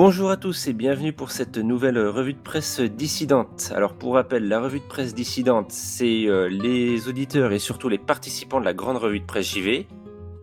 Bonjour 0.00 0.30
à 0.30 0.36
tous 0.36 0.68
et 0.68 0.72
bienvenue 0.74 1.12
pour 1.12 1.32
cette 1.32 1.58
nouvelle 1.58 1.98
revue 1.98 2.32
de 2.32 2.38
presse 2.38 2.78
dissidente. 2.78 3.72
Alors 3.74 3.94
pour 3.94 4.14
rappel, 4.14 4.46
la 4.46 4.60
revue 4.60 4.78
de 4.78 4.84
presse 4.84 5.12
dissidente, 5.12 5.72
c'est 5.72 6.28
euh, 6.28 6.48
les 6.48 7.08
auditeurs 7.08 7.50
et 7.50 7.58
surtout 7.58 7.88
les 7.88 7.98
participants 7.98 8.60
de 8.60 8.64
la 8.64 8.74
grande 8.74 8.98
revue 8.98 9.18
de 9.18 9.26
presse 9.26 9.52
JV 9.52 9.88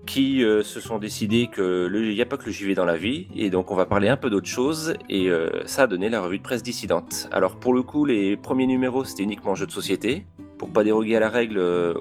qui 0.05 0.43
euh, 0.43 0.61
se 0.61 0.81
sont 0.81 0.97
décidés 0.97 1.49
qu'il 1.55 1.89
n'y 1.89 2.21
a 2.21 2.25
pas 2.25 2.35
que 2.35 2.47
le 2.47 2.51
JV 2.51 2.75
dans 2.75 2.83
la 2.83 2.97
vie 2.97 3.29
et 3.33 3.49
donc 3.49 3.71
on 3.71 3.75
va 3.75 3.85
parler 3.85 4.09
un 4.09 4.17
peu 4.17 4.29
d'autre 4.29 4.49
chose 4.49 4.95
et 5.09 5.29
euh, 5.29 5.65
ça 5.65 5.83
a 5.83 5.87
donné 5.87 6.09
la 6.09 6.19
revue 6.19 6.39
de 6.39 6.43
presse 6.43 6.61
dissidente. 6.61 7.29
Alors 7.31 7.55
pour 7.55 7.73
le 7.73 7.81
coup, 7.81 8.03
les 8.03 8.35
premiers 8.35 8.67
numéros 8.67 9.05
c'était 9.05 9.23
uniquement 9.23 9.55
jeux 9.55 9.67
de 9.67 9.71
société. 9.71 10.25
Pour 10.57 10.69
pas 10.69 10.83
déroger 10.83 11.15
à 11.15 11.21
la 11.21 11.29
règle, 11.29 11.59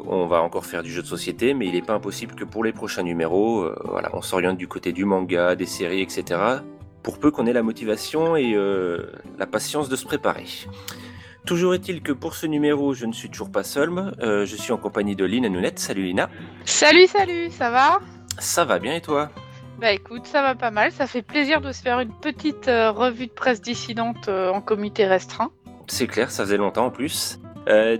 on 0.09 0.27
va 0.27 0.43
encore 0.43 0.67
faire 0.67 0.83
du 0.83 0.91
jeu 0.91 1.03
de 1.03 1.07
société, 1.07 1.55
mais 1.55 1.67
il 1.67 1.73
n'est 1.73 1.83
pas 1.83 1.95
impossible 1.95 2.35
que 2.35 2.45
pour 2.45 2.65
les 2.65 2.73
prochains 2.73 3.03
numéros, 3.05 3.69
voilà, 3.85 4.11
on 4.13 4.23
s'oriente 4.23 4.57
du 4.57 4.69
côté 4.69 4.93
du 4.93 5.05
manga, 5.05 5.57
des 5.57 5.67
séries, 5.67 6.03
etc 6.03 6.61
pour 7.05 7.21
peu 7.21 7.31
qu'on 7.31 7.47
ait 7.47 7.53
la 7.53 7.63
motivation 7.63 8.35
et 8.35 8.55
euh, 8.55 9.13
la 9.39 9.47
patience 9.47 9.89
de 9.89 9.95
se 9.95 10.05
préparer. 10.07 10.47
Toujours 11.47 11.75
est-il 11.75 12.03
que 12.03 12.13
pour 12.13 12.35
ce 12.35 12.47
numéro, 12.47 12.95
je 12.95 13.05
ne 13.05 13.13
suis 13.13 13.29
toujours 13.29 13.53
pas 13.53 13.63
seul. 13.63 13.91
Euh, 14.21 14.47
je 14.47 14.57
suis 14.57 14.73
en 14.73 14.79
compagnie 14.79 15.15
de 15.15 15.27
Lina 15.27 15.51
Nounette. 15.51 15.79
Salut 15.79 16.03
Lina. 16.03 16.31
Salut, 16.65 17.07
salut, 17.07 17.51
ça 17.51 17.71
va? 17.71 18.01
Ça 18.39 18.65
va 18.65 18.79
bien 18.79 18.95
et 18.95 19.03
toi? 19.03 19.31
Bah 19.79 19.93
écoute, 19.93 20.27
ça 20.27 20.41
va 20.41 20.55
pas 20.55 20.71
mal. 20.71 20.91
Ça 20.93 21.07
fait 21.07 21.21
plaisir 21.21 21.61
de 21.61 21.71
se 21.73 21.83
faire 21.83 22.01
une 22.01 22.15
petite 22.15 22.69
euh, 22.69 22.91
revue 22.91 23.27
de 23.27 23.33
presse 23.33 23.61
dissidente 23.61 24.29
en 24.29 24.63
comité 24.63 25.07
restreint. 25.07 25.51
C'est 25.87 26.07
clair, 26.07 26.31
ça 26.31 26.45
faisait 26.45 26.57
longtemps 26.57 26.87
en 26.87 26.91
plus. 26.91 27.39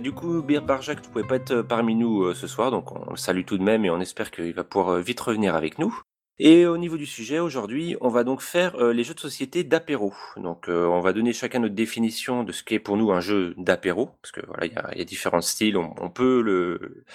du 0.01 0.11
coup, 0.11 0.41
Bir 0.41 0.63
Barjac 0.63 0.97
ne 1.03 1.07
pouvait 1.07 1.27
pas 1.27 1.35
être 1.35 1.61
parmi 1.61 1.93
nous 1.93 2.33
ce 2.33 2.47
soir, 2.47 2.71
donc 2.71 2.91
on 2.91 3.11
le 3.11 3.17
salue 3.17 3.43
tout 3.45 3.59
de 3.59 3.63
même 3.63 3.85
et 3.85 3.91
on 3.91 3.99
espère 3.99 4.31
qu'il 4.31 4.53
va 4.53 4.63
pouvoir 4.63 4.97
vite 4.97 5.19
revenir 5.19 5.53
avec 5.53 5.77
nous. 5.77 5.95
Et 6.37 6.65
au 6.65 6.77
niveau 6.77 6.97
du 6.97 7.05
sujet, 7.05 7.39
aujourd'hui, 7.39 7.95
on 8.01 8.09
va 8.09 8.25
donc 8.25 8.41
faire 8.41 8.75
euh, 8.75 8.91
les 8.91 9.05
jeux 9.05 9.13
de 9.13 9.19
société 9.21 9.63
d'apéro. 9.63 10.13
Donc, 10.35 10.67
euh, 10.67 10.85
on 10.85 10.99
va 10.99 11.13
donner 11.13 11.31
chacun 11.31 11.59
notre 11.59 11.75
définition 11.75 12.43
de 12.43 12.51
ce 12.51 12.61
qu'est 12.61 12.79
pour 12.79 12.97
nous 12.97 13.11
un 13.11 13.21
jeu 13.21 13.53
d'apéro, 13.57 14.09
parce 14.21 14.33
que 14.33 14.45
voilà, 14.45 14.65
il 14.65 14.73
y 14.73 15.01
a, 15.01 15.05
différents 15.05 15.39
styles, 15.39 15.77
on, 15.77 16.09
peut 16.09 16.41
le, 16.41 17.05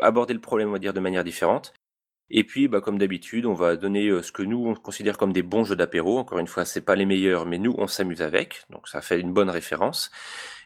aborder 0.00 0.34
le 0.34 0.40
problème, 0.40 0.70
on 0.70 0.72
va 0.72 0.80
dire, 0.80 0.92
de 0.92 0.98
manière 1.00 1.22
différente. 1.22 1.72
Et 2.30 2.42
puis, 2.42 2.66
bah, 2.66 2.80
comme 2.80 2.98
d'habitude, 2.98 3.46
on 3.46 3.54
va 3.54 3.76
donner 3.76 4.08
euh, 4.08 4.22
ce 4.22 4.32
que 4.32 4.42
nous 4.42 4.66
on 4.66 4.74
considère 4.74 5.18
comme 5.18 5.32
des 5.32 5.42
bons 5.42 5.64
jeux 5.64 5.76
d'apéro. 5.76 6.18
Encore 6.18 6.38
une 6.38 6.48
fois, 6.48 6.64
c'est 6.64 6.80
pas 6.80 6.96
les 6.96 7.06
meilleurs, 7.06 7.46
mais 7.46 7.58
nous 7.58 7.74
on 7.78 7.86
s'amuse 7.86 8.22
avec, 8.22 8.64
donc 8.70 8.88
ça 8.88 9.00
fait 9.02 9.20
une 9.20 9.32
bonne 9.32 9.50
référence. 9.50 10.10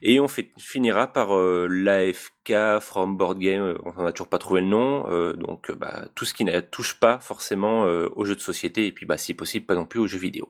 Et 0.03 0.21
on 0.21 0.29
finira 0.29 1.13
par 1.13 1.37
euh, 1.37 1.67
l'AFK 1.69 2.81
From 2.81 3.17
Board 3.17 3.39
Game, 3.39 3.63
euh, 3.63 3.79
on 3.85 4.03
n'a 4.03 4.13
toujours 4.13 4.29
pas 4.29 4.39
trouvé 4.39 4.61
le 4.61 4.69
nom, 4.69 5.07
euh, 5.09 5.33
donc 5.33 5.73
bah, 5.73 6.05
tout 6.15 6.25
ce 6.25 6.35
qui 6.35 6.45
ne 6.45 6.61
touche 6.61 7.01
pas 7.01 7.19
forcément 7.19 7.83
aux 7.83 8.25
jeux 8.25 8.37
de 8.37 8.41
société, 8.41 8.87
et 8.87 8.93
puis 8.93 9.07
bah, 9.07 9.17
si 9.17 9.35
possible 9.35 9.67
pas 9.67 9.75
non 9.75 9.87
plus 9.87 10.01
aux 10.01 10.07
jeux 10.07 10.19
vidéo. 10.19 10.49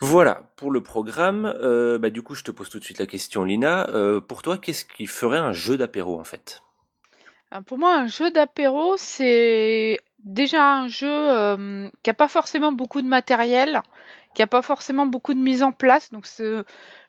Voilà 0.00 0.50
pour 0.56 0.70
le 0.70 0.82
programme. 0.82 1.54
bah, 2.00 2.10
du 2.10 2.22
coup, 2.22 2.34
je 2.34 2.44
te 2.44 2.50
pose 2.50 2.68
tout 2.68 2.78
de 2.78 2.84
suite 2.84 2.98
la 2.98 3.06
question, 3.06 3.44
Lina. 3.44 3.88
pour 4.28 4.42
toi, 4.42 4.58
qu'est-ce 4.58 4.84
qui 4.84 5.06
ferait 5.06 5.38
un 5.38 5.52
jeu 5.52 5.76
d'apéro 5.76 6.20
en 6.20 6.24
fait? 6.24 6.62
Pour 7.66 7.78
moi, 7.78 7.94
un 7.94 8.06
jeu 8.06 8.30
d'apéro, 8.30 8.96
c'est 8.96 10.00
déjà 10.18 10.74
un 10.74 10.88
jeu 10.88 11.08
qui 12.02 12.10
n'a 12.10 12.14
pas 12.14 12.28
forcément 12.28 12.72
beaucoup 12.72 13.02
de 13.02 13.06
matériel, 13.06 13.82
qui 14.34 14.42
n'a 14.42 14.46
pas 14.46 14.62
forcément 14.62 15.06
beaucoup 15.06 15.34
de 15.34 15.40
mise 15.40 15.62
en 15.62 15.72
place. 15.72 16.10
Donc, 16.10 16.26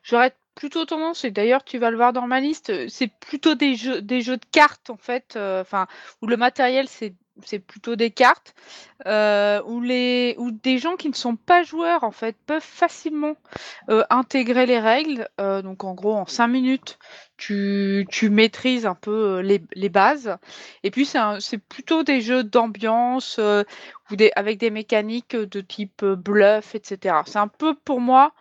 j'aurais 0.02 0.32
plutôt 0.56 0.86
tendance, 0.86 1.24
et 1.24 1.30
d'ailleurs 1.30 1.62
tu 1.62 1.78
vas 1.78 1.90
le 1.90 1.96
voir 1.96 2.12
dans 2.12 2.26
ma 2.26 2.40
liste, 2.40 2.70
euh, 2.70 2.86
c'est 2.88 3.08
plutôt 3.08 3.54
des 3.54 3.76
jeux, 3.76 4.00
de 4.00 4.40
cartes 4.50 4.90
en 4.90 4.96
fait, 4.96 5.34
euh, 5.36 5.60
enfin 5.60 5.86
où 6.22 6.26
le 6.26 6.36
matériel 6.36 6.88
c'est 6.88 7.14
plutôt 7.58 7.96
des 7.96 8.10
cartes, 8.10 8.54
euh, 9.04 9.60
où, 9.66 9.82
les, 9.82 10.34
des 10.62 10.78
gens 10.78 10.96
qui 10.96 11.10
ne 11.10 11.14
sont 11.14 11.36
pas 11.36 11.62
joueurs 11.62 12.02
en 12.02 12.10
fait 12.10 12.34
peuvent 12.46 12.62
facilement 12.62 13.34
intégrer 14.08 14.64
les 14.64 14.80
règles. 14.80 15.28
donc 15.38 15.84
en 15.84 15.92
gros 15.92 16.14
en 16.14 16.24
5 16.24 16.48
minutes, 16.48 16.98
tu, 17.36 18.06
maîtrises 18.30 18.86
un 18.86 18.94
peu 18.94 19.40
les, 19.40 19.88
bases. 19.90 20.38
Et 20.82 20.90
puis 20.90 21.04
c'est 21.04 21.58
plutôt 21.58 22.04
des 22.04 22.22
jeux 22.22 22.42
d'ambiance 22.42 23.38
avec 24.34 24.58
des 24.58 24.70
mécaniques 24.70 25.36
de 25.36 25.60
type 25.60 26.06
bluff, 26.06 26.74
etc. 26.74 27.16
C'est 27.26 27.38
un 27.38 27.48
peu 27.48 27.74
pour 27.74 28.00
moi 28.00 28.32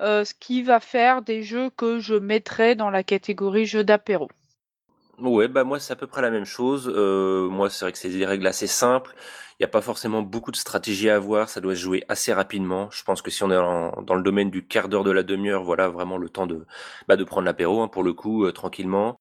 euh, 0.00 0.24
ce 0.24 0.34
qui 0.34 0.62
va 0.62 0.80
faire 0.80 1.22
des 1.22 1.42
jeux 1.42 1.70
que 1.70 1.98
je 2.00 2.14
mettrais 2.14 2.74
dans 2.74 2.90
la 2.90 3.02
catégorie 3.04 3.66
jeux 3.66 3.84
d'apéro. 3.84 4.28
Ouais, 5.18 5.46
bah 5.46 5.62
moi 5.62 5.78
c'est 5.78 5.92
à 5.92 5.96
peu 5.96 6.08
près 6.08 6.22
la 6.22 6.30
même 6.30 6.44
chose. 6.44 6.92
Euh, 6.94 7.48
moi 7.48 7.70
c'est 7.70 7.84
vrai 7.84 7.92
que 7.92 7.98
c'est 7.98 8.08
des 8.08 8.26
règles 8.26 8.46
assez 8.46 8.66
simples. 8.66 9.14
Il 9.60 9.62
n'y 9.62 9.64
a 9.66 9.68
pas 9.68 9.80
forcément 9.80 10.22
beaucoup 10.22 10.50
de 10.50 10.56
stratégie 10.56 11.08
à 11.08 11.16
avoir. 11.16 11.48
Ça 11.48 11.60
doit 11.60 11.76
se 11.76 11.80
jouer 11.80 12.04
assez 12.08 12.32
rapidement. 12.32 12.90
Je 12.90 13.04
pense 13.04 13.22
que 13.22 13.30
si 13.30 13.44
on 13.44 13.50
est 13.50 13.54
dans 13.54 14.14
le 14.16 14.22
domaine 14.22 14.50
du 14.50 14.66
quart 14.66 14.88
d'heure 14.88 15.04
de 15.04 15.12
la 15.12 15.22
demi-heure, 15.22 15.62
voilà 15.62 15.88
vraiment 15.88 16.18
le 16.18 16.28
temps 16.28 16.46
de, 16.48 16.66
bah, 17.06 17.16
de 17.16 17.22
prendre 17.24 17.44
l'apéro 17.46 17.80
hein, 17.82 17.88
pour 17.88 18.02
le 18.02 18.12
coup 18.12 18.44
euh, 18.44 18.52
tranquillement. 18.52 19.16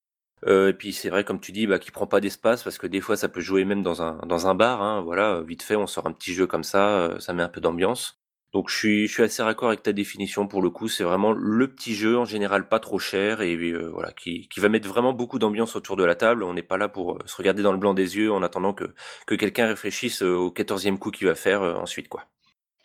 et 0.48 0.74
puis 0.74 0.94
c'est 0.94 1.10
vrai 1.10 1.24
comme 1.24 1.40
tu 1.40 1.52
dis, 1.52 1.68
bah, 1.68 1.80
qui 1.80 1.92
prend 1.92 2.08
pas 2.08 2.20
d'espace 2.22 2.64
parce 2.64 2.78
que 2.80 2.88
des 2.88 3.02
fois 3.02 3.16
ça 3.18 3.30
peut 3.30 3.42
jouer 3.42 3.66
même 3.66 3.84
dans 3.84 4.02
un 4.02 4.18
dans 4.28 4.48
un 4.48 4.56
bar. 4.56 4.82
Hein, 4.82 5.02
voilà, 5.02 5.42
vite 5.42 5.64
fait 5.64 5.76
on 5.76 5.88
sort 5.88 6.08
un 6.08 6.14
petit 6.14 6.34
jeu 6.34 6.48
comme 6.48 6.64
ça, 6.64 7.16
ça 7.20 7.34
met 7.34 7.44
un 7.44 7.50
peu 7.50 7.62
d'ambiance. 7.62 8.23
Donc 8.54 8.70
je 8.70 9.08
suis, 9.08 9.24
assez 9.24 9.42
raccord 9.42 9.70
avec 9.70 9.82
ta 9.82 9.94
définition 9.94 10.48
pour 10.48 10.62
le 10.62 10.70
coup. 10.70 10.88
C'est 10.88 11.04
vraiment 11.04 11.32
le 11.32 11.68
petit 11.68 11.96
jeu 11.96 12.18
en 12.20 12.26
général 12.26 12.68
pas 12.68 12.80
trop 12.80 13.00
cher 13.00 13.42
et 13.42 13.56
euh, 13.56 13.90
voilà 13.92 14.12
qui, 14.12 14.48
va 14.58 14.70
mettre 14.70 14.88
vraiment 14.88 15.12
beaucoup 15.12 15.40
d'ambiance 15.40 15.76
autour 15.76 15.96
de 15.96 16.04
la 16.04 16.14
table. 16.14 16.44
On 16.44 16.54
n'est 16.54 16.62
pas 16.62 16.78
là 16.78 16.88
pour 16.88 17.14
euh, 17.14 17.20
se 17.26 17.36
regarder 17.36 17.64
dans 17.64 17.72
le 17.72 17.80
blanc 17.80 17.96
des 17.96 18.16
yeux 18.16 18.32
en 18.32 18.44
attendant 18.44 18.74
que, 18.74 18.94
que 19.26 19.34
quelqu'un 19.34 19.66
réfléchisse 19.66 20.22
euh, 20.22 20.36
au 20.36 20.52
quatorzième 20.52 21.00
coup 21.00 21.10
qu'il 21.10 21.28
va 21.28 21.36
faire 21.36 21.62
ensuite 21.62 22.08
quoi. 22.08 22.26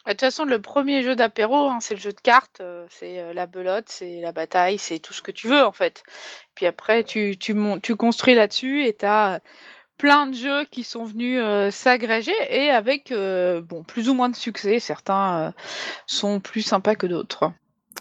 De 0.07 0.13
toute 0.13 0.21
façon, 0.21 0.47
le 0.47 0.59
premier 0.59 1.03
jeu 1.03 1.15
d'apéro, 1.17 1.69
hein, 1.69 1.81
c'est 1.83 1.93
le 1.93 2.01
jeu 2.01 2.13
de 2.13 2.21
cartes, 2.21 2.63
c'est 2.89 3.35
la 3.35 3.47
belote, 3.47 3.91
c'est 3.91 4.23
la 4.23 4.33
bataille, 4.33 4.79
c'est 4.79 5.01
tout 5.01 5.13
ce 5.13 5.21
que 5.21 5.33
tu 5.33 5.49
veux 5.49 5.63
en 5.63 5.73
fait. 5.73 6.03
Puis 6.55 6.65
après, 6.65 7.05
tu, 7.05 7.37
tu, 7.37 7.55
tu 7.83 7.95
construis 7.95 8.35
là-dessus 8.35 8.87
et 8.87 8.97
tu 8.97 9.05
as 9.05 9.43
plein 9.99 10.27
de 10.27 10.35
jeux 10.35 10.65
qui 10.71 10.85
sont 10.85 11.05
venus 11.05 11.41
euh, 11.43 11.71
s'agréger 11.71 12.33
et 12.51 12.71
avec 12.71 13.13
euh, 13.13 13.61
bon 13.61 13.83
plus 13.83 14.09
ou 14.09 14.15
moins 14.15 14.29
de 14.29 14.37
succès. 14.37 14.79
Certains 14.79 15.39
euh, 15.39 15.51
sont 16.07 16.41
plus 16.41 16.63
sympas 16.63 16.95
que 16.95 17.07
d'autres. 17.07 17.53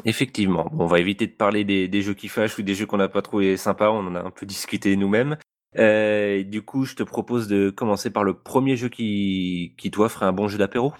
Effectivement. 0.05 0.69
on 0.77 0.85
va 0.85 0.99
éviter 0.99 1.25
de 1.25 1.31
parler 1.31 1.63
des, 1.63 2.01
jeux 2.03 2.13
qui 2.13 2.27
fâchent 2.27 2.59
ou 2.59 2.61
des 2.61 2.75
jeux 2.75 2.85
qu'on 2.85 2.97
n'a 2.97 3.09
pas 3.09 3.23
trouvé 3.23 3.57
sympas. 3.57 3.89
On 3.89 4.05
en 4.05 4.15
a 4.15 4.21
un 4.21 4.29
peu 4.29 4.45
discuté 4.45 4.95
nous-mêmes. 4.95 5.37
du 5.75 6.61
coup, 6.61 6.85
je 6.85 6.95
te 6.95 7.01
propose 7.01 7.47
de 7.47 7.71
commencer 7.71 8.11
par 8.11 8.23
le 8.23 8.35
premier 8.35 8.77
jeu 8.77 8.89
qui, 8.89 9.73
qui 9.77 9.89
toi 9.89 10.07
ferait 10.07 10.27
un 10.27 10.33
bon 10.33 10.47
jeu 10.47 10.59
d'apéro. 10.59 10.93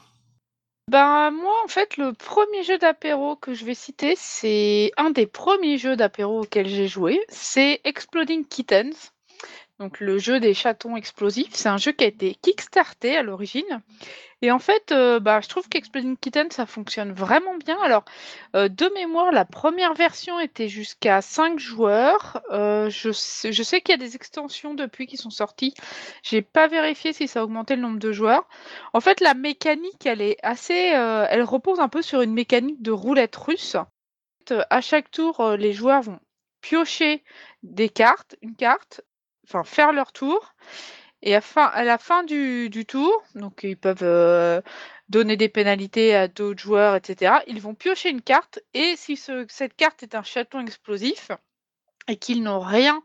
Ben 0.90 1.32
moi 1.32 1.54
en 1.66 1.68
fait 1.68 1.98
le 1.98 2.14
premier 2.14 2.64
jeu 2.64 2.78
d'apéro 2.78 3.36
que 3.36 3.54
je 3.54 3.66
vais 3.66 3.74
citer 3.74 4.14
c'est 4.16 4.94
un 4.96 5.10
des 5.10 5.28
premiers 5.28 5.78
jeux 5.78 5.98
d'apéro 5.98 6.44
auxquels 6.44 6.70
j'ai 6.70 6.88
joué, 6.88 7.20
c'est 7.28 7.82
Exploding 7.84 8.46
Kittens. 8.46 9.12
Donc 9.80 10.00
le 10.00 10.18
jeu 10.18 10.40
des 10.40 10.54
chatons 10.54 10.96
explosifs, 10.96 11.54
c'est 11.54 11.70
un 11.70 11.78
jeu 11.78 11.92
qui 11.92 12.04
a 12.04 12.08
été 12.08 12.34
kickstarté 12.34 13.16
à 13.16 13.22
l'origine. 13.22 13.82
Et 14.44 14.52
en 14.52 14.60
fait, 14.60 14.92
euh, 14.92 15.20
bah, 15.20 15.42
je 15.42 15.48
trouve 15.48 15.68
qu'Exploding 15.68 16.16
Kitten, 16.16 16.52
ça 16.52 16.68
fonctionne 16.68 17.12
vraiment 17.12 17.56
bien. 17.56 17.78
Alors, 17.82 18.06
euh, 18.56 18.70
de 18.70 18.88
mémoire, 18.94 19.32
la 19.32 19.46
première 19.46 19.96
version 19.96 20.40
était 20.40 20.68
jusqu'à 20.68 21.22
5 21.22 21.58
joueurs. 21.58 22.42
Euh, 22.52 22.90
je 22.90 23.12
sais, 23.12 23.82
qu'il 23.82 23.94
y 23.94 23.94
a 23.94 23.98
des 23.98 24.16
extensions 24.16 24.76
depuis 24.76 25.08
qui 25.08 25.18
sont 25.18 25.32
sorties. 25.32 25.74
J'ai 26.22 26.44
pas 26.44 26.68
vérifié 26.68 27.14
si 27.14 27.28
ça 27.28 27.40
a 27.40 27.44
augmenté 27.44 27.76
le 27.76 27.82
nombre 27.82 28.00
de 28.00 28.12
joueurs. 28.12 28.48
En 28.94 29.00
fait, 29.00 29.22
la 29.22 29.34
mécanique, 29.34 30.06
elle 30.06 30.22
est 30.22 30.38
assez, 30.44 30.74
elle 30.74 31.44
repose 31.44 31.80
un 31.80 31.90
peu 31.90 32.04
sur 32.04 32.22
une 32.22 32.34
mécanique 32.34 32.82
de 32.82 32.92
roulette 32.92 33.36
russe. 33.36 33.76
À 34.70 34.82
chaque 34.82 35.10
tour, 35.12 35.56
les 35.58 35.74
joueurs 35.74 36.04
vont 36.04 36.20
piocher 36.62 37.24
des 37.64 37.90
cartes, 37.90 38.36
une 38.42 38.56
carte, 38.56 39.02
enfin 39.48 39.64
faire 39.64 39.92
leur 39.94 40.12
tour. 40.12 40.54
Et 41.24 41.36
à, 41.36 41.84
la 41.84 41.98
fin 41.98 42.24
du, 42.24 42.70
tour, 42.88 43.24
donc 43.34 43.62
ils 43.64 43.78
peuvent 43.78 44.04
euh, 44.04 44.62
donner 45.10 45.36
des 45.36 45.50
pénalités 45.50 46.16
à 46.16 46.28
d'autres 46.28 46.62
joueurs, 46.62 46.96
etc. 46.96 47.38
Ils 47.48 47.60
vont 47.60 47.74
piocher 47.74 48.10
une 48.10 48.22
carte 48.22 48.60
et 48.76 48.96
si 48.96 49.18
cette 49.18 49.76
carte 49.76 50.04
est 50.04 50.14
un 50.14 50.22
chaton 50.22 50.60
explosif 50.60 51.32
et 52.08 52.18
qu'ils 52.18 52.44
n'ont 52.44 52.60
rien 52.60 53.02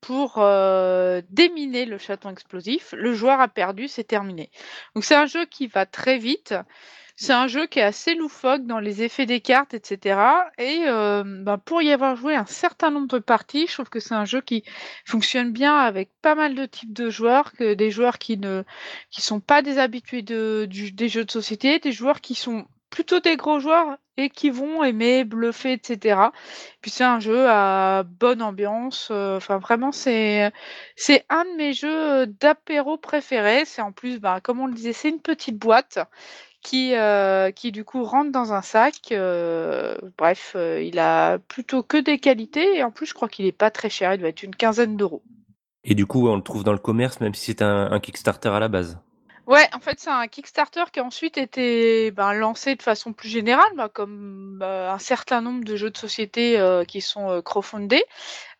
pour 0.00 0.34
euh, 0.38 1.22
déminer 1.30 1.86
le 1.86 1.96
chaton 1.96 2.30
explosif, 2.30 2.92
le 2.92 3.14
joueur 3.14 3.40
a 3.40 3.48
perdu, 3.48 3.88
c'est 3.88 4.04
terminé. 4.04 4.50
Donc 4.94 5.04
c'est 5.04 5.14
un 5.14 5.26
jeu 5.26 5.46
qui 5.46 5.68
va 5.68 5.86
très 5.86 6.18
vite. 6.18 6.54
C'est 7.16 7.32
un 7.32 7.46
jeu 7.46 7.66
qui 7.66 7.78
est 7.78 7.82
assez 7.82 8.14
loufoque 8.16 8.66
dans 8.66 8.80
les 8.80 9.02
effets 9.02 9.26
des 9.26 9.40
cartes, 9.40 9.72
etc. 9.72 10.18
Et 10.58 10.84
euh, 10.88 11.22
ben, 11.24 11.58
pour 11.58 11.80
y 11.80 11.92
avoir 11.92 12.16
joué 12.16 12.34
un 12.34 12.46
certain 12.46 12.90
nombre 12.90 13.06
de 13.06 13.18
parties, 13.20 13.66
je 13.68 13.74
trouve 13.74 13.88
que 13.88 14.00
c'est 14.00 14.14
un 14.14 14.24
jeu 14.24 14.40
qui 14.40 14.64
fonctionne 15.04 15.52
bien 15.52 15.76
avec 15.76 16.10
pas 16.22 16.34
mal 16.34 16.56
de 16.56 16.66
types 16.66 16.92
de 16.92 17.10
joueurs, 17.10 17.52
que 17.52 17.74
des 17.74 17.90
joueurs 17.92 18.18
qui 18.18 18.36
ne 18.36 18.64
qui 19.10 19.22
sont 19.22 19.40
pas 19.40 19.62
des 19.62 19.78
habitués 19.78 20.22
de, 20.22 20.68
des 20.68 21.08
jeux 21.08 21.24
de 21.24 21.30
société, 21.30 21.78
des 21.78 21.92
joueurs 21.92 22.20
qui 22.20 22.34
sont 22.34 22.66
plutôt 22.90 23.20
des 23.20 23.36
gros 23.36 23.58
joueurs 23.60 23.96
et 24.16 24.30
qui 24.30 24.50
vont 24.50 24.84
aimer 24.84 25.24
bluffer, 25.24 25.72
etc. 25.72 26.20
Puis 26.80 26.90
c'est 26.90 27.04
un 27.04 27.18
jeu 27.20 27.48
à 27.48 28.04
bonne 28.04 28.42
ambiance. 28.42 29.08
Euh, 29.10 29.36
enfin, 29.36 29.58
vraiment, 29.58 29.92
c'est 29.92 30.52
c'est 30.96 31.24
un 31.28 31.44
de 31.44 31.56
mes 31.56 31.72
jeux 31.72 32.26
d'apéro 32.26 32.96
préférés. 32.96 33.64
C'est 33.64 33.82
en 33.82 33.92
plus, 33.92 34.20
ben, 34.20 34.40
comme 34.40 34.60
on 34.60 34.66
le 34.66 34.74
disait, 34.74 34.92
c'est 34.92 35.10
une 35.10 35.20
petite 35.20 35.58
boîte 35.58 35.98
qui, 36.64 36.96
euh, 36.96 37.52
qui 37.52 37.70
du 37.70 37.84
coup 37.84 38.02
rentre 38.02 38.32
dans 38.32 38.52
un 38.52 38.62
sac. 38.62 39.12
euh, 39.12 39.96
bref, 40.18 40.54
euh, 40.56 40.82
il 40.82 40.98
a 40.98 41.38
plutôt 41.38 41.84
que 41.84 41.98
des 41.98 42.18
qualités 42.18 42.78
et 42.78 42.82
en 42.82 42.90
plus 42.90 43.06
je 43.06 43.14
crois 43.14 43.28
qu'il 43.28 43.46
est 43.46 43.52
pas 43.52 43.70
très 43.70 43.90
cher, 43.90 44.14
il 44.14 44.18
doit 44.18 44.30
être 44.30 44.42
une 44.42 44.56
quinzaine 44.56 44.96
d'euros. 44.96 45.22
Et 45.84 45.94
du 45.94 46.06
coup, 46.06 46.28
on 46.28 46.36
le 46.36 46.42
trouve 46.42 46.64
dans 46.64 46.72
le 46.72 46.78
commerce, 46.78 47.20
même 47.20 47.34
si 47.34 47.52
c'est 47.52 47.62
un 47.62 48.00
Kickstarter 48.00 48.48
à 48.48 48.58
la 48.58 48.68
base. 48.68 48.98
Ouais, 49.46 49.68
en 49.74 49.80
fait, 49.80 50.00
c'est 50.00 50.08
un 50.08 50.26
Kickstarter 50.26 50.84
qui 50.90 51.00
a 51.00 51.04
ensuite 51.04 51.36
été 51.36 52.10
ben, 52.12 52.32
lancé 52.32 52.76
de 52.76 52.82
façon 52.82 53.12
plus 53.12 53.28
générale, 53.28 53.70
bah, 53.76 53.90
comme 53.90 54.56
bah, 54.58 54.92
un 54.94 54.98
certain 54.98 55.42
nombre 55.42 55.64
de 55.64 55.76
jeux 55.76 55.90
de 55.90 55.98
société 55.98 56.58
euh, 56.58 56.84
qui 56.84 57.02
sont 57.02 57.30
euh, 57.30 57.42
crowdfundés. 57.42 58.02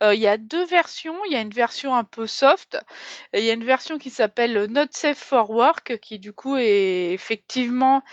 Euh, 0.03 0.13
Il 0.13 0.19
y 0.21 0.27
a 0.27 0.37
deux 0.37 0.63
versions. 0.65 1.15
Il 1.25 1.33
y 1.33 1.35
a 1.35 1.41
une 1.41 1.49
version 1.49 1.95
un 1.95 2.03
peu 2.03 2.27
soft. 2.27 2.77
Il 3.33 3.43
y 3.43 3.49
a 3.49 3.53
une 3.53 3.63
version 3.65 3.97
qui 3.97 4.11
s'appelle 4.11 4.65
Not 4.69 4.87
Safe 4.91 5.17
for 5.17 5.49
Work, 5.49 5.97
qui 6.01 6.19
du 6.19 6.33
coup 6.33 6.55
est 6.57 7.13
effectivement 7.13 8.03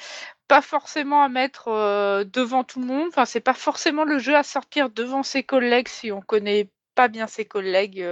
pas 0.48 0.62
forcément 0.62 1.22
à 1.22 1.28
mettre 1.28 1.69
euh, 1.69 2.24
devant 2.24 2.64
tout 2.64 2.80
le 2.80 2.86
monde. 2.86 3.08
Enfin, 3.08 3.26
c'est 3.26 3.40
pas 3.40 3.54
forcément 3.54 4.04
le 4.04 4.19
jeu 4.19 4.36
à 4.36 4.42
sortir 4.42 4.90
devant 4.90 5.22
ses 5.22 5.42
collègues 5.42 5.88
si 5.88 6.12
on 6.12 6.22
connaît 6.22 6.70
pas 6.94 7.08
bien 7.08 7.26
ses 7.26 7.44
collègues 7.44 8.06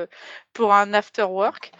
pour 0.53 0.73
un 0.75 0.93
after 0.94 1.25
work. 1.25 1.73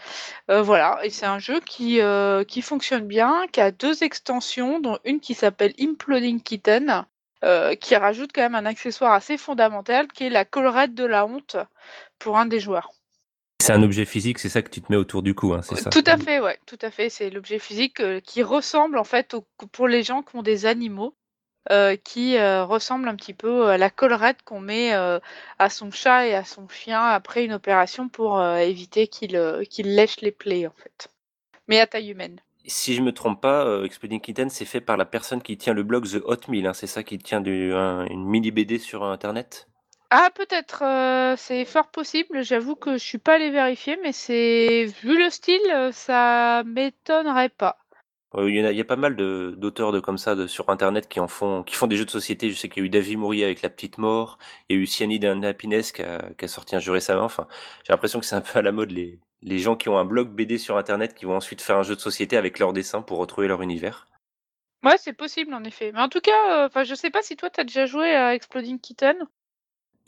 Euh, 0.49 0.61
voilà, 0.61 0.99
et 1.03 1.09
c'est 1.09 1.25
un 1.25 1.39
jeu 1.39 1.59
qui, 1.61 2.01
euh, 2.01 2.43
qui 2.43 2.61
fonctionne 2.61 3.07
bien, 3.07 3.45
qui 3.51 3.61
a 3.61 3.71
deux 3.71 4.03
extensions, 4.03 4.79
dont 4.79 4.99
une 5.05 5.19
qui 5.19 5.33
s'appelle 5.33 5.73
Imploding 5.79 6.41
Kitten, 6.41 7.05
euh, 7.43 7.75
qui 7.75 7.95
rajoute 7.95 8.31
quand 8.33 8.41
même 8.41 8.55
un 8.55 8.65
accessoire 8.65 9.13
assez 9.13 9.37
fondamental, 9.37 10.07
qui 10.09 10.25
est 10.25 10.29
la 10.29 10.45
collerette 10.45 10.93
de 10.93 11.05
la 11.05 11.25
honte 11.25 11.57
pour 12.19 12.37
un 12.37 12.45
des 12.45 12.59
joueurs. 12.59 12.91
C'est 13.61 13.73
un 13.73 13.83
objet 13.83 14.05
physique, 14.05 14.39
c'est 14.39 14.49
ça 14.49 14.63
que 14.63 14.71
tu 14.71 14.81
te 14.81 14.91
mets 14.91 14.97
autour 14.97 15.21
du 15.21 15.35
cou, 15.35 15.53
hein, 15.53 15.61
c'est 15.61 15.75
ça? 15.75 15.91
Tout 15.91 16.03
à 16.07 16.17
fait, 16.17 16.39
ouais, 16.39 16.57
tout 16.65 16.79
à 16.81 16.89
fait. 16.89 17.09
C'est 17.09 17.29
l'objet 17.29 17.59
physique 17.59 18.01
qui 18.21 18.41
ressemble 18.41 18.97
en 18.97 19.03
fait 19.03 19.35
au- 19.35 19.45
pour 19.71 19.87
les 19.87 20.01
gens 20.01 20.23
qui 20.23 20.35
ont 20.35 20.41
des 20.41 20.65
animaux, 20.65 21.15
euh, 21.71 21.95
qui 21.95 22.37
euh, 22.37 22.65
ressemble 22.65 23.07
un 23.07 23.15
petit 23.15 23.33
peu 23.33 23.67
à 23.69 23.77
la 23.77 23.89
collerette 23.89 24.41
qu'on 24.43 24.59
met 24.61 24.93
euh, 24.93 25.19
à 25.59 25.69
son 25.69 25.91
chat 25.91 26.27
et 26.27 26.33
à 26.35 26.43
son 26.43 26.67
chien 26.67 27.01
après 27.03 27.45
une 27.45 27.53
opération 27.53 28.09
pour 28.09 28.39
euh, 28.39 28.57
éviter 28.57 29.07
qu'il 29.07 29.35
euh, 29.35 29.63
qu'il 29.63 29.95
lèche 29.95 30.21
les 30.21 30.31
plaies 30.31 30.67
en 30.67 30.73
fait. 30.75 31.09
Mais 31.67 31.79
à 31.79 31.87
taille 31.87 32.11
humaine. 32.11 32.41
Si 32.65 32.95
je 32.95 33.03
me 33.03 33.11
trompe 33.11 33.39
pas, 33.39 33.65
euh, 33.67 33.83
Exploding 33.85 34.19
Kitten, 34.19 34.49
c'est 34.49 34.65
fait 34.65 34.81
par 34.81 34.97
la 34.97 35.05
personne 35.05 35.43
qui 35.43 35.57
tient 35.57 35.73
le 35.75 35.83
blog 35.83 36.07
The 36.09 36.23
Hot 36.25 36.49
Meal, 36.49 36.65
hein, 36.65 36.73
c'est 36.73 36.87
ça 36.87 37.03
qui 37.03 37.19
tient 37.19 37.39
du, 37.41 37.71
un- 37.73 38.05
une 38.07 38.25
mini 38.25 38.49
BD 38.51 38.79
sur 38.79 39.03
Internet? 39.03 39.67
Ah 40.09 40.29
peut-être, 40.35 40.83
euh, 40.83 41.35
c'est 41.37 41.65
fort 41.65 41.89
possible. 41.91 42.43
J'avoue 42.43 42.75
que 42.77 42.93
je 42.93 43.03
suis 43.03 43.17
pas 43.17 43.35
allée 43.35 43.49
vérifier, 43.51 43.97
mais 44.03 44.13
c'est 44.13 44.85
vu 45.03 45.17
le 45.17 45.29
style, 45.29 45.59
euh, 45.73 45.91
ça 45.91 46.63
m'étonnerait 46.65 47.49
pas. 47.49 47.77
Euh, 48.35 48.49
Il 48.49 48.55
y, 48.55 48.81
a, 48.81 48.85
pas 48.85 48.95
mal 48.95 49.15
d'auteurs 49.15 49.91
de, 49.91 49.99
comme 49.99 50.17
ça 50.17 50.47
sur 50.47 50.69
Internet 50.69 51.09
qui 51.09 51.19
en 51.19 51.27
font, 51.27 51.63
qui 51.63 51.75
font 51.75 51.87
des 51.87 51.97
jeux 51.97 52.05
de 52.05 52.09
société. 52.09 52.49
Je 52.49 52.55
sais 52.55 52.69
qu'il 52.69 52.81
y 52.81 52.85
a 52.85 52.87
eu 52.87 52.89
David 52.89 53.17
Mourier 53.17 53.43
avec 53.43 53.61
La 53.61 53.69
Petite 53.69 53.97
Mort, 53.97 54.37
il 54.69 54.77
y 54.77 54.79
a 54.79 54.81
eu 54.81 54.85
Cyanide 54.85 55.25
and 55.25 55.53
qui 55.59 56.01
a, 56.01 56.47
sorti 56.47 56.75
un 56.75 56.79
jeu 56.79 56.93
récemment. 56.93 57.25
Enfin, 57.25 57.47
j'ai 57.83 57.91
l'impression 57.93 58.19
que 58.19 58.25
c'est 58.25 58.35
un 58.35 58.41
peu 58.41 58.59
à 58.59 58.61
la 58.61 58.71
mode 58.71 58.91
les, 58.91 59.19
les 59.41 59.59
gens 59.59 59.75
qui 59.75 59.89
ont 59.89 59.97
un 59.97 60.05
blog 60.05 60.29
BD 60.29 60.57
sur 60.57 60.77
Internet 60.77 61.13
qui 61.13 61.25
vont 61.25 61.35
ensuite 61.35 61.61
faire 61.61 61.77
un 61.77 61.83
jeu 61.83 61.95
de 61.95 61.99
société 61.99 62.37
avec 62.37 62.59
leurs 62.59 62.73
dessins 62.73 63.01
pour 63.01 63.17
retrouver 63.17 63.47
leur 63.47 63.61
univers. 63.61 64.07
Ouais, 64.83 64.97
c'est 64.97 65.13
possible 65.13 65.53
en 65.53 65.63
effet. 65.63 65.91
Mais 65.91 66.01
en 66.01 66.09
tout 66.09 66.21
cas, 66.21 66.63
euh, 66.63 66.67
enfin, 66.67 66.83
je 66.83 66.95
sais 66.95 67.11
pas 67.11 67.21
si 67.21 67.35
toi 67.35 67.49
t'as 67.49 67.63
déjà 67.63 67.85
joué 67.85 68.15
à 68.15 68.33
Exploding 68.33 68.79
Kitten. 68.79 69.27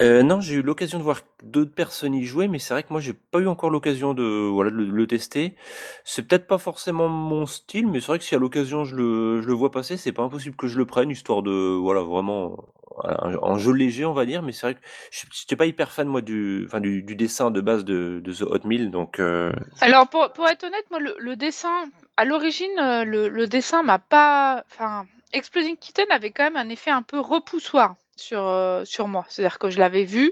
Euh, 0.02 0.24
non, 0.24 0.42
j'ai 0.42 0.56
eu 0.56 0.62
l'occasion 0.62 0.98
de 0.98 1.04
voir 1.04 1.22
d'autres 1.44 1.74
personnes 1.74 2.16
y 2.16 2.26
jouer, 2.26 2.48
mais 2.48 2.58
c'est 2.58 2.74
vrai 2.74 2.84
que 2.84 2.92
moi 2.92 3.00
j'ai 3.00 3.14
pas 3.14 3.40
eu 3.40 3.48
encore 3.48 3.70
l'occasion 3.70 4.14
de 4.14 4.24
voilà 4.24 4.72
de 4.72 4.76
le, 4.76 5.08
tester. 5.08 5.56
C'est 6.04 6.28
peut-être 6.28 6.48
pas 6.48 6.58
forcément 6.58 7.08
mon 7.08 7.46
style, 7.46 7.88
mais 7.88 8.00
c'est 8.00 8.08
vrai 8.08 8.20
que 8.20 8.26
si 8.26 8.34
à 8.34 8.40
l'occasion 8.40 8.86
je 8.86 8.96
le, 8.96 9.42
je 9.42 9.48
le 9.48 9.54
vois 9.54 9.72
passer, 9.72 9.98
c'est 9.98 10.12
pas 10.12 10.24
impossible 10.24 10.56
que 10.56 10.68
je 10.68 10.78
le 10.80 10.86
prenne, 10.86 11.12
histoire 11.12 11.44
de 11.44 11.52
voilà 11.52 12.02
vraiment 12.02 12.66
un, 13.04 13.58
jeu 13.58 13.72
léger 13.72 14.06
on 14.06 14.14
va 14.14 14.26
dire. 14.26 14.42
Mais 14.42 14.52
c'est 14.52 14.66
vrai 14.66 14.76
que 14.76 14.80
je 15.12 15.26
j'étais 15.32 15.56
pas 15.56 15.68
hyper 15.68 15.92
fan 15.92 16.08
moi 16.08 16.22
du 16.22 16.64
enfin 16.66 16.80
du, 16.80 17.04
du 17.04 17.16
dessin 17.16 17.52
de 17.52 17.62
base 17.62 17.86
de, 17.86 18.20
de 18.24 18.34
The 18.34 18.42
Hot 18.42 18.68
Meal, 18.68 18.90
donc 18.90 19.20
euh, 19.20 19.54
Alors 19.80 20.08
pour, 20.08 20.32
pour 20.34 20.48
être 20.48 20.64
honnête, 20.64 20.86
moi 20.90 21.00
le, 21.00 21.16
le 21.20 21.36
dessin, 21.36 21.86
à 22.18 22.26
l'origine, 22.26 22.80
euh, 22.80 23.04
le, 23.04 23.30
le 23.30 23.48
dessin 23.48 23.84
m'a 23.84 24.00
pas. 24.00 24.64
Enfin, 24.72 25.06
Exploding 25.34 25.78
Kitten 25.78 26.06
avait 26.12 26.32
quand 26.32 26.44
même 26.44 26.58
un 26.58 26.70
effet 26.70 26.92
un 26.92 27.02
peu 27.04 27.20
repoussoir 27.20 27.96
sur, 28.16 28.48
euh, 28.48 28.86
sur 28.86 29.08
moi. 29.08 29.26
C'est-à-dire 29.30 29.60
que 29.60 29.70
je 29.70 29.80
l'avais 29.80 30.04
vu 30.04 30.32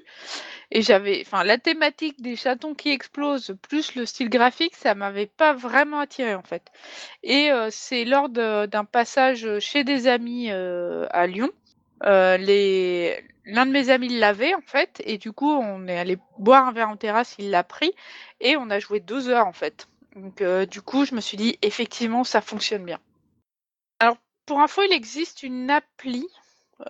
et 0.71 0.81
j'avais. 0.81 1.21
Enfin, 1.25 1.43
la 1.43 1.57
thématique 1.57 2.21
des 2.21 2.35
chatons 2.35 2.75
qui 2.75 2.89
explosent 2.89 3.55
plus 3.61 3.95
le 3.95 4.05
style 4.05 4.29
graphique, 4.29 4.75
ça 4.75 4.95
m'avait 4.95 5.25
pas 5.25 5.53
vraiment 5.53 5.99
attiré 5.99 6.35
en 6.35 6.43
fait. 6.43 6.67
Et 7.23 7.51
euh, 7.51 7.69
c'est 7.71 8.05
lors 8.05 8.29
d'un 8.29 8.85
passage 8.85 9.59
chez 9.59 9.83
des 9.83 10.07
amis 10.07 10.47
euh, 10.51 11.07
à 11.11 11.27
Lyon. 11.27 11.49
les... 12.03 13.23
L'un 13.43 13.65
de 13.65 13.71
mes 13.71 13.89
amis 13.89 14.19
l'avait 14.19 14.53
en 14.53 14.61
fait, 14.61 15.01
et 15.03 15.17
du 15.17 15.31
coup 15.31 15.49
on 15.49 15.87
est 15.87 15.97
allé 15.97 16.19
boire 16.37 16.67
un 16.67 16.71
verre 16.71 16.89
en 16.89 16.95
terrasse, 16.95 17.35
il 17.39 17.49
l'a 17.49 17.63
pris, 17.63 17.91
et 18.39 18.55
on 18.55 18.69
a 18.69 18.77
joué 18.77 18.99
deux 18.99 19.29
heures 19.29 19.47
en 19.47 19.51
fait. 19.51 19.87
Donc 20.15 20.43
du 20.69 20.83
coup 20.83 21.05
je 21.05 21.15
me 21.15 21.21
suis 21.21 21.37
dit 21.37 21.57
effectivement 21.63 22.23
ça 22.23 22.39
fonctionne 22.39 22.85
bien. 22.85 22.99
Alors 23.99 24.17
pour 24.45 24.61
info 24.61 24.83
il 24.83 24.93
existe 24.93 25.41
une 25.41 25.71
appli, 25.71 26.27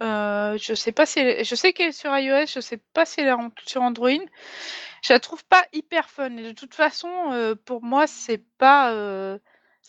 euh, 0.02 0.58
je 0.58 0.74
sais 0.74 0.92
pas 0.92 1.06
si 1.06 1.44
je 1.44 1.56
sais 1.56 1.74
qu'elle 1.74 1.90
est 1.90 1.92
sur 1.92 2.16
iOS, 2.18 2.46
je 2.48 2.60
sais 2.60 2.78
pas 2.94 3.06
si 3.06 3.22
elle 3.22 3.28
est 3.28 3.70
sur 3.70 3.82
Android. 3.82 4.10
Je 5.02 5.14
la 5.14 5.20
trouve 5.20 5.44
pas 5.46 5.66
hyper 5.74 6.10
fun. 6.10 6.38
Et 6.38 6.44
de 6.44 6.52
toute 6.52 6.76
façon, 6.76 7.10
euh, 7.32 7.56
pour 7.56 7.84
moi, 7.84 8.08
c'est 8.08 8.44
pas, 8.58 8.94
euh, 8.94 9.38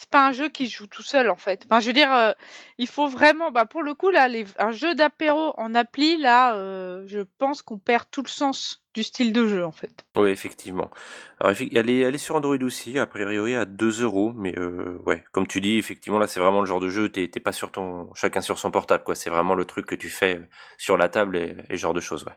c'est 0.03 0.11
pas 0.11 0.27
un 0.27 0.33
jeu 0.33 0.49
qui 0.49 0.67
se 0.69 0.77
joue 0.77 0.89
tout 0.89 1.03
seul 1.03 1.31
en 1.31 1.37
fait. 1.37 1.63
Enfin, 1.67 1.79
je 1.81 1.87
veux 1.87 1.93
dire, 1.93 2.13
euh, 2.13 2.33
il 2.79 2.89
faut 2.89 3.07
vraiment, 3.07 3.53
bah 3.53 3.67
pour 3.67 3.83
le 3.85 3.95
coup 3.95 4.11
là, 4.11 4.27
les- 4.27 4.47
un 4.59 4.73
jeu 4.73 4.97
d'apéro 4.97 5.55
en 5.59 5.75
appli 5.77 6.17
là, 6.17 6.57
euh, 6.57 7.05
je 7.07 7.21
pense 7.39 7.63
qu'on 7.63 7.79
perd 7.79 8.05
tout 8.11 8.23
le 8.23 8.29
sens 8.29 8.83
du 8.95 9.05
style 9.05 9.33
de 9.33 9.47
jeu 9.47 9.65
en 9.65 9.71
fait. 9.71 10.05
oui 10.17 10.31
effectivement. 10.31 10.91
Alors 11.39 11.53
elle 11.61 11.89
est, 11.91 12.01
elle 12.01 12.15
est 12.15 12.19
sur 12.19 12.35
Android 12.35 12.57
aussi, 12.63 12.99
a 12.99 13.07
priori 13.07 13.55
à 13.55 13.65
2 13.65 14.03
euros, 14.03 14.33
mais 14.35 14.59
euh, 14.59 14.99
ouais, 15.07 15.25
comme 15.33 15.47
tu 15.47 15.61
dis, 15.61 15.79
effectivement 15.79 16.19
là 16.19 16.27
c'est 16.27 16.41
vraiment 16.41 16.61
le 16.61 16.67
genre 16.67 16.81
de 16.81 16.89
jeu, 16.89 17.09
t'es 17.11 17.29
pas 17.29 17.53
sur 17.53 17.71
ton, 17.71 18.13
chacun 18.15 18.41
sur 18.41 18.59
son 18.59 18.73
portable 18.73 19.05
quoi. 19.05 19.15
C'est 19.15 19.31
vraiment 19.31 19.55
le 19.55 19.65
truc 19.65 19.87
que 19.87 19.95
tu 19.95 20.09
fais 20.11 20.41
sur 20.79 20.97
la 20.97 21.09
table 21.09 21.37
et, 21.69 21.77
genre 21.79 21.95
de 21.95 22.01
choses, 22.01 22.25
ouais. 22.25 22.33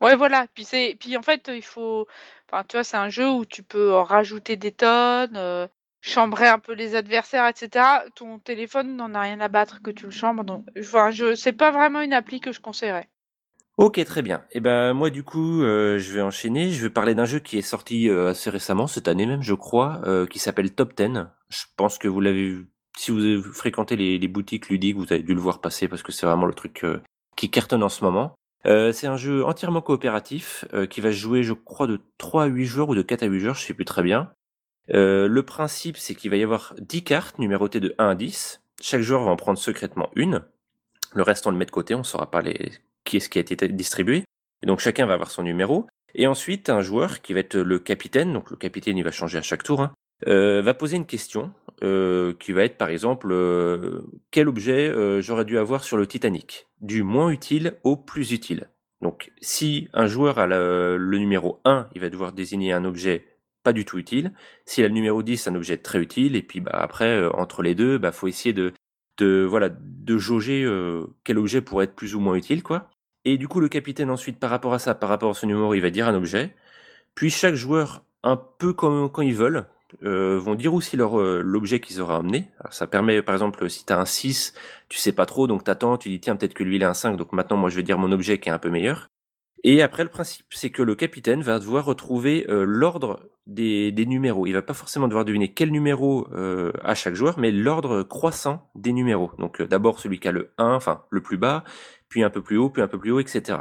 Ouais, 0.00 0.16
voilà. 0.16 0.46
Puis 0.54 0.64
c'est, 0.64 0.96
puis 0.98 1.16
en 1.16 1.22
fait, 1.22 1.48
il 1.54 1.62
faut, 1.62 2.06
enfin, 2.50 2.64
tu 2.68 2.76
vois, 2.76 2.84
c'est 2.84 2.96
un 2.96 3.08
jeu 3.08 3.28
où 3.30 3.44
tu 3.44 3.62
peux 3.62 3.94
en 3.94 4.04
rajouter 4.04 4.56
des 4.56 4.72
tonnes, 4.72 5.36
euh, 5.36 5.66
chambrer 6.02 6.48
un 6.48 6.58
peu 6.58 6.74
les 6.74 6.94
adversaires, 6.94 7.46
etc. 7.48 7.84
Ton 8.14 8.38
téléphone 8.38 8.96
n'en 8.96 9.14
a 9.14 9.20
rien 9.20 9.40
à 9.40 9.48
battre 9.48 9.80
que 9.80 9.90
tu 9.90 10.04
le 10.04 10.10
chambres. 10.10 10.44
Donc, 10.44 10.66
enfin, 10.78 11.10
je, 11.10 11.34
c'est 11.34 11.52
pas 11.52 11.70
vraiment 11.70 12.00
une 12.00 12.12
appli 12.12 12.40
que 12.40 12.52
je 12.52 12.60
conseillerais. 12.60 13.08
Ok, 13.78 14.04
très 14.04 14.20
bien. 14.20 14.44
Et 14.50 14.60
ben 14.60 14.92
moi 14.92 15.08
du 15.08 15.22
coup, 15.22 15.62
euh, 15.62 15.98
je 15.98 16.12
vais 16.12 16.20
enchaîner. 16.20 16.70
Je 16.70 16.82
vais 16.82 16.90
parler 16.90 17.14
d'un 17.14 17.24
jeu 17.24 17.38
qui 17.38 17.56
est 17.56 17.62
sorti 17.62 18.10
euh, 18.10 18.30
assez 18.30 18.50
récemment, 18.50 18.86
cette 18.86 19.08
année 19.08 19.24
même, 19.24 19.42
je 19.42 19.54
crois, 19.54 20.02
euh, 20.04 20.26
qui 20.26 20.38
s'appelle 20.38 20.74
Top 20.74 20.94
10. 20.94 21.24
Je 21.48 21.64
pense 21.76 21.96
que 21.96 22.08
vous 22.08 22.20
l'avez 22.20 22.48
vu. 22.48 22.68
Si 22.98 23.10
vous 23.10 23.24
avez 23.24 23.40
fréquenté 23.40 23.96
les, 23.96 24.18
les 24.18 24.28
boutiques 24.28 24.68
ludiques, 24.68 24.96
vous 24.96 25.10
avez 25.10 25.22
dû 25.22 25.32
le 25.32 25.40
voir 25.40 25.62
passer 25.62 25.88
parce 25.88 26.02
que 26.02 26.12
c'est 26.12 26.26
vraiment 26.26 26.44
le 26.44 26.52
truc 26.52 26.84
qui 27.36 27.50
cartonne 27.50 27.82
en 27.82 27.88
ce 27.88 28.04
moment. 28.04 28.34
C'est 28.64 29.06
un 29.06 29.16
jeu 29.16 29.46
entièrement 29.46 29.80
coopératif 29.80 30.66
qui 30.90 31.00
va 31.00 31.10
jouer, 31.10 31.42
je 31.42 31.54
crois, 31.54 31.86
de 31.86 32.00
3 32.18 32.44
à 32.44 32.46
8 32.46 32.66
joueurs 32.66 32.90
ou 32.90 32.94
de 32.94 33.00
4 33.00 33.22
à 33.22 33.26
8 33.26 33.40
joueurs, 33.40 33.54
je 33.54 33.64
sais 33.64 33.72
plus 33.72 33.86
très 33.86 34.02
bien. 34.02 34.30
Euh, 34.90 35.28
le 35.28 35.42
principe, 35.42 35.96
c'est 35.96 36.14
qu'il 36.14 36.30
va 36.30 36.36
y 36.36 36.42
avoir 36.42 36.74
10 36.78 37.04
cartes 37.04 37.38
numérotées 37.38 37.80
de 37.80 37.94
1 37.98 38.08
à 38.08 38.14
10. 38.14 38.60
Chaque 38.80 39.02
joueur 39.02 39.24
va 39.24 39.30
en 39.30 39.36
prendre 39.36 39.58
secrètement 39.58 40.10
une. 40.16 40.42
Le 41.14 41.22
reste, 41.22 41.46
on 41.46 41.50
le 41.50 41.56
met 41.56 41.66
de 41.66 41.70
côté, 41.70 41.94
on 41.94 41.98
ne 41.98 42.04
saura 42.04 42.30
pas 42.30 42.42
les... 42.42 42.72
qui 43.04 43.18
est-ce 43.18 43.28
qui 43.28 43.38
a 43.38 43.42
été 43.42 43.68
distribué. 43.68 44.24
Et 44.62 44.66
donc, 44.66 44.80
chacun 44.80 45.06
va 45.06 45.14
avoir 45.14 45.30
son 45.30 45.42
numéro. 45.42 45.86
Et 46.14 46.26
ensuite, 46.26 46.68
un 46.68 46.80
joueur 46.80 47.22
qui 47.22 47.32
va 47.32 47.40
être 47.40 47.56
le 47.56 47.78
capitaine, 47.78 48.32
donc 48.32 48.50
le 48.50 48.56
capitaine, 48.56 48.98
il 48.98 49.04
va 49.04 49.10
changer 49.10 49.38
à 49.38 49.42
chaque 49.42 49.62
tour, 49.62 49.80
hein, 49.80 49.92
euh, 50.28 50.62
va 50.62 50.74
poser 50.74 50.96
une 50.96 51.06
question 51.06 51.52
euh, 51.82 52.34
qui 52.38 52.52
va 52.52 52.64
être, 52.64 52.76
par 52.76 52.90
exemple, 52.90 53.34
quel 54.30 54.48
objet 54.48 54.92
j'aurais 55.22 55.44
dû 55.44 55.58
avoir 55.58 55.84
sur 55.84 55.96
le 55.96 56.06
Titanic? 56.06 56.66
Du 56.80 57.02
moins 57.02 57.30
utile 57.30 57.78
au 57.82 57.96
plus 57.96 58.32
utile. 58.32 58.68
Donc, 59.00 59.32
si 59.40 59.88
un 59.94 60.06
joueur 60.06 60.38
a 60.38 60.46
le 60.46 61.18
numéro 61.18 61.60
1, 61.64 61.88
il 61.94 62.00
va 62.00 62.08
devoir 62.08 62.32
désigner 62.32 62.72
un 62.72 62.84
objet 62.84 63.31
pas 63.62 63.72
du 63.72 63.84
tout 63.84 63.98
utile. 63.98 64.32
S'il 64.66 64.84
a 64.84 64.88
le 64.88 64.94
numéro 64.94 65.22
10, 65.22 65.48
un 65.48 65.54
objet 65.54 65.76
très 65.78 66.00
utile. 66.00 66.36
Et 66.36 66.42
puis, 66.42 66.60
bah, 66.60 66.72
après, 66.74 67.08
euh, 67.18 67.30
entre 67.36 67.62
les 67.62 67.74
deux, 67.74 67.98
bah, 67.98 68.12
faut 68.12 68.28
essayer 68.28 68.52
de, 68.52 68.72
de 69.18 69.44
voilà 69.48 69.68
de 69.70 70.18
jauger 70.18 70.64
euh, 70.64 71.06
quel 71.24 71.38
objet 71.38 71.60
pourrait 71.60 71.84
être 71.86 71.94
plus 71.94 72.14
ou 72.14 72.20
moins 72.20 72.34
utile 72.34 72.62
quoi. 72.62 72.90
Et 73.24 73.38
du 73.38 73.48
coup 73.48 73.60
le 73.60 73.68
capitaine 73.68 74.10
ensuite 74.10 74.38
par 74.38 74.50
rapport 74.50 74.74
à 74.74 74.78
ça, 74.78 74.94
par 74.94 75.08
rapport 75.08 75.30
à 75.30 75.34
son 75.34 75.46
numéro, 75.46 75.74
il 75.74 75.80
va 75.80 75.90
dire 75.90 76.08
un 76.08 76.14
objet. 76.14 76.54
Puis 77.14 77.30
chaque 77.30 77.54
joueur 77.54 78.04
un 78.22 78.36
peu 78.36 78.72
comme 78.72 79.10
quand 79.10 79.22
ils 79.22 79.34
veulent 79.34 79.66
euh, 80.04 80.38
vont 80.38 80.54
dire 80.54 80.74
aussi 80.74 80.96
leur 80.96 81.20
euh, 81.20 81.42
l'objet 81.44 81.80
qu'ils 81.80 82.00
auraient 82.00 82.14
amené. 82.14 82.50
Alors, 82.60 82.72
ça 82.72 82.86
permet 82.86 83.22
par 83.22 83.34
exemple 83.34 83.68
si 83.70 83.84
tu 83.84 83.92
as 83.92 84.00
un 84.00 84.06
6, 84.06 84.54
tu 84.88 84.98
sais 84.98 85.12
pas 85.12 85.26
trop 85.26 85.46
donc 85.46 85.64
t'attends, 85.64 85.98
tu 85.98 86.08
dis 86.08 86.20
tiens 86.20 86.36
peut-être 86.36 86.54
que 86.54 86.64
lui 86.64 86.76
il 86.76 86.84
a 86.84 86.90
un 86.90 86.94
5 86.94 87.16
donc 87.16 87.32
maintenant 87.32 87.56
moi 87.58 87.70
je 87.70 87.76
vais 87.76 87.82
dire 87.82 87.98
mon 87.98 88.12
objet 88.12 88.38
qui 88.40 88.48
est 88.48 88.52
un 88.52 88.58
peu 88.58 88.70
meilleur. 88.70 89.11
Et 89.64 89.80
après, 89.80 90.02
le 90.02 90.08
principe, 90.08 90.46
c'est 90.50 90.70
que 90.70 90.82
le 90.82 90.96
capitaine 90.96 91.42
va 91.42 91.58
devoir 91.60 91.84
retrouver 91.84 92.46
euh, 92.48 92.64
l'ordre 92.64 93.20
des, 93.46 93.92
numéros. 94.06 94.46
Il 94.46 94.52
va 94.52 94.62
pas 94.62 94.74
forcément 94.74 95.06
devoir 95.06 95.24
deviner 95.24 95.52
quel 95.52 95.70
numéro 95.70 96.26
euh, 96.32 96.72
à 96.82 96.94
chaque 96.94 97.14
joueur, 97.14 97.38
mais 97.38 97.52
l'ordre 97.52 98.02
croissant 98.02 98.70
des 98.74 98.92
numéros. 98.92 99.30
Donc 99.38 99.60
euh, 99.60 99.66
d'abord 99.66 100.00
celui 100.00 100.18
qui 100.18 100.26
a 100.26 100.32
le 100.32 100.52
1, 100.58 100.74
enfin 100.74 101.04
le 101.10 101.22
plus 101.22 101.36
bas, 101.36 101.62
puis 102.08 102.24
un 102.24 102.30
peu 102.30 102.42
plus 102.42 102.56
haut, 102.56 102.70
puis 102.70 102.82
un 102.82 102.88
peu 102.88 102.98
plus 102.98 103.12
haut, 103.12 103.20
etc. 103.20 103.58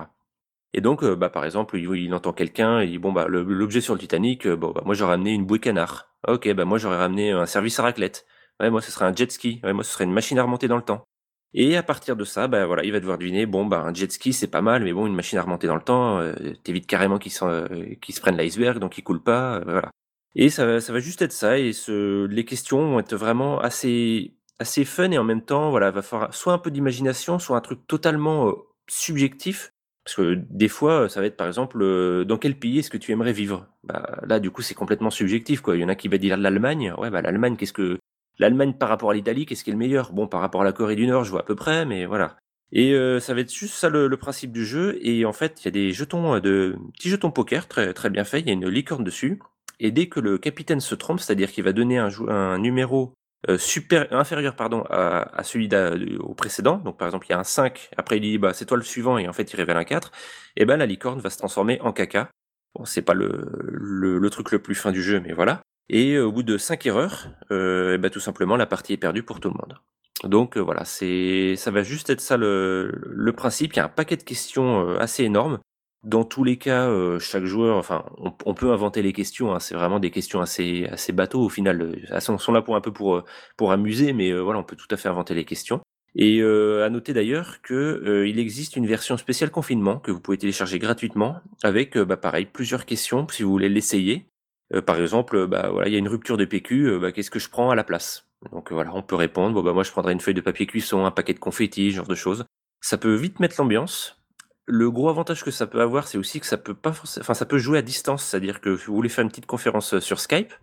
Et 0.73 0.81
donc, 0.81 1.03
bah, 1.03 1.29
par 1.29 1.45
exemple, 1.45 1.77
il, 1.77 2.13
entend 2.13 2.33
quelqu'un, 2.33 2.81
il 2.81 2.91
dit 2.91 2.97
bon 2.97 3.11
bah 3.11 3.27
l'objet 3.27 3.81
sur 3.81 3.93
le 3.93 3.99
Titanic, 3.99 4.47
bon 4.47 4.71
bah, 4.71 4.81
moi 4.85 4.95
j'aurais 4.95 5.11
ramené 5.11 5.33
une 5.33 5.45
bouée 5.45 5.59
canard. 5.59 6.07
Ok, 6.27 6.51
bah 6.53 6.65
moi 6.65 6.77
j'aurais 6.77 6.97
ramené 6.97 7.31
un 7.31 7.45
service 7.45 7.77
à 7.79 7.83
raclette. 7.83 8.25
Ouais, 8.59 8.69
moi 8.69 8.81
ce 8.81 8.91
serait 8.91 9.05
un 9.05 9.13
jet 9.13 9.31
ski. 9.31 9.59
Moi 9.63 9.83
ce 9.83 9.91
serait 9.91 10.05
une 10.05 10.13
machine 10.13 10.39
à 10.39 10.43
remonter 10.43 10.67
dans 10.67 10.77
le 10.77 10.83
temps. 10.83 11.05
Et 11.53 11.75
à 11.75 11.83
partir 11.83 12.15
de 12.15 12.23
ça, 12.23 12.47
bah 12.47 12.65
voilà, 12.65 12.83
il 12.85 12.91
va 12.91 12.99
devoir 12.99 13.17
deviner, 13.17 13.45
bon, 13.45 13.65
bah 13.65 13.81
un 13.81 13.93
jet 13.93 14.11
ski 14.11 14.31
c'est 14.31 14.47
pas 14.47 14.61
mal, 14.61 14.83
mais 14.83 14.93
bon, 14.93 15.05
une 15.05 15.15
machine 15.15 15.37
à 15.37 15.41
remonter 15.41 15.67
dans 15.67 15.75
le 15.75 15.81
temps, 15.81 16.19
euh, 16.19 16.33
t'évites 16.63 16.87
carrément 16.87 17.17
qu'ils 17.19 17.33
euh, 17.41 17.67
se 18.09 18.21
prennent 18.21 18.37
l'iceberg, 18.37 18.79
donc 18.79 18.97
ils 18.97 19.03
coulent 19.03 19.23
pas, 19.23 19.57
euh, 19.57 19.63
voilà. 19.65 19.89
Et 20.35 20.49
ça 20.49 20.79
ça 20.79 20.93
va 20.93 20.99
juste 20.99 21.21
être 21.21 21.33
ça, 21.33 21.59
et 21.59 21.73
ce, 21.73 22.25
les 22.25 22.45
questions 22.45 22.91
vont 22.91 22.99
être 22.99 23.15
vraiment 23.15 23.59
assez, 23.59 24.33
assez 24.59 24.85
fun, 24.85 25.11
et 25.11 25.17
en 25.17 25.25
même 25.25 25.43
temps, 25.43 25.71
voilà, 25.71 25.91
va 25.91 26.01
falloir 26.01 26.33
soit 26.33 26.53
un 26.53 26.57
peu 26.57 26.71
d'imagination, 26.71 27.37
soit 27.37 27.57
un 27.57 27.61
truc 27.61 27.85
totalement 27.85 28.47
euh, 28.47 28.53
subjectif, 28.89 29.73
parce 30.05 30.15
que 30.15 30.35
des 30.49 30.69
fois, 30.69 31.09
ça 31.09 31.19
va 31.19 31.27
être 31.27 31.37
par 31.37 31.47
exemple, 31.47 32.25
dans 32.25 32.37
quel 32.37 32.57
pays 32.57 32.79
est-ce 32.79 32.89
que 32.89 32.97
tu 32.97 33.11
aimerais 33.11 33.33
vivre? 33.33 33.67
Bah, 33.83 34.19
Là, 34.25 34.39
du 34.39 34.49
coup, 34.49 34.61
c'est 34.61 34.73
complètement 34.73 35.11
subjectif, 35.11 35.61
quoi. 35.61 35.75
Il 35.75 35.81
y 35.81 35.85
en 35.85 35.89
a 35.89 35.95
qui 35.95 36.07
va 36.07 36.17
dire 36.17 36.37
l'Allemagne, 36.37 36.93
ouais, 36.97 37.11
bah 37.11 37.21
l'Allemagne, 37.21 37.55
qu'est-ce 37.55 37.73
que 37.73 37.99
L'Allemagne 38.39 38.73
par 38.73 38.89
rapport 38.89 39.11
à 39.11 39.13
l'Italie, 39.13 39.45
qu'est-ce 39.45 39.63
qui 39.63 39.69
est 39.69 39.73
le 39.73 39.79
meilleur? 39.79 40.13
Bon, 40.13 40.27
par 40.27 40.41
rapport 40.41 40.61
à 40.61 40.63
la 40.63 40.73
Corée 40.73 40.95
du 40.95 41.07
Nord, 41.07 41.23
je 41.23 41.31
vois 41.31 41.41
à 41.41 41.43
peu 41.43 41.55
près, 41.55 41.85
mais 41.85 42.05
voilà. 42.05 42.37
Et 42.71 42.93
euh, 42.93 43.19
ça 43.19 43.33
va 43.33 43.41
être 43.41 43.53
juste 43.53 43.73
ça 43.73 43.89
le, 43.89 44.09
principe 44.17 44.51
du 44.51 44.65
jeu. 44.65 44.97
Et 45.01 45.25
en 45.25 45.33
fait, 45.33 45.61
il 45.61 45.65
y 45.65 45.67
a 45.67 45.71
des 45.71 45.91
jetons 45.91 46.35
euh, 46.35 46.39
de 46.39 46.77
petits 46.93 47.09
jetons 47.09 47.31
poker 47.31 47.67
très 47.67 47.93
très 47.93 48.09
bien 48.09 48.23
faits. 48.23 48.43
Il 48.45 48.47
y 48.47 48.51
a 48.51 48.53
une 48.53 48.69
licorne 48.69 49.03
dessus. 49.03 49.39
Et 49.79 49.91
dès 49.91 50.07
que 50.07 50.19
le 50.19 50.37
capitaine 50.37 50.79
se 50.79 50.95
trompe, 50.95 51.19
c'est-à-dire 51.19 51.51
qu'il 51.51 51.63
va 51.63 51.73
donner 51.73 51.97
un, 51.97 52.09
un 52.27 52.59
numéro 52.59 53.13
euh, 53.49 53.57
super 53.57 54.13
inférieur 54.13 54.55
pardon 54.55 54.83
à, 54.89 55.43
celui 55.43 55.69
au 56.19 56.33
précédent. 56.33 56.77
Donc 56.77 56.97
par 56.97 57.07
exemple, 57.07 57.25
il 57.27 57.31
y 57.31 57.33
a 57.33 57.39
un 57.39 57.43
5, 57.43 57.89
après 57.97 58.17
il 58.17 58.21
dit 58.21 58.37
bah 58.37 58.53
c'est 58.53 58.65
toi 58.65 58.77
le 58.77 58.83
suivant 58.83 59.17
et 59.17 59.27
en 59.27 59.33
fait 59.33 59.51
il 59.51 59.55
révèle 59.55 59.77
un 59.77 59.83
4. 59.83 60.11
Et 60.55 60.65
ben 60.65 60.77
la 60.77 60.85
licorne 60.85 61.19
va 61.19 61.29
se 61.29 61.37
transformer 61.37 61.81
en 61.81 61.91
caca. 61.91 62.29
Bon, 62.75 62.85
c'est 62.85 63.01
pas 63.01 63.13
le, 63.13 63.49
le 63.61 64.29
truc 64.29 64.51
le 64.51 64.59
plus 64.59 64.75
fin 64.75 64.91
du 64.91 65.01
jeu, 65.01 65.19
mais 65.19 65.33
voilà. 65.33 65.61
Et 65.91 66.17
au 66.17 66.31
bout 66.31 66.41
de 66.41 66.57
5 66.57 66.85
erreurs, 66.87 67.27
euh, 67.51 67.97
bah, 67.97 68.09
tout 68.09 68.21
simplement, 68.21 68.55
la 68.55 68.65
partie 68.65 68.93
est 68.93 68.97
perdue 68.97 69.23
pour 69.23 69.39
tout 69.39 69.49
le 69.49 69.55
monde. 69.55 69.77
Donc 70.23 70.57
euh, 70.57 70.61
voilà, 70.61 70.85
c'est, 70.85 71.55
ça 71.55 71.71
va 71.71 71.83
juste 71.83 72.09
être 72.09 72.21
ça 72.21 72.37
le, 72.37 72.91
le, 73.07 73.33
principe. 73.33 73.73
Il 73.73 73.77
y 73.77 73.79
a 73.79 73.85
un 73.85 73.89
paquet 73.89 74.17
de 74.17 74.23
questions 74.23 74.87
euh, 74.87 74.99
assez 74.99 75.23
énorme. 75.23 75.59
Dans 76.03 76.23
tous 76.23 76.43
les 76.43 76.57
cas, 76.57 76.87
euh, 76.87 77.19
chaque 77.19 77.45
joueur, 77.45 77.77
enfin, 77.77 78.05
on, 78.17 78.53
peut 78.53 78.71
inventer 78.71 79.01
les 79.01 79.13
questions. 79.13 79.53
Hein, 79.53 79.59
c'est 79.59 79.75
vraiment 79.75 79.99
des 79.99 80.11
questions 80.11 80.41
assez, 80.41 80.87
assez 80.91 81.11
bateaux 81.11 81.41
au 81.41 81.49
final. 81.49 81.95
Elles 82.09 82.21
sont, 82.21 82.37
sont 82.37 82.51
là 82.51 82.61
pour 82.61 82.75
un 82.75 82.81
peu 82.81 82.91
pour, 82.91 83.23
pour 83.57 83.71
amuser, 83.71 84.13
mais 84.13 84.33
voilà, 84.33 84.59
on 84.59 84.63
peut 84.63 84.75
tout 84.75 84.87
à 84.89 84.97
fait 84.97 85.09
inventer 85.09 85.35
les 85.35 85.45
questions. 85.45 85.81
Et 86.15 86.41
à 86.41 86.89
noter 86.89 87.13
d'ailleurs 87.13 87.61
que 87.61 88.25
il 88.27 88.39
existe 88.39 88.75
une 88.75 88.87
version 88.87 89.15
spéciale 89.15 89.51
confinement 89.51 89.99
que 89.99 90.11
vous 90.11 90.19
pouvez 90.19 90.37
télécharger 90.37 90.79
gratuitement 90.79 91.37
avec, 91.63 91.97
bah, 91.97 92.17
pareil, 92.17 92.47
plusieurs 92.51 92.85
questions 92.85 93.27
si 93.29 93.43
vous 93.43 93.51
voulez 93.51 93.69
l'essayer. 93.69 94.30
Euh, 94.73 94.81
par 94.81 94.99
exemple, 94.99 95.47
bah 95.47 95.69
voilà, 95.71 95.87
il 95.89 95.93
y 95.93 95.95
a 95.95 95.99
une 95.99 96.07
rupture 96.07 96.37
de 96.37 96.45
PQ, 96.45 96.87
euh, 96.87 96.99
bah, 96.99 97.11
qu'est-ce 97.11 97.31
que 97.31 97.39
je 97.39 97.49
prends 97.49 97.71
à 97.71 97.75
la 97.75 97.83
place? 97.83 98.27
Donc 98.51 98.71
voilà, 98.71 98.91
on 98.93 99.03
peut 99.03 99.15
répondre. 99.15 99.53
Bon 99.53 99.61
bah 99.61 99.73
moi 99.73 99.83
je 99.83 99.91
prendrais 99.91 100.13
une 100.13 100.19
feuille 100.19 100.33
de 100.33 100.41
papier 100.41 100.65
cuisson, 100.65 101.05
un 101.05 101.11
paquet 101.11 101.33
de 101.33 101.39
confettis, 101.39 101.91
genre 101.91 102.07
de 102.07 102.15
choses. 102.15 102.45
Ça 102.81 102.97
peut 102.97 103.13
vite 103.13 103.39
mettre 103.39 103.55
l'ambiance. 103.59 104.17
Le 104.65 104.89
gros 104.89 105.09
avantage 105.09 105.43
que 105.43 105.51
ça 105.51 105.67
peut 105.67 105.81
avoir, 105.81 106.07
c'est 106.07 106.17
aussi 106.17 106.39
que 106.39 106.45
ça 106.47 106.57
peut 106.57 106.73
pas 106.73 106.89
enfin 106.89 107.33
ça 107.33 107.45
peut 107.45 107.57
jouer 107.59 107.77
à 107.79 107.81
distance, 107.81 108.23
c'est-à-dire 108.23 108.61
que 108.61 108.77
si 108.77 108.85
vous 108.87 108.95
voulez 108.95 109.09
faire 109.09 109.23
une 109.23 109.29
petite 109.29 109.45
conférence 109.45 109.93
euh, 109.95 109.99
sur 109.99 110.19
Skype, 110.19 110.53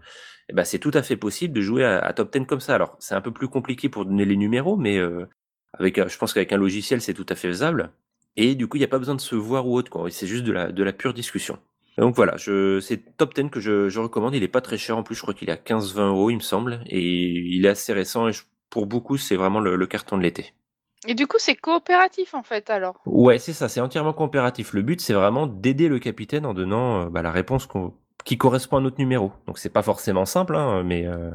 eh 0.48 0.52
ben 0.54 0.64
c'est 0.64 0.78
tout 0.78 0.90
à 0.94 1.02
fait 1.02 1.16
possible 1.16 1.54
de 1.54 1.60
jouer 1.60 1.84
à, 1.84 2.12
top 2.14 2.32
10 2.32 2.46
comme 2.46 2.60
ça. 2.60 2.74
Alors 2.74 2.96
c'est 2.98 3.14
un 3.14 3.20
peu 3.20 3.32
plus 3.32 3.48
compliqué 3.48 3.88
pour 3.88 4.04
donner 4.04 4.24
les 4.24 4.36
numéros, 4.36 4.76
mais 4.76 4.98
avec, 5.74 6.08
je 6.08 6.18
pense 6.18 6.32
qu'avec 6.32 6.52
un 6.52 6.56
logiciel 6.56 7.00
c'est 7.02 7.14
tout 7.14 7.26
à 7.28 7.34
fait 7.34 7.48
faisable. 7.48 7.92
Et 8.36 8.54
du 8.54 8.66
coup 8.68 8.76
il 8.78 8.80
n'y 8.80 8.84
a 8.86 8.88
pas 8.88 8.98
besoin 8.98 9.14
de 9.14 9.20
se 9.20 9.34
voir 9.36 9.66
ou 9.68 9.76
autre, 9.76 9.90
quoi. 9.90 10.10
C'est 10.10 10.26
juste 10.26 10.44
de 10.44 10.52
la, 10.52 10.72
de 10.72 10.82
la 10.82 10.92
pure 10.92 11.14
discussion. 11.14 11.58
Donc 11.98 12.14
voilà, 12.14 12.36
je, 12.36 12.78
c'est 12.80 13.16
Top 13.16 13.34
10 13.34 13.50
que 13.50 13.60
je, 13.60 13.88
je, 13.88 14.00
recommande. 14.00 14.34
Il 14.34 14.42
est 14.42 14.48
pas 14.48 14.60
très 14.60 14.78
cher 14.78 14.96
en 14.96 15.02
plus, 15.02 15.16
je 15.16 15.22
crois 15.22 15.34
qu'il 15.34 15.48
est 15.50 15.52
à 15.52 15.56
15-20 15.56 16.08
euros, 16.08 16.30
il 16.30 16.36
me 16.36 16.40
semble. 16.40 16.80
Et 16.86 17.00
il 17.00 17.66
est 17.66 17.68
assez 17.68 17.92
récent 17.92 18.28
et 18.28 18.32
pour 18.70 18.86
beaucoup, 18.86 19.16
c'est 19.16 19.36
vraiment 19.36 19.60
le, 19.60 19.86
carton 19.86 20.16
de 20.16 20.22
l'été. 20.22 20.54
Et 21.06 21.14
du 21.14 21.26
coup, 21.26 21.36
c'est 21.38 21.54
coopératif 21.54 22.34
en 22.34 22.42
fait 22.42 22.70
alors? 22.70 23.00
Ouais, 23.06 23.38
c'est 23.38 23.52
ça, 23.52 23.68
c'est 23.68 23.80
entièrement 23.80 24.12
coopératif. 24.12 24.72
Le 24.72 24.82
but, 24.82 25.00
c'est 25.00 25.12
vraiment 25.12 25.46
d'aider 25.46 25.88
le 25.88 25.98
capitaine 25.98 26.46
en 26.46 26.54
donnant 26.54 27.02
euh, 27.02 27.08
bah, 27.08 27.22
la 27.22 27.30
réponse 27.30 27.68
qui 28.24 28.36
correspond 28.36 28.78
à 28.78 28.80
notre 28.80 28.98
numéro. 28.98 29.32
Donc 29.46 29.58
c'est 29.58 29.68
pas 29.68 29.82
forcément 29.82 30.24
simple, 30.24 30.56
hein, 30.56 30.82
mais 30.84 31.06
euh, 31.06 31.30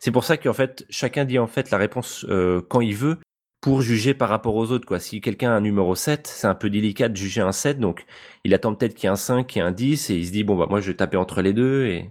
c'est 0.00 0.10
pour 0.10 0.24
ça 0.24 0.36
qu'en 0.36 0.52
fait, 0.52 0.84
chacun 0.90 1.24
dit 1.24 1.38
en 1.38 1.46
fait 1.46 1.70
la 1.70 1.78
réponse 1.78 2.24
euh, 2.28 2.60
quand 2.68 2.80
il 2.80 2.94
veut 2.94 3.18
pour 3.64 3.80
juger 3.80 4.12
par 4.12 4.28
rapport 4.28 4.56
aux 4.56 4.72
autres. 4.72 4.84
Quoi. 4.86 5.00
Si 5.00 5.22
quelqu'un 5.22 5.50
a 5.50 5.54
un 5.54 5.62
numéro 5.62 5.94
7, 5.94 6.26
c'est 6.26 6.46
un 6.46 6.54
peu 6.54 6.68
délicat 6.68 7.08
de 7.08 7.16
juger 7.16 7.40
un 7.40 7.50
7, 7.50 7.80
donc 7.80 8.04
il 8.44 8.52
attend 8.52 8.74
peut-être 8.74 8.92
qu'il 8.92 9.04
y 9.04 9.06
ait 9.06 9.10
un 9.10 9.16
5, 9.16 9.46
qu'il 9.46 9.62
y 9.62 9.64
ait 9.64 9.66
un 9.66 9.72
10, 9.72 10.10
et 10.10 10.16
il 10.16 10.26
se 10.26 10.32
dit, 10.32 10.44
bon, 10.44 10.54
bah 10.54 10.66
moi 10.68 10.82
je 10.82 10.90
vais 10.90 10.96
taper 10.96 11.16
entre 11.16 11.40
les 11.40 11.54
deux. 11.54 11.86
Et... 11.86 12.10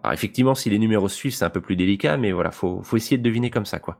Alors 0.00 0.12
effectivement, 0.12 0.54
si 0.54 0.70
les 0.70 0.78
numéros 0.78 1.08
suivent, 1.08 1.34
c'est 1.34 1.44
un 1.44 1.50
peu 1.50 1.60
plus 1.60 1.74
délicat, 1.74 2.18
mais 2.18 2.30
voilà, 2.30 2.52
faut, 2.52 2.84
faut 2.84 2.96
essayer 2.96 3.18
de 3.18 3.24
deviner 3.24 3.50
comme 3.50 3.66
ça. 3.66 3.80
quoi. 3.80 3.98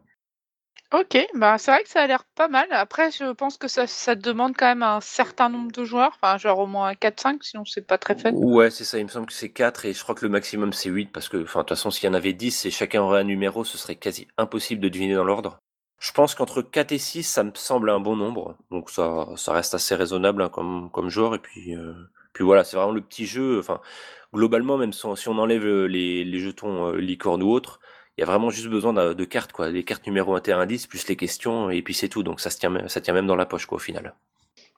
Ok, 0.94 1.18
bah 1.35 1.59
c'est 1.59 1.73
vrai 1.73 1.82
que 1.82 1.88
ça 1.88 2.02
a 2.02 2.06
l'air 2.06 2.23
pas 2.37 2.47
mal. 2.47 2.68
Après, 2.71 3.11
je 3.11 3.32
pense 3.32 3.56
que 3.59 3.66
ça, 3.66 3.88
ça 3.88 4.14
demande 4.14 4.54
quand 4.56 4.66
même 4.66 4.85
un 4.85 5.00
certain 5.00 5.49
nombre 5.49 5.73
de 5.73 5.82
joueurs, 5.82 6.16
enfin 6.23 6.38
genre 6.38 6.61
au 6.61 6.68
moins 6.68 6.92
4-5, 6.92 7.38
sinon 7.40 7.64
c'est 7.64 7.85
pas 7.85 7.99
très 7.99 8.16
fun. 8.16 8.30
Ouais, 8.35 8.71
c'est 8.71 8.85
ça, 8.85 8.99
il 8.99 9.04
me 9.06 9.09
semble 9.09 9.26
que 9.26 9.32
c'est 9.32 9.50
4 9.50 9.87
et 9.87 9.92
je 9.92 10.00
crois 10.04 10.14
que 10.14 10.25
le 10.25 10.30
maximum 10.30 10.73
c'est 10.73 10.88
8 10.88 11.06
parce 11.06 11.28
que, 11.28 11.42
enfin, 11.42 11.61
de 11.61 11.64
toute 11.64 11.71
façon, 11.71 11.90
s'il 11.90 12.06
y 12.06 12.09
en 12.09 12.14
avait 12.14 12.32
10 12.32 12.66
et 12.66 12.71
chacun 12.71 13.02
aurait 13.02 13.23
un 13.23 13.25
numéro, 13.25 13.64
ce 13.64 13.76
serait 13.76 13.97
quasi 13.97 14.28
impossible 14.38 14.80
de 14.80 14.88
deviner 14.88 15.14
dans 15.14 15.25
l'ordre. 15.25 15.59
Je 16.02 16.11
pense 16.11 16.35
qu'entre 16.35 16.62
4 16.62 16.90
et 16.90 16.99
6, 16.99 17.23
ça 17.23 17.44
me 17.44 17.52
semble 17.54 17.88
un 17.88 18.00
bon 18.00 18.16
nombre. 18.16 18.56
Donc 18.73 18.90
ça, 18.90 19.28
ça 19.37 19.52
reste 19.52 19.73
assez 19.75 19.94
raisonnable 19.94 20.42
hein, 20.42 20.49
comme, 20.49 20.90
comme 20.90 21.09
genre. 21.09 21.37
Et 21.37 21.38
puis, 21.38 21.76
euh, 21.76 21.94
puis 22.32 22.42
voilà, 22.42 22.64
c'est 22.64 22.76
vraiment 22.76 22.90
le 22.90 23.00
petit 23.00 23.25
jeu. 23.25 23.61
Enfin, 23.61 23.80
globalement, 24.35 24.76
même 24.76 24.92
si 24.92 25.06
on, 25.06 25.38
enlève 25.38 25.64
les, 25.64 26.25
les 26.25 26.38
jetons 26.40 26.88
euh, 26.88 26.97
licorne 26.97 27.40
ou 27.44 27.50
autres, 27.52 27.78
il 28.18 28.23
y 28.23 28.25
a 28.25 28.26
vraiment 28.26 28.50
juste 28.50 28.66
besoin 28.66 28.92
de, 28.92 29.25
cartes, 29.25 29.52
quoi. 29.52 29.71
Les 29.71 29.85
cartes 29.85 30.04
numéro 30.04 30.35
1 30.35 30.42
et 30.42 30.52
1 30.52 30.66
10, 30.66 30.88
plus 30.88 31.06
les 31.06 31.16
questions, 31.16 31.71
et 31.71 31.82
puis 31.82 31.94
c'est 31.94 32.09
tout. 32.09 32.25
Donc 32.25 32.40
ça, 32.40 32.50
se 32.50 32.59
tient, 32.59 32.88
ça 32.88 33.00
tient 33.00 33.14
même 33.14 33.28
dans 33.28 33.37
la 33.37 33.47
poche, 33.47 33.66
quoi, 33.66 33.76
au 33.76 33.78
final. 33.78 34.12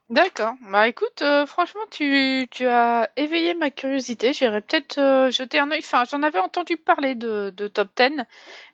D'accord. 0.09 0.53
Bah 0.69 0.87
écoute, 0.87 1.23
euh, 1.23 1.47
franchement, 1.47 1.81
tu, 1.89 2.47
as 2.67 3.09
éveillé 3.17 3.55
ma 3.55 3.71
curiosité. 3.71 4.33
J'irais 4.33 4.61
peut-être 4.61 4.99
euh, 4.99 5.31
jeter 5.31 5.57
un 5.57 5.71
œil. 5.71 5.79
Enfin, 5.79 6.03
j'en 6.09 6.21
avais 6.21 6.37
entendu 6.39 6.77
parler 6.77 7.15
de, 7.15 7.51
de 7.55 7.67
Top 7.67 7.89
10, 7.97 8.23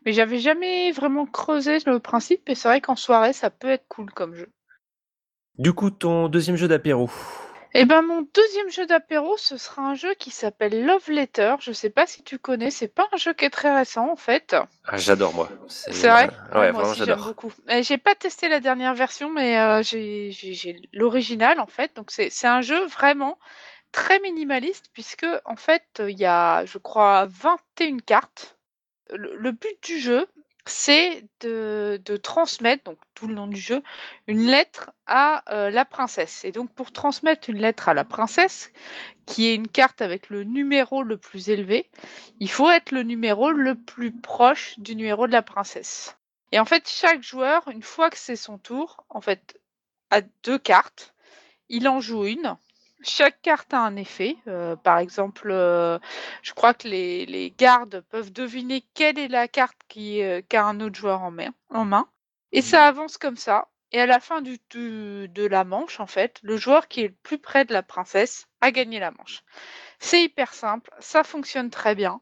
mais 0.05 0.11
j'avais 0.11 0.39
jamais 0.39 0.91
vraiment 0.91 1.25
creusé 1.25 1.77
le 1.85 1.99
principe. 1.99 2.49
Et 2.49 2.55
c'est 2.55 2.67
vrai 2.67 2.81
qu'en 2.81 2.97
soirée, 2.97 3.31
ça 3.31 3.49
peut 3.49 3.69
être 3.69 3.87
cool 3.87 4.11
comme 4.11 4.35
jeu. 4.35 4.51
Du 5.57 5.71
coup, 5.71 5.89
ton 5.89 6.27
deuxième 6.27 6.57
jeu 6.57 6.67
d'apéro? 6.67 7.09
Eh 7.73 7.85
ben, 7.85 8.01
mon 8.01 8.27
deuxième 8.33 8.69
jeu 8.69 8.85
d'apéro, 8.85 9.37
ce 9.37 9.55
sera 9.57 9.83
un 9.83 9.95
jeu 9.95 10.13
qui 10.15 10.29
s'appelle 10.29 10.85
Love 10.85 11.09
Letter. 11.09 11.55
Je 11.59 11.71
sais 11.71 11.89
pas 11.89 12.05
si 12.05 12.21
tu 12.21 12.37
connais, 12.37 12.69
c'est 12.69 12.89
pas 12.89 13.07
un 13.13 13.17
jeu 13.17 13.33
qui 13.33 13.45
est 13.45 13.49
très 13.49 13.73
récent 13.73 14.09
en 14.09 14.17
fait. 14.17 14.55
Ah, 14.85 14.97
j'adore 14.97 15.33
moi. 15.33 15.49
C'est 15.67 15.91
vrai 16.09 16.29
Ouais, 16.53 16.71
moi 16.73 16.89
aussi, 16.89 17.05
j'aime 17.05 17.21
beaucoup. 17.21 17.53
J'ai 17.81 17.97
pas 17.97 18.15
testé 18.15 18.49
la 18.49 18.59
dernière 18.59 18.93
version, 18.93 19.29
mais 19.29 19.57
euh, 19.57 19.81
j'ai 19.83 20.81
l'original 20.91 21.59
en 21.61 21.67
fait. 21.67 21.95
Donc 21.95 22.11
c'est 22.11 22.47
un 22.47 22.61
jeu 22.61 22.85
vraiment 22.87 23.39
très 23.93 24.19
minimaliste 24.19 24.89
puisque 24.93 25.27
en 25.45 25.55
fait 25.55 26.01
il 26.05 26.19
y 26.19 26.25
a, 26.25 26.65
je 26.65 26.77
crois, 26.77 27.25
21 27.29 27.99
cartes. 27.99 28.57
le 29.11 29.51
but 29.51 29.81
du 29.83 29.97
jeu, 29.99 30.27
c'est 30.65 31.25
de, 31.41 31.99
transmettre, 32.21 32.83
donc 32.83 32.97
tout 33.15 33.27
le 33.27 33.33
nom 33.33 33.47
du 33.47 33.59
jeu, 33.59 33.81
une 34.27 34.45
lettre 34.45 34.91
à 35.07 35.43
euh, 35.53 35.69
la 35.69 35.85
princesse. 35.85 36.45
Et 36.45 36.51
donc 36.51 36.73
pour 36.73 36.91
transmettre 36.91 37.49
une 37.49 37.57
lettre 37.57 37.89
à 37.89 37.93
la 37.93 38.03
princesse, 38.03 38.71
qui 39.25 39.47
est 39.47 39.55
une 39.55 39.67
carte 39.67 40.01
avec 40.01 40.29
le 40.29 40.43
numéro 40.43 41.03
le 41.03 41.17
plus 41.17 41.49
élevé, 41.49 41.89
il 42.39 42.49
faut 42.49 42.69
être 42.69 42.91
le 42.91 43.03
numéro 43.03 43.51
le 43.51 43.75
plus 43.75 44.11
proche 44.11 44.77
du 44.77 44.95
numéro 44.95 45.27
de 45.27 45.31
la 45.31 45.41
princesse. 45.41 46.17
Et 46.51 46.59
en 46.59 46.65
fait, 46.65 46.87
chaque 46.87 47.23
joueur, 47.23 47.67
une 47.69 47.83
fois 47.83 48.09
que 48.09 48.17
c'est 48.17 48.35
son 48.35 48.57
tour, 48.57 49.05
en 49.09 49.21
fait, 49.21 49.59
a 50.09 50.21
deux 50.43 50.59
cartes. 50.59 51.13
Il 51.69 51.87
en 51.87 52.01
joue 52.01 52.25
une 52.25 52.57
chaque 53.03 53.41
carte 53.41 53.73
a 53.73 53.79
un 53.79 53.95
effet. 53.95 54.37
Euh, 54.47 54.75
par 54.75 54.99
exemple, 54.99 55.49
euh, 55.51 55.99
je 56.41 56.53
crois 56.53 56.73
que 56.73 56.87
les, 56.87 57.53
gardes 57.57 58.03
peuvent 58.09 58.31
deviner 58.31 58.83
quelle 58.93 59.19
est 59.19 59.27
la 59.27 59.47
carte 59.47 59.77
qui, 59.87 60.21
euh, 60.21 60.41
qu'a 60.47 60.65
un 60.65 60.79
autre 60.79 60.95
joueur 60.95 61.21
en 61.21 61.31
main, 61.31 61.53
en 61.69 61.85
main. 61.85 62.07
Et 62.51 62.61
ça 62.61 62.79
mmh. 62.79 62.87
avance 62.87 63.17
comme 63.17 63.37
ça. 63.37 63.67
Et 63.93 63.99
à 63.99 64.05
la 64.05 64.19
fin 64.19 64.41
du, 64.41 64.57
de 64.73 65.45
la 65.45 65.63
manche, 65.65 65.99
en 65.99 66.07
fait, 66.07 66.39
le 66.43 66.55
joueur 66.55 66.87
qui 66.87 67.01
est 67.01 67.09
le 67.09 67.15
plus 67.23 67.39
près 67.39 67.65
de 67.65 67.73
la 67.73 67.83
princesse 67.83 68.47
a 68.61 68.71
gagné 68.71 68.99
la 68.99 69.11
manche. 69.11 69.43
C'est 69.99 70.23
hyper 70.23 70.53
simple, 70.53 70.89
ça 70.99 71.23
fonctionne 71.23 71.69
très 71.69 71.93
bien. 71.93 72.21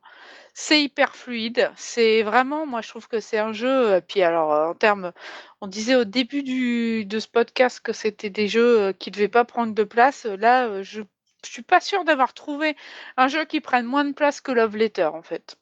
C'est 0.61 0.83
hyper 0.83 1.15
fluide, 1.15 1.71
c'est 1.77 2.21
vraiment 2.21 2.65
moi 2.65 2.81
je 2.81 2.89
trouve 2.89 3.07
que 3.07 3.21
c'est 3.21 3.37
un 3.37 3.53
jeu, 3.53 3.95
heu, 3.95 4.01
puis 4.05 4.21
alors, 4.23 4.51
heu, 4.53 4.67
en 4.71 4.73
termes 4.75 5.13
on 5.61 5.67
disait 5.67 5.95
au 5.95 6.03
début 6.03 6.43
du 6.43 7.05
de 7.05 7.19
ce 7.19 7.29
podcast 7.29 7.79
que 7.79 7.93
c'était 7.93 8.29
des 8.29 8.49
jeux, 8.49 8.89
heu, 8.89 8.91
qui 8.93 9.09
devaient 9.09 9.29
pas 9.29 9.45
prendre 9.45 9.73
de 9.73 9.83
place, 9.85 10.25
là, 10.25 10.83
je 10.83 11.01
je 11.45 11.49
suis 11.49 11.61
pas 11.61 11.79
sûre 11.79 12.03
d'avoir 12.03 12.33
trouvé 12.33 12.75
un 13.15 13.29
jeu 13.29 13.45
qui 13.45 13.61
prenne 13.61 13.85
moins 13.85 14.03
de 14.03 14.11
place 14.11 14.41
que 14.41 14.51
Love 14.51 14.75
Letter, 14.75 15.05
en 15.05 15.21
fait. 15.21 15.55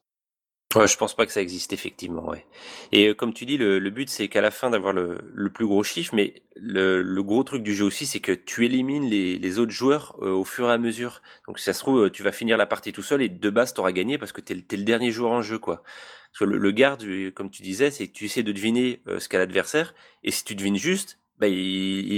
Ouais, 0.76 0.86
je 0.88 0.98
pense 0.98 1.16
pas 1.16 1.26
que 1.26 1.32
ça 1.32 1.42
existe 1.42 1.72
effectivement, 1.72 2.26
ouais. 2.28 2.46
Et 2.92 3.08
heu, 3.08 3.14
comme 3.14 3.34
tu 3.34 3.46
dis, 3.46 3.58
le 3.58 3.80
le 3.80 3.90
but, 3.90 4.10
c'est 4.10 4.28
qu'à 4.28 4.42
la 4.42 4.52
fin 4.52 4.70
d'avoir 4.70 4.92
le 4.94 5.18
le 5.34 5.50
plus 5.50 5.66
gros 5.66 5.82
chiffre, 5.82 6.14
mais 6.14 6.44
le 6.58 7.02
le 7.02 7.24
gros 7.24 7.44
truc 7.44 7.64
du 7.64 7.74
jeu 7.74 7.86
aussi, 7.86 8.06
c'est 8.06 8.20
que 8.20 8.34
tu 8.34 8.66
élimines 8.66 9.06
les 9.10 9.40
les 9.40 9.60
autres 9.60 9.72
joueurs, 9.72 10.18
heu, 10.22 10.30
au 10.32 10.44
fur 10.44 10.70
et 10.70 10.74
à 10.74 10.78
mesure. 10.78 11.22
Donc 11.48 11.58
si 11.58 11.64
ça 11.66 11.74
se 11.74 11.80
trouve, 11.80 12.04
heu, 12.06 12.10
tu 12.10 12.22
vas 12.22 12.34
finir 12.34 12.58
la 12.58 12.66
partie 12.66 12.92
tout 12.92 13.02
seul 13.02 13.22
et 13.22 13.30
de 13.30 13.50
base, 13.50 13.74
tu 13.74 13.80
auras 13.80 13.94
gagné 13.94 14.18
parce 14.18 14.34
que 14.34 14.42
tu 14.42 14.54
es 14.54 14.76
le 14.78 14.84
dernier 14.84 15.10
joueur 15.12 15.32
en 15.32 15.42
jeu, 15.42 15.58
quoi. 15.58 15.84
Parce 16.32 16.40
que 16.40 16.44
le 16.46 16.72
garde, 16.72 17.02
heu, 17.04 17.32
comme 17.32 17.50
tu 17.50 17.62
disais, 17.64 17.90
c'est 17.90 18.08
que 18.08 18.14
tu 18.14 18.26
essaies 18.26 18.44
de 18.44 18.52
deviner, 18.52 19.02
heu, 19.08 19.20
ce 19.20 19.30
qu'a 19.30 19.38
l'adversaire 19.40 19.96
et 20.24 20.32
si 20.32 20.44
tu 20.44 20.54
devines 20.54 20.76
juste, 20.78 21.18
bah, 21.40 21.48
il 21.48 21.56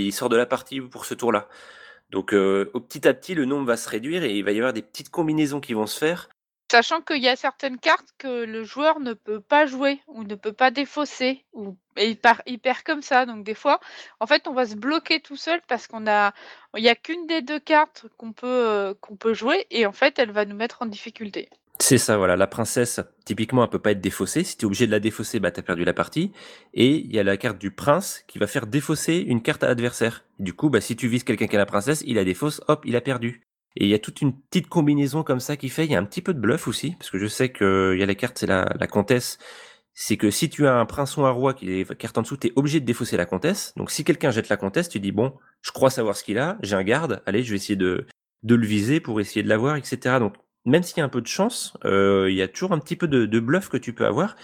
il 0.07 0.11
sort 0.11 0.27
de 0.29 0.35
la 0.37 0.47
partie 0.47 0.81
pour 0.81 1.05
ce 1.05 1.13
tour-là. 1.13 1.47
Donc 2.11 2.33
heu, 2.33 2.71
au 2.73 2.79
petit 2.81 3.07
à 3.07 3.13
petit, 3.13 3.35
le 3.35 3.45
nombre 3.45 3.67
va 3.67 3.77
se 3.77 3.89
réduire 3.89 4.23
et 4.23 4.37
il 4.37 4.43
va 4.43 4.51
y 4.53 4.57
avoir 4.57 4.73
des 4.73 4.81
petites 4.83 5.09
combinaisons 5.09 5.61
qui 5.61 5.73
vont 5.73 5.87
se 5.87 5.99
faire 5.99 6.29
Sachant 6.71 7.01
qu'il 7.01 7.23
y 7.23 7.27
a 7.27 7.35
certaines 7.35 7.79
cartes 7.79 8.09
que 8.19 8.45
le 8.45 8.63
joueur 8.63 8.99
ne 8.99 9.13
peut 9.13 9.39
pas 9.39 9.65
jouer 9.65 10.01
ou 10.07 10.23
ne 10.23 10.35
peut 10.35 10.53
pas 10.53 10.69
défausser 10.69 11.43
ou 11.51 11.75
et 11.97 12.17
il 12.45 12.59
perd 12.59 12.83
comme 12.85 13.01
ça. 13.01 13.25
Donc 13.25 13.43
des 13.43 13.55
fois, 13.55 13.79
en 14.19 14.27
fait, 14.27 14.47
on 14.47 14.53
va 14.53 14.65
se 14.65 14.75
bloquer 14.75 15.19
tout 15.19 15.35
seul 15.35 15.61
parce 15.67 15.87
qu'on 15.87 16.05
a 16.07 16.33
il 16.77 16.83
y 16.83 16.89
a 16.89 16.95
qu'une 16.95 17.25
des 17.25 17.41
2 17.41 17.59
cartes 17.59 18.05
qu'on 18.17 18.33
peut, 18.33 18.95
qu'on 19.01 19.15
peut 19.15 19.33
jouer 19.33 19.65
et 19.71 19.87
en 19.87 19.91
fait, 19.91 20.19
elle 20.19 20.31
va 20.31 20.45
nous 20.45 20.55
mettre 20.55 20.83
en 20.83 20.85
difficulté. 20.85 21.49
C'est 21.81 21.97
ça, 21.97 22.17
voilà. 22.17 22.35
La 22.35 22.45
princesse, 22.45 22.99
typiquement, 23.25 23.63
elle 23.63 23.69
peut 23.69 23.79
pas 23.79 23.91
être 23.91 24.01
défaussée. 24.01 24.43
Si 24.43 24.57
tu 24.57 24.63
es 24.63 24.65
obligé 24.65 24.85
de 24.85 24.91
la 24.91 24.99
défausser, 24.99 25.39
bah, 25.39 25.49
tu 25.49 25.61
as 25.61 25.63
perdu 25.63 25.85
la 25.85 25.93
partie. 25.93 26.33
Et 26.73 26.97
il 26.97 27.15
y 27.15 27.19
a 27.19 27.23
la 27.23 27.37
carte 27.37 27.57
du 27.57 27.71
prince 27.71 28.23
qui 28.27 28.37
va 28.37 28.47
faire 28.47 28.67
défausser 28.67 29.15
une 29.15 29.41
carte 29.41 29.63
à 29.63 29.67
l'adversaire. 29.67 30.25
Du 30.39 30.53
coup, 30.53 30.69
bah, 30.69 30.81
si 30.81 30.97
tu 30.97 31.07
vises 31.07 31.23
quelqu'un 31.23 31.47
qui 31.47 31.55
a 31.55 31.59
la 31.59 31.65
princesse, 31.65 32.03
il 32.05 32.15
la 32.15 32.25
défausse, 32.25 32.61
hop, 32.67 32.83
il 32.85 32.97
a 32.97 33.01
perdu. 33.01 33.41
Et 33.75 33.85
il 33.85 33.89
y 33.89 33.93
a 33.93 33.99
toute 33.99 34.21
une 34.21 34.33
petite 34.33 34.67
combinaison 34.67 35.23
comme 35.23 35.39
ça 35.39 35.57
qui 35.57 35.69
fait, 35.69 35.85
il 35.85 35.91
y 35.91 35.95
a 35.95 35.99
un 35.99 36.05
petit 36.05 36.21
peu 36.21 36.33
de 36.33 36.39
bluff 36.39 36.67
aussi, 36.67 36.95
parce 36.97 37.09
que 37.11 37.17
je 37.17 37.27
sais 37.27 37.51
qu'il 37.51 37.97
y 37.97 38.03
a 38.03 38.05
la 38.05 38.15
carte, 38.15 38.37
c'est 38.39 38.47
la, 38.47 38.65
comtesse. 38.87 39.37
C'est 39.93 40.17
que 40.17 40.31
si 40.31 40.49
tu 40.49 40.65
as 40.67 40.75
un 40.75 40.85
prince 40.85 41.17
ou 41.17 41.25
un 41.25 41.31
roi 41.31 41.53
qui 41.53 41.71
est 41.71 41.95
carte 41.97 42.17
en 42.17 42.21
dessous, 42.21 42.37
tu 42.37 42.47
es 42.47 42.53
obligé 42.55 42.79
de 42.79 42.85
défausser 42.85 43.17
la 43.17 43.25
comtesse. 43.25 43.73
Donc 43.75 43.91
si 43.91 44.03
quelqu'un 44.03 44.31
jette 44.31 44.49
la 44.49 44.57
comtesse, 44.57 44.89
tu 44.89 44.99
dis 44.99 45.11
bon, 45.11 45.33
je 45.61 45.71
crois 45.71 45.89
savoir 45.89 46.15
ce 46.15 46.23
qu'il 46.23 46.37
a, 46.39 46.57
j'ai 46.61 46.75
un 46.75 46.83
garde, 46.83 47.21
allez, 47.25 47.43
je 47.43 47.51
vais 47.51 47.57
essayer 47.57 47.75
de, 47.75 48.07
de 48.43 48.55
le 48.55 48.65
viser 48.65 48.99
pour 48.99 49.19
essayer 49.19 49.43
de 49.43 49.49
l'avoir, 49.49 49.75
etc. 49.75 50.19
Donc 50.19 50.35
même 50.65 50.83
s'il 50.83 50.97
y 50.97 51.01
a 51.01 51.05
un 51.05 51.09
peu 51.09 51.21
de 51.21 51.27
chance, 51.27 51.73
euh, 51.85 52.27
il 52.29 52.35
y 52.35 52.41
a 52.41 52.47
toujours 52.47 52.71
un 52.71 52.79
petit 52.79 52.95
peu 52.95 53.07
de, 53.07 53.39
bluff 53.39 53.69
que 53.69 53.77
tu 53.77 53.93
peux 53.93 54.05
avoir. 54.05 54.35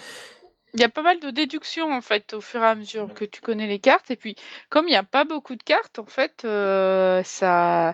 Il 0.74 0.82
y 0.82 0.84
a 0.84 0.90
pas 0.90 1.04
mal 1.04 1.20
de 1.22 1.30
déductions 1.30 1.94
en 1.94 2.02
fait 2.02 2.34
au 2.34 2.42
fur 2.42 2.62
et 2.62 2.66
à 2.66 2.76
mesure 2.76 3.14
que 3.14 3.24
tu 3.24 3.40
connais 3.40 3.68
les 3.68 3.80
cartes 3.80 4.12
et 4.12 4.18
puis 4.18 4.36
comme 4.70 4.90
il 4.90 4.92
y 4.92 4.98
a 4.98 5.04
pas 5.04 5.24
beaucoup 5.24 5.56
de 5.56 5.64
cartes 5.64 6.00
en 6.00 6.06
fait, 6.06 6.44
heu, 6.44 7.22
ça 7.24 7.94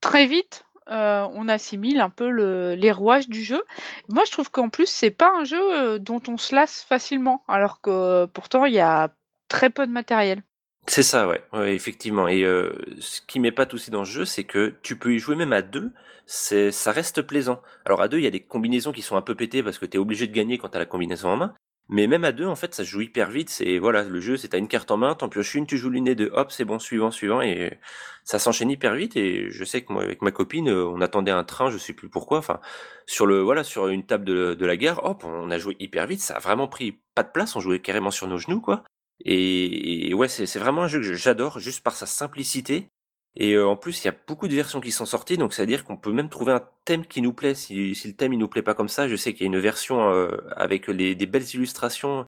très 0.00 0.26
vite, 0.26 0.64
heu, 0.90 1.26
on 1.34 1.48
assimile 1.48 2.00
un 2.00 2.10
peu 2.10 2.30
le 2.30 2.74
les 2.74 2.92
rouages 2.92 3.28
du 3.28 3.42
jeu. 3.42 3.62
Moi 4.08 4.24
je 4.26 4.32
trouve 4.32 4.50
qu'en 4.50 4.68
plus 4.68 4.86
c'est 4.86 5.10
pas 5.10 5.30
un 5.38 5.44
jeu, 5.44 5.94
heu, 5.94 5.98
dont 5.98 6.22
on 6.28 6.36
se 6.36 6.54
lasse 6.54 6.82
facilement 6.82 7.42
alors 7.48 7.80
que 7.80 8.26
pourtant 8.26 8.64
il 8.64 8.74
y 8.74 8.80
a 8.80 9.10
très 9.48 9.70
peu 9.70 9.86
de 9.86 9.92
matériel. 9.92 10.42
C'est 10.86 11.02
ça, 11.02 11.28
ouais, 11.28 11.42
ouais, 11.52 11.74
effectivement. 11.74 12.26
Et 12.26 12.42
euh, 12.42 12.72
ce 12.98 13.20
qui 13.20 13.38
m'épate 13.38 13.74
aussi 13.74 13.90
dans 13.90 14.04
ce 14.04 14.10
jeu, 14.10 14.24
c'est 14.24 14.44
que 14.44 14.74
tu 14.82 14.96
peux 14.98 15.14
y 15.14 15.18
jouer 15.18 15.36
même 15.36 15.52
à 15.52 15.62
deux, 15.62 15.92
ça 16.26 16.90
reste 16.92 17.22
plaisant. 17.22 17.62
Alors 17.84 18.00
à 18.02 18.08
deux, 18.08 18.18
il 18.18 18.24
y 18.24 18.26
a 18.26 18.30
des 18.30 18.40
combinaisons 18.40 18.92
qui 18.92 19.02
sont 19.02 19.16
un 19.16 19.22
peu 19.22 19.34
pétées 19.34 19.62
parce 19.62 19.78
que 19.78 19.86
tu 19.86 19.96
es 19.96 20.00
obligé 20.00 20.26
de 20.26 20.32
gagner 20.32 20.58
quand 20.58 20.70
tu 20.70 20.76
as 20.76 20.80
la 20.80 20.86
combinaison 20.86 21.28
en 21.28 21.36
main. 21.36 21.54
Mais 21.90 22.06
même 22.06 22.24
à 22.24 22.30
deux, 22.30 22.46
en 22.46 22.54
fait, 22.54 22.72
ça 22.72 22.84
joue 22.84 23.00
hyper 23.00 23.30
vite. 23.30 23.50
C'est 23.50 23.78
voilà, 23.78 24.04
le 24.04 24.20
jeu, 24.20 24.36
c'est 24.36 24.48
t'as 24.48 24.58
une 24.58 24.68
carte 24.68 24.92
en 24.92 24.96
main, 24.96 25.16
t'en 25.16 25.28
pioches 25.28 25.56
une, 25.56 25.66
tu 25.66 25.76
joues 25.76 25.90
l'une 25.90 26.04
des 26.04 26.14
deux, 26.14 26.30
hop, 26.32 26.52
c'est 26.52 26.64
bon, 26.64 26.78
suivant, 26.78 27.10
suivant, 27.10 27.42
et 27.42 27.78
ça 28.24 28.38
s'enchaîne 28.38 28.70
hyper 28.70 28.94
vite. 28.94 29.16
Et 29.16 29.50
je 29.50 29.64
sais 29.64 29.82
que 29.82 29.92
moi, 29.92 30.04
avec 30.04 30.22
ma 30.22 30.30
copine, 30.30 30.68
euh, 30.68 30.86
on 30.86 31.00
attendait 31.00 31.32
un 31.32 31.42
train, 31.42 31.68
je 31.68 31.78
sais 31.78 31.92
plus 31.92 32.08
pourquoi. 32.08 32.38
Enfin, 32.38 32.60
sur 33.06 33.26
le 33.26 33.40
voilà, 33.40 33.64
sur 33.64 33.88
une 33.88 34.06
table 34.06 34.24
de, 34.24 34.66
la 34.66 34.76
gare, 34.76 35.04
hop, 35.04 35.24
on 35.24 35.50
a 35.50 35.58
joué 35.58 35.76
hyper 35.80 36.06
vite. 36.06 36.20
Ça 36.20 36.36
a 36.36 36.38
vraiment 36.38 36.68
pris 36.68 37.00
pas 37.16 37.24
de 37.24 37.30
place. 37.32 37.56
On 37.56 37.60
jouait 37.60 37.80
carrément 37.80 38.12
sur 38.12 38.28
nos 38.28 38.38
genoux, 38.38 38.60
quoi. 38.60 38.84
Et, 39.24 40.08
et 40.10 40.14
ouais, 40.14 40.28
c'est 40.28 40.58
vraiment 40.58 40.82
un 40.84 40.88
jeu 40.88 41.00
que 41.00 41.14
j'adore, 41.14 41.58
juste 41.58 41.82
par 41.82 41.94
sa 41.96 42.06
simplicité. 42.06 42.88
Et 43.36 43.52
euh, 43.52 43.68
en 43.68 43.76
plus, 43.76 44.02
il 44.02 44.06
y 44.06 44.10
a 44.10 44.14
beaucoup 44.26 44.48
de 44.48 44.54
versions 44.54 44.80
qui 44.80 44.90
sont 44.90 45.06
sorties, 45.06 45.36
donc 45.36 45.54
c'est 45.54 45.62
à 45.62 45.66
dire 45.66 45.84
qu'on 45.84 45.96
peut 45.96 46.12
même 46.12 46.28
trouver 46.28 46.52
un 46.52 46.62
thème 46.84 47.06
qui 47.06 47.22
nous 47.22 47.32
plaît. 47.32 47.54
Si, 47.54 47.94
si 47.94 48.08
le 48.08 48.14
thème 48.14 48.32
il 48.32 48.38
nous 48.38 48.48
plaît 48.48 48.62
pas 48.62 48.74
comme 48.74 48.88
ça, 48.88 49.08
je 49.08 49.16
sais 49.16 49.32
qu'il 49.32 49.42
y 49.42 49.44
a 49.44 49.52
une 49.52 49.60
version 49.60 50.12
euh, 50.12 50.36
avec 50.56 50.88
les, 50.88 51.14
des 51.14 51.26
belles 51.26 51.54
illustrations. 51.54 52.26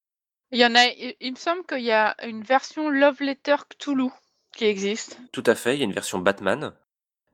Il 0.52 0.58
y 0.58 0.66
en 0.66 0.74
a 0.74 0.84
il 0.86 1.14
il 1.20 1.32
me 1.32 1.36
semble 1.36 1.64
qu'il 1.64 1.82
y 1.82 1.92
a 1.92 2.14
une 2.24 2.42
version 2.42 2.88
Love 2.90 3.20
Letter 3.20 3.56
Cthulhu 3.70 4.10
qui 4.54 4.66
existe. 4.66 5.18
Tout 5.32 5.42
à 5.46 5.54
fait, 5.54 5.74
il 5.74 5.78
y 5.78 5.82
a 5.82 5.86
une 5.86 5.92
version 5.92 6.18
Batman. 6.18 6.72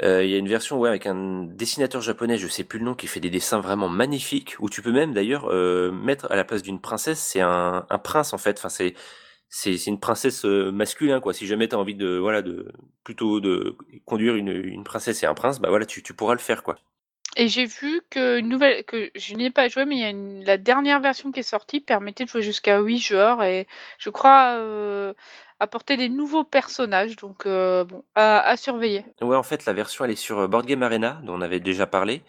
Euh, 0.03 0.25
il 0.25 0.31
y 0.31 0.35
a 0.35 0.39
une 0.39 0.49
version 0.49 0.79
ouais 0.79 0.89
avec 0.89 1.07
un 1.07 1.43
dessinateur 1.43 2.01
japonais, 2.01 2.39
je 2.39 2.47
sais 2.47 2.63
plus 2.63 2.79
le 2.79 2.85
nom, 2.85 2.95
qui 2.95 3.09
fait 3.09 3.21
des 3.21 3.31
dessins 3.31 3.61
vraiment 3.61 3.89
magnifiques. 3.89 4.55
Où 4.61 4.71
tu 4.71 4.81
peux 4.81 4.93
même 4.93 5.13
d'ailleurs 5.13 5.51
euh, 5.51 5.91
mettre 5.91 6.31
à 6.31 6.37
la 6.37 6.45
place 6.45 6.63
d'une 6.63 6.81
princesse, 6.81 7.19
c'est 7.19 7.41
un, 7.41 7.85
un 7.91 7.99
prince 7.99 8.33
en 8.33 8.39
fait. 8.39 8.59
Enfin 8.59 8.69
c'est 8.69 8.95
c'est 9.49 9.75
une 9.87 10.01
princesse 10.01 10.45
euh, 10.45 10.71
masculin 10.73 11.21
quoi. 11.21 11.33
Si 11.35 11.47
jamais 11.47 11.69
tu 11.69 11.75
as 11.75 11.79
envie 11.79 11.95
de 11.95 12.19
voilà 12.19 12.43
de 12.43 12.71
plutôt 13.05 13.41
de 13.41 13.77
conduire 14.05 14.37
une, 14.37 14.49
une 14.49 14.85
princesse 14.85 15.23
et 15.23 15.27
un 15.27 15.35
prince, 15.35 15.61
bah 15.61 15.69
voilà 15.71 15.87
tu, 15.87 16.03
tu 16.03 16.15
pourras 16.15 16.35
le 16.35 16.41
faire 16.41 16.63
quoi. 16.63 16.77
Et 17.37 17.49
j'ai 17.49 17.67
vu 17.67 18.01
que 18.11 18.39
une 18.39 18.49
nouvelle 18.49 18.85
que 18.85 19.11
je 19.15 19.35
n'y 19.35 19.47
ai 19.47 19.51
pas 19.51 19.69
joué, 19.69 19.85
mais 19.85 19.97
il 19.97 20.01
y 20.01 20.05
a 20.05 20.11
une 20.11 20.45
la 20.45 20.59
dernière 20.59 21.01
version 21.01 21.31
qui 21.31 21.41
est 21.41 21.45
sortie 21.45 21.81
permettait 21.81 22.25
de 22.25 22.29
jouer 22.29 22.43
jusqu'à 22.43 22.81
8 22.81 22.99
joueurs 22.99 23.43
et 23.43 23.67
je 23.99 24.11
crois, 24.11 24.57
heu, 24.59 25.15
apporter 25.61 25.97
des 25.97 26.09
nouveaux 26.09 26.45
personnages 26.45 27.17
donc 27.17 27.47
heu, 27.47 27.85
bon, 27.85 28.03
à 28.15 28.41
à 28.41 28.57
surveiller. 28.57 29.05
Ouais 29.21 29.37
en 29.37 29.43
fait 29.43 29.67
la 29.67 29.73
version 29.73 30.05
elle 30.05 30.11
est 30.11 30.17
sur 30.17 30.39
euh, 30.41 30.49
Board 30.49 30.67
Game 30.67 30.83
Arena 30.83 31.21
dont 31.23 31.35
on 31.35 31.41
avait 31.41 31.61
déjà 31.61 31.87
parlé. 31.87 32.23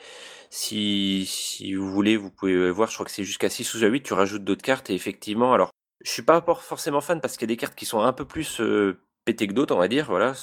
Si 0.49 1.25
si 1.27 1.73
vous 1.73 1.89
voulez 1.89 2.17
vous 2.17 2.31
pouvez 2.31 2.69
voir, 2.71 2.89
je 2.89 2.95
crois 2.95 3.05
que 3.05 3.11
c'est 3.11 3.23
jusqu'à 3.23 3.49
6 3.49 3.73
ou 3.75 3.83
à 3.83 3.87
8, 3.87 4.03
tu 4.03 4.13
rajoutes 4.13 4.43
d'autres 4.43 4.63
cartes 4.63 4.89
et 4.89 4.93
effectivement 4.95 5.53
alors 5.53 5.71
je 6.03 6.11
suis 6.11 6.21
pas 6.21 6.41
forcément 6.41 7.01
fan 7.01 7.21
parce 7.21 7.37
qu'il 7.37 7.49
y 7.49 7.51
a 7.51 7.53
des 7.53 7.57
cartes 7.57 7.75
qui 7.75 7.85
sont 7.85 8.01
un 8.01 8.13
peu 8.13 8.25
plus, 8.25 8.61
pétées 9.25 9.47
que 9.47 9.53
d'autres, 9.53 9.75
on 9.75 9.79
va 9.79 9.87
dire, 9.87 10.07
voilà, 10.07 10.33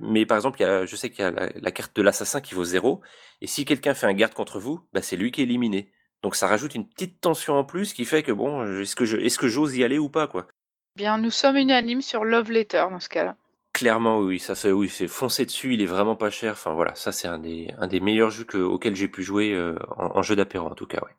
mais 0.00 0.26
par 0.26 0.36
exemple, 0.36 0.60
il 0.60 0.64
y 0.64 0.66
a 0.66 0.86
je 0.86 0.96
sais 0.96 1.10
qu'il 1.10 1.20
y 1.20 1.28
a 1.28 1.30
la 1.30 1.48
la 1.54 1.70
carte 1.70 1.94
de 1.94 2.02
l'assassin 2.02 2.40
qui 2.40 2.54
vaut 2.54 2.64
zéro 2.64 3.00
et 3.40 3.46
si 3.46 3.64
quelqu'un 3.64 3.94
fait 3.94 4.06
un 4.06 4.14
garde 4.14 4.34
contre 4.34 4.58
vous, 4.58 4.80
bah, 4.92 5.02
c'est 5.02 5.16
lui 5.16 5.30
qui 5.30 5.40
est 5.42 5.44
éliminé. 5.44 5.92
Donc 6.22 6.34
ça 6.34 6.46
rajoute 6.46 6.74
une 6.74 6.88
petite 6.88 7.20
tension 7.20 7.54
en 7.54 7.64
plus 7.64 7.94
qui 7.94 8.04
fait 8.04 8.22
que 8.22 8.32
bon, 8.32 8.80
est-ce 8.80 8.96
que 8.96 9.04
je 9.04 9.16
est-ce 9.16 9.38
que 9.38 9.48
j'ose 9.48 9.76
y 9.76 9.84
aller 9.84 9.98
ou 9.98 10.08
pas, 10.08 10.26
quoi? 10.26 10.48
Bien, 10.96 11.18
nous 11.18 11.30
sommes 11.30 11.56
unanimes 11.56 12.02
sur 12.02 12.24
Love 12.24 12.50
Letter 12.50 12.84
dans 12.90 13.00
ce 13.00 13.08
cas-là. 13.08 13.36
Clairement, 13.72 14.18
oui, 14.18 14.40
ça 14.40 14.54
c'est 14.54 14.72
oui, 14.72 14.88
c'est 14.88 15.06
foncer 15.06 15.46
dessus, 15.46 15.74
il 15.74 15.80
est 15.80 15.86
vraiment 15.86 16.16
pas 16.16 16.30
cher, 16.30 16.52
enfin 16.54 16.74
voilà, 16.74 16.94
ça 16.96 17.12
c'est 17.12 17.28
un 17.28 17.38
des 17.38 17.72
un 17.78 17.86
des 17.86 18.00
meilleurs 18.00 18.30
jeux 18.30 18.44
que 18.44 18.58
auxquels 18.58 18.96
j'ai 18.96 19.08
pu 19.08 19.22
jouer, 19.22 19.56
en 19.96 20.16
en 20.18 20.22
jeu 20.22 20.34
d'apéro 20.34 20.66
en 20.66 20.74
tout 20.74 20.86
cas, 20.86 20.98
ouais. 21.04 21.14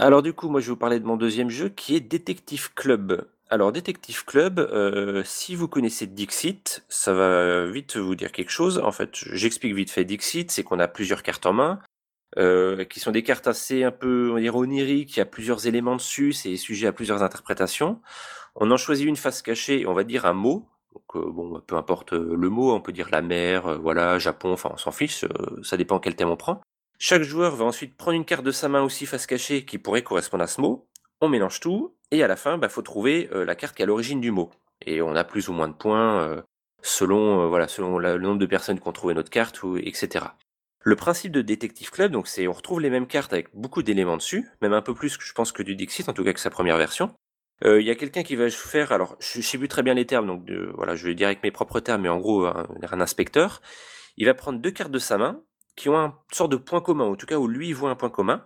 Alors 0.00 0.22
du 0.22 0.32
coup, 0.32 0.48
moi 0.48 0.60
je 0.60 0.66
vais 0.66 0.70
vous 0.70 0.76
parler 0.76 1.00
de 1.00 1.04
mon 1.04 1.16
deuxième 1.16 1.50
jeu 1.50 1.68
qui 1.70 1.96
est 1.96 2.00
Detective 2.00 2.72
Club. 2.74 3.26
Alors 3.50 3.72
Detective 3.72 4.24
Club, 4.24 4.60
euh, 4.60 5.24
si 5.24 5.56
vous 5.56 5.66
connaissez 5.66 6.06
Dixit, 6.06 6.84
ça 6.88 7.12
va 7.12 7.66
vite 7.66 7.96
vous 7.96 8.14
dire 8.14 8.30
quelque 8.30 8.52
chose. 8.52 8.78
En 8.78 8.92
fait, 8.92 9.10
j'explique 9.12 9.74
vite 9.74 9.90
fait 9.90 10.04
Dixit, 10.04 10.52
c'est 10.52 10.62
qu'on 10.62 10.78
a 10.78 10.86
plusieurs 10.86 11.24
cartes 11.24 11.46
en 11.46 11.52
main, 11.52 11.80
euh, 12.36 12.84
qui 12.84 13.00
sont 13.00 13.10
des 13.10 13.24
cartes 13.24 13.48
assez 13.48 13.82
un 13.82 13.90
peu, 13.90 14.30
on 14.30 14.40
va 14.40 14.56
oniriques, 14.56 15.16
il 15.16 15.18
y 15.18 15.22
a 15.22 15.26
plusieurs 15.26 15.66
éléments 15.66 15.96
dessus, 15.96 16.32
c'est 16.32 16.56
sujet 16.56 16.86
à 16.86 16.92
plusieurs 16.92 17.24
interprétations. 17.24 18.00
On 18.54 18.70
en 18.70 18.76
choisit 18.76 19.04
une 19.04 19.16
face 19.16 19.42
cachée, 19.42 19.84
on 19.84 19.94
va 19.94 20.04
dire 20.04 20.26
un 20.26 20.32
mot. 20.32 20.68
Donc 20.94 21.16
euh, 21.16 21.28
bon, 21.28 21.60
peu 21.66 21.74
importe 21.74 22.12
le 22.12 22.48
mot, 22.48 22.72
on 22.72 22.80
peut 22.80 22.92
dire 22.92 23.08
la 23.10 23.22
mer, 23.22 23.80
voilà, 23.80 24.20
Japon, 24.20 24.52
enfin 24.52 24.70
on 24.72 24.76
s'en 24.76 24.92
fiche, 24.92 25.24
ça 25.64 25.76
dépend 25.76 25.98
quel 25.98 26.14
thème 26.14 26.30
on 26.30 26.36
prend. 26.36 26.60
Chaque 27.00 27.22
joueur 27.22 27.54
va 27.54 27.64
ensuite 27.64 27.96
prendre 27.96 28.16
une 28.16 28.24
carte 28.24 28.44
de 28.44 28.50
sa 28.50 28.68
main 28.68 28.82
aussi 28.82 29.06
face 29.06 29.26
cachée 29.26 29.64
qui 29.64 29.78
pourrait 29.78 30.02
correspondre 30.02 30.42
à 30.42 30.48
ce 30.48 30.60
mot. 30.60 30.88
On 31.20 31.28
mélange 31.28 31.60
tout 31.60 31.94
et 32.10 32.24
à 32.24 32.26
la 32.26 32.34
fin, 32.34 32.58
bah, 32.58 32.68
faut 32.68 32.82
trouver 32.82 33.28
euh, 33.32 33.44
la 33.44 33.54
carte 33.54 33.76
qui 33.76 33.82
est 33.82 33.84
à 33.84 33.86
l'origine 33.86 34.20
du 34.20 34.32
mot. 34.32 34.50
Et 34.84 35.00
on 35.00 35.14
a 35.14 35.22
plus 35.22 35.48
ou 35.48 35.52
moins 35.52 35.68
de 35.68 35.74
points 35.74 36.22
euh, 36.22 36.42
selon 36.82 37.42
euh, 37.42 37.46
voilà 37.46 37.68
selon 37.68 37.98
le 37.98 38.18
nombre 38.18 38.40
de 38.40 38.46
personnes 38.46 38.80
qui 38.80 38.88
ont 38.88 38.92
trouvé 38.92 39.14
notre 39.14 39.30
carte 39.30 39.62
ou 39.62 39.76
etc. 39.76 40.24
Le 40.80 40.96
principe 40.96 41.30
de 41.30 41.40
Detective 41.40 41.90
Club, 41.90 42.10
donc 42.10 42.26
c'est 42.26 42.48
on 42.48 42.52
retrouve 42.52 42.80
les 42.80 42.90
mêmes 42.90 43.06
cartes 43.06 43.32
avec 43.32 43.48
beaucoup 43.54 43.84
d'éléments 43.84 44.16
dessus, 44.16 44.48
même 44.60 44.72
un 44.72 44.82
peu 44.82 44.94
plus 44.94 45.16
je 45.20 45.32
pense 45.34 45.52
que 45.52 45.62
du 45.62 45.76
Dixit, 45.76 46.08
en 46.08 46.12
tout 46.12 46.24
cas 46.24 46.32
que 46.32 46.40
sa 46.40 46.50
première 46.50 46.78
version. 46.78 47.14
Il 47.64 47.82
y 47.82 47.90
a 47.90 47.96
quelqu'un 47.96 48.22
qui 48.22 48.36
va 48.36 48.48
faire, 48.50 48.92
alors 48.92 49.16
je, 49.18 49.40
je 49.40 49.46
sais 49.46 49.58
plus 49.58 49.66
très 49.66 49.82
bien 49.82 49.94
les 49.94 50.06
termes, 50.06 50.28
donc 50.28 50.48
voilà, 50.74 50.94
je 50.94 51.08
vais 51.08 51.16
dire 51.16 51.26
avec 51.26 51.42
mes 51.42 51.50
propres 51.50 51.80
termes, 51.80 52.02
mais 52.02 52.08
en 52.08 52.18
gros 52.18 52.46
un 52.46 53.00
inspecteur. 53.00 53.60
Il 54.16 54.26
va 54.26 54.34
prendre 54.34 54.60
deux 54.60 54.70
cartes 54.70 54.92
de 54.92 55.00
sa 55.00 55.18
main 55.18 55.42
qui 55.78 55.88
ont 55.88 55.98
un 55.98 56.18
sorte 56.32 56.50
de 56.50 56.56
point 56.56 56.80
commun, 56.80 57.04
en 57.04 57.14
tout 57.14 57.26
cas 57.26 57.36
où 57.36 57.46
lui 57.46 57.72
voit 57.72 57.90
un 57.90 57.94
point 57.94 58.10
commun. 58.10 58.44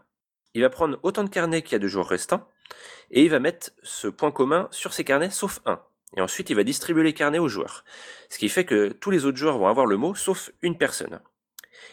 Il 0.54 0.60
va 0.60 0.68
prendre 0.68 0.98
autant 1.02 1.24
de 1.24 1.30
carnets 1.30 1.62
qu'il 1.62 1.72
y 1.72 1.76
a 1.76 1.78
de 1.78 1.88
joueurs 1.88 2.06
restants, 2.06 2.46
et 3.10 3.24
il 3.24 3.30
va 3.30 3.40
mettre 3.40 3.70
ce 3.82 4.06
point 4.06 4.30
commun 4.30 4.68
sur 4.70 4.92
ses 4.92 5.02
carnets 5.02 5.30
sauf 5.30 5.60
un. 5.64 5.80
Et 6.16 6.20
ensuite 6.20 6.50
il 6.50 6.56
va 6.56 6.62
distribuer 6.62 7.02
les 7.02 7.14
carnets 7.14 7.38
aux 7.38 7.48
joueurs. 7.48 7.84
Ce 8.28 8.38
qui 8.38 8.50
fait 8.50 8.66
que 8.66 8.90
tous 8.90 9.10
les 9.10 9.24
autres 9.24 9.38
joueurs 9.38 9.56
vont 9.56 9.66
avoir 9.66 9.86
le 9.86 9.96
mot 9.96 10.14
sauf 10.14 10.50
une 10.60 10.76
personne. 10.76 11.20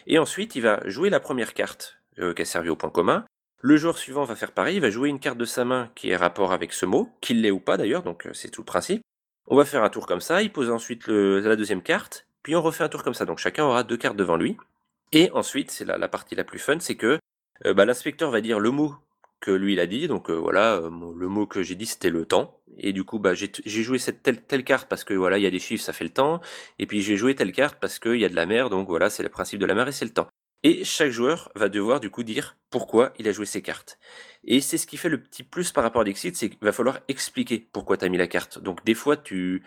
Et 0.06 0.18
ensuite 0.18 0.56
il 0.56 0.62
va 0.62 0.80
jouer 0.84 1.08
la 1.08 1.20
première 1.20 1.54
carte 1.54 1.96
euh, 2.18 2.34
qui 2.34 2.42
a 2.42 2.44
servi 2.44 2.68
au 2.68 2.76
point 2.76 2.90
commun, 2.90 3.24
Le 3.62 3.76
joueur 3.76 3.98
suivant 3.98 4.24
va 4.24 4.36
faire 4.36 4.52
pareil, 4.52 4.76
il 4.76 4.80
va 4.80 4.90
jouer 4.90 5.08
une 5.08 5.20
carte 5.20 5.38
de 5.38 5.44
sa 5.44 5.64
main 5.64 5.90
qui 5.94 6.10
est 6.10 6.16
rapport 6.16 6.52
avec 6.52 6.72
ce 6.72 6.86
mot, 6.86 7.10
qu'il 7.20 7.42
l'ait 7.42 7.50
ou 7.50 7.60
pas 7.60 7.76
d'ailleurs, 7.76 8.02
donc 8.02 8.26
euh, 8.26 8.32
c'est 8.32 8.50
tout 8.50 8.62
le 8.62 8.66
principe. 8.66 9.02
On 9.46 9.56
va 9.56 9.64
faire 9.64 9.84
un 9.84 9.90
tour 9.90 10.06
comme 10.06 10.20
ça, 10.20 10.42
il 10.42 10.52
pose 10.52 10.70
ensuite 10.70 11.08
la 11.08 11.56
deuxième 11.56 11.82
carte, 11.82 12.26
puis 12.42 12.56
on 12.56 12.62
refait 12.62 12.84
un 12.84 12.88
tour 12.88 13.02
comme 13.02 13.14
ça, 13.14 13.26
donc 13.26 13.38
chacun 13.38 13.64
aura 13.64 13.82
deux 13.82 13.98
cartes 13.98 14.16
devant 14.16 14.36
lui. 14.36 14.56
Et 15.12 15.30
ensuite, 15.32 15.70
c'est 15.70 15.84
la, 15.84 16.08
partie 16.08 16.34
la 16.34 16.44
plus 16.44 16.58
fun, 16.58 16.78
c'est 16.80 16.96
que 16.96 17.18
euh, 17.66 17.74
bah, 17.74 17.84
l'inspecteur 17.84 18.30
va 18.30 18.40
dire 18.40 18.60
le 18.60 18.70
mot 18.70 18.94
que 19.40 19.50
lui 19.50 19.72
il 19.72 19.80
a 19.80 19.86
dit, 19.86 20.06
donc 20.06 20.30
euh, 20.30 20.34
voilà, 20.34 20.80
le 20.82 21.28
mot 21.28 21.46
que 21.46 21.62
j'ai 21.62 21.74
dit 21.74 21.86
c'était 21.86 22.10
le 22.10 22.26
temps, 22.26 22.60
et 22.76 22.92
du 22.92 23.04
coup 23.04 23.18
bah, 23.18 23.32
j'ai 23.32 23.50
joué 23.82 23.98
cette 23.98 24.22
telle, 24.22 24.64
carte 24.64 24.86
parce 24.88 25.02
que 25.02 25.14
voilà, 25.14 25.38
il 25.38 25.42
y 25.42 25.46
a 25.46 25.50
des 25.50 25.58
chiffres, 25.58 25.82
ça 25.82 25.94
fait 25.94 26.04
le 26.04 26.10
temps, 26.10 26.42
et 26.78 26.86
puis 26.86 27.00
j'ai 27.00 27.16
joué 27.16 27.34
telle 27.34 27.52
carte 27.52 27.78
parce 27.80 27.98
qu'il 27.98 28.16
y 28.16 28.24
a 28.26 28.28
de 28.28 28.36
la 28.36 28.44
mer, 28.44 28.68
donc 28.68 28.86
voilà, 28.88 29.08
c'est 29.08 29.22
le 29.22 29.30
principe 29.30 29.58
de 29.58 29.66
la 29.66 29.74
mer 29.74 29.88
et 29.88 29.92
c'est 29.92 30.04
le 30.04 30.12
temps. 30.12 30.28
Et 30.62 30.84
chaque 30.84 31.10
joueur 31.10 31.50
va 31.54 31.70
devoir 31.70 32.00
du 32.00 32.10
coup 32.10 32.22
dire 32.22 32.58
pourquoi 32.68 33.14
il 33.18 33.26
a 33.28 33.32
joué 33.32 33.46
ses 33.46 33.62
cartes. 33.62 33.98
Et 34.44 34.60
c'est 34.60 34.76
ce 34.76 34.86
qui 34.86 34.98
fait 34.98 35.08
le 35.08 35.22
petit 35.22 35.42
plus 35.42 35.72
par 35.72 35.82
rapport 35.82 36.02
à 36.02 36.04
Dixit, 36.04 36.36
c'est 36.36 36.50
qu'il 36.50 36.58
va 36.60 36.72
falloir 36.72 37.00
expliquer 37.08 37.66
pourquoi 37.72 37.96
tu 37.96 38.04
as 38.04 38.10
mis 38.10 38.18
la 38.18 38.26
carte. 38.26 38.58
Donc 38.58 38.84
des 38.84 38.94
fois 38.94 39.16
tu 39.16 39.62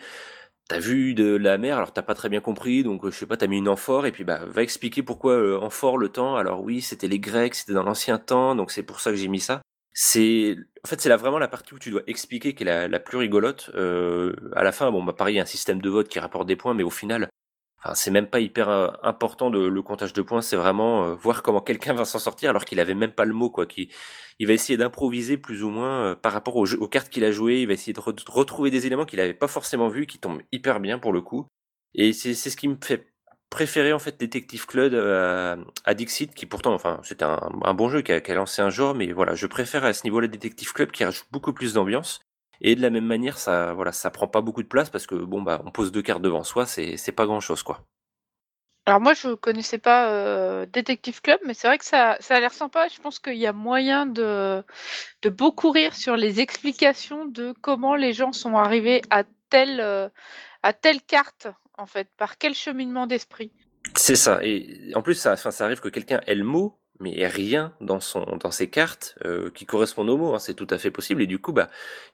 as 0.70 0.78
vu 0.78 1.14
de 1.14 1.36
la 1.36 1.58
mer, 1.58 1.76
alors 1.76 1.92
t'as 1.92 2.02
pas 2.02 2.14
très 2.14 2.28
bien 2.28 2.40
compris, 2.40 2.82
donc 2.82 3.04
je 3.04 3.10
sais 3.10 3.26
pas, 3.26 3.36
t'as 3.36 3.46
mis 3.46 3.58
une 3.58 3.68
amphore, 3.68 4.06
et 4.06 4.12
puis 4.12 4.24
bah 4.24 4.40
va 4.46 4.62
expliquer 4.62 5.02
pourquoi 5.02 5.32
euh, 5.34 5.58
amphore 5.60 5.98
le 5.98 6.08
temps. 6.08 6.36
Alors 6.36 6.62
oui, 6.62 6.80
c'était 6.80 7.08
les 7.08 7.18
Grecs, 7.18 7.54
c'était 7.54 7.74
dans 7.74 7.82
l'ancien 7.82 8.18
temps, 8.18 8.54
donc 8.54 8.70
c'est 8.70 8.82
pour 8.82 9.00
ça 9.00 9.10
que 9.10 9.16
j'ai 9.16 9.28
mis 9.28 9.40
ça. 9.40 9.62
C'est 9.92 10.56
en 10.84 10.88
fait 10.88 11.00
c'est 11.00 11.08
là 11.08 11.16
vraiment 11.16 11.38
la 11.38 11.48
partie 11.48 11.74
où 11.74 11.78
tu 11.78 11.90
dois 11.90 12.02
expliquer 12.06 12.54
qui 12.54 12.64
est 12.64 12.88
la, 12.88 13.00
plus 13.00 13.18
rigolote. 13.18 13.70
Euh, 13.74 14.34
à 14.56 14.64
la 14.64 14.72
fin, 14.72 14.90
bon 14.90 15.04
bah 15.04 15.12
pareil, 15.12 15.34
il 15.34 15.36
y 15.38 15.40
a 15.40 15.42
un 15.42 15.46
système 15.46 15.80
de 15.82 15.90
vote 15.90 16.08
qui 16.08 16.18
rapporte 16.18 16.46
des 16.48 16.56
points, 16.56 16.74
mais 16.74 16.82
au 16.82 16.90
final, 16.90 17.28
c'est 17.92 18.10
même 18.10 18.26
pas 18.26 18.40
hyper 18.40 18.68
euh, 18.70 18.88
important 19.02 19.50
de, 19.50 19.58
le 19.58 19.82
comptage 19.82 20.14
de 20.14 20.22
points, 20.22 20.40
c'est 20.40 20.56
vraiment 20.56 21.04
euh, 21.04 21.14
voir 21.14 21.42
comment 21.42 21.60
quelqu'un 21.60 21.92
va 21.92 22.06
s'en 22.06 22.18
sortir 22.18 22.50
alors 22.50 22.64
qu'il 22.64 22.80
avait 22.80 22.94
même 22.94 23.12
pas 23.12 23.26
le 23.26 23.34
mot 23.34 23.50
quoi. 23.50 23.66
Il 24.38 24.46
va 24.46 24.54
essayer 24.54 24.76
d'improviser 24.78 25.36
plus 25.36 25.62
ou 25.62 25.68
moins 25.70 26.12
euh, 26.12 26.14
par 26.14 26.32
rapport 26.32 26.56
aux, 26.56 26.88
cartes 26.88 27.10
qu'il 27.10 27.24
a 27.24 27.30
jouées. 27.30 27.60
Il 27.60 27.66
va 27.66 27.74
essayer 27.74 27.92
de, 27.92 28.00
retrouver 28.00 28.70
des 28.70 28.86
éléments 28.86 29.04
qu'il 29.04 29.20
avait 29.20 29.34
pas 29.34 29.48
forcément 29.48 29.88
vus, 29.88 30.06
qui 30.06 30.18
tombent 30.18 30.42
hyper 30.50 30.80
bien 30.80 30.98
pour 30.98 31.12
le 31.12 31.20
coup. 31.20 31.46
Et 31.94 32.12
c'est 32.12 32.34
ce 32.34 32.56
qui 32.56 32.68
me 32.68 32.76
fait 32.82 33.12
préférer 33.50 33.92
en 33.92 34.00
fait 34.00 34.18
Detective 34.18 34.66
Club 34.66 34.94
à, 35.84 35.94
Dixit, 35.94 36.34
qui 36.34 36.46
pourtant, 36.46 36.74
enfin, 36.74 37.00
c'était 37.04 37.24
un, 37.24 37.74
bon 37.74 37.88
jeu 37.88 38.02
qui 38.02 38.12
a, 38.12 38.20
qui 38.20 38.32
lancé 38.32 38.62
un 38.62 38.70
genre, 38.70 38.94
mais 38.94 39.12
voilà, 39.12 39.34
je 39.34 39.46
préfère 39.46 39.84
à 39.84 39.92
ce 39.92 40.02
niveau-là 40.04 40.26
Detective 40.26 40.72
Club 40.72 40.90
qui 40.90 41.04
rajoute 41.04 41.26
beaucoup 41.30 41.52
plus 41.52 41.74
d'ambiance. 41.74 42.23
Et 42.60 42.74
de 42.74 42.82
la 42.82 42.90
même 42.90 43.06
manière, 43.06 43.38
ça, 43.38 43.72
voilà, 43.74 43.92
ça 43.92 44.10
prend 44.10 44.28
pas 44.28 44.40
beaucoup 44.40 44.62
de 44.62 44.68
place 44.68 44.90
parce 44.90 45.06
que 45.06 45.14
bon 45.14 45.42
bah, 45.42 45.62
on 45.64 45.70
pose 45.70 45.92
deux 45.92 46.02
cartes 46.02 46.22
devant 46.22 46.44
soi, 46.44 46.66
c'est, 46.66 47.12
pas 47.12 47.26
grand 47.26 47.40
chose 47.40 47.62
quoi. 47.62 47.84
Alors 48.86 49.00
moi, 49.00 49.14
je 49.14 49.34
connaissais 49.34 49.78
pas 49.78 50.10
euh, 50.10 50.66
Detective 50.66 51.22
Club, 51.22 51.40
mais 51.46 51.54
c'est 51.54 51.66
vrai 51.66 51.78
que 51.78 51.86
ça, 51.86 52.18
ça 52.20 52.36
a 52.36 52.40
l'air 52.40 52.52
sympa. 52.52 52.86
Je 52.88 53.00
pense 53.00 53.18
qu'il 53.18 53.36
y 53.36 53.46
a 53.46 53.54
moyen 53.54 54.04
de, 54.04 54.62
de 55.22 55.30
beaucoup 55.30 55.70
rire 55.70 55.94
sur 55.94 56.16
les 56.16 56.40
explications 56.40 57.24
de 57.24 57.54
comment 57.62 57.96
les 57.96 58.12
gens 58.12 58.32
sont 58.32 58.56
arrivés 58.56 59.00
à 59.08 59.24
telle, 59.48 59.80
euh, 59.80 60.10
à 60.62 60.74
telle 60.74 61.00
carte, 61.00 61.48
en 61.78 61.86
fait, 61.86 62.08
par 62.18 62.36
quel 62.36 62.54
cheminement 62.54 63.06
d'esprit. 63.06 63.52
C'est 63.96 64.16
ça. 64.16 64.40
Et 64.42 64.92
en 64.94 65.00
plus, 65.00 65.14
ça, 65.14 65.36
ça 65.36 65.64
arrive 65.64 65.80
que 65.80 65.88
quelqu'un 65.88 66.20
ait 66.26 66.34
le 66.34 66.44
mot, 66.44 66.78
mais 67.00 67.26
rien 67.26 67.74
dans 67.80 68.00
son 68.00 68.36
dans 68.40 68.50
ses 68.50 68.70
cartes 68.70 69.16
euh, 69.24 69.50
qui 69.50 69.66
correspondent 69.66 70.10
au 70.10 70.16
mot, 70.16 70.34
hein, 70.34 70.38
c'est 70.38 70.54
tout 70.54 70.66
à 70.70 70.78
fait 70.78 70.90
possible. 70.90 71.22
Et 71.22 71.26
du 71.26 71.38
coup, 71.38 71.52
bah, 71.52 71.68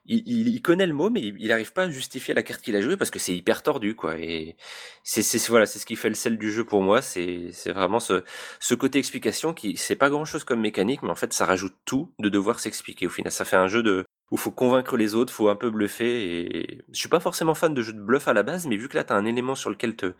il, 0.07 0.49
il, 0.49 0.63
connaît 0.63 0.87
le 0.87 0.95
mot, 0.95 1.11
mais 1.11 1.21
il 1.21 1.49
n'arrive 1.49 1.73
pas 1.73 1.85
à 1.85 1.91
justifier 1.91 2.35
la 2.35 2.43
carte 2.43 2.63
qu'il 2.63 2.77
a 2.77 2.81
jouée 2.81 2.97
parce 2.97 3.11
que 3.11 3.19
c'est 3.19 3.35
hyper 3.35 3.63
tordu, 3.63 3.95
quoi. 3.95 4.19
Et 4.19 4.57
c'est 5.03 5.23
voilà, 5.49 5.67
c'est 5.67 5.79
ce 5.79 5.87
qui 5.87 5.97
fait 5.97 6.09
le 6.09 6.15
sel 6.15 6.39
du 6.39 6.51
jeu 6.51 6.65
pour 6.65 6.83
moi. 6.83 7.03
C'est 7.03 7.51
c'est 7.53 7.73
vraiment 7.73 8.01
ce 8.01 8.25
ce 8.61 8.75
côté 8.75 8.99
explication 8.99 9.55
qui 9.55 9.77
c'est 9.77 9.97
pas 9.97 10.11
grand 10.11 10.25
chose 10.25 10.45
comme 10.45 10.61
mécanique, 10.61 11.03
mais 11.03 11.11
en 11.11 11.15
fait, 11.15 11.33
ça 11.33 11.45
rajoute 11.47 11.75
tout 11.85 12.13
de 12.19 12.29
devoir 12.29 12.61
s'expliquer. 12.61 13.07
Au 13.07 13.11
final, 13.11 13.33
ça 13.33 13.45
fait 13.45 13.57
un 13.57 13.69
jeu 13.69 13.83
de 13.83 14.05
où 14.31 14.37
faut 14.37 14.51
convaincre 14.51 14.97
les 14.97 15.15
autres, 15.15 15.33
faut 15.33 15.49
un 15.49 15.57
peu 15.57 15.71
bluffer. 15.71 16.47
Et 16.47 16.79
je 16.93 16.99
suis 16.99 17.09
pas 17.09 17.21
forcément 17.21 17.55
fan 17.55 17.75
de 17.75 17.83
jeux 17.83 17.93
de 17.93 18.01
bluff 18.01 18.29
à 18.29 18.33
la 18.33 18.43
base, 18.43 18.67
mais 18.67 18.77
vu 18.77 18.89
que 18.89 18.97
là 18.97 19.05
t'as 19.05 19.17
un 19.17 19.25
élément 19.25 19.55
sur 19.55 19.71
lequel 19.71 19.97
te 19.97 20.15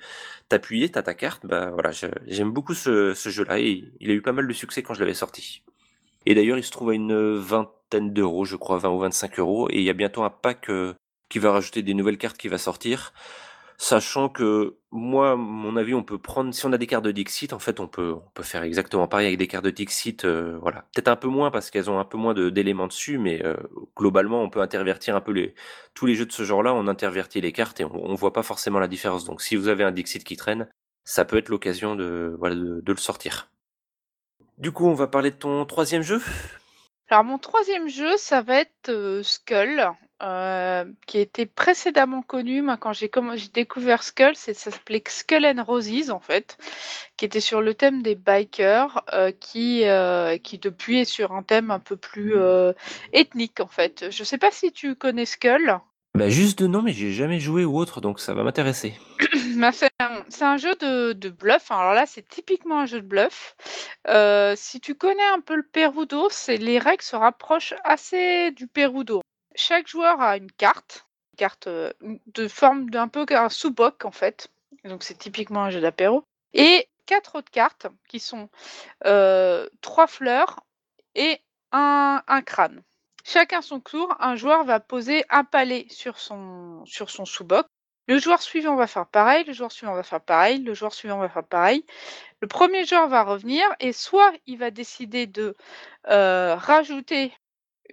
t'appuyer, 0.49 0.89
t'as 0.91 1.03
ta 1.03 1.15
carte, 1.15 1.47
bah 1.47 1.71
voilà, 1.71 1.91
j'aime 2.27 2.51
beaucoup 2.51 2.75
ce, 2.75 3.15
jeu-là 3.15 3.61
et 3.61 3.85
il 4.01 4.11
a 4.11 4.15
eu 4.15 4.23
pas 4.23 4.33
mal 4.33 4.49
de 4.49 4.53
succès 4.53 4.83
quand 4.83 4.95
je 4.95 5.01
l'avais 5.01 5.15
sorti. 5.15 5.63
Et 6.27 6.35
d'ailleurs, 6.35 6.59
il 6.59 6.65
se 6.65 6.71
trouve 6.71 6.91
à 6.91 6.95
une 6.95 7.37
vingtaine 7.39 8.13
d'euros, 8.13 8.45
je 8.45 8.57
crois, 8.57 8.79
20 8.79 8.91
ou 8.91 8.99
25 8.99 9.39
euros, 9.39 9.69
et 9.71 9.79
il 9.79 9.83
y 9.85 9.91
a 9.91 9.95
bientôt 9.95 10.23
un 10.23 10.31
pack 10.31 10.69
euh, 10.71 10.95
qui 11.29 11.39
va 11.39 11.53
rajouter 11.53 11.83
des 11.83 11.95
nouvelles 11.95 12.19
cartes 12.19 12.37
qui 12.37 12.49
va 12.49 12.59
sortir. 12.59 13.13
Sachant 13.83 14.29
que 14.29 14.77
moi, 14.91 15.37
mon 15.37 15.75
avis, 15.75 15.95
on 15.95 16.03
peut 16.03 16.19
prendre, 16.19 16.53
si 16.53 16.67
on 16.67 16.73
a 16.75 16.77
des 16.77 16.87
cartes 16.87 17.07
de 17.07 17.13
Dixit, 17.13 17.55
en 17.55 17.59
fait, 17.59 17.81
on 17.81 17.89
peut, 17.89 18.19
faire 18.43 18.63
exactement 18.63 19.09
pareil 19.09 19.29
avec 19.29 19.39
des 19.39 19.47
cartes 19.47 19.65
de 19.65 19.71
Dixit. 19.71 20.27
Euh, 20.27 20.59
voilà, 20.61 20.85
peut-être 20.93 21.09
un 21.09 21.17
peu 21.17 21.29
moins 21.29 21.51
parce 21.51 21.71
qu'elles 21.71 21.89
ont 21.89 21.99
un 21.99 22.05
peu 22.05 22.19
moins 22.19 22.35
d'éléments 22.35 22.89
dessus, 22.89 23.17
mais 23.17 23.43
euh, 23.43 23.57
globalement, 23.97 24.43
on 24.43 24.51
peut 24.51 24.61
intervertir 24.61 25.17
un 25.17 25.23
peu 25.23 25.33
les 25.33 25.55
tous 25.95 26.05
les 26.05 26.15
jeux 26.15 26.27
de 26.27 26.33
ce 26.33 26.43
genre-là. 26.43 26.75
On 26.75 26.89
intervertit 26.89 27.41
les 27.41 27.53
cartes 27.53 27.81
et 27.81 27.85
on, 27.87 28.15
voit 28.17 28.35
pas 28.35 28.43
forcément 28.43 28.81
la 28.81 28.89
différence. 28.89 29.25
Donc, 29.25 29.41
si 29.41 29.57
vous 29.57 29.69
avez 29.69 29.83
un 29.83 29.93
Dixit 29.93 30.25
qui 30.25 30.37
traîne, 30.37 30.69
ça 31.05 31.25
peut 31.25 31.39
être 31.39 31.49
l'occasion 31.49 31.97
de 31.97 32.37
le 32.39 32.97
sortir. 32.97 33.51
Du 34.59 34.73
coup, 34.73 34.87
on 34.87 34.95
va 34.95 35.07
parler 35.07 35.31
de 35.31 35.37
ton 35.37 35.65
troisième 35.65 36.03
jeu? 36.03 36.21
Alors 37.09 37.25
mon 37.25 37.39
troisième 37.39 37.89
jeu, 37.89 38.17
ça 38.19 38.43
va 38.43 38.61
être 38.61 38.91
euh, 38.91 39.23
Skull. 39.23 39.85
Euh, 40.23 40.85
qui 41.07 41.19
était 41.19 41.47
précédemment 41.47 42.21
connu. 42.21 42.61
Moi, 42.61 42.77
quand 42.77 42.93
j'ai 42.93 43.11
découvert 43.55 44.03
Skull, 44.03 44.37
ça 44.37 44.53
s'appelait 44.53 45.03
Skull 45.09 45.47
and 45.47 45.65
Roses 45.65 46.11
en 46.11 46.21
fait, 46.21 46.59
qui 47.17 47.25
était 47.25 47.41
sur 47.41 47.63
le 47.63 47.73
thème 47.73 48.03
des 48.03 48.17
bikers, 48.17 49.03
euh, 49.15 49.33
qui 49.33 49.85
euh, 49.85 50.37
qui 50.37 50.59
depuis 50.59 50.99
est 50.99 51.05
sur 51.07 51.33
un 51.33 51.43
thème 51.43 51.71
un 51.71 51.79
peu 51.79 51.97
plus 51.97 52.35
ethnique 53.15 53.61
en 53.61 53.67
fait. 53.67 54.11
Je 54.11 54.23
sais 54.23 54.37
pas 54.37 54.51
si 54.51 54.73
tu 54.73 54.95
connais 54.95 55.25
Skull. 55.25 55.79
Bah 56.15 56.29
juste 56.29 56.59
de 56.59 56.67
nom, 56.67 56.83
mais 56.83 56.93
j'ai 56.93 57.13
jamais 57.13 57.41
joué 57.41 57.65
ou 57.65 57.79
autre, 57.79 58.03
donc 58.03 58.21
ça 58.21 58.35
va 58.35 58.43
m'intéresser. 58.43 58.95
Bah, 59.57 59.73
c'est 59.73 59.91
un, 60.43 60.57
jeu 60.57 60.75
de, 60.81 61.13
de 61.13 61.29
bluff. 61.29 61.71
Alors 61.71 61.93
là, 61.93 62.07
c'est 62.07 62.27
typiquement 62.27 62.81
un 62.81 62.87
jeu 62.87 63.03
de 63.03 63.07
bluff. 63.07 63.55
si 64.57 64.81
tu 64.81 64.95
connais 64.95 65.27
un 65.35 65.41
peu 65.41 65.55
le 65.57 65.65
Perudo, 65.71 66.29
les 66.49 66.79
règles 66.79 67.03
se 67.03 67.17
rapprochent 67.17 67.75
assez 67.85 68.53
du 68.53 68.67
Perudo. 68.67 69.21
Chaque 69.55 69.89
joueur 69.89 70.21
a 70.21 70.37
une 70.37 70.51
carte, 70.53 71.07
une 71.33 71.37
carte 71.37 71.69
de 71.69 72.49
forme 72.49 72.91
d'un 72.91 73.09
peu 73.09 73.27
un 73.31 73.49
sous-boc 73.49 74.05
en 74.05 74.11
fait. 74.11 74.49
Donc 74.85 75.03
c'est 75.03 75.19
typiquement 75.19 75.65
un 75.65 75.71
jeu 75.71 75.81
d'apéro. 75.81 76.25
Et 76.53 76.89
quatre 77.07 77.37
autres 77.37 77.51
cartes 77.51 77.87
qui 78.09 78.21
sont 78.21 78.49
trois 79.81 80.07
fleurs 80.07 80.61
et 81.15 81.41
un, 81.73 82.23
crâne. 82.45 82.83
Chacun 83.25 83.61
son 83.61 83.81
tour, 83.81 84.15
un 84.19 84.37
joueur 84.37 84.65
va 84.65 84.81
poser 84.81 85.25
un 85.29 85.45
palais 85.45 85.87
sur 85.91 86.19
son, 86.19 86.85
sur 86.87 87.11
son 87.11 87.25
sous-boc. 87.25 87.67
Le 88.07 88.19
joueur 88.19 88.43
suivant 88.43 88.75
va 88.75 88.89
faire 88.89 89.07
pareil, 89.07 89.45
le 89.45 89.53
joueur 89.53 89.71
suivant 89.71 89.95
va 89.95 90.03
faire 90.03 90.21
pareil, 90.21 90.59
le 90.63 90.75
joueur 90.75 90.93
suivant 90.93 91.19
va 91.19 91.29
faire 91.29 91.45
pareil. 91.45 91.85
Le 92.41 92.49
premier 92.49 92.85
joueur 92.85 93.09
va 93.09 93.23
revenir 93.23 93.65
et 93.79 93.93
soit 93.93 94.33
il 94.47 94.59
va 94.59 94.71
décider 94.71 95.27
de 95.27 95.55
rajouter 96.05 97.33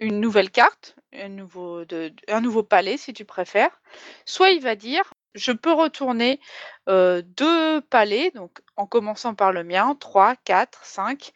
une 0.00 0.20
nouvelle 0.20 0.50
carte, 0.50 0.96
un 1.12 1.28
nouveau, 1.28 2.62
palais 2.62 2.96
si 2.96 3.12
tu 3.12 3.24
préfères, 3.24 3.80
soit 4.24 4.50
il 4.50 4.60
va 4.60 4.74
dire 4.76 5.10
je 5.34 5.52
peux 5.52 5.72
retourner 5.72 6.40
euh, 6.88 7.22
deux 7.22 7.80
palais, 7.82 8.30
donc 8.34 8.60
en 8.76 8.86
commençant 8.86 9.34
par 9.34 9.52
le 9.52 9.64
mien, 9.64 9.96
3, 9.98 10.36
4, 10.36 10.84
5, 10.84 11.32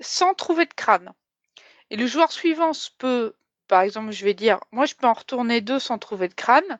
sans 0.00 0.34
trouver 0.34 0.66
de 0.66 0.74
crâne. 0.74 1.12
Et 1.90 1.96
le 1.96 2.06
joueur 2.06 2.32
suivant 2.32 2.72
peut, 2.98 3.34
par 3.68 3.82
exemple, 3.82 4.12
je 4.12 4.24
vais 4.24 4.34
dire, 4.34 4.60
moi 4.72 4.86
je 4.86 4.94
peux 4.94 5.06
en 5.06 5.12
retourner 5.12 5.60
deux 5.60 5.78
sans 5.78 5.98
trouver 5.98 6.28
de 6.28 6.34
crâne. 6.34 6.78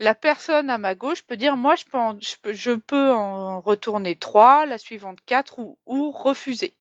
La 0.00 0.14
personne 0.14 0.70
à 0.70 0.78
ma 0.78 0.94
gauche 0.94 1.22
peut 1.22 1.36
dire, 1.36 1.56
moi 1.56 1.76
je 1.76 1.84
peux 1.84 1.98
en, 1.98 2.18
je 2.20 2.72
peux, 2.72 3.12
en 3.12 3.60
retourner 3.60 4.16
trois, 4.16 4.66
la 4.66 4.78
suivante 4.78 5.18
quatre 5.26 5.58
ou, 5.58 5.78
ou 5.86 6.10
refuser. 6.10 6.74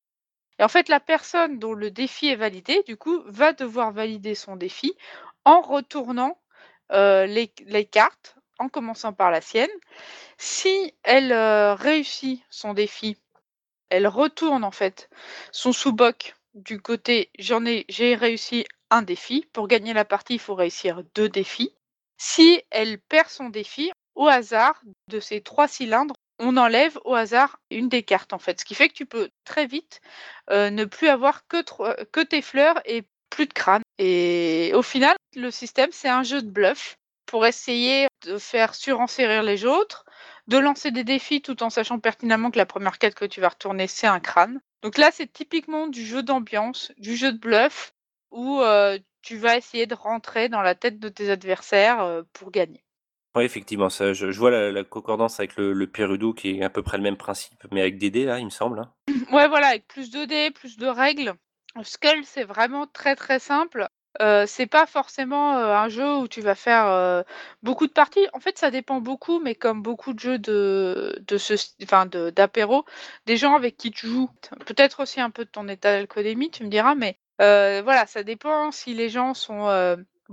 Et 0.60 0.64
en 0.64 0.68
fait, 0.68 0.90
la 0.90 1.00
personne 1.00 1.60
dont 1.60 1.74
le 1.74 1.92
défi 1.92 2.28
est 2.28 2.36
validé, 2.36 2.84
du 2.88 2.98
coup, 2.98 3.22
va 3.26 3.54
devoir 3.54 3.92
valider 3.92 4.36
son 4.36 4.56
défi 4.56 4.96
en 5.46 5.62
retournant 5.62 6.40
euh, 6.92 7.26
les, 7.26 7.86
cartes, 7.86 8.36
en 8.60 8.70
commençant 8.70 9.14
par 9.14 9.32
la 9.32 9.42
sienne. 9.42 9.70
Si 10.38 10.94
elle 11.04 11.32
euh, 11.32 11.76
réussit 11.76 12.44
son 12.50 12.74
défi, 12.74 13.18
elle 13.90 14.08
retourne 14.08 14.64
en 14.64 14.72
fait 14.72 15.10
son 15.52 15.72
sous-boc 15.72 16.36
du 16.54 16.82
côté 16.82 17.30
j'en 17.40 17.66
ai 17.66 17.86
j'ai 17.90 18.16
réussi 18.16 18.66
un 18.90 19.02
défi. 19.02 19.48
Pour 19.54 19.68
gagner 19.68 19.94
la 19.94 20.06
partie, 20.06 20.36
il 20.36 20.40
faut 20.40 20.56
réussir 20.56 21.04
deux 21.16 21.30
défis. 21.30 21.74
Si 22.18 22.62
elle 22.70 23.00
perd 23.00 23.28
son 23.30 23.50
défi, 23.50 23.92
au 24.16 24.28
hasard 24.28 24.80
de 25.10 25.20
ces 25.20 25.42
trois 25.42 25.68
cylindres, 25.68 26.16
on 26.40 26.58
enlève 26.58 26.98
au 27.06 27.14
hasard 27.16 27.60
une 27.70 27.90
des 27.90 28.04
cartes 28.04 28.34
en 28.34 28.40
fait. 28.40 28.60
Ce 28.60 28.66
qui 28.66 28.76
fait 28.76 28.90
que 28.90 28.94
tu 28.94 29.06
peux 29.06 29.30
très 29.44 29.66
vite 29.66 30.02
ne 30.50 30.86
plus 30.86 31.08
avoir 31.08 31.48
que, 31.48 31.64
que 32.06 32.22
tes 32.22 32.42
fleurs 32.42 32.82
et 32.86 33.04
plus 33.30 33.48
de 33.48 33.54
crâne. 33.54 33.84
Et 33.98 34.72
au 34.76 34.82
final, 34.82 35.16
le 35.36 35.52
système, 35.52 35.90
c'est 35.92 36.10
un 36.10 36.24
jeu 36.24 36.42
de 36.42 36.50
bluff 36.50 36.98
pour 37.26 37.46
essayer 37.46 38.08
de 38.26 38.38
faire 38.38 38.76
surenchérir 38.76 39.42
les 39.44 39.66
autres, 39.66 40.06
de 40.48 40.58
lancer 40.58 40.92
des 40.92 41.04
défis 41.04 41.42
tout 41.42 41.64
en 41.64 41.70
sachant 41.70 42.00
pertinemment 42.00 42.52
que 42.52 42.58
la 42.58 42.66
première 42.66 43.00
carte 43.00 43.16
que 43.16 43.26
tu 43.26 43.42
vas 43.42 43.50
retourner, 43.50 43.88
c'est 43.88 44.08
un 44.08 44.20
crâne. 44.20 44.60
Donc 44.82 44.98
là, 44.98 45.10
c'est 45.12 45.32
typiquement 45.32 45.88
du 45.88 46.06
jeu 46.06 46.22
d'ambiance, 46.22 46.92
du 46.98 47.16
jeu 47.16 47.32
de 47.32 47.40
bluff 47.40 47.94
où, 48.32 48.62
tu 49.22 49.38
vas 49.38 49.56
essayer 49.56 49.86
de 49.86 49.96
rentrer 49.96 50.50
dans 50.50 50.62
la 50.62 50.76
tête 50.76 51.00
de 51.00 51.08
tes 51.08 51.30
adversaires, 51.30 52.24
pour 52.34 52.52
gagner. 52.52 52.84
Ouais, 53.36 53.46
effectivement, 53.46 53.90
ça 53.90 54.14
je 54.14 54.28
vois 54.28 54.52
la 54.52 54.84
concordance 54.84 55.40
avec 55.40 55.56
le 55.56 55.74
le 55.74 55.88
qui 56.34 56.60
est 56.60 56.64
à 56.64 56.70
peu 56.70 56.84
près 56.84 56.98
le 56.98 57.04
même 57.04 57.18
principe, 57.18 57.64
mais 57.72 57.82
avec 57.82 57.98
des 57.98 58.12
dés 58.12 58.26
là, 58.26 58.38
il 58.40 58.46
me 58.46 58.50
semble, 58.52 58.80
hein? 58.80 58.92
Ouais, 59.32 59.48
voilà, 59.48 59.68
avec 59.68 59.88
plus 59.88 60.12
de 60.12 60.26
dés, 60.26 60.52
plus 60.52 60.78
de 60.78 60.88
règles. 60.88 61.34
Skull, 61.82 62.24
c'est 62.24 62.44
vraiment 62.44 62.86
très, 62.86 63.16
très 63.16 63.40
simple. 63.40 63.88
Heu, 64.22 64.46
c'est 64.46 64.68
pas 64.68 64.86
forcément, 64.86 65.58
heu, 65.58 65.64
un 65.72 65.90
jeu 65.90 66.18
où 66.18 66.28
tu 66.28 66.42
vas 66.42 66.54
faire, 66.54 66.86
heu, 66.88 67.24
beaucoup 67.64 67.88
de 67.88 67.92
parties. 67.92 68.28
En 68.34 68.40
fait, 68.40 68.60
ça 68.60 68.70
dépend 68.70 69.02
beaucoup, 69.02 69.40
mais 69.40 69.56
comme 69.56 69.82
beaucoup 69.82 70.14
de 70.14 70.20
jeux 70.20 70.38
de 70.38 71.20
de 71.28 71.38
ce 71.40 71.56
enfin 71.82 72.06
de 72.06 72.30
d'apéro, 72.30 72.86
des 73.26 73.38
gens 73.38 73.56
avec 73.56 73.76
qui 73.78 73.90
tu 73.92 74.06
joues. 74.08 74.30
Peut-être 74.68 75.02
aussi 75.02 75.20
un 75.20 75.32
peu 75.32 75.46
de 75.46 75.50
ton 75.50 75.68
état 75.68 75.94
d'alcoolémie, 75.94 76.52
tu 76.52 76.64
me 76.64 76.70
diras, 76.70 76.94
mais 76.94 77.18
voilà, 77.40 78.06
ça 78.06 78.22
dépend 78.24 78.72
si 78.72 78.94
les 78.94 79.10
gens 79.10 79.34
sont, 79.34 79.68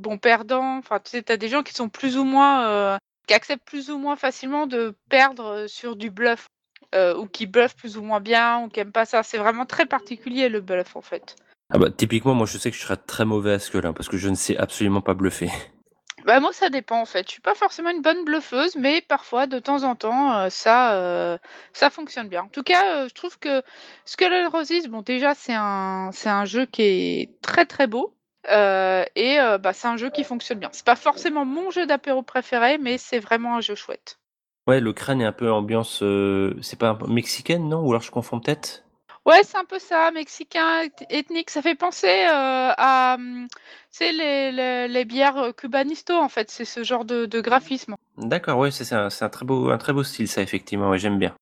bons 0.00 0.18
perdants. 0.18 0.78
Enfin, 0.78 0.98
tu 0.98 1.10
sais, 1.10 1.22
tu 1.22 1.32
as 1.32 1.36
des 1.36 1.48
gens 1.48 1.62
qui 1.62 1.72
sont 1.74 1.88
plus 1.88 2.16
ou 2.16 2.24
moins, 2.24 2.94
heu, 2.94 2.98
qui 3.26 3.34
acceptent 3.34 3.64
plus 3.64 3.90
ou 3.90 3.98
moins 3.98 4.16
facilement 4.16 4.66
de 4.66 4.94
perdre, 5.08 5.64
heu, 5.64 5.68
sur 5.68 5.96
du 5.96 6.10
bluff, 6.10 6.46
heu, 6.94 7.16
ou 7.18 7.26
qui 7.26 7.46
bluffent 7.46 7.76
plus 7.76 7.96
ou 7.96 8.02
moins 8.02 8.20
bien 8.20 8.60
ou 8.64 8.68
qui 8.68 8.80
aiment 8.80 8.92
pas 8.92 9.04
ça. 9.04 9.22
C'est 9.22 9.38
vraiment 9.38 9.66
très 9.66 9.86
particulier 9.86 10.48
le 10.48 10.60
bluff, 10.60 10.96
en 10.96 11.02
fait. 11.02 11.36
Ah 11.72 11.78
bah, 11.78 11.90
typiquement, 11.90 12.34
moi 12.34 12.46
je 12.46 12.58
sais 12.58 12.70
que 12.70 12.76
je 12.76 12.82
serais 12.82 12.96
très 12.96 13.24
mauvais 13.24 13.52
à 13.52 13.86
hein, 13.86 13.92
parce 13.92 14.08
que 14.08 14.16
je 14.16 14.28
ne 14.28 14.34
sais 14.34 14.56
absolument 14.56 15.00
pas 15.00 15.14
bluffer. 15.14 15.48
Bah, 16.26 16.38
moi, 16.38 16.52
ça 16.52 16.68
dépend 16.68 17.00
en 17.00 17.06
fait. 17.06 17.26
Je 17.26 17.32
suis 17.32 17.40
pas 17.40 17.54
forcément 17.54 17.88
une 17.88 18.02
bonne 18.02 18.26
bluffeuse, 18.26 18.76
mais 18.76 19.00
parfois, 19.00 19.46
de 19.46 19.58
temps 19.58 19.84
en 19.84 19.94
temps, 19.96 20.50
ça, 20.50 21.38
ça 21.72 21.88
fonctionne 21.88 22.28
bien. 22.28 22.42
En 22.42 22.48
tout 22.48 22.62
cas, 22.62 23.08
je 23.08 23.14
trouve 23.14 23.38
que 23.38 23.62
Skull 24.04 24.30
and 24.32 24.50
Roses, 24.50 24.86
bon 24.88 25.00
déjà 25.00 25.34
c'est 25.34 25.54
un 25.54 26.10
c'est 26.12 26.28
un 26.28 26.44
jeu 26.44 26.66
qui 26.66 26.82
est 26.82 27.30
très, 27.40 27.64
très 27.64 27.86
beau, 27.86 28.14
heu 28.48 29.04
et 29.16 29.38
heu, 29.40 29.58
bah, 29.58 29.72
c'est 29.72 29.88
un 29.88 29.96
jeu 29.96 30.10
qui 30.10 30.24
fonctionne 30.24 30.58
bien. 30.60 30.68
C'est 30.72 30.84
pas 30.86 30.96
forcément 30.96 31.44
mon 31.44 31.70
jeu 31.70 31.86
d'apéro 31.86 32.22
préféré, 32.22 32.78
mais 32.78 32.98
c'est 32.98 33.18
vraiment 33.18 33.56
un 33.56 33.60
jeu 33.60 33.74
chouette. 33.74 34.18
Ouais, 34.66 34.80
le 34.80 34.92
crâne 34.92 35.20
est 35.20 35.24
un 35.24 35.32
peu 35.32 35.50
ambiance, 35.50 36.02
heu, 36.02 36.56
c'est 36.62 36.78
pas 36.78 36.90
un 36.90 36.94
peu 36.94 37.06
mexicaine, 37.06 37.68
non? 37.68 37.80
Ou 37.84 37.90
alors 37.90 38.02
je 38.02 38.10
confonds 38.10 38.40
peut-être? 38.40 38.84
Ouais, 39.26 39.42
c'est 39.44 39.58
un 39.58 39.64
peu 39.64 39.78
ça, 39.78 40.10
mexicain, 40.12 40.82
eth 40.82 41.04
ethnique. 41.10 41.50
Ça 41.50 41.60
fait 41.62 41.74
penser, 41.74 42.24
à, 42.28 43.16
tu 43.18 43.48
sais 43.90 44.12
les 44.12 44.50
les 44.52 44.88
les 44.88 45.04
bières, 45.04 45.52
Cubanisto 45.56 46.14
en 46.16 46.28
fait, 46.28 46.50
c'est 46.50 46.64
ce 46.64 46.82
genre 46.84 47.04
de 47.04 47.26
de 47.26 47.40
graphisme. 47.40 47.96
D'accord, 48.16 48.58
ouais, 48.58 48.70
c'est 48.70 48.84
c'est 48.84 48.94
un 48.94 49.10
c'est 49.10 49.24
un 49.24 49.28
très 49.28 49.44
beau 49.44 49.70
un 49.70 49.78
très 49.78 49.92
beau 49.92 50.02
style 50.04 50.28
ça 50.28 50.40
effectivement, 50.42 50.90
ouais, 50.90 50.98
j'aime 50.98 51.18
bien. 51.18 51.34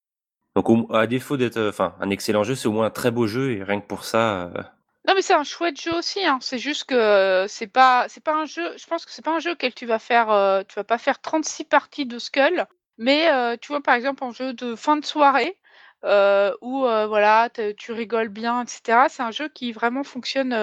Donc 0.56 0.70
au 0.70 0.92
à 0.94 1.06
défaut 1.06 1.36
d'être, 1.36 1.60
enfin 1.68 1.94
un 2.00 2.10
excellent 2.10 2.44
jeu, 2.44 2.54
c'est 2.56 2.68
au 2.68 2.72
moins 2.72 2.86
un 2.86 2.90
très 2.90 3.10
beau 3.10 3.26
jeu 3.26 3.52
et 3.52 3.62
rien 3.62 3.80
que 3.80 3.86
pour 3.86 4.04
ça, 4.04 4.50
Non, 5.08 5.14
mais 5.14 5.22
c'est 5.22 5.32
un 5.34 5.42
chouette 5.42 5.80
jeu 5.80 5.94
aussi, 5.96 6.22
hein. 6.26 6.38
C'est 6.42 6.58
juste 6.58 6.84
que 6.84 7.46
c'est 7.48 7.66
pas 7.66 8.04
c'est 8.10 8.22
pas 8.22 8.34
un 8.34 8.44
jeu 8.44 8.76
je 8.76 8.86
pense 8.86 9.06
que 9.06 9.10
c'est 9.12 9.24
pas 9.24 9.34
un 9.34 9.38
jeu 9.38 9.52
auquel 9.52 9.72
tu 9.74 9.86
vas 9.86 9.98
faire, 9.98 10.30
heu, 10.30 10.62
tu 10.68 10.74
vas 10.74 10.84
pas 10.84 10.98
faire 10.98 11.18
36 11.22 11.64
parties 11.64 12.04
de 12.04 12.18
Skull, 12.18 12.66
mais 12.98 13.30
heu, 13.32 13.56
tu 13.56 13.68
vois, 13.68 13.80
par 13.82 13.94
exemple, 13.94 14.22
en 14.22 14.32
jeu 14.32 14.52
de 14.52 14.76
fin 14.76 14.98
de 14.98 15.06
soirée, 15.06 15.58
où, 16.60 16.80
voilà, 16.82 17.48
tu 17.78 17.92
rigoles 17.92 18.28
bien 18.28 18.64
et 18.64 18.66
cetera. 18.68 19.08
C'est 19.08 19.22
un 19.22 19.30
jeu 19.30 19.48
qui 19.48 19.72
vraiment 19.72 20.04
fonctionne, 20.04 20.54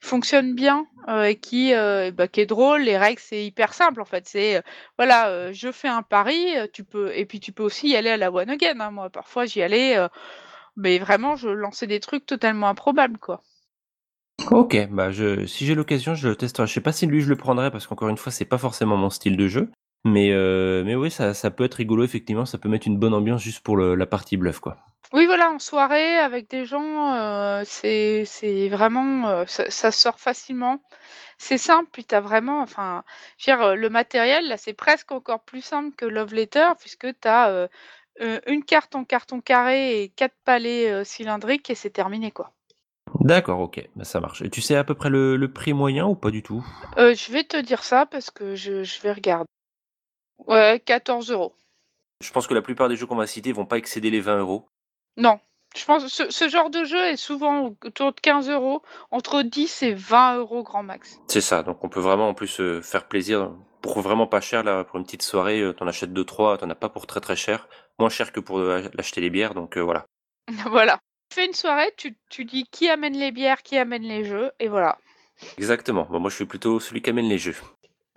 fonctionne 0.00 0.54
bien, 0.54 0.86
et 1.26 1.36
qui, 1.40 1.72
bah, 2.12 2.28
qui 2.28 2.40
est 2.42 2.46
drôle. 2.46 2.82
Les 2.82 2.96
règles, 2.96 3.20
c'est 3.20 3.44
hyper 3.44 3.74
simple, 3.74 4.00
en 4.00 4.04
fait. 4.04 4.28
C'est, 4.28 4.62
voilà, 4.98 5.52
je 5.52 5.72
fais 5.72 5.88
un 5.88 6.02
pari, 6.02 6.54
tu 6.72 6.84
peux 6.84 7.10
et 7.16 7.26
puis 7.26 7.40
tu 7.40 7.50
peux 7.52 7.64
aussi 7.64 7.88
y 7.88 7.96
aller 7.96 8.10
à 8.10 8.16
la 8.16 8.30
one 8.30 8.50
again, 8.50 8.78
hein. 8.80 8.90
Moi, 8.92 9.10
parfois, 9.10 9.46
j'y 9.46 9.62
allais, 9.62 9.96
mais 10.76 10.98
vraiment, 11.00 11.36
je 11.36 11.48
lançais 11.50 11.86
des 11.88 12.00
trucs 12.00 12.26
totalement 12.26 12.68
improbables, 12.68 13.18
quoi. 13.18 13.42
OK, 14.46 14.76
bah, 14.90 15.10
je 15.10 15.46
si 15.46 15.66
j'ai 15.66 15.74
l'occasion, 15.74 16.14
je 16.14 16.28
le 16.28 16.36
testerai. 16.36 16.66
Je 16.66 16.72
sais 16.72 16.80
pas 16.80 16.92
si 16.92 17.06
lui 17.06 17.20
je 17.20 17.28
le 17.28 17.36
prendrai 17.36 17.70
parce 17.70 17.86
qu'encore 17.86 18.08
une 18.08 18.16
fois, 18.16 18.32
c'est 18.32 18.44
pas 18.44 18.56
forcément 18.58 18.96
mon 18.96 19.10
style 19.10 19.36
de 19.36 19.48
jeu, 19.48 19.70
mais 20.04 20.30
heu, 20.30 20.82
mais 20.86 20.94
oui, 20.94 21.10
ça 21.10 21.34
peut 21.50 21.64
être 21.64 21.74
rigolo 21.74 22.04
effectivement, 22.04 22.46
ça 22.46 22.56
peut 22.58 22.68
mettre 22.68 22.86
une 22.86 22.98
bonne 22.98 23.14
ambiance 23.14 23.42
juste 23.42 23.60
pour 23.60 23.76
la 23.76 24.06
partie 24.06 24.36
bluff, 24.36 24.60
quoi. 24.60 24.78
Oui, 25.12 25.24
voilà, 25.26 25.50
en 25.50 25.58
soirée 25.58 26.18
avec 26.18 26.50
des 26.50 26.64
gens, 26.66 27.14
heu, 27.60 27.62
c'est 27.64 28.68
vraiment, 28.68 29.28
heu, 29.42 29.44
ça 29.46 29.90
sort 29.90 30.20
facilement. 30.20 30.82
C'est 31.38 31.58
simple, 31.58 31.88
puis 31.92 32.04
tu 32.04 32.14
as 32.14 32.20
vraiment 32.20 32.60
enfin, 32.62 33.04
dire, 33.44 33.74
le 33.76 33.90
matériel, 33.90 34.48
là, 34.48 34.56
c'est 34.58 34.74
presque 34.74 35.12
encore 35.12 35.44
plus 35.44 35.62
simple 35.62 35.94
que 35.96 36.04
Love 36.06 36.34
Letter 36.34 36.68
puisque 36.80 37.06
tu 37.20 37.28
as, 37.28 37.50
heu 37.52 37.68
heu, 38.22 38.40
1 38.46 38.62
carte 38.64 38.94
en 38.96 39.04
carton 39.04 39.40
carré 39.40 40.02
et 40.02 40.08
4 40.10 40.36
palets, 40.44 41.04
cylindriques 41.04 41.70
et 41.70 41.74
c'est 41.76 41.90
terminé, 41.90 42.30
quoi. 42.32 42.52
D'accord, 43.20 43.60
OK, 43.60 43.88
bah, 43.96 44.04
ça 44.04 44.20
marche 44.20 44.42
et 44.42 44.50
tu 44.50 44.60
sais 44.60 44.76
à 44.76 44.84
peu 44.84 44.94
près 44.94 45.10
le 45.10 45.36
le 45.36 45.52
prix 45.52 45.72
moyen 45.72 46.06
ou 46.06 46.14
pas 46.14 46.30
du 46.30 46.42
tout? 46.42 46.64
Heu, 46.98 47.14
je 47.14 47.32
vais 47.32 47.44
te 47.44 47.56
dire 47.56 47.82
ça 47.82 48.06
parce 48.06 48.30
que 48.30 48.54
je 48.54 48.84
je 48.84 49.00
vais 49.02 49.12
regarder. 49.12 49.46
Ouais, 50.46 50.80
14 50.84 51.30
€. 51.32 51.52
Je 52.22 52.30
pense 52.32 52.46
que 52.46 52.54
la 52.54 52.62
plupart 52.62 52.88
des 52.88 52.96
jeux 52.96 53.06
qu'on 53.06 53.16
va 53.16 53.26
citer 53.26 53.52
vont 53.52 53.66
pas 53.66 53.78
excéder 53.78 54.10
les 54.10 54.20
20 54.20 54.40
€. 54.42 54.64
Non, 55.16 55.38
je 55.76 55.84
pense 55.84 56.06
ce 56.08 56.30
ce 56.30 56.48
genre 56.48 56.70
de 56.70 56.84
jeu 56.84 57.02
est 57.04 57.16
souvent 57.16 57.74
autour 57.84 58.12
de 58.12 58.20
15 58.20 58.48
€, 58.50 58.82
entre 59.10 59.42
10 59.42 59.82
et 59.82 59.94
20 59.94 60.38
€ 60.38 60.62
grand 60.62 60.82
max. 60.82 61.18
C'est 61.28 61.40
ça, 61.40 61.62
donc 61.62 61.82
on 61.84 61.88
peut 61.88 62.00
vraiment 62.00 62.28
en 62.28 62.34
plus 62.34 62.48
se 62.48 62.80
faire 62.80 63.06
plaisir 63.08 63.50
pour 63.82 64.00
vraiment 64.00 64.26
pas 64.26 64.40
cher 64.40 64.64
là, 64.64 64.84
pour 64.84 64.96
une 64.98 65.04
petite 65.04 65.22
soirée, 65.22 65.60
heu, 65.60 65.74
tu 65.74 65.82
en 65.82 65.86
achètes 65.88 66.12
2-3, 66.12 66.58
tu 66.58 66.64
en 66.64 66.70
as 66.70 66.74
pas 66.74 66.88
pour 66.88 67.06
très, 67.06 67.20
très 67.20 67.36
cher. 67.36 67.68
Moins 68.00 68.08
cher 68.10 68.32
que 68.32 68.40
pour, 68.40 68.58
heu, 68.58 68.90
acheter 68.98 69.20
les 69.20 69.30
bières 69.30 69.54
donc 69.54 69.76
voilà. 69.78 70.04
Voilà. 70.70 70.98
Tu 71.28 71.34
fais 71.34 71.46
une 71.46 71.52
soirée, 71.54 71.92
tu 71.96 72.16
tu 72.30 72.44
dis 72.44 72.64
qui 72.70 72.88
amène 72.88 73.16
les 73.16 73.32
bières, 73.32 73.62
qui 73.62 73.76
amène 73.76 74.02
les 74.02 74.24
jeux 74.24 74.50
et 74.58 74.68
voilà. 74.68 74.98
Exactement. 75.58 76.06
Bon 76.10 76.20
moi 76.20 76.30
je 76.30 76.36
suis 76.36 76.46
plutôt 76.46 76.80
celui 76.80 77.02
qui 77.02 77.10
amène 77.10 77.28
les 77.28 77.38
jeux. 77.38 77.56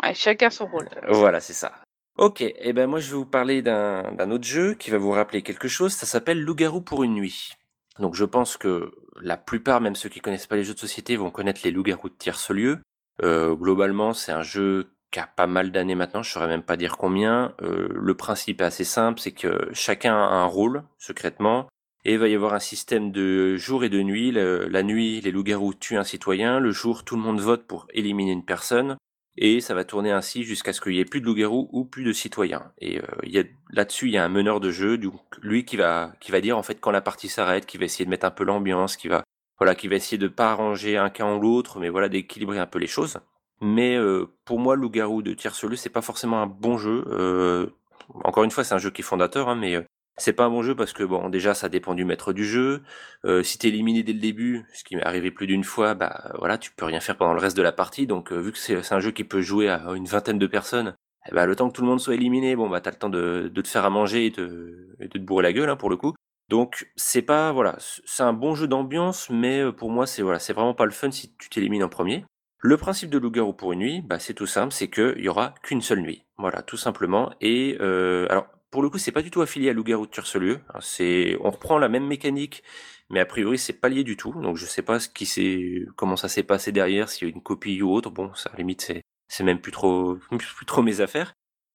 Ouais, 0.02 0.14
chacun 0.14 0.50
son 0.50 0.66
rôle. 0.68 0.90
Voilà, 1.10 1.40
c'est 1.40 1.54
ça. 1.54 1.74
OK 2.18 2.42
et 2.42 2.74
ben 2.74 2.88
moi 2.88 3.00
je 3.00 3.12
vais 3.12 3.18
vous 3.18 3.26
parler 3.26 3.62
d'un 3.62 4.32
autre 4.32 4.46
jeu 4.46 4.74
qui 4.76 4.92
va 4.92 4.98
vous 4.98 5.12
rappeler 5.12 5.42
quelque 5.42 5.68
chose, 5.68 5.94
ça 5.94 6.06
s'appelle 6.06 6.42
Loup-garou 6.42 6.82
pour 6.82 7.04
une 7.04 7.14
nuit. 7.14 7.54
Donc 8.00 8.16
je 8.16 8.26
pense 8.26 8.58
que 8.58 8.94
la 9.20 9.38
plupart, 9.38 9.82
même 9.82 9.96
ceux 9.96 10.10
qui 10.10 10.22
connaissent 10.22 10.48
pas 10.48 10.56
les 10.56 10.64
jeux 10.64 10.74
de 10.74 10.80
société, 10.80 11.18
vont 11.18 11.32
connaître 11.32 11.62
les 11.64 11.72
loups-garous 11.72 12.10
de 12.10 12.16
tierce-lieu. 12.16 12.80
Heu, 13.22 13.56
globalement, 13.56 14.14
c'est 14.14 14.32
un 14.32 14.42
jeu 14.42 14.94
qui 15.12 15.20
a 15.20 15.28
pas 15.28 15.48
mal 15.48 15.72
d'années 15.72 15.96
maintenant, 15.96 16.24
je 16.24 16.32
saurais 16.32 16.48
même 16.48 16.64
pas 16.64 16.78
dire 16.78 16.98
combien. 16.98 17.54
Heu, 17.62 17.90
le 17.94 18.14
principe 18.16 18.62
est 18.62 18.66
assez 18.66 18.86
simple, 18.86 19.20
c'est 19.20 19.34
que 19.34 19.70
chacun 19.74 20.16
a 20.16 20.36
un 20.36 20.46
rôle 20.46 20.84
secrètement 20.98 21.68
et 22.06 22.14
il 22.14 22.20
va 22.20 22.28
y 22.28 22.36
avoir 22.36 22.54
un 22.54 22.60
système 22.60 23.12
de 23.12 23.56
jour 23.58 23.84
et 23.84 23.90
de 23.90 24.02
nuit. 24.02 24.32
La 24.32 24.84
nuit, 24.84 25.22
les 25.22 25.32
loups-garous 25.32 25.74
tuent 25.74 25.98
un 25.98 26.04
citoyen, 26.04 26.60
le 26.60 26.72
jour, 26.72 27.04
tout 27.04 27.16
le 27.16 27.22
monde 27.22 27.40
vote 27.40 27.68
pour 27.68 27.88
éliminer 27.94 28.32
une 28.32 28.46
personne. 28.46 28.98
Et 29.38 29.62
ça 29.62 29.74
va 29.74 29.86
tourner 29.86 30.12
ainsi 30.12 30.44
jusqu'à 30.44 30.74
ce 30.74 30.82
qu'il 30.82 30.94
y 30.94 31.00
ait 31.00 31.06
plus 31.06 31.22
de 31.22 31.26
loups-garous 31.26 31.70
ou 31.72 31.86
plus 31.86 32.04
de 32.04 32.12
citoyens. 32.12 32.72
Et 32.80 33.00
a 33.00 33.44
là-dessus, 33.72 34.08
il 34.08 34.14
y 34.14 34.18
a 34.18 34.26
un 34.26 34.30
meneur 34.30 34.60
de 34.60 34.72
jeu, 34.72 34.98
donc 34.98 35.22
lui 35.42 35.64
qui 35.64 35.78
va 35.78 36.14
qui 36.20 36.32
va 36.32 36.42
dire 36.42 36.58
en 36.58 36.64
fait 36.64 36.82
quand 36.82 36.92
la 36.92 37.02
partie 37.02 37.30
s'arrête, 37.30 37.66
qui 37.66 37.78
va 37.78 37.86
essayer 37.86 38.04
de 38.04 38.10
mettre 38.10 38.26
un 38.26 38.32
peu 38.32 38.44
l'ambiance, 38.44 38.98
qui 38.98 39.08
va 39.08 39.24
voilà, 39.58 39.76
qui 39.76 39.88
va 39.88 39.96
essayer 39.96 40.18
de 40.18 40.28
pas 40.28 40.52
arranger 40.52 40.98
un 40.98 41.10
camp 41.12 41.38
ou 41.38 41.40
l'autre, 41.40 41.80
mais 41.80 41.90
voilà 41.90 42.10
d'équilibrer 42.10 42.58
un 42.60 42.66
peu 42.66 42.80
les 42.80 42.88
choses. 42.88 43.20
Mais 43.62 43.96
heu, 43.96 44.28
pour 44.44 44.60
moi, 44.60 44.76
Loup-garou 44.76 45.22
de 45.22 45.34
tierce-lieu, 45.34 45.76
c'est 45.76 45.90
pas 45.90 46.02
forcément 46.02 46.42
un 46.42 46.48
bon 46.48 46.78
jeu, 46.78 47.06
heu, 47.08 47.76
encore 48.24 48.44
une 48.44 48.52
fois, 48.52 48.64
c'est 48.64 48.74
un 48.74 48.80
jeu 48.80 48.90
qui 48.90 49.02
est 49.02 49.04
fondateur, 49.04 49.50
hein, 49.50 49.56
mais 49.56 49.76
heu, 49.76 49.86
c'est 50.18 50.34
pas 50.34 50.46
un 50.46 50.50
bon 50.50 50.62
jeu 50.64 50.76
parce 50.76 50.94
que 50.94 51.04
bon, 51.04 51.30
déjà 51.30 51.54
ça 51.54 51.70
dépend 51.70 51.94
du 51.96 52.06
maître 52.06 52.34
du 52.34 52.46
jeu, 52.46 52.82
heu, 53.26 53.44
si 53.44 53.58
tu 53.58 53.68
es 53.68 53.70
éliminé 53.70 54.04
dès 54.04 54.14
le 54.14 54.20
début, 54.20 54.66
ce 54.74 54.84
qui 54.84 54.96
m'est 54.96 55.04
arrivé 55.04 55.32
plus 55.32 55.48
d'une 55.48 55.64
fois, 55.64 55.94
bah, 55.96 56.32
voilà, 56.40 56.58
tu 56.58 56.72
peux 56.72 56.86
rien 56.86 57.00
faire 57.00 57.18
pendant 57.18 57.34
le 57.34 57.40
reste 57.40 57.58
de 57.58 57.62
la 57.64 57.72
partie 57.72 58.08
donc 58.08 58.32
heu, 58.32 58.40
vu 58.40 58.52
que 58.52 58.58
c'est 58.58 58.94
un 58.94 59.00
jeu 59.00 59.12
qui 59.12 59.24
peut 59.24 59.42
jouer 59.42 59.70
à 59.70 59.82
une 59.96 60.06
vingtaine 60.06 60.40
de 60.40 60.48
personnes 60.48 60.96
et 61.30 61.34
bah, 61.34 61.46
le 61.46 61.56
temps 61.56 61.70
que 61.70 61.74
tout 61.76 61.82
le 61.82 61.88
monde 61.88 62.00
soit 62.00 62.16
éliminé, 62.16 62.56
bon, 62.56 62.70
bah, 62.70 62.82
tu 62.82 62.90
as 62.90 62.92
le 62.92 62.98
temps 62.98 63.10
de 63.10 63.52
te 63.54 63.68
faire 63.68 63.86
à 63.86 63.90
manger 63.90 64.26
et 64.26 64.32
de 64.32 64.98
te 65.12 65.18
bourrer 65.20 65.44
la 65.44 65.54
gueule, 65.54 65.70
hein, 65.70 65.76
pour 65.76 65.90
le 65.90 65.98
coup. 65.98 66.14
Donc 66.50 66.90
c'est 66.98 67.22
pas 67.22 67.52
voilà, 67.54 67.78
c'est 67.80 68.24
un 68.24 68.34
bon 68.34 68.56
jeu 68.56 68.68
d'ambiance, 68.68 69.30
mais 69.30 69.60
heu, 69.62 69.72
pour 69.72 69.90
moi, 69.90 70.06
c'est 70.08 70.22
voilà, 70.24 70.40
c'est 70.40 70.54
vraiment 70.54 70.74
pas 70.74 70.86
le 70.86 70.92
fun 70.92 71.12
si 71.12 71.34
tu 71.38 71.50
t'élimines 71.50 71.84
en 71.84 71.90
1er. 71.90 72.26
Le 72.60 72.78
principe 72.78 73.10
de 73.10 73.18
Loup-garou 73.18 73.54
pour 73.54 73.72
une 73.74 73.80
nuit, 73.80 74.02
bah, 74.02 74.20
c'est 74.20 74.34
tout 74.34 74.48
simple, 74.48 74.74
c'est 74.74 74.90
qu'il 74.90 75.20
y 75.20 75.30
aura 75.30 75.54
qu'une 75.64 75.82
seule 75.82 76.02
nuit. 76.02 76.26
Voilà, 76.38 76.62
tout 76.64 76.78
simplement 76.78 77.32
et 77.40 77.78
heu, 77.80 78.28
alors 78.30 78.48
pour 78.72 78.82
le 78.82 78.90
coup, 78.90 78.98
c'est 78.98 79.12
pas 79.12 79.22
du 79.22 79.32
tout 79.32 79.42
affilié 79.42 79.70
à 79.70 79.74
Loup-garou 79.74 80.06
de 80.06 80.12
tierce-lieu, 80.12 80.60
hein, 80.74 80.80
c'est 80.82 81.38
on 81.42 81.52
reprend 81.52 81.78
la 81.78 81.90
même 81.90 82.08
mécanique, 82.08 82.64
mais 83.10 83.20
a 83.20 83.26
priori, 83.26 83.58
c'est 83.58 83.74
pas 83.80 83.90
lié 83.90 84.04
du 84.04 84.18
tout, 84.18 84.34
donc 84.42 84.58
je 84.58 84.66
sais 84.66 84.82
pas 84.82 85.00
ce 85.00 85.10
qui 85.10 85.26
s'est 85.26 85.86
comment 85.98 86.16
ça 86.18 86.30
s'est 86.30 86.44
passé 86.44 86.72
derrière, 86.72 87.10
s'il 87.10 87.28
y 87.28 87.32
a 87.32 87.34
une 87.36 87.44
copie 87.44 87.82
ou 87.82 87.92
autre, 87.94 88.10
bon 88.12 88.34
ça 88.34 88.50
à 88.50 88.54
la 88.54 88.60
limite, 88.60 88.82
c'est 88.82 89.02
c'est 89.28 89.44
même 89.44 89.60
plus 89.62 89.72
trop 89.72 90.16
plus 90.38 90.66
trop 90.66 90.82
mes 90.82 91.02
affaires. 91.02 91.34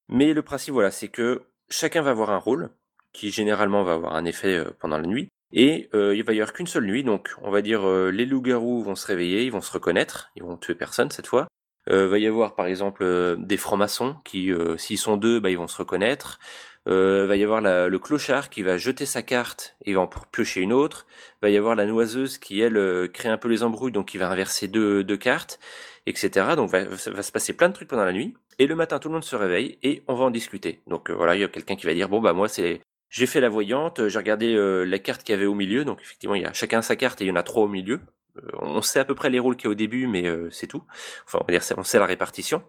Mais 0.08 0.32
le 0.34 0.42
principe, 0.42 0.72
voilà, 0.74 0.90
c'est 0.90 1.08
que 1.08 1.42
chacun 1.68 2.02
va 2.02 2.10
avoir 2.12 2.30
un 2.30 2.38
rôle 2.38 2.70
qui 3.12 3.30
généralement 3.30 3.82
va 3.84 3.94
avoir 3.94 4.14
un 4.14 4.24
effet, 4.24 4.58
heu, 4.58 4.74
pendant 4.80 4.98
la 4.98 5.06
nuit 5.06 5.28
et 5.52 5.88
heu, 5.94 6.16
il 6.16 6.24
va 6.24 6.32
y 6.32 6.40
avoir 6.40 6.52
qu'une 6.52 6.66
seule 6.66 6.84
nuit, 6.86 7.04
donc 7.04 7.34
on 7.42 7.50
va 7.50 7.62
dire, 7.62 7.86
heu, 7.86 8.10
les 8.10 8.26
loups-garous 8.26 8.82
vont 8.82 8.94
se 8.96 9.06
réveiller, 9.06 9.44
ils 9.44 9.52
vont 9.52 9.60
se 9.60 9.72
reconnaître, 9.72 10.30
ils 10.36 10.42
vont 10.42 10.56
tuer 10.56 10.74
personne 10.74 11.10
cette 11.10 11.26
fois. 11.26 11.46
Heu, 11.88 12.06
va 12.06 12.18
y 12.18 12.26
avoir 12.26 12.56
par 12.56 12.66
exemple, 12.66 13.02
heu, 13.04 13.36
des 13.38 13.56
francs-maçons 13.56 14.16
qui, 14.24 14.50
s'ils 14.76 14.98
sont 14.98 15.16
2, 15.16 15.40
bah, 15.40 15.50
ils 15.50 15.58
vont 15.58 15.68
se 15.68 15.76
reconnaître. 15.78 16.38
Euh, 16.88 17.26
va 17.26 17.36
y 17.36 17.42
avoir 17.42 17.60
le 17.60 17.98
clochard 17.98 18.48
qui 18.48 18.62
va 18.62 18.78
jeter 18.78 19.06
sa 19.06 19.22
carte 19.22 19.76
et 19.84 19.94
va 19.94 20.00
en 20.02 20.10
piocher 20.30 20.60
une 20.60 20.72
autre. 20.72 21.06
Va 21.42 21.50
y 21.50 21.56
avoir 21.56 21.74
la 21.74 21.86
noiseuse 21.86 22.38
qui, 22.38 22.60
elle, 22.60 22.76
euh, 22.76 23.08
crée 23.08 23.28
un 23.28 23.38
peu 23.38 23.48
les 23.48 23.62
embrouilles, 23.62 23.92
donc 23.92 24.08
qui 24.08 24.18
va 24.18 24.30
inverser 24.30 24.68
deux, 24.68 25.02
deux 25.02 25.16
cartes, 25.16 25.58
etc. 26.06 26.54
Donc 26.56 26.70
va, 26.70 26.84
va 26.84 27.22
se 27.22 27.32
passer 27.32 27.52
plein 27.54 27.68
de 27.68 27.74
trucs 27.74 27.88
pendant 27.88 28.04
la 28.04 28.12
nuit. 28.12 28.34
Et 28.58 28.66
le 28.66 28.74
matin, 28.74 28.98
tout 28.98 29.08
le 29.08 29.14
monde 29.14 29.24
se 29.24 29.36
réveille 29.36 29.78
et 29.82 30.02
on 30.06 30.14
va 30.14 30.24
en 30.24 30.30
discuter. 30.30 30.80
Donc 30.86 31.10
euh, 31.10 31.14
voilà, 31.14 31.34
il 31.34 31.40
y 31.40 31.44
a 31.44 31.48
quelqu'un 31.48 31.76
qui 31.76 31.86
va 31.86 31.94
dire, 31.94 32.08
bon 32.08 32.20
bah 32.20 32.32
moi 32.32 32.48
c'est... 32.48 32.80
J'ai 33.08 33.26
fait 33.26 33.40
la 33.40 33.48
voyante, 33.48 34.08
j'ai 34.08 34.18
regardé 34.18 34.54
euh, 34.54 34.84
la 34.84 34.98
carte 34.98 35.22
qu'il 35.22 35.32
y 35.32 35.38
avait 35.38 35.46
au 35.46 35.54
milieu, 35.54 35.84
donc 35.84 36.00
effectivement 36.02 36.34
il 36.34 36.42
y 36.42 36.44
a 36.44 36.52
chacun 36.52 36.82
sa 36.82 36.96
carte 36.96 37.20
et 37.20 37.24
il 37.24 37.28
y 37.28 37.30
en 37.30 37.36
a 37.36 37.42
trois 37.42 37.62
au 37.62 37.68
milieu. 37.68 38.00
on 38.60 38.82
sait 38.82 38.98
à 38.98 39.04
peu 39.04 39.14
près 39.14 39.30
les 39.30 39.38
rôles 39.38 39.56
qu'il 39.56 39.66
y 39.66 39.68
a 39.68 39.70
au 39.70 39.74
début, 39.74 40.06
mais 40.06 40.24
c'est 40.50 40.66
tout. 40.66 40.82
Enfin, 41.24 41.38
on 41.40 41.44
va 41.44 41.58
dire, 41.58 41.62
on 41.76 41.84
sait 41.84 41.98
la 41.98 42.06
répartition. 42.06 42.62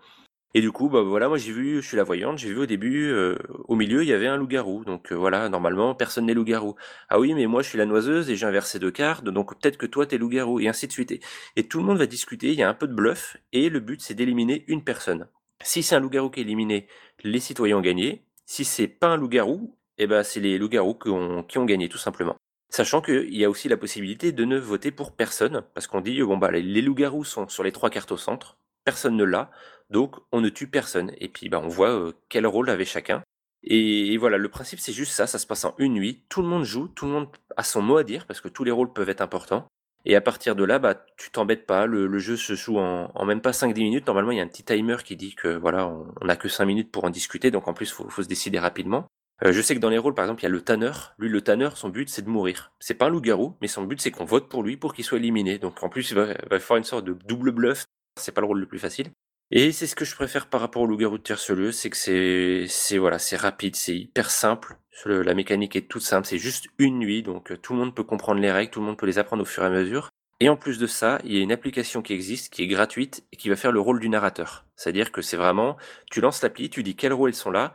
Et 0.53 0.61
du 0.61 0.71
coup, 0.71 0.89
bah 0.89 1.01
voilà, 1.01 1.27
moi 1.27 1.37
j'ai 1.37 1.51
vu, 1.51 1.81
je 1.81 1.87
suis 1.87 1.97
la 1.97 2.03
voyante, 2.03 2.37
j'ai 2.37 2.49
vu 2.49 2.59
au 2.59 2.65
début, 2.65 3.11
euh, 3.11 3.37
au 3.67 3.75
milieu, 3.75 4.03
il 4.03 4.07
y 4.07 4.13
avait 4.13 4.27
un 4.27 4.37
loup-garou. 4.37 4.85
Donc 4.85 5.11
euh, 5.11 5.15
voilà, 5.15 5.49
normalement, 5.49 5.93
personne 5.93 6.25
n'est 6.25 6.33
loup-garou. 6.33 6.75
Ah 7.09 7.19
oui, 7.19 7.33
mais 7.33 7.45
moi 7.47 7.61
je 7.61 7.69
suis 7.69 7.77
la 7.77 7.85
noiseuse 7.85 8.29
et 8.29 8.35
j'ai 8.35 8.45
inversé 8.45 8.79
deux 8.79 8.91
cartes, 8.91 9.25
donc 9.25 9.59
peut-être 9.59 9.77
que 9.77 9.85
toi 9.85 10.05
t'es 10.05 10.17
loup-garou, 10.17 10.59
et 10.59 10.67
ainsi 10.67 10.87
de 10.87 10.91
suite. 10.93 11.13
Et, 11.55 11.67
tout 11.67 11.79
le 11.79 11.85
monde 11.85 11.97
va 11.97 12.05
discuter, 12.05 12.47
il 12.47 12.55
y 12.59 12.63
a 12.63 12.69
un 12.69 12.73
peu 12.73 12.87
de 12.87 12.93
bluff, 12.93 13.37
et 13.51 13.69
le 13.69 13.79
but 13.79 14.01
c'est 14.01 14.13
d'éliminer 14.13 14.63
une 14.67 14.83
personne. 14.83 15.27
Si 15.63 15.83
c'est 15.83 15.95
un 15.95 15.99
loup-garou 15.99 16.29
qui 16.29 16.39
est 16.39 16.43
éliminé, 16.43 16.87
les 17.23 17.39
citoyens 17.39 17.77
ont 17.77 17.81
gagné. 17.81 18.23
Si 18.45 18.63
c'est 18.63 18.87
pas 18.87 19.07
un 19.07 19.17
loup-garou, 19.17 19.75
eh 19.97 20.07
ben 20.07 20.23
c'est 20.23 20.39
les 20.39 20.57
loups-garous 20.57 20.95
qui 20.95 21.09
ont, 21.09 21.43
qui 21.43 21.57
ont 21.57 21.65
gagné, 21.65 21.89
tout 21.89 21.97
simplement. 21.97 22.35
Sachant 22.69 23.01
qu'il 23.01 23.35
y 23.35 23.45
a 23.45 23.49
aussi 23.49 23.69
la 23.69 23.77
possibilité 23.77 24.31
de 24.31 24.45
ne 24.45 24.57
voter 24.57 24.91
pour 24.91 25.11
personne, 25.15 25.63
parce 25.73 25.87
qu'on 25.87 26.01
dit, 26.01 26.21
bon 26.21 26.37
bah 26.37 26.51
les 26.51 26.81
loups-garous 26.81 27.25
sont 27.25 27.47
sur 27.47 27.63
les 27.63 27.71
trois 27.71 27.89
cartes 27.89 28.11
au 28.11 28.17
centre, 28.17 28.57
personne 28.87 29.17
ne 29.17 29.25
l'a, 29.25 29.51
donc 29.89 30.15
on 30.31 30.39
ne 30.39 30.47
tue 30.47 30.67
personne. 30.67 31.11
Et 31.19 31.27
puis 31.27 31.49
bah, 31.49 31.59
on 31.61 31.67
voit 31.67 31.89
euh, 31.89 32.13
quel 32.29 32.47
rôle 32.47 32.69
avait 32.69 32.85
chacun. 32.85 33.21
Et, 33.63 34.15
voilà, 34.15 34.37
le 34.37 34.47
principe 34.47 34.79
c'est 34.79 34.93
juste 34.93 35.11
ça, 35.11 35.27
ça 35.27 35.39
se 35.39 35.45
passe 35.45 35.65
en 35.65 35.75
une 35.77 35.95
nuit, 35.95 36.23
tout 36.29 36.41
le 36.41 36.47
monde 36.47 36.63
joue, 36.63 36.87
tout 36.87 37.05
le 37.05 37.11
monde 37.11 37.27
a 37.57 37.63
son 37.63 37.81
mot 37.81 37.97
à 37.97 38.05
dire, 38.05 38.25
parce 38.25 38.39
que 38.39 38.47
tous 38.47 38.63
les 38.63 38.71
rôles 38.71 38.93
peuvent 38.93 39.09
être 39.09 39.19
importants. 39.19 39.67
Et 40.05 40.15
à 40.15 40.21
partir 40.21 40.55
de 40.55 40.63
là, 40.63 40.79
bah, 40.79 40.95
tu 41.17 41.31
t'embêtes 41.31 41.65
pas, 41.65 41.85
le, 41.85 42.17
jeu 42.17 42.37
se 42.37 42.55
joue 42.55 42.77
en, 42.77 43.25
même 43.25 43.41
pas 43.41 43.51
5-10 43.51 43.73
minutes. 43.73 44.07
Normalement, 44.07 44.31
il 44.31 44.37
y 44.37 44.39
a 44.39 44.43
un 44.43 44.47
petit 44.47 44.63
timer 44.63 44.95
qui 45.03 45.17
dit 45.17 45.35
que 45.35 45.49
voilà, 45.49 45.85
on 45.89 46.25
n'a 46.25 46.37
que 46.37 46.47
5 46.47 46.63
minutes 46.63 46.91
pour 46.93 47.03
en 47.03 47.09
discuter, 47.09 47.51
donc 47.51 47.67
en 47.67 47.73
plus, 47.73 47.91
faut, 47.91 48.09
faut 48.09 48.23
se 48.23 48.29
décider 48.29 48.57
rapidement. 48.57 49.05
Euh, 49.43 49.51
je 49.51 49.61
sais 49.61 49.75
que 49.75 49.81
dans 49.81 49.89
les 49.89 49.97
rôles, 49.97 50.15
par 50.15 50.23
exemple, 50.23 50.41
il 50.41 50.45
y 50.45 50.47
a 50.47 50.51
le 50.51 50.61
tanner. 50.61 50.93
Lui, 51.17 51.27
le 51.27 51.41
tanner, 51.41 51.69
son 51.75 51.89
but, 51.89 52.07
c'est 52.07 52.21
de 52.21 52.29
mourir. 52.29 52.71
C'est 52.79 52.93
pas 52.93 53.07
un 53.07 53.09
loup-garou, 53.09 53.57
mais 53.61 53.67
son 53.67 53.83
but, 53.83 53.99
c'est 53.99 54.11
qu'on 54.11 54.23
vote 54.23 54.47
pour 54.47 54.63
lui 54.63 54.77
pour 54.77 54.93
qu'il 54.93 55.03
soit 55.03 55.17
éliminé. 55.17 55.59
Donc 55.59 55.83
en 55.83 55.89
plus, 55.89 56.09
il 56.11 56.15
va, 56.15 56.27
va 56.49 56.59
faire 56.59 56.77
une 56.77 56.85
sorte 56.85 57.03
de 57.03 57.17
double 57.25 57.51
bluff 57.51 57.85
c'est 58.19 58.31
pas 58.31 58.41
le 58.41 58.47
rôle 58.47 58.59
le 58.59 58.67
plus 58.67 58.79
facile. 58.79 59.11
Et 59.49 59.71
c'est 59.71 59.87
ce 59.87 59.95
que 59.95 60.03
je 60.03 60.15
préfère 60.15 60.47
par 60.47 60.59
rapport 60.59 60.81
au 60.81 60.87
loup-garou 60.87 61.17
de 61.17 61.71
c'est 61.71 61.89
que 61.89 62.65
c'est, 62.67 62.97
voilà, 62.97 63.17
c'est 63.17 63.37
rapide, 63.37 63.75
c'est 63.75 63.95
hyper 63.95 64.29
simple. 64.29 64.77
La 65.05 65.33
mécanique 65.33 65.75
est 65.75 65.87
toute 65.87 66.01
simple, 66.01 66.27
c'est 66.27 66.37
juste 66.37 66.67
une 66.79 66.99
nuit, 66.99 67.23
donc 67.23 67.51
euh, 67.51 67.57
tout 67.57 67.73
le 67.73 67.79
monde 67.79 67.95
peut 67.95 68.03
comprendre 68.03 68.41
les 68.41 68.51
règles, 68.51 68.71
tout 68.71 68.79
le 68.79 68.87
monde 68.87 68.97
peut 68.97 69.05
les 69.05 69.19
apprendre 69.19 69.43
au 69.43 69.45
fur 69.45 69.63
et 69.63 69.67
à 69.67 69.69
mesure. 69.69 70.09
Et 70.39 70.49
en 70.49 70.57
plus 70.57 70.79
de 70.79 70.87
ça, 70.87 71.19
il 71.23 71.33
y 71.33 71.39
a 71.39 71.41
une 71.41 71.51
application 71.51 72.01
qui 72.01 72.13
existe, 72.13 72.51
qui 72.51 72.63
est 72.63 72.67
gratuite 72.67 73.23
et 73.31 73.37
qui 73.37 73.49
va 73.49 73.55
faire 73.55 73.71
le 73.71 73.79
rôle 73.79 73.99
du 73.99 74.09
narrateur. 74.09 74.65
C'est-à-dire 74.75 75.11
que 75.11 75.21
c'est 75.21 75.37
vraiment, 75.37 75.77
tu 76.11 76.19
lances 76.19 76.41
l'appli, 76.41 76.69
tu 76.69 76.83
dis 76.83 76.95
quels 76.95 77.13
rôles 77.13 77.33
sont 77.33 77.51
là, 77.51 77.73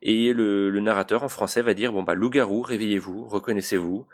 et 0.00 0.32
le, 0.32 0.70
le 0.70 0.80
narrateur 0.80 1.22
en 1.22 1.28
français 1.28 1.62
va 1.62 1.74
dire 1.74 1.92
bon 1.92 2.02
bah 2.02 2.14
loup-garou, 2.14 2.62
réveillez-vous, 2.62 3.28
reconnaissez-vous, 3.28 4.06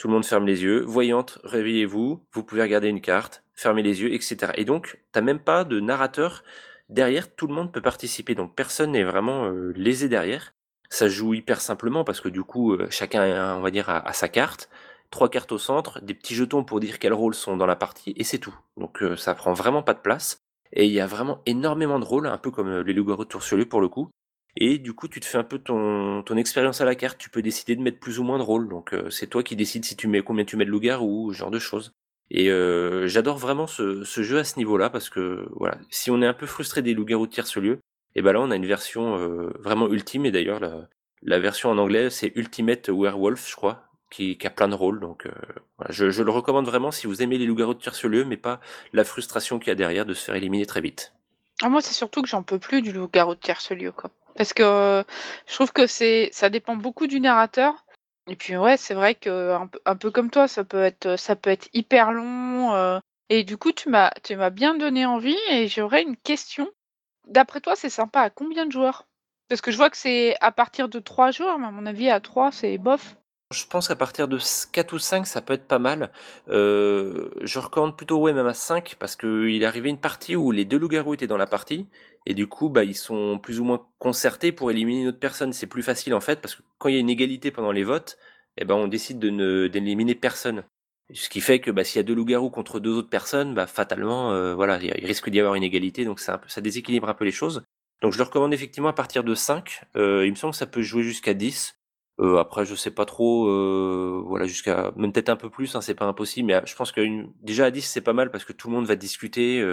tout 0.00 0.08
le 0.08 0.14
monde 0.14 0.24
ferme 0.24 0.46
les 0.46 0.62
yeux. 0.62 0.80
Voyante, 0.80 1.38
réveillez-vous. 1.44 2.24
Vous 2.32 2.42
pouvez 2.42 2.62
regarder 2.62 2.88
une 2.88 3.02
carte, 3.02 3.44
fermer 3.52 3.82
les 3.82 4.00
yeux, 4.00 4.14
etc. 4.14 4.50
Et 4.54 4.64
donc, 4.64 4.98
t'as 5.12 5.20
même 5.20 5.38
pas 5.38 5.62
de 5.62 5.78
narrateur 5.78 6.42
derrière. 6.88 7.34
Tout 7.34 7.46
le 7.46 7.52
monde 7.52 7.70
peut 7.70 7.82
participer. 7.82 8.34
Donc, 8.34 8.54
personne 8.54 8.92
n'est 8.92 9.04
vraiment 9.04 9.44
euh, 9.44 9.74
lésé 9.76 10.08
derrière. 10.08 10.54
Ça 10.88 11.06
joue 11.06 11.34
hyper 11.34 11.60
simplement 11.60 12.02
parce 12.02 12.22
que 12.22 12.30
du 12.30 12.42
coup, 12.42 12.72
euh, 12.72 12.86
chacun, 12.88 13.54
on 13.56 13.60
va 13.60 13.70
dire, 13.70 13.90
a, 13.90 14.10
sa 14.14 14.28
carte. 14.28 14.70
Trois 15.10 15.28
cartes 15.28 15.52
au 15.52 15.58
centre, 15.58 16.00
des 16.00 16.14
petits 16.14 16.34
jetons 16.34 16.64
pour 16.64 16.80
dire 16.80 16.98
quels 16.98 17.12
rôles 17.12 17.34
sont 17.34 17.58
dans 17.58 17.66
la 17.66 17.76
partie, 17.76 18.14
et 18.16 18.24
c'est 18.24 18.38
tout. 18.38 18.56
Donc, 18.78 19.02
euh, 19.02 19.16
ça 19.16 19.34
prend 19.34 19.52
vraiment 19.52 19.82
pas 19.82 19.92
de 19.92 19.98
place. 19.98 20.38
Et 20.72 20.86
il 20.86 20.92
y 20.92 21.00
a 21.00 21.06
vraiment 21.06 21.42
énormément 21.44 21.98
de 21.98 22.06
rôles, 22.06 22.26
un 22.26 22.38
peu 22.38 22.50
comme 22.50 22.80
les 22.80 22.94
loups-garous 22.94 23.26
de 23.26 23.64
pour 23.64 23.82
le 23.82 23.88
coup. 23.88 24.08
Et 24.56 24.78
du 24.78 24.92
coup, 24.92 25.08
tu 25.08 25.20
te 25.20 25.26
fais 25.26 25.38
un 25.38 25.44
peu 25.44 25.58
ton, 25.58 26.22
ton 26.22 26.36
expérience 26.36 26.80
à 26.80 26.84
la 26.84 26.94
carte. 26.94 27.18
Tu 27.18 27.30
peux 27.30 27.42
décider 27.42 27.76
de 27.76 27.82
mettre 27.82 28.00
plus 28.00 28.18
ou 28.18 28.24
moins 28.24 28.38
de 28.38 28.42
rôles. 28.42 28.68
Donc, 28.68 28.92
euh, 28.92 29.10
c'est 29.10 29.28
toi 29.28 29.42
qui 29.42 29.56
décides 29.56 29.84
si 29.84 29.96
tu 29.96 30.08
mets 30.08 30.22
combien 30.22 30.44
tu 30.44 30.56
mets 30.56 30.64
de 30.64 30.70
loup-garou, 30.70 31.32
ce 31.32 31.38
genre 31.38 31.50
de 31.50 31.58
choses. 31.58 31.92
Et 32.30 32.50
euh, 32.50 33.06
j'adore 33.08 33.38
vraiment 33.38 33.66
ce, 33.66 34.04
ce, 34.04 34.22
jeu 34.22 34.38
à 34.38 34.44
ce 34.44 34.56
niveau-là 34.56 34.88
parce 34.88 35.10
que 35.10 35.48
voilà, 35.56 35.78
si 35.90 36.10
on 36.12 36.22
est 36.22 36.26
un 36.26 36.34
peu 36.34 36.46
frustré 36.46 36.80
des 36.80 36.94
loups-garous 36.94 37.26
de 37.26 37.42
ce 37.42 37.58
lieu, 37.58 37.80
et 38.14 38.22
ben 38.22 38.32
là 38.32 38.40
on 38.40 38.52
a 38.52 38.56
une 38.56 38.66
version 38.66 39.18
euh, 39.18 39.50
vraiment 39.58 39.88
ultime. 39.88 40.26
Et 40.26 40.30
d'ailleurs, 40.30 40.60
la, 40.60 40.88
la, 41.22 41.38
version 41.40 41.70
en 41.70 41.78
anglais 41.78 42.08
c'est 42.08 42.32
Ultimate 42.36 42.88
Werewolf, 42.88 43.48
je 43.50 43.56
crois, 43.56 43.82
qui, 44.12 44.38
qui 44.38 44.46
a 44.46 44.50
plein 44.50 44.68
de 44.68 44.76
rôles. 44.76 45.00
Donc, 45.00 45.28
voilà, 45.78 45.90
je, 45.90 46.10
je, 46.10 46.22
le 46.22 46.30
recommande 46.30 46.66
vraiment 46.66 46.92
si 46.92 47.08
vous 47.08 47.20
aimez 47.20 47.36
les 47.36 47.46
loups-garous 47.46 47.74
de 47.74 47.80
Tierce-Lieu, 47.80 48.24
mais 48.24 48.36
pas 48.36 48.60
la 48.92 49.02
frustration 49.02 49.58
qu'il 49.58 49.68
y 49.68 49.72
a 49.72 49.76
derrière 49.76 50.06
de 50.06 50.14
se 50.14 50.24
faire 50.24 50.36
éliminer 50.36 50.66
très 50.66 50.80
vite. 50.80 51.12
Ah, 51.62 51.68
moi, 51.68 51.82
c'est 51.82 51.94
surtout 51.94 52.22
que 52.22 52.28
j'en 52.28 52.42
peux 52.42 52.58
plus 52.58 52.80
du 52.80 52.92
loup-garou 52.92 53.34
de 53.34 53.40
Tierce-Lieu, 53.40 53.92
quoi. 53.92 54.10
Parce 54.36 54.52
que 54.52 55.04
je 55.46 55.54
trouve 55.54 55.72
que 55.72 55.86
c'est 55.86 56.30
ça 56.32 56.48
dépend 56.50 56.76
beaucoup 56.76 57.06
du 57.06 57.20
narrateur. 57.20 57.84
Et 58.28 58.36
puis 58.36 58.56
ouais, 58.56 58.76
c'est 58.76 58.94
vrai 58.94 59.14
que 59.14 59.56
un 59.86 59.96
peu, 59.96 60.10
comme 60.10 60.30
toi, 60.30 60.46
ça 60.48 60.64
peut 60.64 60.82
être 60.82 61.16
ça 61.18 61.36
peut 61.36 61.50
être 61.50 61.68
hyper 61.72 62.12
long. 62.12 63.00
Et 63.28 63.44
du 63.44 63.56
coup, 63.56 63.72
tu 63.72 63.88
m'as 63.88 64.10
tu 64.22 64.36
m'as 64.36 64.50
bien 64.50 64.74
donné 64.74 65.06
envie 65.06 65.38
et 65.50 65.68
j'aurais 65.68 66.02
une 66.02 66.16
question. 66.16 66.68
D'après 67.28 67.60
toi, 67.60 67.76
c'est 67.76 67.90
sympa 67.90 68.20
à 68.20 68.30
combien 68.30 68.66
de 68.66 68.72
joueurs? 68.72 69.06
Parce 69.48 69.60
que 69.60 69.70
je 69.70 69.76
vois 69.76 69.90
que 69.90 69.96
c'est 69.96 70.36
à 70.40 70.52
partir 70.52 70.88
de 70.88 70.98
3 71.00 71.30
joueurs, 71.32 71.58
mais 71.58 71.66
à 71.66 71.70
mon 71.70 71.86
avis, 71.86 72.10
à 72.10 72.20
3, 72.20 72.52
c'est 72.52 72.78
bof. 72.78 73.16
Je 73.52 73.64
pense 73.66 73.88
qu'à 73.88 73.96
partir 73.96 74.28
de 74.28 74.38
4 74.72 74.92
ou 74.92 75.00
5, 75.00 75.26
ça 75.26 75.42
peut 75.42 75.54
être 75.54 75.66
pas 75.66 75.80
mal. 75.80 76.12
Euh, 76.48 77.30
je 77.42 77.58
recommande 77.58 77.96
plutôt 77.96 78.18
ouais, 78.18 78.32
même 78.32 78.46
à 78.46 78.54
5 78.54 78.94
parce 79.00 79.16
qu'il 79.16 79.60
est 79.60 79.64
arrivé 79.64 79.90
une 79.90 79.98
partie 79.98 80.36
où 80.36 80.52
les 80.52 80.64
deux 80.64 80.78
loups-garous 80.78 81.14
étaient 81.14 81.26
dans 81.26 81.36
la 81.36 81.48
partie 81.48 81.88
et 82.26 82.34
du 82.34 82.46
coup, 82.46 82.68
bah, 82.68 82.84
ils 82.84 82.94
sont 82.94 83.40
plus 83.40 83.58
ou 83.58 83.64
moins 83.64 83.84
concertés 83.98 84.52
pour 84.52 84.70
éliminer 84.70 85.02
une 85.02 85.08
autre 85.08 85.18
personne. 85.18 85.52
C'est 85.52 85.66
plus 85.66 85.82
facile 85.82 86.14
en 86.14 86.20
fait 86.20 86.40
parce 86.40 86.54
que 86.54 86.62
quand 86.78 86.88
il 86.90 86.94
y 86.94 86.98
a 86.98 87.00
une 87.00 87.10
égalité 87.10 87.50
pendant 87.50 87.72
les 87.72 87.82
votes, 87.82 88.18
eh 88.56 88.64
ben, 88.64 88.76
on 88.76 88.86
décide 88.86 89.18
de 89.18 89.30
ne 89.30 89.66
d'éliminer 89.66 90.14
personne. 90.14 90.62
Ce 91.12 91.28
qui 91.28 91.40
fait 91.40 91.58
que 91.58 91.72
bah, 91.72 91.82
s'il 91.82 91.96
y 91.96 92.00
a 92.00 92.04
deux 92.04 92.14
loups-garous 92.14 92.50
contre 92.50 92.78
deux 92.78 92.92
autres 92.92 93.10
personnes, 93.10 93.54
bah, 93.54 93.66
fatalement, 93.66 94.30
euh, 94.30 94.54
voilà, 94.54 94.78
il 94.80 95.06
risque 95.06 95.28
d'y 95.28 95.40
avoir 95.40 95.56
une 95.56 95.64
égalité, 95.64 96.04
donc 96.04 96.20
ça, 96.20 96.40
ça 96.46 96.60
déséquilibre 96.60 97.08
un 97.08 97.14
peu 97.14 97.24
les 97.24 97.32
choses. 97.32 97.64
Donc 98.00 98.12
je 98.12 98.18
le 98.18 98.24
recommande 98.24 98.54
effectivement 98.54 98.90
à 98.90 98.92
partir 98.92 99.24
de 99.24 99.34
5. 99.34 99.82
Euh, 99.96 100.24
il 100.24 100.30
me 100.30 100.36
semble 100.36 100.52
que 100.52 100.58
ça 100.58 100.66
peut 100.66 100.82
jouer 100.82 101.02
jusqu'à 101.02 101.34
10. 101.34 101.79
Euh, 102.20 102.36
après, 102.36 102.66
je 102.66 102.74
sais 102.74 102.90
pas 102.90 103.06
trop, 103.06 103.48
euh, 103.48 104.22
voilà, 104.26 104.46
jusqu'à 104.46 104.92
même 104.96 105.12
peut-être 105.12 105.30
un 105.30 105.36
peu 105.36 105.48
plus, 105.48 105.74
hein, 105.74 105.80
c'est 105.80 105.94
pas 105.94 106.04
impossible, 106.04 106.48
mais 106.48 106.54
euh, 106.54 106.60
je 106.66 106.74
pense 106.76 106.92
que 106.92 107.00
déjà 107.42 107.66
à 107.66 107.70
10 107.70 107.80
c'est 107.80 108.02
pas 108.02 108.12
mal 108.12 108.30
parce 108.30 108.44
que 108.44 108.52
tout 108.52 108.68
le 108.68 108.74
monde 108.74 108.86
va 108.86 108.94
discuter, 108.94 109.64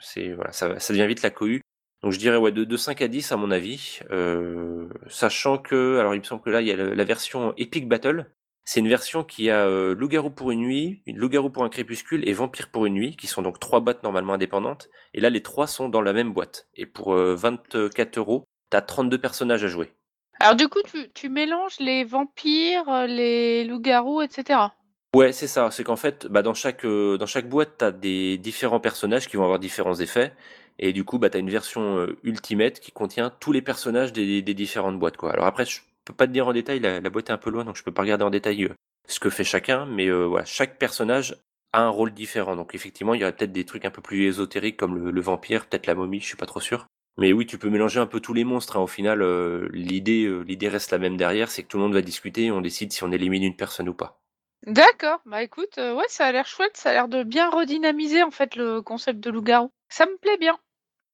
c'est 0.00 0.32
voilà, 0.32 0.52
ça, 0.52 0.78
ça 0.80 0.92
devient 0.92 1.06
vite 1.06 1.22
la 1.22 1.30
cohue. 1.30 1.60
Donc 2.02 2.10
je 2.12 2.18
dirais 2.18 2.36
ouais 2.36 2.50
de, 2.50 2.64
de 2.64 2.76
5 2.76 3.00
à 3.02 3.08
10 3.08 3.30
à 3.30 3.36
mon 3.36 3.52
avis, 3.52 4.00
sachant 5.08 5.58
que 5.58 5.98
alors 5.98 6.14
il 6.14 6.18
me 6.18 6.24
semble 6.24 6.42
que 6.42 6.50
là 6.50 6.60
il 6.60 6.66
y 6.66 6.72
a 6.72 6.76
la, 6.76 7.04
version 7.04 7.54
Epic 7.56 7.88
Battle, 7.88 8.26
c'est 8.64 8.80
une 8.80 8.88
version 8.88 9.22
qui 9.22 9.50
a 9.50 9.68
loup-garou 9.94 10.30
pour 10.30 10.50
une 10.50 10.60
nuit, 10.60 11.02
loup-garou 11.06 11.50
pour 11.50 11.62
un 11.62 11.68
crépuscule 11.68 12.28
et 12.28 12.32
vampire 12.32 12.70
pour 12.70 12.86
une 12.86 12.94
nuit, 12.94 13.16
qui 13.16 13.28
sont 13.28 13.42
donc 13.42 13.60
trois 13.60 13.78
boîtes 13.78 14.02
normalement 14.02 14.32
indépendantes. 14.32 14.90
Et 15.14 15.20
là 15.20 15.30
les 15.30 15.42
trois 15.42 15.68
sont 15.68 15.88
dans 15.88 16.02
la 16.02 16.12
même 16.12 16.32
boîte. 16.32 16.68
Et 16.74 16.86
pour 16.86 17.14
24 17.14 18.18
euros, 18.18 18.44
t'as 18.70 18.80
32 18.80 19.18
personnages 19.18 19.62
à 19.62 19.68
jouer. 19.68 19.92
Alors 20.42 20.56
du 20.56 20.66
coup, 20.66 20.80
tu, 21.14 21.28
mélanges 21.28 21.78
les 21.78 22.02
vampires, 22.02 22.88
euh, 22.88 23.06
les 23.06 23.62
loups-garous, 23.62 24.22
etc. 24.22 24.58
Ouais, 25.14 25.30
c'est 25.30 25.46
ça. 25.46 25.70
C'est 25.70 25.84
qu'en 25.84 25.94
fait, 25.94 26.26
bah, 26.26 26.42
dans 26.42 26.52
chaque 26.52 26.84
euh, 26.84 27.16
dans 27.16 27.26
chaque 27.26 27.48
boîte, 27.48 27.74
t'as 27.78 27.92
des 27.92 28.38
différents 28.38 28.80
personnages 28.80 29.28
qui 29.28 29.36
vont 29.36 29.44
avoir 29.44 29.60
différents 29.60 29.94
effets, 29.94 30.32
et 30.80 30.92
du 30.92 31.04
coup, 31.04 31.20
bah, 31.20 31.30
t'as 31.30 31.38
une 31.38 31.48
version 31.48 31.96
euh, 31.98 32.18
Ultimate 32.24 32.80
qui 32.80 32.90
contient 32.90 33.30
tous 33.30 33.52
les 33.52 33.62
personnages 33.62 34.12
des, 34.12 34.42
différentes 34.42 34.98
boîtes. 34.98 35.14
Alors 35.22 35.46
après, 35.46 35.64
je 35.64 35.78
peux 36.04 36.12
pas 36.12 36.26
te 36.26 36.32
dire 36.32 36.48
en 36.48 36.52
détail, 36.52 36.80
la, 36.80 36.98
boîte 37.08 37.30
est 37.30 37.32
un 37.32 37.38
peu 37.38 37.50
loin, 37.50 37.64
donc 37.64 37.76
je 37.76 37.84
peux 37.84 37.92
pas 37.92 38.02
regarder 38.02 38.24
en 38.24 38.30
détail 38.30 38.68
ce 39.06 39.20
que 39.20 39.30
fait 39.30 39.44
chacun, 39.44 39.86
mais 39.86 40.08
chaque 40.44 40.76
personnage 40.76 41.36
a 41.72 41.82
un 41.82 41.88
rôle 41.88 42.12
différent. 42.12 42.56
Donc 42.56 42.74
effectivement, 42.74 43.14
il 43.14 43.20
y 43.20 43.22
aurait 43.22 43.32
peut-être 43.32 43.52
des 43.52 43.64
trucs 43.64 43.84
un 43.84 43.92
peu 43.92 44.02
plus 44.02 44.24
ésotériques 44.24 44.76
comme 44.76 44.96
le, 44.96 45.12
le 45.12 45.20
vampire, 45.20 45.66
peut-être 45.66 45.86
la 45.86 45.94
momie, 45.94 46.18
je 46.18 46.26
suis 46.26 46.36
pas 46.36 46.46
trop 46.46 46.60
sûr. 46.60 46.88
Mais 47.18 47.32
oui, 47.32 47.46
tu 47.46 47.58
peux 47.58 47.68
mélanger 47.68 48.00
un 48.00 48.06
peu 48.06 48.20
tous 48.20 48.32
les 48.32 48.44
monstres. 48.44 48.76
Hein. 48.76 48.80
Au 48.80 48.86
final, 48.86 49.22
euh, 49.22 49.68
l'idée, 49.72 50.24
euh, 50.24 50.40
l'idée 50.40 50.68
reste 50.68 50.90
la 50.92 50.98
même 50.98 51.16
derrière, 51.16 51.50
c'est 51.50 51.62
que 51.62 51.68
tout 51.68 51.76
le 51.76 51.82
monde 51.82 51.94
va 51.94 52.02
discuter 52.02 52.44
et 52.44 52.50
on 52.50 52.60
décide 52.60 52.92
si 52.92 53.04
on 53.04 53.12
élimine 53.12 53.42
une 53.42 53.56
personne 53.56 53.88
ou 53.88 53.94
pas. 53.94 54.18
D'accord. 54.66 55.20
Bah 55.26 55.42
écoute, 55.42 55.76
euh, 55.78 55.94
ouais, 55.94 56.04
ça 56.08 56.26
a 56.26 56.32
l'air 56.32 56.46
chouette. 56.46 56.76
Ça 56.76 56.90
a 56.90 56.92
l'air 56.92 57.08
de 57.08 57.22
bien 57.24 57.50
redynamiser 57.50 58.22
en 58.22 58.30
fait 58.30 58.56
le 58.56 58.80
concept 58.80 59.20
de 59.20 59.30
loup-garou. 59.30 59.70
Ça 59.88 60.06
me 60.06 60.16
plaît 60.16 60.38
bien. 60.38 60.56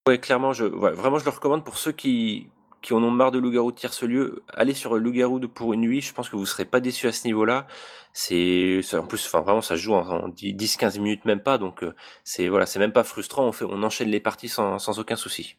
Ouais, 0.06 0.18
clairement, 0.18 0.52
je, 0.52 0.64
vraiment, 0.64 1.18
je 1.18 1.24
le 1.24 1.30
recommande 1.30 1.64
pour 1.64 1.78
ceux 1.78 1.92
qui, 1.92 2.48
qui 2.82 2.92
en 2.92 3.02
ont 3.02 3.10
marre 3.10 3.30
de 3.32 3.38
loup-garou 3.38 3.72
de 3.72 3.76
tierce 3.76 4.02
lieu. 4.02 4.44
Allez 4.52 4.74
sur 4.74 4.96
loup-garou 4.96 5.40
pour 5.48 5.72
une 5.72 5.80
nuit. 5.80 6.00
Je 6.00 6.12
pense 6.12 6.28
que 6.28 6.36
vous 6.36 6.46
serez 6.46 6.66
pas 6.66 6.80
déçus 6.80 7.08
à 7.08 7.12
ce 7.12 7.26
niveau-là. 7.26 7.66
C'est, 8.12 8.82
en 8.94 9.06
plus, 9.06 9.26
enfin 9.26 9.40
vraiment, 9.40 9.62
ça 9.62 9.76
se 9.76 9.82
joue 9.82 9.94
en, 9.94 10.28
10-15 10.28 11.00
minutes 11.00 11.24
même 11.24 11.42
pas. 11.42 11.58
Donc 11.58 11.84
c'est 12.24 12.48
voilà, 12.48 12.66
c'est 12.66 12.78
même 12.78 12.92
pas 12.92 13.04
frustrant. 13.04 13.46
On 13.46 13.52
fait, 13.52 13.64
on 13.64 13.82
enchaîne 13.82 14.08
les 14.08 14.20
parties 14.20 14.48
sans, 14.48 14.78
sans 14.78 14.98
aucun 14.98 15.16
souci. 15.16 15.56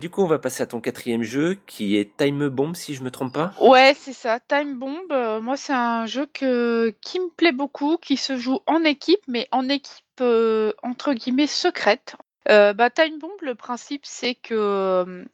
Du 0.00 0.10
coup, 0.10 0.22
on 0.22 0.26
va 0.26 0.38
passer 0.38 0.62
à 0.62 0.66
ton 0.66 0.80
quatrième 0.80 1.24
jeu 1.24 1.58
qui 1.66 1.96
est 1.96 2.16
Time 2.16 2.48
Bomb, 2.48 2.74
si 2.74 2.94
je 2.94 3.02
me 3.02 3.10
trompe 3.10 3.34
pas. 3.34 3.52
Ouais, 3.60 3.96
c'est 3.98 4.12
ça, 4.12 4.38
Time 4.38 4.78
Bomb. 4.78 5.10
euh, 5.10 5.40
moi, 5.40 5.56
c'est 5.56 5.72
un 5.72 6.06
jeu 6.06 6.26
qui 6.26 6.44
me 6.44 7.30
plaît 7.30 7.50
beaucoup, 7.50 7.96
qui 7.96 8.16
se 8.16 8.36
joue 8.36 8.60
en 8.66 8.84
équipe, 8.84 9.20
mais 9.26 9.48
en 9.50 9.68
équipe 9.68 10.04
euh, 10.20 10.72
entre 10.84 11.14
guillemets 11.14 11.48
secrète. 11.48 12.14
Euh, 12.48 12.72
bah, 12.72 12.90
Time 12.90 13.18
Bomb, 13.18 13.32
le 13.42 13.56
principe, 13.56 14.06
c'est 14.06 14.36
que 14.36 15.24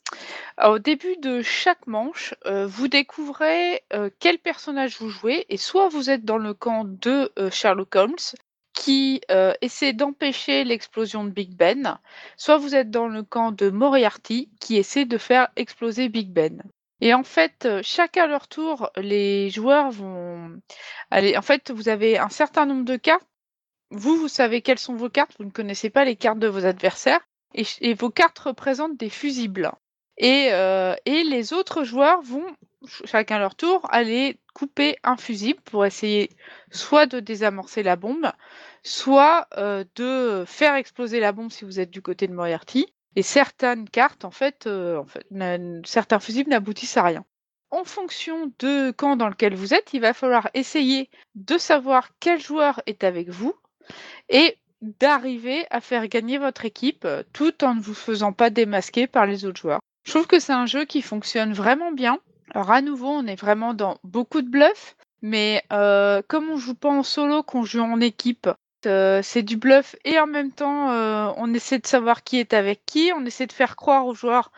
au 0.64 0.78
début 0.78 1.16
de 1.18 1.42
chaque 1.42 1.86
manche, 1.86 2.34
vous 2.44 2.88
découvrez 2.88 3.82
quel 4.18 4.38
personnage 4.38 4.98
vous 4.98 5.10
jouez, 5.10 5.44
et 5.50 5.58
soit 5.58 5.88
vous 5.88 6.08
êtes 6.08 6.24
dans 6.24 6.38
le 6.38 6.54
camp 6.54 6.84
de 6.84 7.30
Sherlock 7.50 7.94
Holmes, 7.94 8.16
qui 8.74 9.20
euh, 9.30 9.54
essaie 9.62 9.92
d'empêcher 9.92 10.64
l'explosion 10.64 11.24
de 11.24 11.30
Big 11.30 11.56
Ben, 11.56 11.98
soit 12.36 12.58
vous 12.58 12.74
êtes 12.74 12.90
dans 12.90 13.08
le 13.08 13.22
camp 13.22 13.52
de 13.52 13.70
Moriarty, 13.70 14.50
qui 14.60 14.76
essaie 14.76 15.06
de 15.06 15.16
faire 15.16 15.48
exploser 15.56 16.08
Big 16.08 16.30
Ben. 16.30 16.62
Et 17.00 17.14
en 17.14 17.22
fait, 17.22 17.66
euh, 17.66 17.80
chacun 17.82 18.24
à 18.24 18.26
leur 18.26 18.48
tour, 18.48 18.90
les 18.96 19.50
joueurs 19.50 19.90
vont 19.90 20.60
aller. 21.10 21.36
En 21.36 21.42
fait, 21.42 21.70
vous 21.70 21.88
avez 21.88 22.18
un 22.18 22.28
certain 22.28 22.66
nombre 22.66 22.84
de 22.84 22.96
cartes. 22.96 23.26
Vous, 23.90 24.16
vous 24.16 24.28
savez 24.28 24.60
quelles 24.60 24.78
sont 24.78 24.96
vos 24.96 25.10
cartes. 25.10 25.34
Vous 25.38 25.44
ne 25.44 25.50
connaissez 25.50 25.90
pas 25.90 26.04
les 26.04 26.16
cartes 26.16 26.38
de 26.38 26.48
vos 26.48 26.66
adversaires. 26.66 27.20
Et, 27.54 27.94
vos 27.94 28.10
cartes 28.10 28.38
représentent 28.38 28.96
des 28.96 29.10
fusibles. 29.10 29.70
Et, 30.18 30.48
euh, 30.52 30.94
et 31.04 31.22
les 31.24 31.52
autres 31.52 31.84
joueurs 31.84 32.20
vont, 32.22 32.46
ch- 32.86 33.02
chacun 33.04 33.36
à 33.36 33.38
leur 33.40 33.54
tour, 33.54 33.86
aller 33.90 34.40
couper 34.54 34.96
un 35.02 35.16
fusible 35.16 35.60
pour 35.64 35.84
essayer 35.84 36.30
soit 36.70 37.06
de 37.06 37.20
désamorcer 37.20 37.82
la 37.82 37.96
bombe, 37.96 38.32
soit 38.82 39.48
euh, 39.58 39.84
de 39.96 40.44
faire 40.46 40.74
exploser 40.76 41.20
la 41.20 41.32
bombe 41.32 41.50
si 41.50 41.64
vous 41.64 41.80
êtes 41.80 41.90
du 41.90 42.00
côté 42.00 42.26
de 42.26 42.32
Moriarty. 42.32 42.86
Et 43.16 43.22
certaines 43.22 43.88
cartes, 43.88 44.24
en 44.24 44.30
fait, 44.30 44.66
euh, 44.66 44.98
en 44.98 45.04
fait 45.04 45.26
certains 45.84 46.20
fusibles 46.20 46.50
n'aboutissent 46.50 46.96
à 46.96 47.02
rien. 47.02 47.24
En 47.70 47.84
fonction 47.84 48.52
de 48.60 48.92
camp 48.92 49.16
dans 49.16 49.28
lequel 49.28 49.54
vous 49.54 49.74
êtes, 49.74 49.92
il 49.92 50.00
va 50.00 50.14
falloir 50.14 50.48
essayer 50.54 51.10
de 51.34 51.58
savoir 51.58 52.10
quel 52.20 52.40
joueur 52.40 52.80
est 52.86 53.04
avec 53.04 53.28
vous 53.28 53.54
et 54.28 54.56
d'arriver 54.80 55.66
à 55.70 55.80
faire 55.80 56.06
gagner 56.08 56.38
votre 56.38 56.64
équipe 56.64 57.04
euh, 57.04 57.22
tout 57.32 57.64
en 57.64 57.74
ne 57.74 57.80
vous 57.80 57.94
faisant 57.94 58.32
pas 58.32 58.50
démasquer 58.50 59.06
par 59.06 59.26
les 59.26 59.44
autres 59.44 59.60
joueurs. 59.60 59.80
Je 60.04 60.10
trouve 60.10 60.26
que 60.26 60.38
c'est 60.38 60.52
un 60.52 60.66
jeu 60.66 60.84
qui 60.84 61.02
fonctionne 61.02 61.52
vraiment 61.52 61.92
bien. 61.92 62.18
Alors 62.54 62.70
à 62.70 62.82
nouveau, 62.82 63.08
on 63.08 63.26
est 63.26 63.34
vraiment 63.34 63.74
dans 63.74 63.98
beaucoup 64.04 64.40
de 64.40 64.48
bluff, 64.48 64.94
mais 65.22 65.64
euh, 65.72 66.22
comme 66.28 66.50
on 66.50 66.56
joue 66.56 66.76
pas 66.76 66.88
en 66.88 67.02
solo, 67.02 67.42
qu'on 67.42 67.64
joue 67.64 67.80
en 67.80 68.00
équipe, 68.00 68.48
euh, 68.86 69.22
c'est 69.24 69.42
du 69.42 69.56
bluff 69.56 69.96
et 70.04 70.20
en 70.20 70.28
même 70.28 70.52
temps, 70.52 70.92
euh, 70.92 71.32
on 71.36 71.52
essaie 71.52 71.80
de 71.80 71.86
savoir 71.86 72.22
qui 72.22 72.38
est 72.38 72.54
avec 72.54 72.86
qui, 72.86 73.10
on 73.16 73.26
essaie 73.26 73.48
de 73.48 73.52
faire 73.52 73.74
croire 73.74 74.06
aux 74.06 74.14
joueurs 74.14 74.52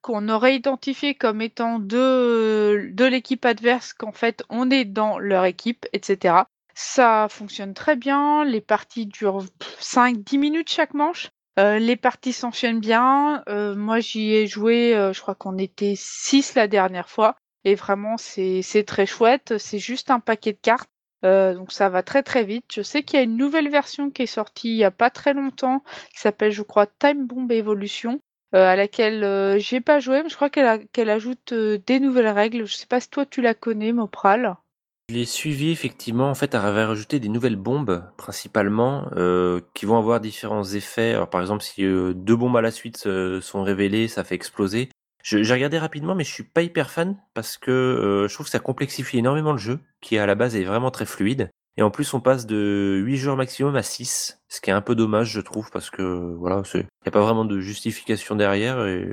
qu'on 0.00 0.30
aurait 0.30 0.56
identifié 0.56 1.14
comme 1.14 1.42
étant 1.42 1.78
de, 1.78 2.88
de 2.90 3.04
l'équipe 3.04 3.44
adverse 3.44 3.92
qu'en 3.92 4.12
fait 4.12 4.42
on 4.48 4.70
est 4.70 4.86
dans 4.86 5.18
leur 5.18 5.44
équipe, 5.44 5.84
etc. 5.92 6.44
Ça 6.74 7.26
fonctionne 7.28 7.74
très 7.74 7.96
bien, 7.96 8.46
les 8.46 8.62
parties 8.62 9.04
durent 9.04 9.44
5-10 9.78 10.38
minutes 10.38 10.70
chaque 10.70 10.94
manche. 10.94 11.28
Les 11.58 11.96
parties 11.96 12.32
s'enchaînent 12.32 12.80
bien. 12.80 13.44
Moi, 13.46 14.00
j'y 14.00 14.32
ai 14.32 14.46
joué, 14.46 14.94
je 15.12 15.20
crois 15.20 15.34
qu'on 15.34 15.58
était 15.58 15.92
6 15.94 16.54
la 16.54 16.66
dernière 16.66 17.10
fois. 17.10 17.36
Et 17.64 17.74
vraiment, 17.74 18.16
c'est 18.16 18.84
très 18.86 19.06
chouette. 19.06 19.58
C'est 19.58 19.78
juste 19.78 20.10
un 20.10 20.20
paquet 20.20 20.52
de 20.52 20.58
cartes. 20.60 20.90
Euh, 21.24 21.54
donc 21.54 21.70
ça 21.70 21.88
va 21.88 22.02
très 22.02 22.24
très 22.24 22.42
vite. 22.42 22.64
Je 22.72 22.82
sais 22.82 23.04
qu'il 23.04 23.16
y 23.16 23.20
a 23.20 23.24
une 23.24 23.36
nouvelle 23.36 23.70
version 23.70 24.10
qui 24.10 24.22
est 24.22 24.26
sortie 24.26 24.70
il 24.70 24.76
y 24.76 24.84
a 24.84 24.90
pas 24.90 25.08
très 25.08 25.34
longtemps, 25.34 25.84
qui 26.12 26.20
s'appelle, 26.20 26.50
je 26.50 26.62
crois, 26.62 26.86
Time 26.86 27.28
Bomb 27.28 27.50
Evolution, 27.52 28.20
euh, 28.54 28.66
à 28.66 28.76
laquelle 28.76 29.24
euh, 29.24 29.58
j'ai 29.58 29.80
pas 29.80 29.98
joué, 29.98 30.22
mais 30.22 30.28
je 30.28 30.36
crois 30.36 30.50
qu'elle 30.50 31.10
ajoute 31.10 31.52
euh, 31.52 31.78
des 31.86 32.00
nouvelles 32.00 32.28
règles. 32.28 32.66
Je 32.66 32.76
sais 32.76 32.86
pas 32.86 33.00
si 33.00 33.08
toi 33.08 33.24
tu 33.24 33.40
la 33.40 33.54
connais, 33.54 33.92
Mopral. 33.92 34.56
Je 35.08 35.14
l'ai 35.14 35.24
suivi 35.24 35.70
effectivement. 35.70 36.28
En 36.28 36.34
fait, 36.34 36.54
elle 36.54 36.60
avait 36.60 36.84
rajouté 36.84 37.18
des 37.18 37.30
nouvelles 37.30 37.56
bombes, 37.56 38.04
principalement, 38.18 39.10
qui 39.74 39.84
vont 39.84 39.98
avoir 39.98 40.20
différents 40.20 40.64
effets. 40.64 41.12
Alors, 41.12 41.28
par 41.28 41.40
exemple, 41.40 41.62
si 41.62 41.82
deux 41.82 42.36
bombes 42.36 42.56
à 42.56 42.62
la 42.62 42.70
suite 42.70 43.08
sont 43.40 43.62
révélées, 43.62 44.08
ça 44.08 44.24
fait 44.24 44.36
exploser. 44.36 44.88
J'ai 45.22 45.52
regardé 45.52 45.78
rapidement, 45.78 46.14
mais 46.14 46.24
je 46.24 46.32
suis 46.32 46.42
pas 46.42 46.62
hyper 46.62 46.90
fan 46.90 47.16
parce 47.34 47.56
que 47.56 47.70
euh, 47.70 48.28
je 48.28 48.34
trouve 48.34 48.46
que 48.46 48.50
ça 48.50 48.58
complexifie 48.58 49.18
énormément 49.18 49.52
le 49.52 49.58
jeu, 49.58 49.78
qui 50.00 50.18
à 50.18 50.26
la 50.26 50.34
base 50.34 50.56
est 50.56 50.64
vraiment 50.64 50.90
très 50.90 51.06
fluide. 51.06 51.50
Et 51.78 51.82
en 51.82 51.90
plus, 51.90 52.12
on 52.12 52.20
passe 52.20 52.44
de 52.44 53.00
8 53.04 53.16
joueurs 53.16 53.36
maximum 53.36 53.76
à 53.76 53.82
6, 53.82 54.42
ce 54.48 54.60
qui 54.60 54.68
est 54.68 54.74
un 54.74 54.82
peu 54.82 54.94
dommage, 54.94 55.30
je 55.30 55.40
trouve, 55.40 55.70
parce 55.70 55.88
que 55.88 56.34
voilà, 56.36 56.62
il 56.74 56.80
n'y 56.80 56.86
a 57.06 57.10
pas 57.10 57.22
vraiment 57.22 57.46
de 57.46 57.60
justification 57.60 58.36
derrière. 58.36 58.84
Et 58.86 59.10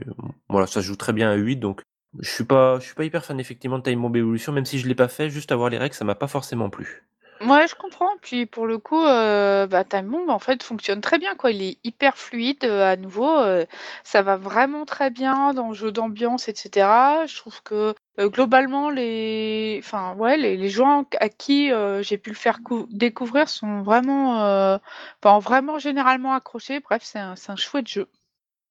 voilà, 0.49 0.67
ça 0.67 0.81
joue 0.81 0.97
très 0.97 1.13
bien 1.13 1.31
à 1.31 1.35
8, 1.35 1.57
donc 1.57 1.81
je 2.19 2.29
suis 2.29 2.43
pas, 2.43 2.79
je 2.79 2.85
suis 2.85 2.95
pas 2.95 3.05
hyper 3.05 3.23
fan 3.23 3.39
effectivement 3.39 3.77
de 3.77 3.83
Time 3.83 4.01
Bomb 4.01 4.15
Evolution, 4.15 4.51
même 4.51 4.65
si 4.65 4.79
je 4.79 4.87
l'ai 4.87 4.95
pas 4.95 5.07
fait, 5.07 5.29
juste 5.29 5.51
avoir 5.51 5.69
les 5.69 5.77
règles, 5.77 5.95
ça 5.95 6.05
m'a 6.05 6.15
pas 6.15 6.27
forcément 6.27 6.69
plu. 6.69 7.07
Ouais, 7.41 7.67
je 7.67 7.75
comprends. 7.75 8.09
Puis 8.21 8.45
pour 8.45 8.67
le 8.67 8.77
coup, 8.77 9.01
euh, 9.05 9.65
bah, 9.65 9.83
en 10.27 10.39
fait 10.39 10.61
fonctionne 10.61 10.99
très 10.99 11.17
bien, 11.19 11.35
quoi. 11.35 11.51
Il 11.51 11.61
est 11.61 11.77
hyper 11.85 12.17
fluide 12.17 12.65
euh, 12.65 12.91
à 12.91 12.95
nouveau. 12.97 13.29
euh, 13.29 13.65
ça 14.03 14.21
va 14.21 14.35
vraiment 14.35 14.85
très 14.85 15.09
bien 15.09 15.53
dans 15.53 15.69
le 15.69 15.73
jeu 15.73 15.91
d'ambiance, 15.91 16.49
etc. 16.49 17.25
Je 17.27 17.37
trouve 17.37 17.61
que 17.63 17.95
globalement, 18.19 18.89
les, 18.89 19.79
enfin 19.81 20.15
ouais, 20.15 20.35
les, 20.35 20.57
les 20.57 20.69
joueurs 20.69 21.05
à 21.21 21.29
qui 21.29 21.71
j'ai 22.01 22.17
pu 22.17 22.31
le 22.31 22.35
faire 22.35 22.61
cou- 22.61 22.87
découvrir 22.91 23.47
sont 23.47 23.81
vraiment, 23.83 24.77
enfin, 25.23 25.39
vraiment 25.39 25.79
généralement 25.79 26.33
accrochés. 26.33 26.81
Bref, 26.81 27.01
c'est 27.05 27.19
un, 27.19 27.35
un 27.47 27.55
chouette 27.55 27.87
jeu. 27.87 28.09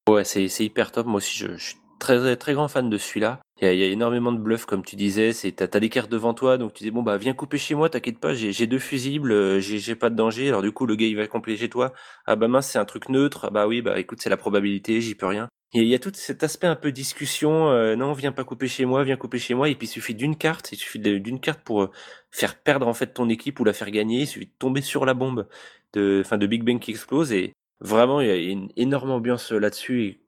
Ouais, 0.08 0.24
c'est 0.24 0.48
c'est 0.48 0.64
hyper 0.64 0.92
top. 0.92 1.06
Moi 1.06 1.16
aussi, 1.18 1.38
je, 1.38 1.52
je 1.56 1.64
suis 1.68 1.76
très 1.98 2.36
très 2.36 2.52
grand 2.52 2.68
fan 2.68 2.90
de 2.90 2.98
celui-là. 2.98 3.40
Il 3.60 3.66
y 3.66 3.68
a, 3.68 3.74
y 3.74 3.82
a 3.82 3.86
énormément 3.86 4.30
de 4.32 4.38
bluffs, 4.38 4.66
comme 4.66 4.84
tu 4.84 4.94
disais. 4.96 5.32
C'est 5.32 5.52
t'as 5.52 5.66
t'as 5.66 5.80
des 5.80 5.88
cartes 5.88 6.10
devant 6.10 6.32
toi, 6.34 6.58
donc 6.58 6.74
tu 6.74 6.84
dis 6.84 6.90
bon 6.92 7.02
bah 7.02 7.16
viens 7.18 7.34
couper 7.34 7.58
chez 7.58 7.74
moi, 7.74 7.90
t'inquiète 7.90 8.20
pas, 8.20 8.32
j'ai 8.34 8.66
deux 8.68 8.78
fusibles, 8.78 9.32
euh, 9.32 9.60
j'ai 9.60 9.94
pas 9.96 10.10
de 10.10 10.14
danger. 10.14 10.48
Alors 10.48 10.62
du 10.62 10.70
coup, 10.72 10.86
le 10.86 10.94
gars 10.94 11.06
il 11.06 11.16
va 11.16 11.26
compléter 11.26 11.62
chez 11.62 11.68
toi. 11.68 11.92
Ah 12.26 12.36
bah 12.36 12.46
mince, 12.48 12.68
c'est 12.68 12.78
un 12.78 12.84
truc 12.84 13.08
neutre. 13.08 13.46
Ah 13.46 13.50
bah 13.50 13.66
oui, 13.66 13.82
bah 13.82 13.98
écoute, 13.98 14.20
c'est 14.22 14.30
la 14.30 14.36
probabilité, 14.36 15.00
j'y 15.00 15.14
peux 15.16 15.26
rien. 15.26 15.48
Il 15.74 15.80
y 15.80 15.82
a, 15.82 15.84
il 15.86 15.90
y 15.90 15.94
a 15.94 15.98
tout 15.98 16.12
cet 16.14 16.42
aspect 16.44 16.66
un 16.68 16.76
peu 16.76 16.92
discussion. 16.92 17.68
euh, 17.70 17.96
non, 17.96 18.12
viens 18.12 18.32
pas 18.32 18.44
couper 18.44 18.68
chez 18.68 18.84
moi, 18.86 19.02
viens 19.04 19.16
couper 19.16 19.38
chez 19.38 19.54
moi. 19.54 19.68
Et 19.68 19.74
puis 19.74 19.86
il 19.86 19.90
suffit 19.90 20.14
d'une 20.14 20.36
carte, 20.36 20.70
il 20.72 20.76
suffit 20.76 21.00
d'une 21.00 21.40
carte 21.40 21.60
pour 21.62 21.82
euh, 21.82 21.90
faire 22.30 22.60
perdre 22.62 22.86
en 22.86 22.94
fait 22.94 23.08
ton 23.08 23.28
équipe 23.28 23.58
ou 23.60 23.64
la 23.64 23.72
faire 23.72 23.90
gagner. 23.90 24.20
Il 24.22 24.26
suffit 24.28 24.46
de 24.46 24.52
tomber 24.58 24.82
sur 24.82 25.04
la 25.04 25.14
bombe 25.14 25.48
de, 25.94 26.22
enfin 26.24 26.38
de 26.38 26.46
Big 26.46 26.62
Bang 26.64 26.78
qui 26.80 26.92
explose 26.92 27.32
et 27.32 27.52
Vraiment, 27.80 28.20
il 28.20 28.26
y 28.26 28.30
a 28.30 28.36
une 28.36 28.70
énorme 28.76 29.10
ambiance 29.10 29.52
euh, 29.52 29.58
là-dessus. 29.58 30.20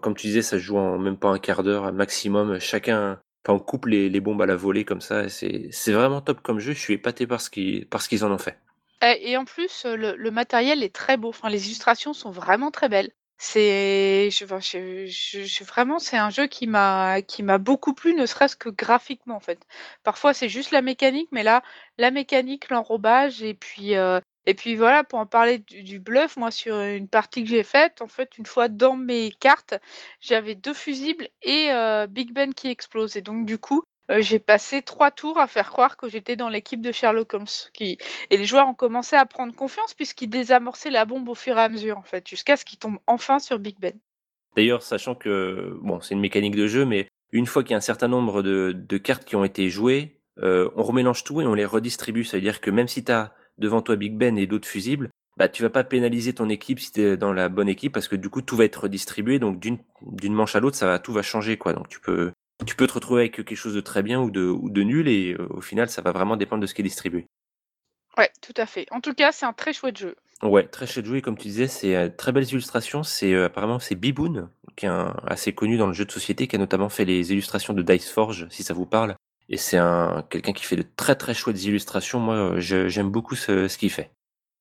Comme 0.00 0.14
tu 0.14 0.26
disais, 0.28 0.42
ça 0.42 0.58
se 0.58 0.62
joue 0.62 0.78
en 0.78 0.98
même 0.98 1.16
pas 1.16 1.28
un 1.28 1.38
quart 1.38 1.62
d'heure 1.62 1.92
maximum. 1.92 2.58
Chacun, 2.58 3.20
enfin, 3.44 3.54
on 3.54 3.58
coupe 3.58 3.86
les, 3.86 4.20
bombes 4.20 4.42
à 4.42 4.46
la 4.46 4.56
volée 4.56 4.84
comme 4.84 5.00
ça. 5.00 5.28
C'est, 5.28 5.70
vraiment 5.92 6.20
top 6.20 6.40
comme 6.42 6.58
jeu. 6.58 6.72
Je 6.72 6.78
suis 6.78 6.94
épaté 6.94 7.26
par 7.26 7.40
ce 7.40 7.50
qu'ils, 7.50 8.24
en 8.24 8.30
ont 8.30 8.38
fait. 8.38 8.58
Et, 9.02 9.36
en 9.36 9.44
plus, 9.44 9.84
euh, 9.84 10.14
le, 10.16 10.30
matériel 10.30 10.82
est 10.82 10.94
très 10.94 11.16
beau. 11.16 11.28
Enfin, 11.28 11.48
les 11.48 11.66
illustrations 11.66 12.12
sont 12.12 12.30
vraiment 12.30 12.70
très 12.70 12.88
belles. 12.88 13.10
C'est, 13.38 14.30
vraiment, 15.66 15.98
c'est 15.98 16.16
un 16.16 16.30
jeu 16.30 16.46
qui 16.46 16.66
m'a, 16.66 17.20
qui 17.20 17.42
m'a 17.42 17.58
beaucoup 17.58 17.92
plu, 17.92 18.14
ne 18.14 18.24
serait-ce 18.24 18.56
que 18.56 18.70
graphiquement 18.70 19.36
en 19.36 19.40
fait. 19.40 19.60
Parfois, 20.04 20.32
c'est 20.32 20.48
juste 20.48 20.70
la 20.70 20.80
mécanique, 20.80 21.28
mais 21.32 21.42
là, 21.42 21.62
la 21.98 22.10
mécanique, 22.10 22.70
l'enrobage, 22.70 23.42
et 23.42 23.52
puis, 23.52 23.94
euh, 23.94 24.20
et 24.46 24.54
puis 24.54 24.76
voilà, 24.76 25.04
pour 25.04 25.18
en 25.18 25.26
parler 25.26 25.58
du, 25.58 25.98
bluff, 25.98 26.36
moi 26.36 26.50
sur 26.50 26.80
une 26.80 27.08
partie 27.08 27.42
que 27.42 27.50
j'ai 27.50 27.64
faite, 27.64 28.00
en 28.00 28.08
fait, 28.08 28.38
une 28.38 28.46
fois 28.46 28.68
dans 28.68 28.96
mes 28.96 29.30
cartes, 29.32 29.74
j'avais 30.20 30.54
deux 30.54 30.74
fusibles 30.74 31.28
et 31.42 31.70
euh, 31.72 32.06
Big 32.06 32.32
Ben 32.32 32.54
qui 32.54 32.68
explose. 32.68 33.16
Et 33.16 33.22
donc 33.22 33.44
du 33.44 33.58
coup, 33.58 33.82
euh, 34.10 34.20
j'ai 34.20 34.38
passé 34.38 34.82
trois 34.82 35.10
tours 35.10 35.38
à 35.38 35.48
faire 35.48 35.70
croire 35.70 35.96
que 35.96 36.08
j'étais 36.08 36.36
dans 36.36 36.48
l'équipe 36.48 36.80
de 36.80 36.92
Sherlock 36.92 37.34
Holmes, 37.34 37.46
et 37.80 37.98
les 38.30 38.44
joueurs 38.44 38.68
ont 38.68 38.74
commencé 38.74 39.16
à 39.16 39.26
prendre 39.26 39.54
confiance 39.54 39.94
puisqu'ils 39.94 40.30
désamorçaient 40.30 40.90
la 40.90 41.04
bombe 41.04 41.28
au 41.28 41.34
fur 41.34 41.58
et 41.58 41.62
à 41.62 41.68
mesure, 41.68 41.98
en 41.98 42.02
fait, 42.02 42.26
jusqu'à 42.28 42.56
ce 42.56 42.64
qu'ils 42.64 42.78
tombent 42.78 43.00
enfin 43.06 43.40
sur 43.40 43.58
Big 43.58 43.76
Ben. 43.80 43.94
D'ailleurs, 44.56 44.82
sachant 44.82 45.14
que, 45.14 45.76
bon, 45.82 46.00
c'est 46.00 46.14
une 46.14 46.20
mécanique 46.20 46.56
de 46.56 46.66
jeu, 46.66 46.86
mais 46.86 47.08
une 47.32 47.46
fois 47.46 47.62
qu'il 47.62 47.72
y 47.72 47.74
a 47.74 47.78
un 47.78 47.80
certain 47.80 48.08
nombre 48.08 48.42
de, 48.42 48.72
de 48.72 48.96
cartes 48.96 49.24
qui 49.24 49.36
ont 49.36 49.44
été 49.44 49.68
jouées, 49.68 50.16
euh, 50.42 50.70
on 50.76 50.82
remélange 50.82 51.24
tout 51.24 51.40
et 51.40 51.46
on 51.46 51.54
les 51.54 51.64
redistribue. 51.64 52.24
Ça 52.24 52.36
veut 52.36 52.42
dire 52.42 52.60
que 52.60 52.70
même 52.70 52.88
si 52.88 53.04
tu 53.04 53.12
as 53.12 53.34
devant 53.58 53.82
toi 53.82 53.96
Big 53.96 54.14
Ben 54.16 54.36
et 54.38 54.46
d'autres 54.46 54.68
fusibles, 54.68 55.10
bah, 55.36 55.48
tu 55.48 55.62
vas 55.62 55.70
pas 55.70 55.84
pénaliser 55.84 56.32
ton 56.32 56.48
équipe 56.48 56.80
si 56.80 56.92
tu 56.92 57.00
es 57.02 57.16
dans 57.16 57.32
la 57.32 57.48
bonne 57.48 57.68
équipe 57.68 57.92
parce 57.92 58.08
que 58.08 58.16
du 58.16 58.30
coup, 58.30 58.42
tout 58.42 58.56
va 58.56 58.64
être 58.64 58.82
redistribué. 58.84 59.38
Donc, 59.38 59.60
d'une, 59.60 59.78
d'une 60.02 60.32
manche 60.34 60.56
à 60.56 60.60
l'autre, 60.60 60.76
ça 60.76 60.86
va, 60.86 60.98
tout 60.98 61.12
va 61.12 61.22
changer, 61.22 61.56
quoi. 61.58 61.72
Donc, 61.74 61.88
tu 61.88 62.00
peux, 62.00 62.32
tu 62.64 62.74
peux 62.74 62.86
te 62.86 62.94
retrouver 62.94 63.22
avec 63.22 63.34
quelque 63.36 63.54
chose 63.54 63.74
de 63.74 63.80
très 63.80 64.02
bien 64.02 64.20
ou 64.20 64.30
de, 64.30 64.42
ou 64.46 64.70
de 64.70 64.82
nul 64.82 65.08
et 65.08 65.34
euh, 65.38 65.46
au 65.50 65.60
final, 65.60 65.90
ça 65.90 66.00
va 66.02 66.12
vraiment 66.12 66.36
dépendre 66.36 66.62
de 66.62 66.66
ce 66.66 66.74
qui 66.74 66.80
est 66.80 66.84
distribué. 66.84 67.26
Ouais, 68.16 68.30
tout 68.40 68.54
à 68.56 68.64
fait. 68.64 68.86
En 68.92 69.00
tout 69.02 69.12
cas, 69.12 69.30
c'est 69.30 69.44
un 69.44 69.52
très 69.52 69.74
chouette 69.74 69.98
jeu. 69.98 70.16
Ouais, 70.42 70.66
très 70.66 70.86
chouette 70.86 71.04
joué, 71.04 71.20
comme 71.20 71.36
tu 71.36 71.48
disais, 71.48 71.66
c'est 71.66 71.94
euh, 71.94 72.08
très 72.08 72.32
belles 72.32 72.48
illustrations. 72.50 73.02
C'est 73.02 73.34
euh, 73.34 73.46
apparemment 73.46 73.78
c'est 73.78 73.94
Biboon, 73.94 74.48
qui 74.74 74.86
est 74.86 74.88
un- 74.88 75.14
assez 75.26 75.54
connu 75.54 75.76
dans 75.76 75.86
le 75.86 75.92
jeu 75.92 76.06
de 76.06 76.10
société, 76.12 76.46
qui 76.48 76.56
a 76.56 76.58
notamment 76.58 76.88
fait 76.88 77.04
les 77.04 77.32
illustrations 77.32 77.74
de 77.74 77.82
Dice 77.82 78.10
Forge, 78.10 78.46
si 78.48 78.62
ça 78.62 78.72
vous 78.72 78.86
parle. 78.86 79.16
Et 79.48 79.56
c'est 79.56 79.78
un 79.78 80.24
quelqu'un 80.28 80.52
qui 80.52 80.64
fait 80.64 80.76
de 80.76 80.84
très 80.96 81.14
très 81.14 81.34
chouettes 81.34 81.64
illustrations. 81.64 82.18
Moi, 82.18 82.34
euh, 82.34 82.60
j'aime 82.60 83.10
beaucoup 83.10 83.36
ce, 83.36 83.68
ce 83.68 83.78
qu'il 83.78 83.90
fait. 83.90 84.10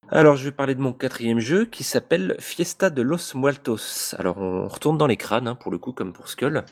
Alors, 0.10 0.36
je 0.36 0.44
vais 0.44 0.52
parler 0.52 0.76
de 0.76 0.82
mon 0.82 0.94
quatrième 0.94 1.40
jeu 1.40 1.66
qui 1.66 1.84
s'appelle 1.84 2.36
Fiesta 2.40 2.92
de 2.92 3.02
los 3.02 3.34
Muertos. 3.34 4.14
Alors, 4.20 4.38
on 4.38 4.68
retourne 4.68 5.00
dans 5.00 5.08
les 5.08 5.18
crânes, 5.18 5.48
hein, 5.48 5.56
pour 5.56 5.72
le 5.72 5.80
coup, 5.80 5.94
comme 5.94 6.14
pour 6.14 6.28
Skull. 6.28 6.64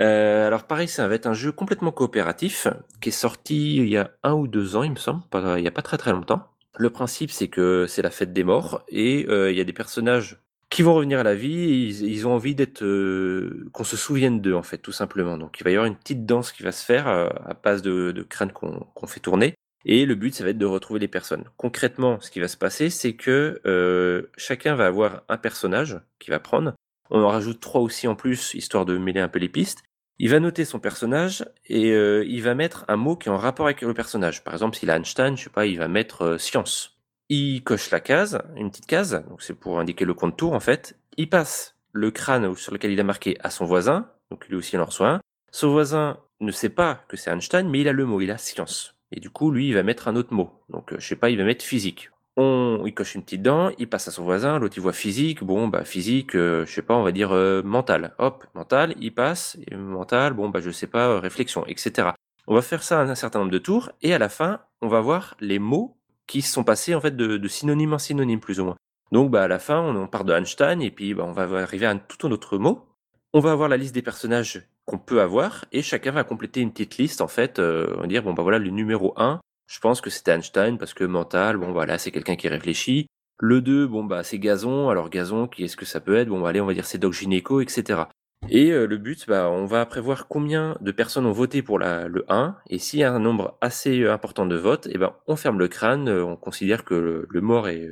Euh, 0.00 0.46
alors, 0.46 0.64
pareil, 0.64 0.88
ça 0.88 1.06
va 1.06 1.14
être 1.14 1.26
un 1.26 1.34
jeu 1.34 1.52
complètement 1.52 1.92
coopératif 1.92 2.66
qui 3.00 3.10
est 3.10 3.12
sorti 3.12 3.76
il 3.76 3.88
y 3.88 3.98
a 3.98 4.12
un 4.22 4.32
ou 4.32 4.46
deux 4.46 4.76
ans, 4.76 4.84
il 4.84 4.92
me 4.92 4.96
semble, 4.96 5.22
il 5.34 5.62
n'y 5.62 5.68
a 5.68 5.72
pas 5.72 5.82
très 5.82 5.98
très 5.98 6.12
longtemps. 6.12 6.46
Le 6.78 6.90
principe, 6.90 7.30
c'est 7.30 7.48
que 7.48 7.86
c'est 7.88 8.02
la 8.02 8.10
fête 8.10 8.32
des 8.32 8.44
morts 8.44 8.84
et 8.88 9.26
euh, 9.28 9.50
il 9.50 9.58
y 9.58 9.60
a 9.60 9.64
des 9.64 9.72
personnages 9.72 10.40
qui 10.70 10.82
vont 10.82 10.94
revenir 10.94 11.20
à 11.20 11.22
la 11.22 11.34
vie. 11.34 11.96
Ils, 12.02 12.26
ont 12.26 12.32
envie 12.32 12.54
d'être, 12.54 12.82
euh, 12.82 13.68
qu'on 13.72 13.84
se 13.84 13.96
souvienne 13.96 14.40
d'eux 14.40 14.54
en 14.54 14.62
fait, 14.62 14.78
tout 14.78 14.92
simplement. 14.92 15.38
Donc, 15.38 15.58
il 15.60 15.64
va 15.64 15.70
y 15.70 15.74
avoir 15.74 15.86
une 15.86 15.96
petite 15.96 16.26
danse 16.26 16.52
qui 16.52 16.62
va 16.62 16.72
se 16.72 16.84
faire 16.84 17.08
à 17.08 17.54
base 17.62 17.82
de, 17.82 18.12
de 18.12 18.22
crânes 18.22 18.52
qu'on 18.52 19.06
fait 19.06 19.20
tourner. 19.20 19.54
Et 19.84 20.04
le 20.04 20.14
but, 20.14 20.34
ça 20.34 20.44
va 20.44 20.50
être 20.50 20.58
de 20.58 20.66
retrouver 20.66 21.00
les 21.00 21.08
personnes. 21.08 21.44
Concrètement, 21.56 22.20
ce 22.20 22.30
qui 22.30 22.40
va 22.40 22.48
se 22.48 22.56
passer, 22.56 22.90
c'est 22.90 23.14
que 23.14 23.60
euh, 23.64 24.22
chacun 24.36 24.74
va 24.74 24.86
avoir 24.86 25.22
un 25.28 25.38
personnage 25.38 26.00
qu'il 26.18 26.32
va 26.32 26.40
prendre. 26.40 26.74
On 27.10 27.22
en 27.22 27.28
rajoute 27.28 27.60
trois 27.60 27.80
aussi 27.80 28.06
en 28.06 28.14
plus, 28.14 28.54
histoire 28.54 28.84
de 28.84 28.98
mêler 28.98 29.20
un 29.20 29.28
peu 29.28 29.38
les 29.38 29.48
pistes. 29.48 29.82
Il 30.18 30.30
va 30.30 30.40
noter 30.40 30.64
son 30.64 30.80
personnage 30.80 31.44
et 31.66 31.92
euh, 31.92 32.24
il 32.26 32.42
va 32.42 32.54
mettre 32.54 32.84
un 32.88 32.96
mot 32.96 33.16
qui 33.16 33.28
est 33.28 33.32
en 33.32 33.38
rapport 33.38 33.66
avec 33.66 33.82
le 33.82 33.94
personnage. 33.94 34.42
Par 34.42 34.52
exemple, 34.52 34.76
s'il 34.76 34.90
a 34.90 34.96
Einstein, 34.96 35.36
je 35.36 35.44
sais 35.44 35.50
pas, 35.50 35.64
il 35.64 35.78
va 35.78 35.86
mettre 35.86 36.22
euh, 36.22 36.38
science. 36.38 36.97
Il 37.30 37.62
coche 37.62 37.90
la 37.90 38.00
case, 38.00 38.40
une 38.56 38.70
petite 38.70 38.86
case, 38.86 39.22
donc 39.28 39.42
c'est 39.42 39.54
pour 39.54 39.78
indiquer 39.78 40.06
le 40.06 40.14
contour 40.14 40.54
en 40.54 40.60
fait. 40.60 40.98
Il 41.16 41.28
passe 41.28 41.76
le 41.92 42.10
crâne 42.10 42.54
sur 42.56 42.72
lequel 42.72 42.92
il 42.92 43.00
a 43.00 43.04
marqué 43.04 43.36
à 43.40 43.50
son 43.50 43.66
voisin, 43.66 44.08
donc 44.30 44.48
lui 44.48 44.56
aussi 44.56 44.76
il 44.76 44.80
en 44.80 44.86
reçoit 44.86 45.10
un. 45.10 45.20
Son 45.50 45.70
voisin 45.70 46.18
ne 46.40 46.52
sait 46.52 46.68
pas 46.68 47.04
que 47.08 47.16
c'est 47.16 47.30
Einstein, 47.30 47.68
mais 47.68 47.80
il 47.80 47.88
a 47.88 47.92
le 47.92 48.06
mot, 48.06 48.20
il 48.20 48.30
a 48.30 48.38
science. 48.38 48.94
Et 49.12 49.20
du 49.20 49.30
coup, 49.30 49.50
lui, 49.50 49.68
il 49.68 49.74
va 49.74 49.82
mettre 49.82 50.08
un 50.08 50.16
autre 50.16 50.34
mot. 50.34 50.50
Donc, 50.68 50.92
euh, 50.92 50.96
je 50.98 51.06
sais 51.06 51.16
pas, 51.16 51.30
il 51.30 51.38
va 51.38 51.44
mettre 51.44 51.64
physique. 51.64 52.10
On, 52.36 52.82
il 52.86 52.94
coche 52.94 53.14
une 53.14 53.22
petite 53.22 53.42
dent, 53.42 53.70
il 53.78 53.88
passe 53.88 54.06
à 54.06 54.10
son 54.12 54.22
voisin, 54.22 54.58
l'autre 54.58 54.78
il 54.78 54.80
voit 54.80 54.92
physique, 54.92 55.42
bon 55.42 55.66
bah 55.66 55.84
physique, 55.84 56.36
euh, 56.36 56.64
je 56.66 56.72
sais 56.72 56.82
pas, 56.82 56.94
on 56.94 57.02
va 57.02 57.10
dire 57.10 57.32
euh, 57.32 57.62
mental. 57.64 58.14
Hop, 58.18 58.46
mental, 58.54 58.94
il 59.00 59.12
passe, 59.12 59.58
mental, 59.72 60.34
bon 60.34 60.48
bah 60.48 60.60
je 60.60 60.70
sais 60.70 60.86
pas, 60.86 61.18
réflexion, 61.18 61.66
etc. 61.66 62.10
On 62.46 62.54
va 62.54 62.62
faire 62.62 62.84
ça 62.84 63.00
un 63.00 63.14
certain 63.16 63.40
nombre 63.40 63.50
de 63.50 63.58
tours, 63.58 63.90
et 64.02 64.14
à 64.14 64.18
la 64.18 64.28
fin, 64.28 64.60
on 64.80 64.86
va 64.86 65.00
voir 65.00 65.36
les 65.40 65.58
mots 65.58 65.97
qui 66.28 66.42
sont 66.42 66.62
passés 66.62 66.94
en 66.94 67.00
fait 67.00 67.16
de, 67.16 67.48
synonyme 67.48 67.94
en 67.94 67.98
synonyme 67.98 68.38
plus 68.38 68.60
ou 68.60 68.66
moins. 68.66 68.76
Donc 69.10 69.30
bah 69.30 69.42
à 69.42 69.48
la 69.48 69.58
fin, 69.58 69.80
on, 69.80 70.06
part 70.06 70.24
de 70.24 70.34
Einstein, 70.34 70.80
et 70.82 70.92
puis 70.92 71.14
bah, 71.14 71.24
on 71.26 71.32
va 71.32 71.42
arriver 71.60 71.86
à 71.86 71.90
un 71.90 71.98
tout 71.98 72.24
autre 72.30 72.58
mot. 72.58 72.84
On 73.32 73.40
va 73.40 73.50
avoir 73.50 73.68
la 73.68 73.76
liste 73.76 73.94
des 73.94 74.02
personnages 74.02 74.68
qu'on 74.84 74.98
peut 74.98 75.20
avoir 75.20 75.64
et 75.72 75.82
chacun 75.82 76.12
va 76.12 76.24
compléter 76.24 76.60
une 76.60 76.70
petite 76.70 76.96
liste 76.96 77.20
en 77.20 77.28
fait, 77.28 77.58
euh, 77.58 77.94
on 77.96 78.02
va 78.02 78.06
dire 78.06 78.22
bon 78.22 78.32
bah 78.32 78.42
voilà 78.42 78.58
le 78.58 78.70
numéro 78.70 79.12
1, 79.16 79.40
je 79.66 79.80
pense 79.80 80.00
que 80.00 80.08
c'était 80.08 80.32
Einstein 80.32 80.78
parce 80.78 80.94
que 80.94 81.04
mental, 81.04 81.58
bon 81.58 81.72
voilà, 81.72 81.98
c'est 81.98 82.10
quelqu'un 82.10 82.36
qui 82.36 82.48
réfléchit. 82.48 83.06
Le 83.38 83.60
2, 83.60 83.86
bon 83.86 84.04
bah 84.04 84.24
c'est 84.24 84.38
Gazon, 84.38 84.88
alors 84.88 85.10
Gazon, 85.10 85.46
qui 85.46 85.64
est-ce 85.64 85.76
que 85.76 85.84
ça 85.84 86.00
peut 86.00 86.16
être? 86.16 86.28
Bon 86.28 86.44
allez, 86.44 86.60
on 86.60 86.66
va 86.66 86.74
dire 86.74 86.86
c'est 86.86 86.98
Doc 86.98 87.12
Gynéco, 87.12 87.60
etc. 87.60 88.02
Et 88.50 88.70
euh, 88.70 88.86
le 88.86 88.96
but, 88.96 89.26
bah, 89.28 89.50
on 89.50 89.66
va 89.66 89.84
prévoir 89.84 90.26
combien 90.26 90.76
de 90.80 90.90
personnes 90.90 91.26
ont 91.26 91.32
voté 91.32 91.62
pour 91.62 91.78
le 91.78 92.24
1, 92.28 92.56
et 92.70 92.78
s'il 92.78 93.00
y 93.00 93.04
a 93.04 93.12
un 93.12 93.18
nombre 93.18 93.58
assez 93.60 94.00
euh, 94.00 94.12
important 94.12 94.46
de 94.46 94.56
votes, 94.56 94.86
et 94.86 94.96
ben 94.96 95.12
on 95.26 95.36
ferme 95.36 95.58
le 95.58 95.68
crâne, 95.68 96.08
on 96.08 96.36
considère 96.36 96.84
que 96.84 97.26
le, 97.28 97.40
mort 97.40 97.68
est 97.68 97.90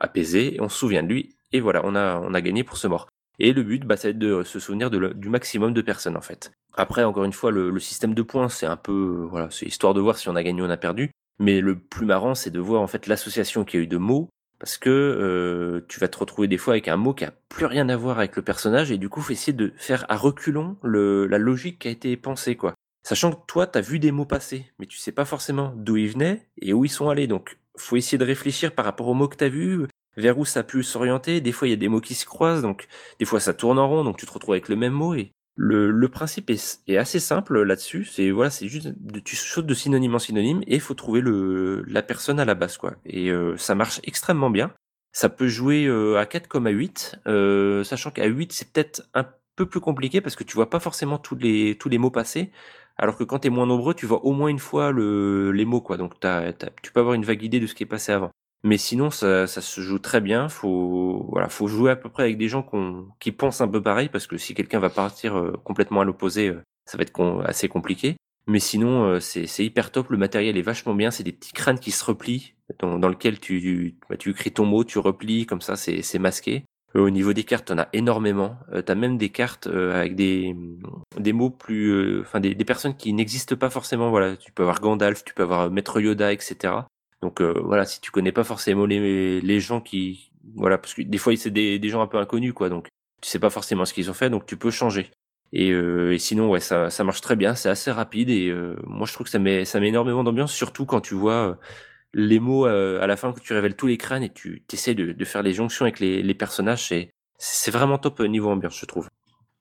apaisé, 0.00 0.54
et 0.54 0.60
on 0.60 0.68
se 0.68 0.78
souvient 0.78 1.02
de 1.02 1.08
lui, 1.08 1.36
et 1.52 1.60
voilà, 1.60 1.82
on 1.84 1.94
a, 1.94 2.18
on 2.18 2.32
a 2.32 2.40
gagné 2.40 2.64
pour 2.64 2.78
ce 2.78 2.86
mort. 2.86 3.08
Et 3.38 3.52
le 3.52 3.62
but, 3.62 3.84
bah, 3.84 3.96
ça 3.96 4.08
va 4.08 4.10
être 4.10 4.18
de 4.18 4.42
se 4.44 4.58
souvenir 4.58 4.90
du 4.90 5.28
maximum 5.28 5.74
de 5.74 5.82
personnes 5.82 6.16
en 6.16 6.20
fait. 6.20 6.52
Après, 6.74 7.04
encore 7.04 7.24
une 7.24 7.32
fois, 7.32 7.50
le, 7.50 7.78
système 7.78 8.14
de 8.14 8.22
points, 8.22 8.48
c'est 8.48 8.66
un 8.66 8.76
peu, 8.76 9.26
voilà, 9.28 9.48
c'est 9.50 9.66
histoire 9.66 9.94
de 9.94 10.00
voir 10.00 10.16
si 10.16 10.28
on 10.28 10.36
a 10.36 10.42
gagné 10.42 10.62
ou 10.62 10.66
on 10.66 10.70
a 10.70 10.76
perdu. 10.76 11.10
Mais 11.38 11.60
le 11.60 11.78
plus 11.78 12.06
marrant, 12.06 12.34
c'est 12.34 12.50
de 12.50 12.60
voir 12.60 12.82
en 12.82 12.86
fait 12.86 13.06
l'association 13.06 13.64
qu'il 13.64 13.80
y 13.80 13.82
a 13.82 13.84
eu 13.84 13.88
de 13.88 13.96
mots, 13.96 14.28
parce 14.62 14.78
que 14.78 14.90
euh, 14.90 15.84
tu 15.88 15.98
vas 15.98 16.06
te 16.06 16.16
retrouver 16.16 16.46
des 16.46 16.56
fois 16.56 16.74
avec 16.74 16.86
un 16.86 16.96
mot 16.96 17.14
qui 17.14 17.24
a 17.24 17.32
plus 17.48 17.66
rien 17.66 17.88
à 17.88 17.96
voir 17.96 18.18
avec 18.18 18.36
le 18.36 18.42
personnage, 18.42 18.92
et 18.92 18.96
du 18.96 19.08
coup, 19.08 19.20
faut 19.20 19.32
essayer 19.32 19.52
de 19.52 19.72
faire 19.76 20.06
à 20.08 20.16
reculons 20.16 20.76
le, 20.84 21.26
la 21.26 21.38
logique 21.38 21.80
qui 21.80 21.88
a 21.88 21.90
été 21.90 22.16
pensée, 22.16 22.54
quoi. 22.54 22.74
Sachant 23.02 23.32
que 23.32 23.44
toi, 23.48 23.66
t'as 23.66 23.80
vu 23.80 23.98
des 23.98 24.12
mots 24.12 24.24
passer, 24.24 24.66
mais 24.78 24.86
tu 24.86 24.98
sais 24.98 25.10
pas 25.10 25.24
forcément 25.24 25.72
d'où 25.74 25.96
ils 25.96 26.10
venaient 26.10 26.46
et 26.60 26.72
où 26.72 26.84
ils 26.84 26.88
sont 26.88 27.08
allés. 27.08 27.26
Donc, 27.26 27.58
faut 27.76 27.96
essayer 27.96 28.18
de 28.18 28.24
réfléchir 28.24 28.72
par 28.72 28.84
rapport 28.84 29.08
aux 29.08 29.14
mots 29.14 29.26
que 29.26 29.34
t'as 29.34 29.48
vus, 29.48 29.88
vers 30.16 30.38
où 30.38 30.44
ça 30.44 30.60
a 30.60 30.62
pu 30.62 30.84
s'orienter. 30.84 31.40
Des 31.40 31.50
fois, 31.50 31.66
il 31.66 31.72
y 31.72 31.74
a 31.74 31.76
des 31.76 31.88
mots 31.88 32.00
qui 32.00 32.14
se 32.14 32.24
croisent, 32.24 32.62
donc 32.62 32.86
des 33.18 33.24
fois, 33.24 33.40
ça 33.40 33.54
tourne 33.54 33.80
en 33.80 33.88
rond, 33.88 34.04
donc 34.04 34.16
tu 34.16 34.26
te 34.26 34.32
retrouves 34.32 34.54
avec 34.54 34.68
le 34.68 34.76
même 34.76 34.92
mot. 34.92 35.14
Et 35.14 35.32
le, 35.56 36.08
principe 36.08 36.50
est, 36.50 36.96
assez 36.96 37.20
simple 37.20 37.62
là-dessus. 37.62 38.04
C'est 38.04 38.30
voilà, 38.30 38.50
c'est 38.50 38.68
juste 38.68 38.88
de, 38.88 39.20
tu 39.20 39.36
sautes 39.36 39.66
de 39.66 39.74
synonyme 39.74 40.14
en 40.14 40.18
synonyme 40.18 40.62
et 40.66 40.74
il 40.76 40.80
faut 40.80 40.94
trouver 40.94 41.20
le 41.20 41.82
la 41.86 42.02
personne 42.02 42.40
à 42.40 42.44
la 42.44 42.54
base, 42.54 42.78
quoi. 42.78 42.94
Et 43.04 43.30
euh, 43.30 43.56
ça 43.56 43.74
marche 43.74 44.00
extrêmement 44.04 44.50
bien. 44.50 44.72
Ça 45.12 45.28
peut 45.28 45.48
jouer 45.48 45.84
euh, 45.86 46.18
à 46.18 46.26
4 46.26 46.48
comme 46.48 46.66
à 46.66 46.70
8, 46.70 47.20
euh, 47.26 47.84
sachant 47.84 48.10
qu'à 48.10 48.24
8, 48.26 48.52
c'est 48.52 48.72
peut-être 48.72 49.02
un 49.14 49.26
peu 49.56 49.66
plus 49.66 49.80
compliqué 49.80 50.22
parce 50.22 50.36
que 50.36 50.44
tu 50.44 50.54
vois 50.54 50.70
pas 50.70 50.80
forcément 50.80 51.18
tous 51.18 51.36
les 51.36 51.76
tous 51.78 51.88
les 51.88 51.98
mots 51.98 52.10
passer. 52.10 52.50
Alors 52.96 53.16
que 53.16 53.24
quand 53.24 53.40
tu 53.40 53.48
es 53.48 53.50
moins 53.50 53.66
nombreux, 53.66 53.94
tu 53.94 54.06
vois 54.06 54.24
au 54.24 54.32
moins 54.32 54.48
une 54.48 54.58
fois 54.58 54.90
le, 54.92 55.50
les 55.52 55.64
mots, 55.64 55.80
quoi. 55.80 55.96
Donc 55.96 56.14
tu 56.82 56.92
peux 56.92 57.00
avoir 57.00 57.14
une 57.14 57.24
vague 57.24 57.42
idée 57.42 57.60
de 57.60 57.66
ce 57.66 57.74
qui 57.74 57.82
est 57.82 57.86
passé 57.86 58.12
avant. 58.12 58.30
Mais 58.64 58.78
sinon, 58.78 59.10
ça, 59.10 59.46
ça 59.46 59.60
se 59.60 59.80
joue 59.80 59.98
très 59.98 60.20
bien. 60.20 60.48
Faut, 60.48 61.26
voilà, 61.30 61.48
faut 61.48 61.66
jouer 61.66 61.90
à 61.90 61.96
peu 61.96 62.08
près 62.08 62.22
avec 62.22 62.38
des 62.38 62.48
gens 62.48 62.68
qui 63.18 63.32
pensent 63.32 63.60
un 63.60 63.68
peu 63.68 63.82
pareil, 63.82 64.08
parce 64.08 64.26
que 64.26 64.36
si 64.36 64.54
quelqu'un 64.54 64.78
va 64.78 64.90
partir 64.90 65.36
euh, 65.36 65.52
complètement 65.64 66.00
à 66.00 66.04
l'opposé, 66.04 66.48
euh, 66.48 66.62
ça 66.84 66.96
va 66.96 67.02
être 67.02 67.42
assez 67.44 67.68
compliqué. 67.68 68.16
Mais 68.46 68.60
sinon, 68.60 69.04
euh, 69.04 69.20
c'est 69.20 69.64
hyper 69.64 69.90
top. 69.90 70.10
Le 70.10 70.16
matériel 70.16 70.56
est 70.56 70.62
vachement 70.62 70.94
bien. 70.94 71.10
C'est 71.10 71.24
des 71.24 71.32
petits 71.32 71.52
crânes 71.52 71.78
qui 71.78 71.90
se 71.90 72.04
replient, 72.04 72.54
dans, 72.78 72.98
dans 72.98 73.08
lequel 73.08 73.40
tu, 73.40 73.96
bah, 74.08 74.16
tu 74.16 74.30
écris 74.30 74.52
ton 74.52 74.64
mot, 74.64 74.84
tu 74.84 74.98
replies, 74.98 75.46
comme 75.46 75.60
ça, 75.60 75.74
c'est 75.76 76.18
masqué. 76.18 76.64
au 76.94 77.10
niveau 77.10 77.32
des 77.32 77.44
cartes, 77.44 77.70
on 77.72 77.78
a 77.78 77.88
énormément. 77.92 78.58
Euh, 78.72 78.82
as 78.86 78.94
même 78.94 79.18
des 79.18 79.30
cartes 79.30 79.66
avec 79.66 80.14
des, 80.14 80.54
des 81.18 81.32
mots 81.32 81.50
plus, 81.50 82.20
enfin 82.20 82.38
des, 82.38 82.54
des 82.54 82.64
personnes 82.64 82.96
qui 82.96 83.12
n'existent 83.12 83.56
pas 83.56 83.70
forcément. 83.70 84.10
Voilà, 84.10 84.36
tu 84.36 84.52
peux 84.52 84.62
avoir 84.62 84.80
Gandalf, 84.80 85.24
tu 85.24 85.34
peux 85.34 85.42
avoir 85.42 85.68
Maître 85.70 86.00
Yoda, 86.00 86.32
etc. 86.32 86.74
Donc 87.22 87.40
euh, 87.40 87.54
voilà, 87.64 87.84
si 87.84 88.00
tu 88.00 88.10
connais 88.10 88.32
pas 88.32 88.44
forcément 88.44 88.84
les, 88.84 89.40
les 89.40 89.60
gens 89.60 89.80
qui, 89.80 90.32
voilà, 90.56 90.76
parce 90.76 90.94
que 90.94 91.02
des 91.02 91.18
fois 91.18 91.36
c'est 91.36 91.50
des, 91.50 91.78
des 91.78 91.88
gens 91.88 92.02
un 92.02 92.08
peu 92.08 92.18
inconnus 92.18 92.52
quoi, 92.52 92.68
donc 92.68 92.88
tu 93.20 93.28
sais 93.28 93.38
pas 93.38 93.50
forcément 93.50 93.84
ce 93.84 93.94
qu'ils 93.94 94.10
ont 94.10 94.14
fait, 94.14 94.28
donc 94.28 94.44
tu 94.44 94.56
peux 94.56 94.70
changer. 94.72 95.10
Et, 95.52 95.70
euh, 95.70 96.14
et 96.14 96.18
sinon 96.18 96.50
ouais, 96.50 96.60
ça, 96.60 96.90
ça 96.90 97.04
marche 97.04 97.20
très 97.20 97.36
bien, 97.36 97.54
c'est 97.54 97.68
assez 97.68 97.92
rapide 97.92 98.28
et 98.28 98.48
euh, 98.48 98.74
moi 98.84 99.06
je 99.06 99.12
trouve 99.12 99.26
que 99.26 99.30
ça 99.30 99.38
met 99.38 99.64
ça 99.64 99.78
met 99.78 99.88
énormément 99.88 100.24
d'ambiance, 100.24 100.52
surtout 100.52 100.84
quand 100.84 101.00
tu 101.00 101.14
vois 101.14 101.58
les 102.12 102.40
mots 102.40 102.64
à 102.64 103.06
la 103.06 103.16
fin 103.16 103.32
que 103.32 103.40
tu 103.40 103.52
révèles 103.52 103.76
tous 103.76 103.86
les 103.86 103.98
crânes 103.98 104.24
et 104.24 104.32
tu 104.32 104.64
essaies 104.72 104.94
de, 104.94 105.12
de 105.12 105.24
faire 105.24 105.42
les 105.42 105.54
jonctions 105.54 105.84
avec 105.84 106.00
les, 106.00 106.22
les 106.22 106.34
personnages, 106.34 106.88
c'est 106.88 107.10
c'est 107.38 107.70
vraiment 107.70 107.98
top 107.98 108.20
niveau 108.20 108.50
ambiance 108.50 108.78
je 108.80 108.86
trouve. 108.86 109.08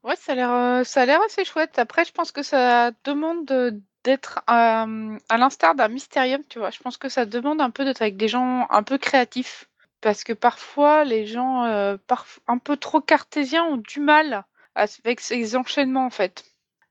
Ouais, 0.03 0.15
ça 0.17 0.31
a 0.31 0.35
l'air 0.35 0.85
ça 0.85 1.01
a 1.03 1.05
l'air 1.05 1.19
assez 1.23 1.45
chouette. 1.45 1.77
Après, 1.77 2.05
je 2.05 2.11
pense 2.11 2.31
que 2.31 2.41
ça 2.41 2.91
demande 3.03 3.81
d'être, 4.03 4.41
à 4.47 4.85
l'instar 5.37 5.75
d'un 5.75 5.87
Mysterium, 5.87 6.41
tu 6.49 6.59
vois? 6.59 6.71
Je 6.71 6.79
pense 6.79 6.97
que 6.97 7.09
ça 7.09 7.25
demande 7.25 7.61
un 7.61 7.69
peu 7.69 7.85
d'être 7.85 8.01
avec 8.01 8.17
des 8.17 8.27
gens 8.27 8.67
un 8.69 8.83
peu 8.83 8.97
créatifs. 8.97 9.67
Parce 10.01 10.23
que 10.23 10.33
parfois 10.33 11.03
les 11.03 11.27
gens, 11.27 11.65
euh, 11.65 11.95
un 12.47 12.57
peu 12.57 12.75
trop 12.75 13.01
cartésiens 13.01 13.63
ont 13.65 13.77
du 13.77 13.99
mal 13.99 14.43
avec 14.73 15.19
ces 15.19 15.55
enchaînements, 15.55 16.05
en 16.05 16.09
fait. 16.09 16.43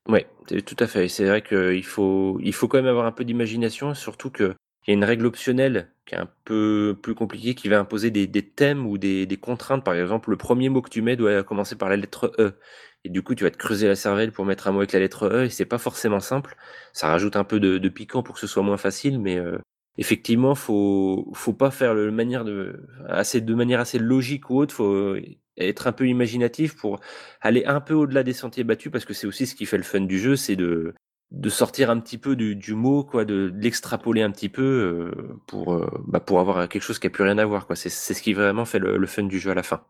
Ouais, 0.07 0.27
tout 0.65 0.77
à 0.79 0.87
fait. 0.87 1.09
C'est 1.09 1.27
vrai 1.27 1.43
qu'il 1.43 1.85
faut 1.85 2.39
il 2.41 2.53
faut 2.55 2.69
quand 2.69 2.79
même 2.79 2.87
avoir 2.87 3.07
un 3.07 3.13
peu 3.13 3.25
d'imagination, 3.25 3.95
surtout 3.95 4.31
qu'il 4.31 4.55
y 4.87 4.91
a 4.91 4.95
une 4.95 5.05
règle 5.05 5.27
optionnelle 5.27 5.93
qui 6.07 6.15
est 6.15 6.19
un 6.19 6.29
peu 6.45 6.97
plus 7.03 7.15
compliquée, 7.15 7.55
qui 7.55 7.69
va 7.69 7.81
imposer 7.81 8.11
des 8.11 8.43
thèmes 8.43 8.87
ou 8.87 8.97
des 8.97 9.39
contraintes. 9.41 9.85
Par 9.85 9.95
exemple, 9.95 10.31
le 10.31 10.37
premier 10.37 10.69
mot 10.69 10.81
que 10.81 10.91
tu 10.91 11.03
mets 11.03 11.17
doit 11.17 11.43
commencer 11.43 11.77
par 11.77 11.89
la 11.89 11.97
lettre 11.97 12.33
E. 12.39 12.59
Et 13.05 13.09
du 13.09 13.23
coup, 13.23 13.35
tu 13.35 13.45
vas 13.45 13.51
te 13.51 13.57
creuser 13.57 13.89
la 13.89 13.97
cervelle 13.97 14.33
pour 14.33 14.45
mettre 14.45 14.69
un 14.69 14.73
mot 14.73 14.79
avec 14.79 14.93
la 14.93 14.99
lettre 15.01 15.27
E, 15.29 15.45
et 15.47 15.51
c'est 15.51 15.65
pas 15.65 15.79
forcément 15.79 16.21
simple. 16.21 16.57
Ça 16.93 17.09
rajoute 17.09 17.37
un 17.37 17.45
peu 17.45 17.61
de, 17.61 17.79
de 17.79 17.89
piquant 17.89 18.23
pour 18.23 18.35
que 18.35 18.41
ce 18.41 18.47
soit 18.47 18.63
moins 18.63 18.77
facile, 18.77 19.19
mais 19.19 19.39
euh, 19.39 19.59
effectivement, 19.99 20.55
faut 20.55 21.31
faut 21.35 21.53
pas 21.55 21.71
faire 21.71 21.95
le 21.95 22.11
manière 22.13 22.45
de 22.45 22.87
assez 23.09 23.41
de 23.41 23.55
manière 23.55 23.81
assez 23.81 23.99
logique 23.99 24.51
ou 24.51 24.59
autre. 24.59 24.75
Faut 24.75 25.17
être 25.57 25.87
un 25.87 25.93
peu 25.93 26.09
imaginatif 26.09 26.77
pour 26.77 27.01
aller 27.41 27.65
un 27.67 27.81
peu 27.81 27.95
au-delà 27.95 28.23
des 28.23 28.33
sentiers 28.35 28.65
battus, 28.65 28.93
parce 28.93 29.05
que 29.05 29.15
c'est 29.15 29.27
aussi 29.27 29.47
ce 29.47 29.55
qui 29.55 29.67
fait 29.67 29.79
le 29.79 29.83
fun 29.85 30.01
du 30.03 30.19
jeu, 30.19 30.37
c'est 30.37 30.57
de 30.57 30.95
de 31.31 31.49
sortir 31.49 31.91
un 31.91 32.01
petit 32.01 32.19
peu 32.19 32.35
du, 32.37 32.57
du 32.57 32.75
mot, 32.75 33.05
quoi, 33.05 33.25
de, 33.25 33.53
l'extrapoler 33.57 34.23
un 34.23 34.31
petit 34.33 34.49
peu 34.49 34.63
euh, 34.63 35.39
pour 35.47 35.75
euh, 35.75 35.89
bah, 36.07 36.21
pour 36.21 36.41
avoir 36.41 36.69
quelque 36.69 36.83
chose 36.83 36.99
qui 36.99 37.07
a 37.07 37.11
plus 37.11 37.25
rien 37.25 37.39
à 37.39 37.45
voir, 37.47 37.67
quoi. 37.67 37.77
C'est 37.77 37.89
c'est 37.91 38.15
ce 38.15 38.23
qui 38.23 38.33
vraiment 38.35 38.65
fait 38.65 38.79
le, 38.81 38.97
le 38.99 39.07
fun 39.07 39.25
du 39.25 39.39
jeu 39.39 39.51
à 39.51 39.55
la 39.55 39.63
fin. 39.63 39.85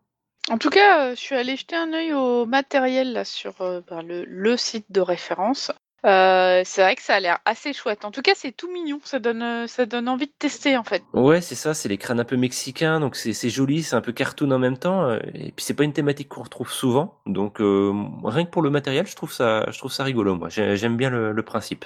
En 0.51 0.57
tout 0.57 0.69
cas, 0.69 1.07
euh, 1.07 1.15
je 1.15 1.19
suis 1.21 1.35
allée 1.35 1.55
jeter 1.55 1.77
un 1.77 1.93
œil 1.93 2.11
au 2.11 2.45
matériel 2.45 3.13
là 3.13 3.23
sur, 3.23 3.61
euh, 3.61 3.79
ben, 3.89 4.01
le 4.05 4.57
site 4.57 4.85
de 4.89 4.99
référence. 4.99 5.71
Euh, 6.05 6.63
c'est 6.65 6.81
vrai 6.81 6.95
que 6.97 7.01
ça 7.01 7.13
a 7.13 7.19
l'air 7.21 7.39
assez 7.45 7.71
chouette. 7.71 8.03
En 8.03 8.11
tout 8.11 8.21
cas, 8.21 8.33
c'est 8.35 8.51
tout 8.51 8.69
mignon, 8.69 8.99
ça 9.05 9.19
donne, 9.19 9.65
ça 9.69 9.85
donne 9.85 10.09
envie 10.09 10.25
de 10.25 10.33
tester, 10.37 10.75
en 10.75 10.83
fait. 10.83 11.03
Ouais, 11.13 11.39
c'est 11.39 11.55
ça, 11.55 11.73
c'est 11.73 11.87
les 11.87 11.97
crânes 11.97 12.19
un 12.19 12.25
peu 12.25 12.35
mexicains, 12.35 12.99
donc 12.99 13.15
c'est 13.15 13.49
joli, 13.49 13.81
c'est 13.81 13.95
un 13.95 14.01
peu 14.01 14.11
cartoon 14.11 14.51
en 14.51 14.59
même 14.59 14.77
temps, 14.77 15.13
et 15.13 15.53
puis 15.55 15.63
c'est 15.63 15.75
pas 15.75 15.83
une 15.83 15.93
thématique 15.93 16.27
qu'on 16.27 16.43
retrouve 16.43 16.71
souvent, 16.71 17.21
donc 17.27 17.59
rien 17.59 18.45
que 18.45 18.49
pour 18.49 18.63
le 18.63 18.71
matériel, 18.71 19.05
je 19.05 19.15
trouve 19.15 19.31
ça 19.31 19.67
je 19.69 19.77
trouve 19.77 19.91
ça 19.91 20.03
rigolo, 20.03 20.35
moi. 20.35 20.49
j'aime 20.49 20.97
bien 20.97 21.11
le 21.11 21.43
principe. 21.43 21.85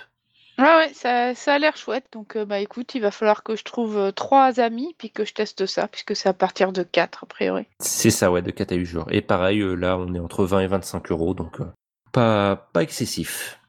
Ouais, 0.57 0.63
ouais, 0.63 0.93
ça 0.93 1.35
ça 1.35 1.55
a 1.55 1.59
l'air 1.59 1.75
chouette 1.75 2.05
donc 2.13 2.37
heu, 2.37 2.45
bah, 2.45 2.59
écoute, 2.59 2.95
il 2.95 3.01
va 3.01 3.11
falloir 3.11 3.43
que 3.43 3.55
je 3.57 3.63
trouve, 3.63 3.97
heu, 3.97 4.11
3 4.13 4.59
amis 4.61 4.95
puis 4.97 5.11
que 5.11 5.25
je 5.25 5.33
teste 5.33 5.65
ça 5.65 5.87
puisque 5.89 6.15
c'est 6.15 6.29
à 6.29 6.33
partir 6.33 6.71
de 6.71 6.83
4 6.83 7.25
a 7.25 7.27
priori. 7.27 7.65
C'est 7.81 8.09
ça, 8.09 8.31
ouais, 8.31 8.41
de 8.41 8.51
4 8.51 8.71
à 8.71 8.75
8 8.75 8.85
jours 8.85 9.07
et 9.11 9.21
pareil, 9.21 9.59
heu, 9.61 9.75
là, 9.75 9.97
on 9.97 10.13
est 10.13 10.19
entre 10.19 10.45
20 10.45 10.61
et 10.61 10.67
25 10.67 11.11
euros 11.11 11.33
donc 11.33 11.59
heu, 11.59 11.67
pas 12.13 12.55
pas 12.71 12.83
excessif. 12.83 13.59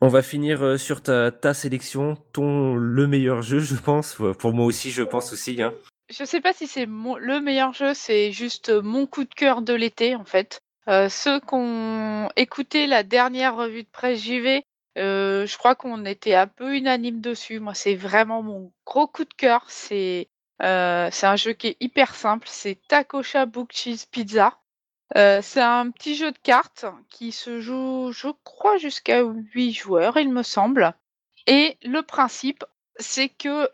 On 0.00 0.08
va 0.08 0.22
finir, 0.22 0.62
heu, 0.64 0.78
sur 0.78 1.02
ta 1.02 1.30
ta 1.30 1.52
sélection, 1.52 2.16
ton 2.32 2.74
le 2.74 3.06
meilleur 3.06 3.42
jeu, 3.42 3.58
je 3.58 3.74
pense. 3.76 4.16
pour 4.38 4.52
moi 4.54 4.64
aussi, 4.64 4.90
je 4.90 5.02
pense 5.02 5.32
aussi, 5.32 5.60
hein. 5.62 5.74
Je 6.10 6.24
sais 6.24 6.40
pas 6.40 6.52
si 6.52 6.66
c'est 6.66 6.86
mon 6.86 7.16
le 7.16 7.40
meilleur 7.40 7.72
jeu, 7.72 7.94
c'est 7.94 8.30
juste, 8.32 8.70
mon 8.70 9.06
coup 9.06 9.24
de 9.24 9.34
cœur 9.34 9.62
de 9.62 9.72
l'été, 9.72 10.14
en 10.14 10.24
fait. 10.24 10.60
Heu, 10.88 11.08
ceux 11.08 11.40
qui 11.40 11.54
ont 11.54 12.28
écouté 12.36 12.86
la 12.86 13.02
dernière 13.02 13.56
revue 13.56 13.84
de 13.84 13.88
presse 13.90 14.22
JV, 14.22 14.62
heu, 14.98 15.46
je 15.46 15.58
crois 15.58 15.74
qu'on 15.74 16.04
était 16.04 16.34
un 16.34 16.46
peu 16.46 16.76
unanime 16.76 17.20
dessus. 17.20 17.60
Moi, 17.60 17.74
c'est 17.74 17.94
vraiment 17.96 18.42
mon 18.42 18.72
gros 18.86 19.06
coup 19.06 19.24
de 19.24 19.34
cœur. 19.34 19.64
C'est, 19.68 20.28
c'est 20.60 21.26
un 21.26 21.36
jeu 21.36 21.52
qui 21.52 21.68
est 21.68 21.76
hyper 21.80 22.14
simple, 22.14 22.48
c'est 22.50 22.78
Takosha 22.88 23.46
Book 23.46 23.70
Cheese 23.72 24.06
Pizza. 24.10 24.58
Heu, 25.16 25.40
c'est 25.42 25.60
un 25.62 25.90
petit 25.90 26.14
jeu 26.14 26.32
de 26.32 26.38
cartes 26.38 26.86
qui 27.10 27.32
se 27.32 27.60
joue, 27.60 28.12
je 28.12 28.28
crois, 28.44 28.78
jusqu'à 28.78 29.22
8 29.22 29.72
joueurs, 29.72 30.16
il 30.16 30.32
me 30.32 30.42
semble 30.42 30.94
et 31.46 31.76
le 31.82 32.02
principe, 32.02 32.64
c'est 32.96 33.28
que, 33.28 33.68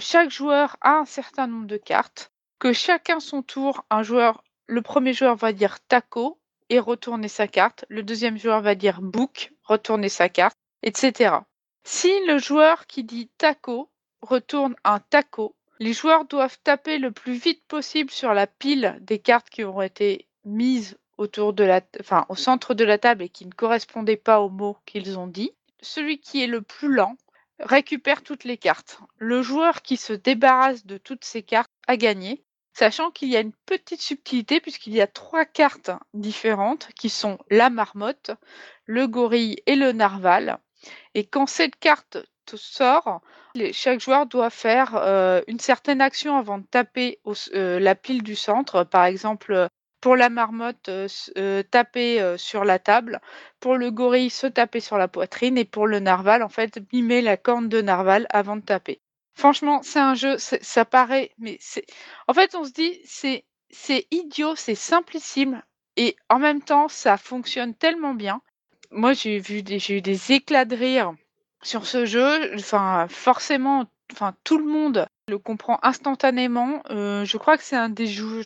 chaque 0.00 0.30
joueur 0.30 0.76
a 0.80 0.98
un 0.98 1.04
certain 1.04 1.46
nombre 1.46 1.66
de 1.66 1.76
cartes, 1.76 2.32
que 2.58 2.72
chacun 2.72 3.20
son 3.20 3.42
tour, 3.42 3.84
un 3.90 4.02
joueur 4.02 4.42
le 4.66 4.80
premier 4.80 5.12
joueur 5.12 5.36
va 5.36 5.52
dire 5.52 5.78
taco 5.80 6.40
et 6.70 6.78
retourner 6.78 7.28
sa 7.28 7.46
carte. 7.46 7.84
Le 7.88 8.02
deuxième 8.02 8.38
joueur 8.38 8.60
va 8.60 8.74
dire 8.74 9.00
book, 9.00 9.52
retourner 9.64 10.08
sa 10.08 10.28
carte, 10.28 10.56
etc. 10.82 11.36
Si 11.84 12.12
le 12.26 12.38
joueur 12.38 12.86
qui 12.86 13.04
dit 13.04 13.28
taco 13.38 13.90
retourne 14.22 14.74
un 14.84 15.00
taco, 15.00 15.54
les 15.78 15.92
joueurs 15.92 16.24
doivent 16.24 16.58
taper 16.62 16.98
le 16.98 17.10
plus 17.10 17.34
vite 17.34 17.62
possible 17.66 18.10
sur 18.10 18.32
la 18.32 18.46
pile 18.46 18.98
des 19.00 19.18
cartes 19.18 19.50
qui 19.50 19.64
auront 19.64 19.82
été 19.82 20.28
mises 20.44 20.96
autour 21.18 21.52
de 21.52 21.64
la 21.64 21.80
enfin, 22.00 22.26
au 22.28 22.36
centre 22.36 22.74
de 22.74 22.84
la 22.84 22.98
table 22.98 23.22
et 23.22 23.28
qui 23.28 23.46
ne 23.46 23.52
correspondaient 23.52 24.16
pas 24.16 24.40
aux 24.40 24.48
mots 24.48 24.76
qu'ils 24.86 25.18
ont 25.18 25.26
dit. 25.26 25.52
Celui 25.80 26.18
qui 26.18 26.42
est 26.42 26.46
le 26.46 26.62
plus 26.62 26.92
lent 26.92 27.16
récupère 27.60 28.22
toutes 28.22 28.44
les 28.44 28.56
cartes. 28.56 28.98
Le 29.18 29.42
joueur 29.42 29.82
qui 29.82 29.96
se 29.96 30.12
débarrasse 30.12 30.86
de 30.86 30.98
toutes 30.98 31.24
ces 31.24 31.42
cartes 31.42 31.70
a 31.86 31.96
gagné, 31.96 32.42
sachant 32.74 33.10
qu'il 33.10 33.28
y 33.28 33.36
a 33.36 33.40
une 33.40 33.54
petite 33.66 34.02
subtilité 34.02 34.60
puisqu'il 34.60 34.92
y 34.92 35.00
a 35.00 35.06
trois 35.06 35.44
cartes 35.44 35.90
différentes 36.12 36.88
qui 36.96 37.08
sont 37.08 37.38
la 37.50 37.70
marmotte, 37.70 38.32
le 38.84 39.06
gorille 39.06 39.56
et 39.66 39.76
le 39.76 39.92
narval. 39.92 40.58
Et 41.14 41.24
quand 41.24 41.46
cette 41.46 41.76
carte 41.76 42.18
sort, 42.52 43.22
chaque 43.72 44.00
joueur 44.00 44.26
doit 44.26 44.50
faire 44.50 44.96
euh, 44.96 45.40
une 45.46 45.60
certaine 45.60 46.00
action 46.00 46.36
avant 46.36 46.58
de 46.58 46.66
taper 46.70 47.20
euh, 47.54 47.78
la 47.80 47.94
pile 47.94 48.22
du 48.22 48.36
centre. 48.36 48.84
Par 48.84 49.04
exemple, 49.06 49.68
pour 50.00 50.16
la 50.16 50.28
marmotte, 50.28 50.90
taper 51.70 52.34
sur 52.36 52.64
la 52.64 52.78
table, 52.78 53.22
pour 53.60 53.76
le 53.76 53.90
gorille, 53.90 54.28
se 54.28 54.46
taper 54.46 54.80
sur 54.80 54.98
la 54.98 55.08
poitrine 55.08 55.56
et 55.56 55.64
pour 55.64 55.86
le 55.86 56.00
narval, 56.00 56.42
en 56.42 56.50
fait, 56.50 56.78
mimer 56.92 57.22
la 57.22 57.38
corne 57.38 57.70
de 57.70 57.80
narval 57.80 58.26
avant 58.28 58.56
de 58.56 58.60
taper. 58.62 59.00
Franchement, 59.34 59.80
c'est 59.82 59.98
un 60.00 60.14
jeu, 60.14 60.36
ça 60.38 60.84
paraît, 60.84 61.32
mais 61.38 61.56
c'est 61.60 61.84
en 62.28 62.34
fait, 62.34 62.54
on 62.54 62.64
se 62.64 62.72
dit: 62.72 63.00
«C'est 63.04 64.06
idiot, 64.10 64.54
c'est 64.56 64.74
simplissime» 64.74 65.62
et 65.96 66.16
en 66.28 66.38
même 66.38 66.62
temps, 66.62 66.88
ça 66.88 67.16
fonctionne 67.16 67.74
tellement 67.74 68.14
bien. 68.14 68.40
Moi, 68.90 69.12
j'ai 69.12 69.38
vu 69.38 69.62
j'ai 69.66 69.98
eu 69.98 70.02
des 70.02 70.32
éclats 70.32 70.64
de 70.64 70.76
rire 70.76 71.14
sur 71.62 71.86
ce 71.86 72.04
jeu, 72.04 72.54
enfin, 72.54 73.06
forcément, 73.08 73.86
enfin, 74.12 74.34
tout 74.44 74.58
le 74.58 74.64
monde 74.66 75.06
le 75.28 75.38
comprend 75.38 75.78
instantanément. 75.82 76.82
je 76.90 77.36
crois 77.36 77.56
que 77.56 77.64
c'est 77.64 77.76
un 77.76 77.88
des 77.88 78.06
jeux 78.06 78.44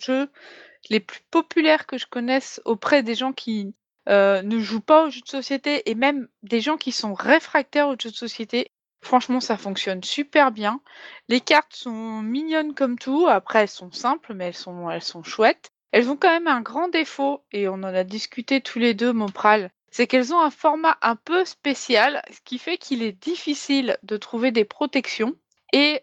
les 0.91 1.01
plus 1.01 1.21
populaires 1.31 1.87
que 1.87 1.99
je 1.99 2.07
connaisse 2.07 2.61
auprès 2.65 3.03
des 3.03 3.15
gens 3.15 3.33
qui, 3.33 3.75
euh, 4.09 4.41
ne 4.43 4.59
jouent 4.59 4.81
pas 4.81 5.07
aux 5.07 5.11
jeux 5.11 5.21
de 5.21 5.29
société 5.29 5.91
et 5.91 5.95
même 5.95 6.29
des 6.43 6.61
gens 6.63 6.79
qui 6.79 6.93
sont 6.93 7.13
réfractaires 7.13 7.89
aux 7.89 7.97
jeux 8.01 8.11
de 8.11 8.17
société. 8.17 8.71
Franchement, 9.01 9.41
ça 9.41 9.57
fonctionne 9.57 10.03
super 10.03 10.51
bien. 10.51 10.81
Les 11.29 11.41
cartes 11.41 11.75
sont 11.75 12.21
mignonnes 12.23 12.75
comme 12.75 12.99
tout. 12.99 13.27
Après, 13.29 13.61
elles 13.61 13.69
sont 13.69 13.93
simples, 13.93 14.35
mais 14.35 14.47
elles 14.47 15.03
sont 15.03 15.23
chouettes. 15.23 15.71
Elles 15.93 16.11
ont 16.11 16.17
quand 16.17 16.31
même 16.31 16.49
un 16.49 16.61
grand 16.61 16.89
défaut 16.89 17.43
et 17.51 17.69
on 17.69 17.75
en 17.75 17.85
a 17.85 18.05
discuté 18.05 18.61
tous 18.61 18.79
les 18.79 18.93
deux, 18.93 19.15
Mopral, 19.15 19.71
c'est 19.91 20.07
qu'elles 20.07 20.35
ont 20.35 20.41
un 20.41 20.51
format 20.51 20.99
un 21.01 21.17
peu 21.17 21.47
spécial, 21.47 22.21
ce 22.31 22.41
qui 22.45 22.59
fait 22.59 22.77
qu'il 22.77 23.03
est 23.03 23.13
difficile 23.13 23.97
de 24.03 24.19
trouver 24.19 24.51
des 24.51 24.67
protections. 24.67 25.35
Et 25.73 26.03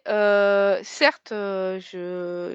certes, 0.84 1.34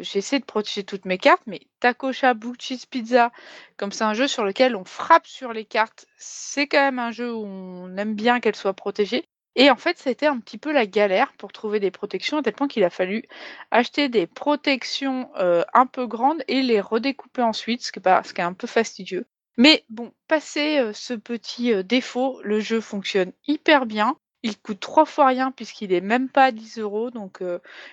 j'essaie 0.00 0.40
de 0.40 0.44
protéger 0.44 0.82
toutes 0.82 1.04
mes 1.04 1.18
cartes, 1.18 1.42
mais 1.46 1.60
Taco 1.78 2.10
Book 2.34 2.56
Cheese 2.60 2.86
Pizza, 2.90 3.30
comme 3.76 3.92
c'est 3.92 4.04
un 4.04 4.14
jeu 4.14 4.26
sur 4.26 4.44
lequel 4.44 4.74
on 4.74 4.84
frappe 4.84 5.26
sur 5.28 5.52
les 5.52 5.64
cartes, 5.64 6.06
c'est 6.16 6.66
quand 6.66 6.82
même 6.82 6.98
un 6.98 7.12
jeu 7.12 7.32
où 7.32 7.44
on 7.44 7.96
aime 7.96 8.14
bien 8.14 8.40
qu'elles 8.40 8.56
soient 8.56 8.74
protégées. 8.74 9.28
Et 9.56 9.70
en 9.70 9.76
fait, 9.76 10.06
été 10.06 10.26
un 10.26 10.38
petit 10.38 10.58
peu 10.58 10.72
la 10.72 10.86
galère 10.86 11.32
pour 11.34 11.52
trouver 11.52 11.80
des 11.80 11.90
protections, 11.90 12.38
à 12.38 12.42
tel 12.42 12.54
point 12.54 12.68
qu'il 12.68 12.84
a 12.84 12.90
fallu 12.90 13.24
acheter 13.70 14.08
des 14.08 14.26
protections, 14.26 15.30
un 15.34 15.86
peu 15.86 16.06
grandes 16.06 16.42
et 16.48 16.62
les 16.62 16.80
redécouper 16.80 17.42
ensuite, 17.42 17.82
ce 17.82 17.92
qui 17.92 18.00
est 18.00 18.40
un 18.40 18.52
peu 18.52 18.66
fastidieux. 18.66 19.26
Mais 19.56 19.84
bon, 19.88 20.12
passé, 20.28 20.90
ce 20.94 21.14
petit, 21.14 21.84
défaut, 21.84 22.40
le 22.44 22.60
jeu 22.60 22.80
fonctionne 22.80 23.32
hyper 23.46 23.86
bien. 23.86 24.16
Il 24.42 24.56
coûte 24.56 24.80
trois 24.80 25.04
fois 25.04 25.26
rien 25.26 25.50
puisqu'il 25.50 25.92
est 25.92 26.00
même 26.00 26.28
pas 26.28 26.44
à 26.44 26.52
10 26.52 26.78
euros. 26.78 27.10
Donc, 27.10 27.42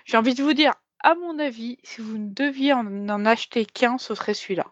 j'ai 0.06 0.18
envie 0.18 0.36
de 0.36 0.44
vous 0.44 0.54
dire, 0.54 0.74
à 1.04 1.16
mon 1.16 1.40
avis, 1.40 1.78
si 1.84 2.02
vous 2.02 2.18
ne 2.18 2.30
deviez 2.30 2.74
en, 2.74 3.26
acheter 3.26 3.66
qu'un, 3.66 3.98
ce 3.98 4.16
serait 4.16 4.34
celui-là. 4.34 4.66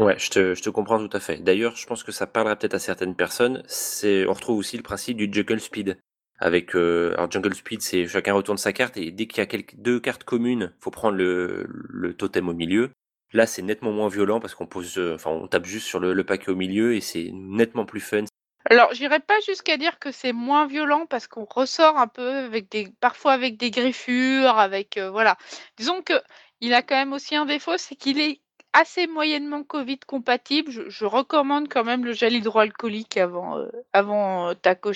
Ouais, 0.00 0.18
je 0.18 0.30
te, 0.30 0.70
comprends 0.70 0.98
tout 0.98 1.16
à 1.16 1.20
fait. 1.20 1.38
D'ailleurs, 1.38 1.76
je 1.76 1.86
pense 1.86 2.04
que 2.04 2.12
ça 2.12 2.26
parlera 2.26 2.56
peut-être 2.56 2.74
à 2.74 2.78
certaines 2.78 3.16
personnes. 3.16 3.62
On 4.02 4.32
retrouve 4.32 4.58
aussi 4.58 4.76
le 4.76 4.82
principe 4.82 5.16
du 5.16 5.30
Jungle 5.32 5.60
Speed. 5.60 5.98
Avec, 6.38 6.74
alors 6.74 7.30
Jungle 7.30 7.54
Speed, 7.54 7.80
c'est 7.80 8.06
chacun 8.06 8.34
retourne 8.34 8.58
sa 8.58 8.72
carte 8.72 8.96
et 8.96 9.10
dès 9.10 9.26
qu'il 9.26 9.42
y 9.42 9.46
a 9.46 9.62
deux 9.74 10.00
cartes 10.00 10.24
communes, 10.24 10.72
faut 10.80 10.90
prendre 10.90 11.16
le, 11.16 12.14
totem 12.18 12.48
au 12.48 12.54
milieu. 12.54 12.90
Là, 13.32 13.46
c'est 13.46 13.62
nettement 13.62 13.92
moins 13.92 14.08
violent 14.08 14.38
parce 14.38 14.54
qu'on 14.54 14.66
pose, 14.66 14.98
enfin, 15.14 15.30
on 15.30 15.48
tape 15.48 15.64
juste 15.64 15.86
sur 15.86 15.98
le, 15.98 16.12
le 16.12 16.24
paquet 16.24 16.50
au 16.50 16.54
milieu 16.54 16.94
et 16.94 17.00
c'est 17.00 17.30
nettement 17.32 17.86
plus 17.86 18.00
fun. 18.00 18.24
Alors, 18.68 18.92
j'irai 18.94 19.20
pas 19.20 19.38
jusqu'à 19.40 19.76
dire 19.76 19.98
que 20.00 20.10
c'est 20.10 20.32
moins 20.32 20.66
violent 20.66 21.06
parce 21.06 21.28
qu'on 21.28 21.44
ressort 21.44 21.98
un 21.98 22.08
peu 22.08 22.28
avec 22.28 22.68
des 22.68 22.88
parfois 23.00 23.32
avec 23.32 23.56
des 23.56 23.70
griffures, 23.70 24.58
avec, 24.58 24.96
euh, 24.96 25.10
voilà. 25.10 25.36
Disons 25.76 26.02
que 26.02 26.14
il 26.60 26.74
a 26.74 26.82
quand 26.82 26.96
même 26.96 27.12
aussi 27.12 27.36
un 27.36 27.46
défaut, 27.46 27.76
c'est 27.76 27.94
qu'il 27.94 28.18
est 28.20 28.40
assez 28.72 29.06
moyennement 29.06 29.62
Covid 29.62 30.00
compatible. 30.00 30.72
Je 30.88 31.04
recommande 31.04 31.68
quand 31.68 31.84
même 31.84 32.04
le 32.04 32.12
gel 32.12 32.34
hydroalcoolique 32.34 33.16
avant, 33.18 33.58
euh, 33.58 33.68
avant, 33.92 34.48
euh, 34.50 34.54
Taco 34.54 34.90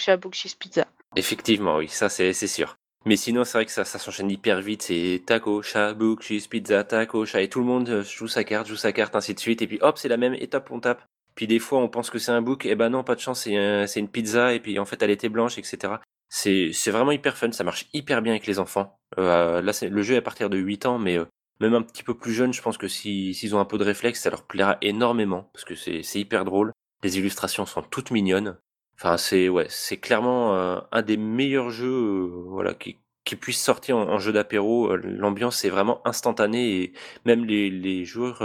Pizza. 0.59 0.87
Effectivement, 1.17 1.77
oui, 1.77 1.89
ça 1.89 2.09
c'est 2.09 2.33
sûr. 2.33 2.77
Mais 3.07 3.17
sinon, 3.17 3.45
c'est 3.45 3.59
vrai 3.59 3.67
que 3.67 3.73
ça 3.73 3.85
ça 3.85 3.99
s'enchaîne 3.99 4.31
hyper 4.31 4.61
vite, 4.61 4.83
c'est 4.83 5.23
taco, 5.27 5.63
chat, 5.63 5.97
cheese, 6.21 6.49
pizza, 6.49 6.85
taco, 6.85 7.25
chat 7.25 7.41
et 7.43 7.49
tout 7.49 7.61
le 7.61 7.67
monde, 7.67 8.03
joue 8.03 8.29
sa 8.29 8.45
carte, 8.45 8.69
joue 8.69 8.77
sa 8.77 8.93
carte, 8.93 9.17
ainsi 9.17 9.35
de 9.35 9.41
suite 9.41 9.63
et 9.63 9.67
puis 9.67 9.79
hop, 9.81 9.99
c'est 9.99 10.09
la 10.09 10.19
même 10.19 10.35
étape, 10.35 10.71
on 10.71 10.81
tape. 10.81 11.03
Puis 11.35 11.47
des 11.47 11.59
fois, 11.59 11.79
on 11.79 11.89
pense 11.89 12.11
que 12.11 12.19
c'est 12.19 12.33
un 12.33 12.43
book, 12.43 12.67
et 12.67 12.75
ben 12.75 12.91
non, 12.91 13.05
pas 13.05 13.15
de 13.15 13.21
chance, 13.21 13.43
c'est 13.45 14.01
une 14.01 14.09
pizza, 14.09 14.53
et 14.53 14.61
puis 14.61 14.79
en 14.79 14.85
fait, 14.85 15.03
elle 15.03 15.11
était 15.11 15.29
blanche, 15.29 15.59
etc. 15.59 15.95
C'est 16.29 16.91
vraiment 16.91 17.13
hyper 17.13 17.37
fun, 17.37 17.53
ça 17.53 17.65
marche 17.65 17.87
hyper 17.93 18.23
bien 18.23 18.33
avec 18.33 18.47
les 18.47 18.59
enfants. 18.59 18.99
Euh, 19.19 19.63
là, 19.63 19.73
le 19.83 20.03
jeu 20.03 20.15
est 20.15 20.19
à 20.19 20.23
partir 20.23 20.51
de 20.51 20.59
8 20.59 20.87
ans, 20.87 20.99
mais 20.99 21.19
euh, 21.19 21.25
même 21.61 21.75
un 21.75 21.83
petit 21.83 22.03
peu 22.03 22.15
plus 22.15 22.33
jeune, 22.33 22.53
je 22.53 22.63
pense 22.63 22.79
que 22.79 22.89
s'ils 22.89 23.55
ont 23.55 23.61
un 23.61 23.65
peu 23.65 23.79
de 23.79 23.85
réflexe, 23.85 24.21
ça 24.21 24.31
leur 24.31 24.47
plaira 24.47 24.79
énormément, 24.83 25.51
parce 25.53 25.65
que 25.65 25.75
c'est 25.75 26.21
hyper 26.21 26.45
drôle. 26.45 26.73
Les 27.03 27.19
illustrations 27.19 27.65
sont 27.67 27.83
toutes 27.83 28.11
mignonnes. 28.11 28.59
Enfin, 29.03 29.17
c'est 29.17 29.49
ouais, 29.49 29.67
c'est 29.69 29.97
clairement 29.97 30.55
euh, 30.55 30.79
un 30.93 31.03
des 31.03 31.17
meilleurs 31.17 31.71
jeux, 31.71 32.31
voilà, 32.49 32.75
qui, 32.75 32.99
qui 33.25 33.37
puisse 33.37 33.63
sortir 33.63 33.97
en, 33.97 34.19
jeu 34.19 34.33
d'apéro. 34.33 34.95
L'ambiance 34.97 35.65
est 35.65 35.71
vraiment 35.71 36.07
instantanée 36.07 36.83
et 36.83 36.93
même 37.25 37.45
les, 37.45 38.05
joueurs 38.05 38.43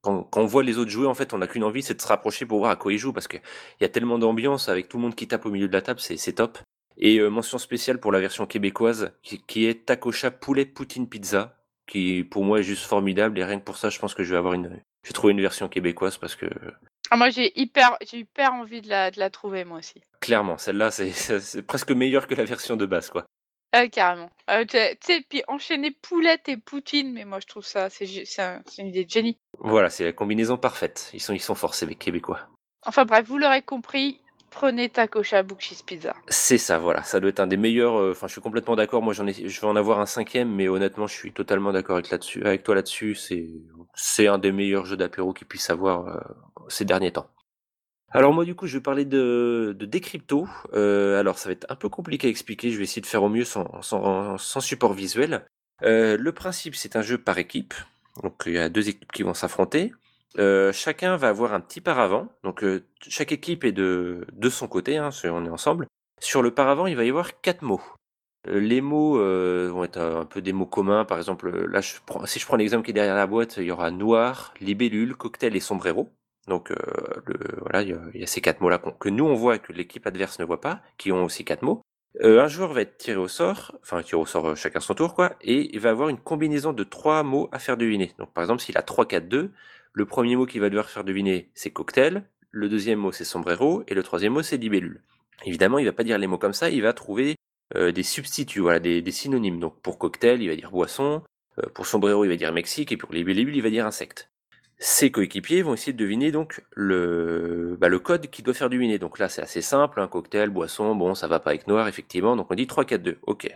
quand, 0.00 0.28
on 0.36 0.46
voit 0.46 0.62
les 0.62 0.78
autres 0.78 0.90
jouer, 0.90 1.06
en 1.06 1.14
fait, 1.14 1.32
on 1.32 1.38
n'a 1.38 1.46
qu'une 1.46 1.64
envie, 1.64 1.82
c'est 1.82 1.94
de 1.94 2.00
se 2.00 2.06
rapprocher 2.06 2.46
pour 2.46 2.58
voir 2.58 2.70
à 2.70 2.76
quoi 2.76 2.92
ils 2.92 2.98
jouent, 2.98 3.12
parce 3.12 3.28
qu'il 3.28 3.40
y 3.80 3.84
a 3.84 3.88
tellement 3.88 4.18
d'ambiance 4.18 4.68
avec 4.68 4.88
tout 4.88 4.96
le 4.96 5.02
monde 5.02 5.14
qui 5.14 5.28
tape 5.28 5.46
au 5.46 5.50
milieu 5.50 5.68
de 5.68 5.72
la 5.72 5.82
table, 5.82 6.00
c'est 6.00 6.32
top. 6.32 6.58
Et 6.96 7.18
euh, 7.18 7.28
mention 7.28 7.58
spéciale 7.58 8.00
pour 8.00 8.12
la 8.12 8.20
version 8.20 8.46
québécoise, 8.46 9.12
qui, 9.22 9.66
est 9.66 9.86
Tacocha 9.86 10.30
Poulet 10.30 10.66
Poutine 10.66 11.08
Pizza, 11.08 11.56
qui 11.86 12.24
pour 12.24 12.44
moi 12.44 12.60
est 12.60 12.64
juste 12.64 12.84
formidable, 12.84 13.38
et 13.38 13.44
rien 13.44 13.58
que 13.58 13.64
pour 13.64 13.76
ça, 13.76 13.90
je 13.90 13.98
pense 13.98 14.14
que 14.14 14.24
je 14.24 14.30
vais 14.32 14.38
avoir 14.38 14.54
une... 14.54 14.80
J'ai 15.08 15.14
trouvé 15.14 15.32
une 15.32 15.40
version 15.40 15.68
québécoise 15.68 16.18
parce 16.18 16.36
que... 16.36 16.44
Ah, 17.10 17.16
moi 17.16 17.30
j'ai 17.30 17.58
hyper, 17.58 17.96
j'ai 18.06 18.18
hyper 18.18 18.52
envie 18.52 18.82
de 18.82 18.90
la, 18.90 19.10
de 19.10 19.18
la 19.18 19.30
trouver 19.30 19.64
moi 19.64 19.78
aussi. 19.78 20.02
Clairement, 20.20 20.58
celle-là 20.58 20.90
c'est 20.90 21.62
presque 21.66 21.92
meilleure 21.92 22.26
que 22.26 22.34
la 22.34 22.44
version 22.44 22.76
de 22.76 22.84
base 22.84 23.08
quoi. 23.08 23.24
Ah 23.72 23.88
carrément. 23.88 24.28
Ah, 24.46 24.66
tu 24.66 24.76
sais, 24.76 25.24
puis 25.26 25.42
enchaîner 25.48 25.92
poulette 25.92 26.50
et 26.50 26.58
poutine, 26.58 27.14
mais 27.14 27.24
moi 27.24 27.40
je 27.40 27.46
trouve 27.46 27.64
ça, 27.64 27.88
c'est 27.88 28.04
une 28.04 28.86
idée 28.88 29.06
de 29.06 29.10
génie. 29.10 29.38
Voilà, 29.58 29.88
c'est 29.88 30.04
la 30.04 30.12
combinaison 30.12 30.58
parfaite. 30.58 31.10
Ils 31.14 31.20
sont, 31.20 31.32
ils 31.32 31.40
sont 31.40 31.54
forts, 31.54 31.74
ces 31.74 31.94
Québécois. 31.94 32.40
Enfin 32.84 33.06
bref, 33.06 33.26
vous 33.26 33.38
l'aurez 33.38 33.62
compris, 33.62 34.20
prenez 34.50 34.88
Taco 34.88 35.22
Shabu 35.22 35.54
Cheese 35.58 35.82
Pizza. 35.84 36.14
C'est 36.28 36.58
ça, 36.58 36.78
voilà. 36.78 37.02
Ça 37.02 37.20
doit 37.20 37.30
être 37.30 37.40
un 37.40 37.46
des 37.46 37.56
meilleurs. 37.56 37.96
euh, 38.00 38.12
Enfin, 38.12 38.26
je 38.26 38.32
suis 38.32 38.40
complètement 38.40 38.76
d'accord. 38.76 39.02
Moi, 39.02 39.12
j'en 39.14 39.26
ai, 39.26 39.32
je 39.32 39.60
vais 39.60 39.66
en 39.66 39.76
avoir 39.76 40.00
un 40.00 40.06
cinquième, 40.06 40.54
mais 40.54 40.68
honnêtement, 40.68 41.06
je 41.06 41.14
suis 41.14 41.32
totalement 41.32 41.72
d'accord 41.72 41.96
avec 41.96 42.12
avec 42.44 42.62
toi 42.62 42.74
là-dessus. 42.74 43.14
C'est, 43.14 43.48
c'est 43.94 44.26
un 44.26 44.38
des 44.38 44.52
meilleurs 44.52 44.84
jeux 44.86 44.96
d'apéro 44.96 45.32
qu'il 45.32 45.46
puisse 45.46 45.70
avoir 45.70 46.06
euh, 46.08 46.20
ces 46.68 46.84
derniers 46.84 47.12
temps. 47.12 47.30
Alors 48.10 48.32
moi, 48.32 48.44
du 48.44 48.54
coup, 48.54 48.66
je 48.66 48.78
vais 48.78 48.82
parler 48.82 49.04
de, 49.04 49.76
de 49.78 49.86
Decrypto. 49.86 50.48
Euh, 50.74 51.20
alors, 51.20 51.38
ça 51.38 51.48
va 51.50 51.52
être 51.52 51.66
un 51.68 51.76
peu 51.76 51.88
compliqué 51.88 52.26
à 52.26 52.30
expliquer. 52.30 52.70
Je 52.70 52.78
vais 52.78 52.84
essayer 52.84 53.02
de 53.02 53.06
faire 53.06 53.22
au 53.22 53.28
mieux 53.28 53.44
sans, 53.44 53.82
sans, 53.82 54.60
support 54.60 54.94
visuel. 54.94 55.44
Le 55.82 56.30
principe, 56.30 56.74
c'est 56.74 56.96
un 56.96 57.02
jeu 57.02 57.18
par 57.18 57.38
équipe. 57.38 57.74
Donc, 58.22 58.44
il 58.46 58.54
y 58.54 58.58
a 58.58 58.68
deux 58.70 58.88
équipes 58.88 59.12
qui 59.12 59.22
vont 59.22 59.34
s'affronter. 59.34 59.92
Euh, 60.36 60.72
chacun 60.72 61.16
va 61.16 61.28
avoir 61.28 61.54
un 61.54 61.60
petit 61.60 61.80
paravent. 61.80 62.28
Donc, 62.44 62.62
euh, 62.62 62.84
chaque 63.06 63.32
équipe 63.32 63.64
est 63.64 63.72
de, 63.72 64.26
de 64.32 64.50
son 64.50 64.68
côté. 64.68 64.96
Hein, 64.98 65.10
on 65.24 65.44
est 65.44 65.50
ensemble. 65.50 65.86
Sur 66.20 66.42
le 66.42 66.50
paravent, 66.52 66.86
il 66.86 66.96
va 66.96 67.04
y 67.04 67.08
avoir 67.08 67.40
quatre 67.40 67.62
mots. 67.62 67.82
Euh, 68.46 68.60
Les 68.60 68.80
mots 68.80 69.18
vont 69.18 69.84
être 69.84 69.98
un 69.98 70.24
peu 70.26 70.42
des 70.42 70.52
mots 70.52 70.66
communs. 70.66 71.04
Par 71.04 71.18
exemple, 71.18 71.66
là, 71.66 71.80
si 71.82 72.38
je 72.38 72.46
prends 72.46 72.56
l'exemple 72.56 72.84
qui 72.84 72.90
est 72.90 72.94
derrière 72.94 73.14
la 73.14 73.26
boîte, 73.26 73.56
il 73.56 73.64
y 73.64 73.70
aura 73.70 73.90
noir, 73.90 74.52
libellule, 74.60 75.16
cocktail 75.16 75.56
et 75.56 75.60
sombrero. 75.60 76.12
Donc 76.46 76.72
voilà, 77.60 77.82
il 77.82 77.98
y, 78.14 78.22
a, 78.22 78.26
ces 78.26 78.40
quatre 78.40 78.62
mots-là 78.62 78.78
que 78.78 79.10
nous 79.10 79.26
on 79.26 79.34
voit 79.34 79.56
et 79.56 79.58
que 79.58 79.72
l'équipe 79.74 80.06
adverse 80.06 80.38
ne 80.38 80.46
voit 80.46 80.62
pas, 80.62 80.80
qui 80.96 81.12
ont 81.12 81.24
aussi 81.24 81.44
quatre 81.44 81.60
mots. 81.60 81.82
Un 82.22 82.48
joueur 82.48 82.72
va 82.72 82.80
être 82.80 82.96
tiré 82.96 83.18
au 83.18 83.28
sort, 83.28 83.76
enfin 83.82 84.02
tiré 84.02 84.16
au 84.16 84.24
sort 84.24 84.56
chacun 84.56 84.80
son 84.80 84.94
tour, 84.94 85.12
quoi, 85.12 85.34
et 85.42 85.68
il 85.74 85.78
va 85.78 85.90
avoir 85.90 86.08
une 86.08 86.16
combinaison 86.18 86.72
de 86.72 86.84
trois 86.84 87.22
mots 87.22 87.50
à 87.52 87.58
faire 87.58 87.76
deviner. 87.76 88.14
Donc 88.18 88.32
par 88.32 88.42
exemple, 88.42 88.62
s'il 88.62 88.78
a 88.78 88.82
3, 88.82 89.06
4, 89.06 89.28
2, 89.28 89.52
le 89.92 90.06
premier 90.06 90.36
mot 90.36 90.46
qu'il 90.46 90.60
va 90.60 90.68
devoir 90.68 90.90
faire 90.90 91.04
deviner, 91.04 91.50
c'est 91.54 91.70
cocktail, 91.70 92.24
le 92.50 92.68
deuxième 92.68 92.98
mot 92.98 93.12
c'est 93.12 93.24
sombrero, 93.24 93.82
et 93.88 93.94
le 93.94 94.02
troisième 94.02 94.32
mot 94.32 94.42
c'est 94.42 94.56
libellule. 94.56 95.02
Évidemment, 95.44 95.78
il 95.78 95.84
va 95.84 95.92
pas 95.92 96.04
dire 96.04 96.18
les 96.18 96.26
mots 96.26 96.38
comme 96.38 96.52
ça, 96.52 96.70
il 96.70 96.82
va 96.82 96.92
trouver 96.92 97.36
euh, 97.76 97.92
des 97.92 98.02
substituts, 98.02 98.60
voilà, 98.60 98.80
des, 98.80 99.10
synonymes. 99.10 99.60
Donc 99.60 99.80
pour 99.82 99.98
cocktail, 99.98 100.42
il 100.42 100.48
va 100.48 100.56
dire 100.56 100.70
boisson, 100.70 101.22
euh, 101.58 101.68
pour 101.74 101.86
sombrero, 101.86 102.24
il 102.24 102.28
va 102.28 102.36
dire 102.36 102.52
Mexique, 102.52 102.92
et 102.92 102.96
pour 102.96 103.12
libellule, 103.12 103.54
il 103.54 103.62
va 103.62 103.70
dire 103.70 103.86
insecte. 103.86 104.30
Ses 104.80 105.10
coéquipiers 105.10 105.62
vont 105.62 105.74
essayer 105.74 105.92
de 105.92 105.98
deviner 105.98 106.30
donc 106.30 106.62
le, 106.72 107.76
bah, 107.80 107.88
le 107.88 107.98
code 107.98 108.28
qui 108.28 108.42
doit 108.42 108.54
faire 108.54 108.70
deviner. 108.70 108.98
Donc 108.98 109.18
là, 109.18 109.28
c'est 109.28 109.42
assez 109.42 109.60
simple, 109.60 110.00
un 110.00 110.06
cocktail, 110.06 110.50
boisson, 110.50 110.94
bon, 110.94 111.14
ça 111.14 111.26
va 111.26 111.40
pas 111.40 111.50
avec 111.50 111.66
noir, 111.66 111.88
effectivement. 111.88 112.36
Donc 112.36 112.46
on 112.50 112.54
dit 112.54 112.66
3, 112.66 112.84
4, 112.84 113.02
2. 113.02 113.18
Ok, 113.22 113.52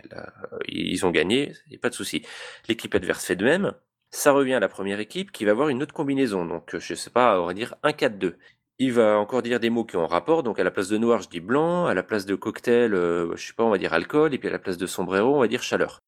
ils 0.67 1.05
ont 1.05 1.11
gagné, 1.11 1.53
pas 1.81 1.89
de 1.89 1.95
souci. 1.95 2.23
L'équipe 2.67 2.93
adverse 2.93 3.25
fait 3.25 3.37
de 3.37 3.45
même. 3.45 3.73
Ça 4.15 4.31
revient 4.31 4.53
à 4.53 4.59
la 4.59 4.69
première 4.69 4.99
équipe 4.99 5.31
qui 5.31 5.43
va 5.43 5.51
avoir 5.51 5.69
une 5.69 5.81
autre 5.81 5.93
combinaison. 5.93 6.45
Donc 6.45 6.75
euh, 6.75 6.79
je 6.79 6.93
sais 6.93 7.09
pas, 7.09 7.41
on 7.41 7.47
va 7.47 7.55
dire 7.55 7.73
1, 7.81 7.93
4, 7.93 8.19
2. 8.19 8.37
Il 8.77 8.93
va 8.93 9.17
encore 9.17 9.41
dire 9.41 9.59
des 9.59 9.71
mots 9.71 9.85
qui 9.85 9.97
ont 9.97 10.05
rapport. 10.05 10.43
Donc 10.43 10.59
à 10.59 10.63
la 10.63 10.69
place 10.69 10.87
de 10.87 10.99
noir, 10.99 11.23
je 11.23 11.29
dis 11.29 11.39
blanc. 11.39 11.87
À 11.87 11.95
la 11.95 12.03
place 12.03 12.27
de 12.27 12.35
cocktail, 12.35 12.93
euh, 12.93 13.35
je 13.35 13.47
sais 13.47 13.53
pas, 13.53 13.63
on 13.63 13.71
va 13.71 13.79
dire 13.79 13.91
alcool. 13.91 14.35
Et 14.35 14.37
puis 14.37 14.49
à 14.49 14.51
la 14.51 14.59
place 14.59 14.77
de 14.77 14.85
sombrero, 14.85 15.35
on 15.35 15.39
va 15.39 15.47
dire 15.47 15.63
chaleur. 15.63 15.99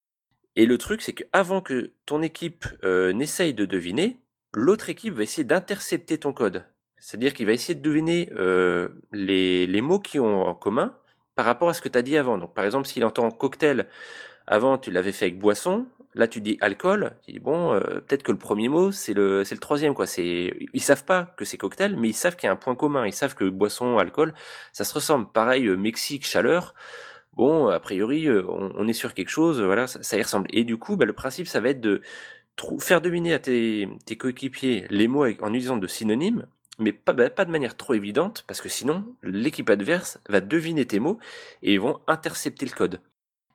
Et 0.55 0.67
le 0.67 0.77
truc, 0.77 1.01
c'est 1.01 1.13
qu'avant 1.13 1.61
que 1.61 1.93
ton 2.05 2.21
équipe 2.21 2.67
euh, 2.83 3.11
n'essaye 3.11 3.55
de 3.55 3.65
deviner, 3.65 4.19
l'autre 4.53 4.91
équipe 4.91 5.15
va 5.15 5.23
essayer 5.23 5.43
d'intercepter 5.43 6.19
ton 6.19 6.31
code. 6.31 6.63
C'est-à-dire 6.99 7.33
qu'il 7.33 7.47
va 7.47 7.53
essayer 7.53 7.73
de 7.73 7.81
deviner 7.81 8.29
euh, 8.35 8.89
les, 9.13 9.65
les 9.65 9.81
mots 9.81 9.99
qui 9.99 10.19
ont 10.19 10.43
en 10.43 10.53
commun 10.53 10.95
par 11.33 11.45
rapport 11.45 11.69
à 11.69 11.73
ce 11.73 11.81
que 11.81 11.89
tu 11.89 11.97
as 11.97 12.03
dit 12.03 12.17
avant. 12.17 12.37
Donc 12.37 12.53
par 12.53 12.65
exemple, 12.65 12.87
s'il 12.87 13.03
entend 13.03 13.31
cocktail, 13.31 13.87
avant 14.47 14.77
tu 14.77 14.91
l'avais 14.91 15.11
fait 15.11 15.25
avec 15.25 15.39
boisson, 15.39 15.87
là 16.13 16.27
tu 16.27 16.41
dis 16.41 16.57
alcool, 16.61 17.15
tu 17.25 17.33
dis 17.33 17.39
bon, 17.39 17.73
euh, 17.73 17.79
peut-être 17.79 18.23
que 18.23 18.31
le 18.31 18.37
premier 18.37 18.69
mot 18.69 18.91
c'est 18.91 19.13
le, 19.13 19.43
c'est 19.43 19.55
le 19.55 19.61
troisième. 19.61 19.93
quoi. 19.93 20.07
C'est, 20.07 20.53
Ils 20.73 20.81
savent 20.81 21.05
pas 21.05 21.33
que 21.37 21.45
c'est 21.45 21.57
cocktail, 21.57 21.95
mais 21.97 22.09
ils 22.09 22.13
savent 22.13 22.35
qu'il 22.35 22.47
y 22.47 22.49
a 22.49 22.53
un 22.53 22.55
point 22.55 22.75
commun. 22.75 23.05
Ils 23.05 23.13
savent 23.13 23.35
que 23.35 23.45
boisson, 23.45 23.97
alcool, 23.97 24.33
ça 24.73 24.83
se 24.83 24.93
ressemble. 24.93 25.27
Pareil, 25.31 25.67
euh, 25.67 25.75
Mexique, 25.77 26.25
chaleur 26.25 26.73
bon, 27.33 27.67
a 27.67 27.79
priori, 27.79 28.27
euh, 28.27 28.43
on, 28.47 28.71
on 28.75 28.87
est 28.87 28.93
sur 28.93 29.13
quelque 29.13 29.29
chose, 29.29 29.61
voilà, 29.61 29.87
ça, 29.87 30.01
ça 30.03 30.17
y 30.17 30.21
ressemble. 30.21 30.47
Et 30.51 30.63
du 30.63 30.77
coup, 30.77 30.95
bah, 30.95 31.05
le 31.05 31.13
principe, 31.13 31.47
ça 31.47 31.59
va 31.59 31.69
être 31.69 31.81
de 31.81 32.01
faire 32.79 33.01
deviner 33.01 33.33
à 33.33 33.39
tes, 33.39 33.87
tes 34.05 34.15
coéquipiers 34.17 34.85
les 34.89 35.07
mots 35.07 35.25
en 35.25 35.49
utilisant 35.49 35.77
de 35.77 35.87
synonymes, 35.87 36.47
mais 36.79 36.93
pas, 36.93 37.13
bah, 37.13 37.29
pas 37.29 37.45
de 37.45 37.51
manière 37.51 37.75
trop 37.77 37.93
évidente, 37.93 38.43
parce 38.47 38.61
que 38.61 38.69
sinon, 38.69 39.05
l'équipe 39.23 39.69
adverse 39.69 40.19
va 40.29 40.41
deviner 40.41 40.85
tes 40.85 40.99
mots 40.99 41.19
et 41.61 41.73
ils 41.73 41.79
vont 41.79 41.99
intercepter 42.07 42.65
le 42.65 42.71
code. 42.71 43.01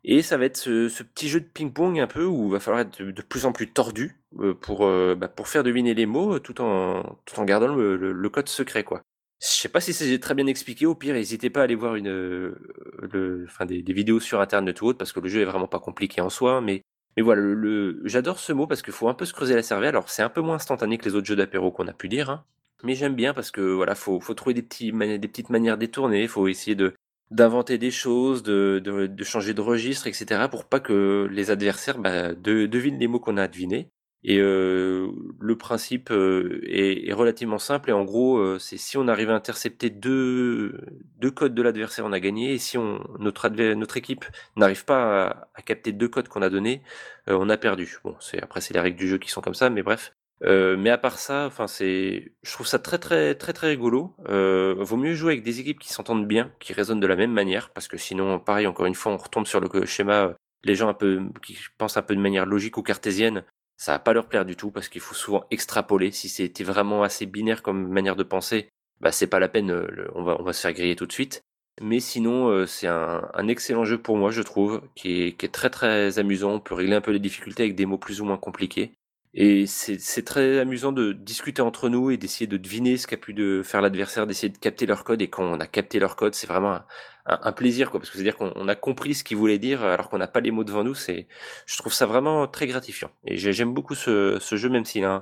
Et 0.04 0.22
ça 0.22 0.38
va 0.38 0.46
être 0.46 0.56
ce, 0.56 1.02
petit 1.02 1.28
jeu 1.28 1.40
de 1.40 1.46
ping-pong 1.46 1.98
un 2.00 2.06
peu 2.06 2.24
où 2.24 2.46
il 2.46 2.52
va 2.52 2.60
falloir 2.60 2.80
être 2.80 3.02
de, 3.02 3.22
plus 3.22 3.44
en 3.44 3.52
plus 3.52 3.70
tordu 3.70 4.16
euh, 4.38 4.54
pour, 4.54 4.86
euh, 4.86 5.14
bah, 5.14 5.28
pour 5.28 5.48
faire 5.48 5.62
deviner 5.62 5.92
les 5.94 6.06
mots 6.06 6.36
euh, 6.36 6.40
tout 6.40 6.60
en, 6.62 7.18
tout 7.26 7.38
en 7.38 7.44
gardant 7.44 7.74
le, 7.74 7.96
le- 7.96 8.30
code 8.30 8.48
secret, 8.48 8.82
quoi. 8.82 9.02
Je 9.42 9.48
sais 9.48 9.68
pas 9.68 9.80
si 9.80 9.92
c'est 9.92 10.18
très 10.18 10.34
bien 10.34 10.46
expliqué. 10.46 10.86
Au 10.86 10.94
pire, 10.94 11.14
n'hésitez 11.14 11.50
pas 11.50 11.60
à 11.60 11.62
aller 11.64 11.74
voir 11.74 11.96
une, 11.96 12.10
le, 12.10 13.44
enfin 13.46 13.66
des, 13.66 13.82
vidéos 13.82 14.20
sur 14.20 14.40
internet 14.40 14.80
ou 14.82 14.86
autre 14.86 14.98
parce 14.98 15.12
que 15.12 15.20
le 15.20 15.28
jeu 15.28 15.40
est 15.40 15.46
vraiment 15.46 15.68
pas 15.68 15.80
compliqué 15.80 16.20
en 16.20 16.30
soi. 16.30 16.60
Mais, 16.60 16.82
mais 17.16 17.22
voilà, 17.22 17.40
le, 17.42 18.00
j'adore 18.04 18.38
ce 18.38 18.52
mot 18.52 18.66
parce 18.66 18.82
qu'il 18.82 18.92
faut 18.92 19.08
un 19.08 19.14
peu 19.14 19.24
se 19.24 19.32
creuser 19.32 19.54
la 19.54 19.62
cervelle. 19.62 19.90
Alors 19.90 20.10
c'est 20.10 20.22
un 20.22 20.28
peu 20.28 20.42
moins 20.42 20.56
instantané 20.56 20.98
que 20.98 21.06
les 21.06 21.14
autres 21.14 21.26
jeux 21.26 21.36
d'apéro 21.36 21.72
qu'on 21.72 21.88
a 21.88 21.94
pu 21.94 22.08
dire, 22.08 22.28
hein. 22.28 22.44
mais 22.84 22.94
j'aime 22.94 23.14
bien 23.14 23.32
parce 23.32 23.50
que 23.50 23.62
voilà, 23.62 23.94
faut, 23.94 24.20
faut 24.20 24.34
trouver 24.34 24.52
des 24.54 24.62
petits, 24.62 24.92
des 24.92 25.28
petites 25.28 25.48
manières 25.50 25.78
détournées. 25.78 26.28
Faut 26.28 26.46
essayer 26.46 26.74
de 26.74 26.94
d'inventer 27.30 27.78
des 27.78 27.90
choses, 27.90 28.42
de, 28.42 28.80
de, 28.80 29.24
changer 29.24 29.54
de 29.54 29.60
registre, 29.60 30.06
etc. 30.06 30.48
pour 30.50 30.64
pas 30.64 30.80
que 30.80 31.28
les 31.30 31.50
adversaires 31.50 31.98
bah, 31.98 32.34
de- 32.34 32.66
devinent 32.66 32.98
les 32.98 33.06
mots 33.08 33.20
qu'on 33.20 33.36
a 33.36 33.48
devinés. 33.48 33.90
Et 34.22 34.38
euh, 34.38 35.10
le 35.40 35.56
principe 35.56 36.10
euh, 36.10 36.60
est, 36.66 37.10
relativement 37.12 37.58
simple 37.58 37.88
et 37.88 37.92
en 37.94 38.04
gros, 38.04 38.36
euh, 38.36 38.58
c'est 38.58 38.76
si 38.76 38.98
on 38.98 39.08
arrive 39.08 39.30
à 39.30 39.34
intercepter 39.34 39.88
deux, 39.88 40.78
deux 41.16 41.30
codes 41.30 41.54
de 41.54 41.62
l'adversaire, 41.62 42.04
on 42.04 42.12
a 42.12 42.20
gagné. 42.20 42.52
Et 42.52 42.58
si 42.58 42.76
notre, 43.18 43.48
notre 43.48 43.96
équipe 43.96 44.26
n'arrive 44.56 44.84
pas 44.84 45.28
à, 45.28 45.48
à 45.54 45.62
capter 45.62 45.92
deux 45.92 46.08
codes 46.08 46.28
qu'on 46.28 46.42
a 46.42 46.50
donnés, 46.50 46.82
euh, 47.28 47.38
on 47.40 47.48
a 47.48 47.56
perdu. 47.56 47.98
Bon, 48.04 48.14
c'est 48.20 48.42
après 48.42 48.60
c'est 48.60 48.74
les 48.74 48.80
règles 48.80 48.98
du 48.98 49.08
jeu 49.08 49.18
qui 49.18 49.30
sont 49.30 49.40
comme 49.40 49.54
ça, 49.54 49.70
mais 49.70 49.82
bref. 49.82 50.12
Euh, 50.44 50.76
mais 50.78 50.90
à 50.90 50.96
part 50.98 51.18
ça, 51.18 51.46
enfin 51.46 51.66
c'est, 51.66 52.32
je 52.42 52.52
trouve 52.52 52.66
ça 52.66 52.78
très 52.78 52.98
très 52.98 53.34
très 53.34 53.52
très 53.52 53.68
rigolo. 53.68 54.14
Euh, 54.28 54.74
vaut 54.78 54.96
mieux 54.96 55.14
jouer 55.14 55.32
avec 55.32 55.44
des 55.44 55.60
équipes 55.60 55.78
qui 55.78 55.92
s'entendent 55.92 56.26
bien, 56.26 56.52
qui 56.60 56.72
résonnent 56.72 57.00
de 57.00 57.06
la 57.06 57.16
même 57.16 57.32
manière, 57.32 57.70
parce 57.70 57.88
que 57.88 57.98
sinon, 57.98 58.38
pareil, 58.38 58.66
encore 58.66 58.86
une 58.86 58.94
fois, 58.94 59.12
on 59.12 59.16
retombe 59.18 59.46
sur 59.46 59.60
le 59.60 59.86
schéma. 59.86 60.24
euh, 60.28 60.34
Les 60.64 60.74
gens 60.74 60.88
un 60.88 60.94
peu 60.94 61.20
qui 61.42 61.56
pensent 61.78 61.96
un 61.96 62.02
peu 62.02 62.14
de 62.14 62.20
manière 62.20 62.46
logique 62.46 62.76
ou 62.78 62.82
cartésienne, 62.82 63.44
ça 63.76 63.92
va 63.92 63.98
pas 63.98 64.12
leur 64.12 64.28
plaire 64.28 64.44
du 64.44 64.56
tout 64.56 64.70
parce 64.70 64.88
qu'il 64.88 65.00
faut 65.00 65.14
souvent 65.14 65.44
extrapoler. 65.50 66.10
Si 66.10 66.28
c'était 66.28 66.64
vraiment 66.64 67.02
assez 67.02 67.26
binaire 67.26 67.62
comme 67.62 67.88
manière 67.88 68.16
de 68.16 68.22
penser, 68.24 68.68
bah 69.00 69.12
c'est 69.12 69.26
pas 69.26 69.40
la 69.40 69.48
peine. 69.48 69.70
euh, 69.70 70.08
on 70.14 70.22
va 70.22 70.36
on 70.40 70.42
va 70.44 70.52
se 70.52 70.60
faire 70.62 70.72
griller 70.74 70.96
tout 70.96 71.06
de 71.06 71.12
suite. 71.12 71.42
Mais 71.82 72.00
sinon, 72.00 72.48
euh, 72.48 72.66
c'est 72.66 72.88
un, 72.88 73.28
un 73.34 73.48
excellent 73.48 73.84
jeu 73.84 73.98
pour 73.98 74.16
moi, 74.18 74.30
je 74.30 74.42
trouve, 74.42 74.82
qui 74.94 75.22
est, 75.22 75.32
qui 75.32 75.46
est 75.46 75.48
très 75.50 75.70
très 75.70 76.18
amusant. 76.18 76.52
On 76.54 76.60
peut 76.60 76.74
régler 76.74 76.94
un 76.96 77.00
peu 77.00 77.10
les 77.12 77.18
difficultés 77.20 77.62
avec 77.64 77.74
des 77.74 77.86
mots 77.86 77.98
plus 77.98 78.20
ou 78.20 78.24
moins 78.26 78.36
compliqués. 78.38 78.92
Et 79.32 79.66
c'est 79.66 80.24
très 80.24 80.58
amusant 80.58 80.90
de 80.90 81.12
discuter 81.12 81.62
entre 81.62 81.88
nous 81.88 82.10
et 82.10 82.16
d'essayer 82.16 82.48
de 82.48 82.56
deviner 82.56 82.96
ce 82.96 83.06
qu'a 83.06 83.16
pu 83.16 83.32
de 83.32 83.62
faire 83.62 83.80
l'adversaire, 83.80 84.26
d'essayer 84.26 84.48
de 84.48 84.58
capter 84.58 84.86
leur 84.86 85.04
code. 85.04 85.22
Et 85.22 85.30
quand 85.30 85.44
on 85.44 85.60
a 85.60 85.68
capté 85.68 86.00
leur 86.00 86.16
code, 86.16 86.34
c'est 86.34 86.48
vraiment 86.48 86.80
un, 87.26 87.52
plaisir, 87.52 87.90
quoi, 87.90 88.00
parce 88.00 88.10
que 88.10 88.16
c'est-à-dire 88.16 88.36
qu'on 88.36 88.52
on 88.56 88.66
a 88.66 88.74
compris 88.74 89.14
ce 89.14 89.22
qu'ils 89.22 89.36
voulaient 89.36 89.58
dire 89.58 89.84
alors 89.84 90.08
qu'on 90.08 90.18
n'a 90.18 90.26
pas 90.26 90.40
les 90.40 90.50
mots 90.50 90.64
devant 90.64 90.82
nous. 90.82 90.96
C'est, 90.96 91.28
je 91.66 91.78
trouve 91.78 91.92
ça 91.92 92.06
vraiment 92.06 92.48
très 92.48 92.66
gratifiant. 92.66 93.10
Et 93.24 93.36
j'ai- 93.36 93.52
j'aime 93.52 93.72
beaucoup 93.72 93.94
ce, 93.94 94.40
jeu, 94.40 94.68
même 94.68 94.84
s'il 94.84 95.04
est 95.04 95.18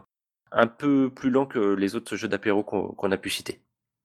un, 0.53 0.67
peu 0.67 1.11
plus 1.15 1.29
lent 1.29 1.45
que 1.45 1.75
les 1.75 1.95
autres 1.95 2.17
jeux 2.17 2.29
d'apéro 2.29 2.63
qu'on 2.65 3.13
a 3.13 3.17
pu 3.19 3.29
citer. 3.29 3.61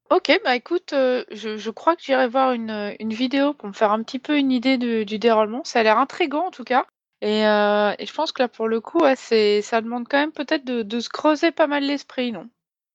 Ok, 0.09 0.37
bah 0.43 0.55
écoute, 0.55 0.91
euh, 0.93 1.23
je, 1.31 1.55
je 1.57 1.69
crois 1.71 1.95
que 1.95 2.03
j'irai 2.03 2.27
voir 2.27 2.51
une, 2.51 2.93
une 2.99 3.13
vidéo 3.13 3.53
pour 3.53 3.69
me 3.69 3.73
faire 3.73 3.91
un 3.91 4.03
petit 4.03 4.19
peu 4.19 4.37
une 4.37 4.51
idée 4.51 4.77
du 4.77 5.17
déroulement. 5.17 5.63
Ça 5.63 5.79
a 5.79 5.83
l'air 5.83 5.97
intriguant 5.97 6.47
en 6.47 6.51
tout 6.51 6.65
cas. 6.65 6.85
Et, 7.23 7.47
euh, 7.47 7.93
et 7.99 8.05
je 8.05 8.13
pense 8.13 8.33
que 8.33 8.41
là, 8.41 8.49
pour 8.49 8.67
le 8.67 8.81
coup, 8.81 8.99
ça 8.99 9.81
demande 9.81 10.09
quand 10.09 10.17
même 10.17 10.33
peut-être 10.33 10.65
de, 10.65 10.99
se 10.99 11.07
creuser 11.07 11.51
pas 11.51 11.67
mal 11.67 11.85
l'esprit, 11.85 12.33
non? 12.33 12.49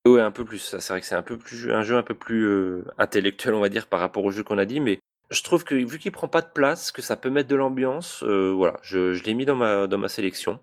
Ouais, 0.07 0.21
un 0.21 0.31
peu 0.31 0.45
plus. 0.45 0.59
C'est 0.59 0.89
vrai 0.91 1.01
que 1.01 1.07
c'est 1.07 1.15
un 1.15 1.23
peu 1.23 1.39
un 1.71 1.83
jeu 1.83 1.97
un 1.97 2.03
peu 2.03 2.15
plus 2.15 2.45
euh, 2.45 2.85
intellectuel, 2.99 3.55
on 3.55 3.61
va 3.61 3.71
dire, 3.71 3.87
par 3.87 4.01
rapport 4.01 4.23
au 4.23 4.31
jeu 4.31 4.43
qu'on 4.43 4.59
a 4.59 4.67
dit, 4.67 4.81
mais 4.81 4.99
je 5.31 5.43
trouve 5.43 5.65
que 5.65 5.75
vu 5.75 5.99
qu'il 5.99 6.13
prend 6.13 6.29
pas 6.29 6.43
de 6.43 6.51
place, 6.53 6.93
que 6.93 7.01
ça 7.01 7.17
peut 7.17 7.31
mettre 7.31 7.49
de 7.49 7.57
l'ambiance, 7.57 8.23
euh, 8.23 8.53
voilà, 8.55 8.79
je, 8.83 9.19
l'ai 9.25 9.33
mis 9.33 9.47
dans 9.47 9.57
ma 9.57 9.87
dans 9.87 9.99
ma 9.99 10.09
sélection. 10.09 10.61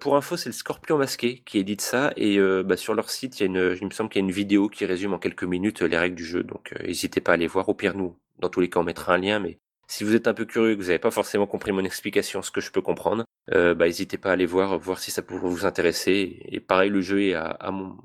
Pour 0.00 0.16
info, 0.16 0.36
c'est 0.36 0.48
le 0.48 0.54
Scorpion 0.54 0.98
Masqué 0.98 1.42
qui 1.46 1.58
édite 1.58 1.80
ça, 1.80 2.12
et 2.16 2.38
bah, 2.64 2.76
sur 2.76 2.94
leur 2.94 3.10
site, 3.10 3.38
il 3.38 3.50
me 3.50 3.90
semble 3.92 4.10
qu'il 4.10 4.20
y 4.20 4.24
a 4.24 4.26
une 4.26 4.34
vidéo 4.34 4.68
qui 4.68 4.84
résume 4.84 5.12
en 5.12 5.18
quelques 5.18 5.44
minutes 5.44 5.82
les 5.82 5.96
règles 5.96 6.16
du 6.16 6.24
jeu, 6.24 6.42
donc 6.42 6.74
n'hésitez 6.84 7.20
pas 7.20 7.32
à 7.32 7.34
aller 7.34 7.46
voir. 7.46 7.68
Au 7.68 7.74
pire, 7.74 7.96
nous, 7.96 8.16
dans 8.40 8.48
tous 8.48 8.58
les 8.58 8.68
cas, 8.68 8.80
on 8.80 8.84
mettra 8.84 9.14
un 9.14 9.18
lien, 9.18 9.38
mais 9.38 9.58
si 9.88 10.04
vous 10.04 10.14
êtes 10.14 10.28
un 10.28 10.34
peu 10.34 10.44
curieux 10.44 10.72
et 10.72 10.76
que 10.76 10.80
vous 10.80 10.88
n'avez 10.88 10.98
pas 10.98 11.10
forcément 11.10 11.46
compris 11.46 11.72
mon 11.72 11.84
explication, 11.84 12.42
ce 12.42 12.50
que 12.50 12.60
je 12.60 12.70
peux 12.70 12.82
comprendre, 12.82 13.24
euh, 13.52 13.74
bah, 13.74 13.86
n'hésitez 13.86 14.18
pas 14.18 14.30
à 14.30 14.32
aller 14.32 14.46
voir, 14.46 14.78
voir 14.78 14.98
si 14.98 15.10
ça 15.10 15.22
pourrait 15.22 15.48
vous 15.48 15.66
intéresser. 15.66 16.40
Et 16.44 16.60
pareil, 16.60 16.90
le 16.90 17.00
jeu 17.00 17.22
est 17.22 17.34
à, 17.34 17.58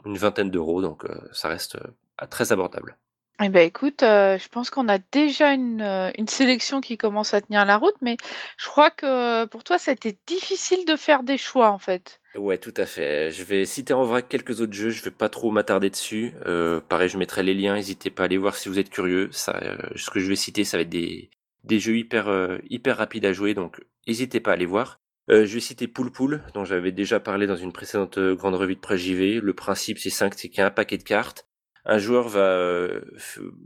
une 0.05 0.17
vingtaine 0.17 0.49
d'euros, 0.49 0.81
donc 0.81 1.05
euh, 1.05 1.15
ça 1.31 1.49
reste 1.49 1.75
euh, 1.75 2.25
très 2.27 2.51
abordable. 2.51 2.97
Eh 3.41 3.49
ben 3.49 3.67
écoute, 3.67 4.03
euh, 4.03 4.37
je 4.37 4.47
pense 4.47 4.69
qu'on 4.69 4.87
a 4.87 4.99
déjà 5.11 5.53
une, 5.53 5.81
une 6.17 6.27
sélection 6.27 6.81
qui 6.81 6.97
commence 6.97 7.33
à 7.33 7.41
tenir 7.41 7.65
la 7.65 7.77
route, 7.77 7.95
mais 8.01 8.15
je 8.57 8.67
crois 8.67 8.91
que 8.91 9.45
pour 9.45 9.63
toi, 9.63 9.77
ça 9.79 9.91
a 9.91 9.93
été 9.95 10.17
difficile 10.27 10.85
de 10.85 10.95
faire 10.95 11.23
des 11.23 11.37
choix 11.37 11.71
en 11.71 11.79
fait. 11.79 12.21
Ouais, 12.35 12.57
tout 12.57 12.73
à 12.77 12.85
fait. 12.85 13.31
Je 13.31 13.43
vais 13.43 13.65
citer 13.65 13.93
en 13.93 14.05
vrac 14.05 14.27
quelques 14.27 14.59
autres 14.61 14.73
jeux, 14.73 14.89
je 14.89 15.03
vais 15.03 15.11
pas 15.11 15.29
trop 15.29 15.51
m'attarder 15.51 15.89
dessus. 15.89 16.33
Euh, 16.47 16.81
pareil, 16.81 17.09
je 17.09 17.17
mettrai 17.17 17.43
les 17.43 17.53
liens, 17.53 17.75
n'hésitez 17.75 18.09
pas 18.09 18.23
à 18.23 18.25
aller 18.25 18.37
voir 18.37 18.55
si 18.55 18.69
vous 18.69 18.79
êtes 18.79 18.89
curieux. 18.89 19.29
Ça, 19.31 19.59
euh, 19.61 19.77
ce 19.95 20.09
que 20.09 20.19
je 20.19 20.27
vais 20.27 20.35
citer, 20.35 20.63
ça 20.63 20.77
va 20.77 20.81
être 20.81 20.89
des, 20.89 21.29
des 21.63 21.79
jeux 21.79 21.97
hyper, 21.97 22.27
euh, 22.27 22.57
hyper 22.69 22.97
rapides 22.97 23.25
à 23.25 23.33
jouer, 23.33 23.53
donc 23.53 23.81
n'hésitez 24.07 24.39
pas 24.39 24.51
à 24.51 24.53
aller 24.53 24.65
voir. 24.65 24.99
Euh, 25.29 25.45
je 25.45 25.53
vais 25.53 25.59
citer 25.61 25.87
Pool 25.87 26.11
Pool, 26.11 26.41
dont 26.53 26.65
j'avais 26.65 26.91
déjà 26.91 27.19
parlé 27.19 27.47
dans 27.47 27.55
une 27.55 27.71
précédente 27.71 28.17
euh, 28.17 28.35
grande 28.35 28.55
revue 28.55 28.75
de 28.75 28.79
presse 28.79 28.99
JV. 28.99 29.39
Le 29.39 29.53
principe, 29.53 29.97
c'est 29.97 30.09
simple, 30.09 30.35
c'est 30.37 30.49
qu'il 30.49 30.59
y 30.59 30.61
a 30.61 30.67
un 30.67 30.71
paquet 30.71 30.97
de 30.97 31.03
cartes. 31.03 31.47
Un 31.85 31.97
joueur 31.97 32.27
va 32.27 32.39
euh, 32.39 33.01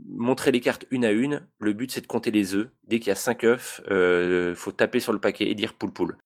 montrer 0.06 0.52
les 0.52 0.60
cartes 0.60 0.86
une 0.90 1.04
à 1.04 1.10
une. 1.10 1.46
Le 1.60 1.72
but, 1.72 1.90
c'est 1.90 2.00
de 2.00 2.06
compter 2.06 2.30
les 2.30 2.54
œufs. 2.54 2.68
Dès 2.86 2.98
qu'il 3.00 3.08
y 3.08 3.12
a 3.12 3.16
5 3.16 3.44
œufs, 3.44 3.80
il 3.90 4.54
faut 4.56 4.72
taper 4.72 5.00
sur 5.00 5.12
le 5.12 5.20
paquet 5.20 5.48
et 5.48 5.54
dire 5.54 5.74
Pool 5.74 5.92
Pool. 5.92 6.16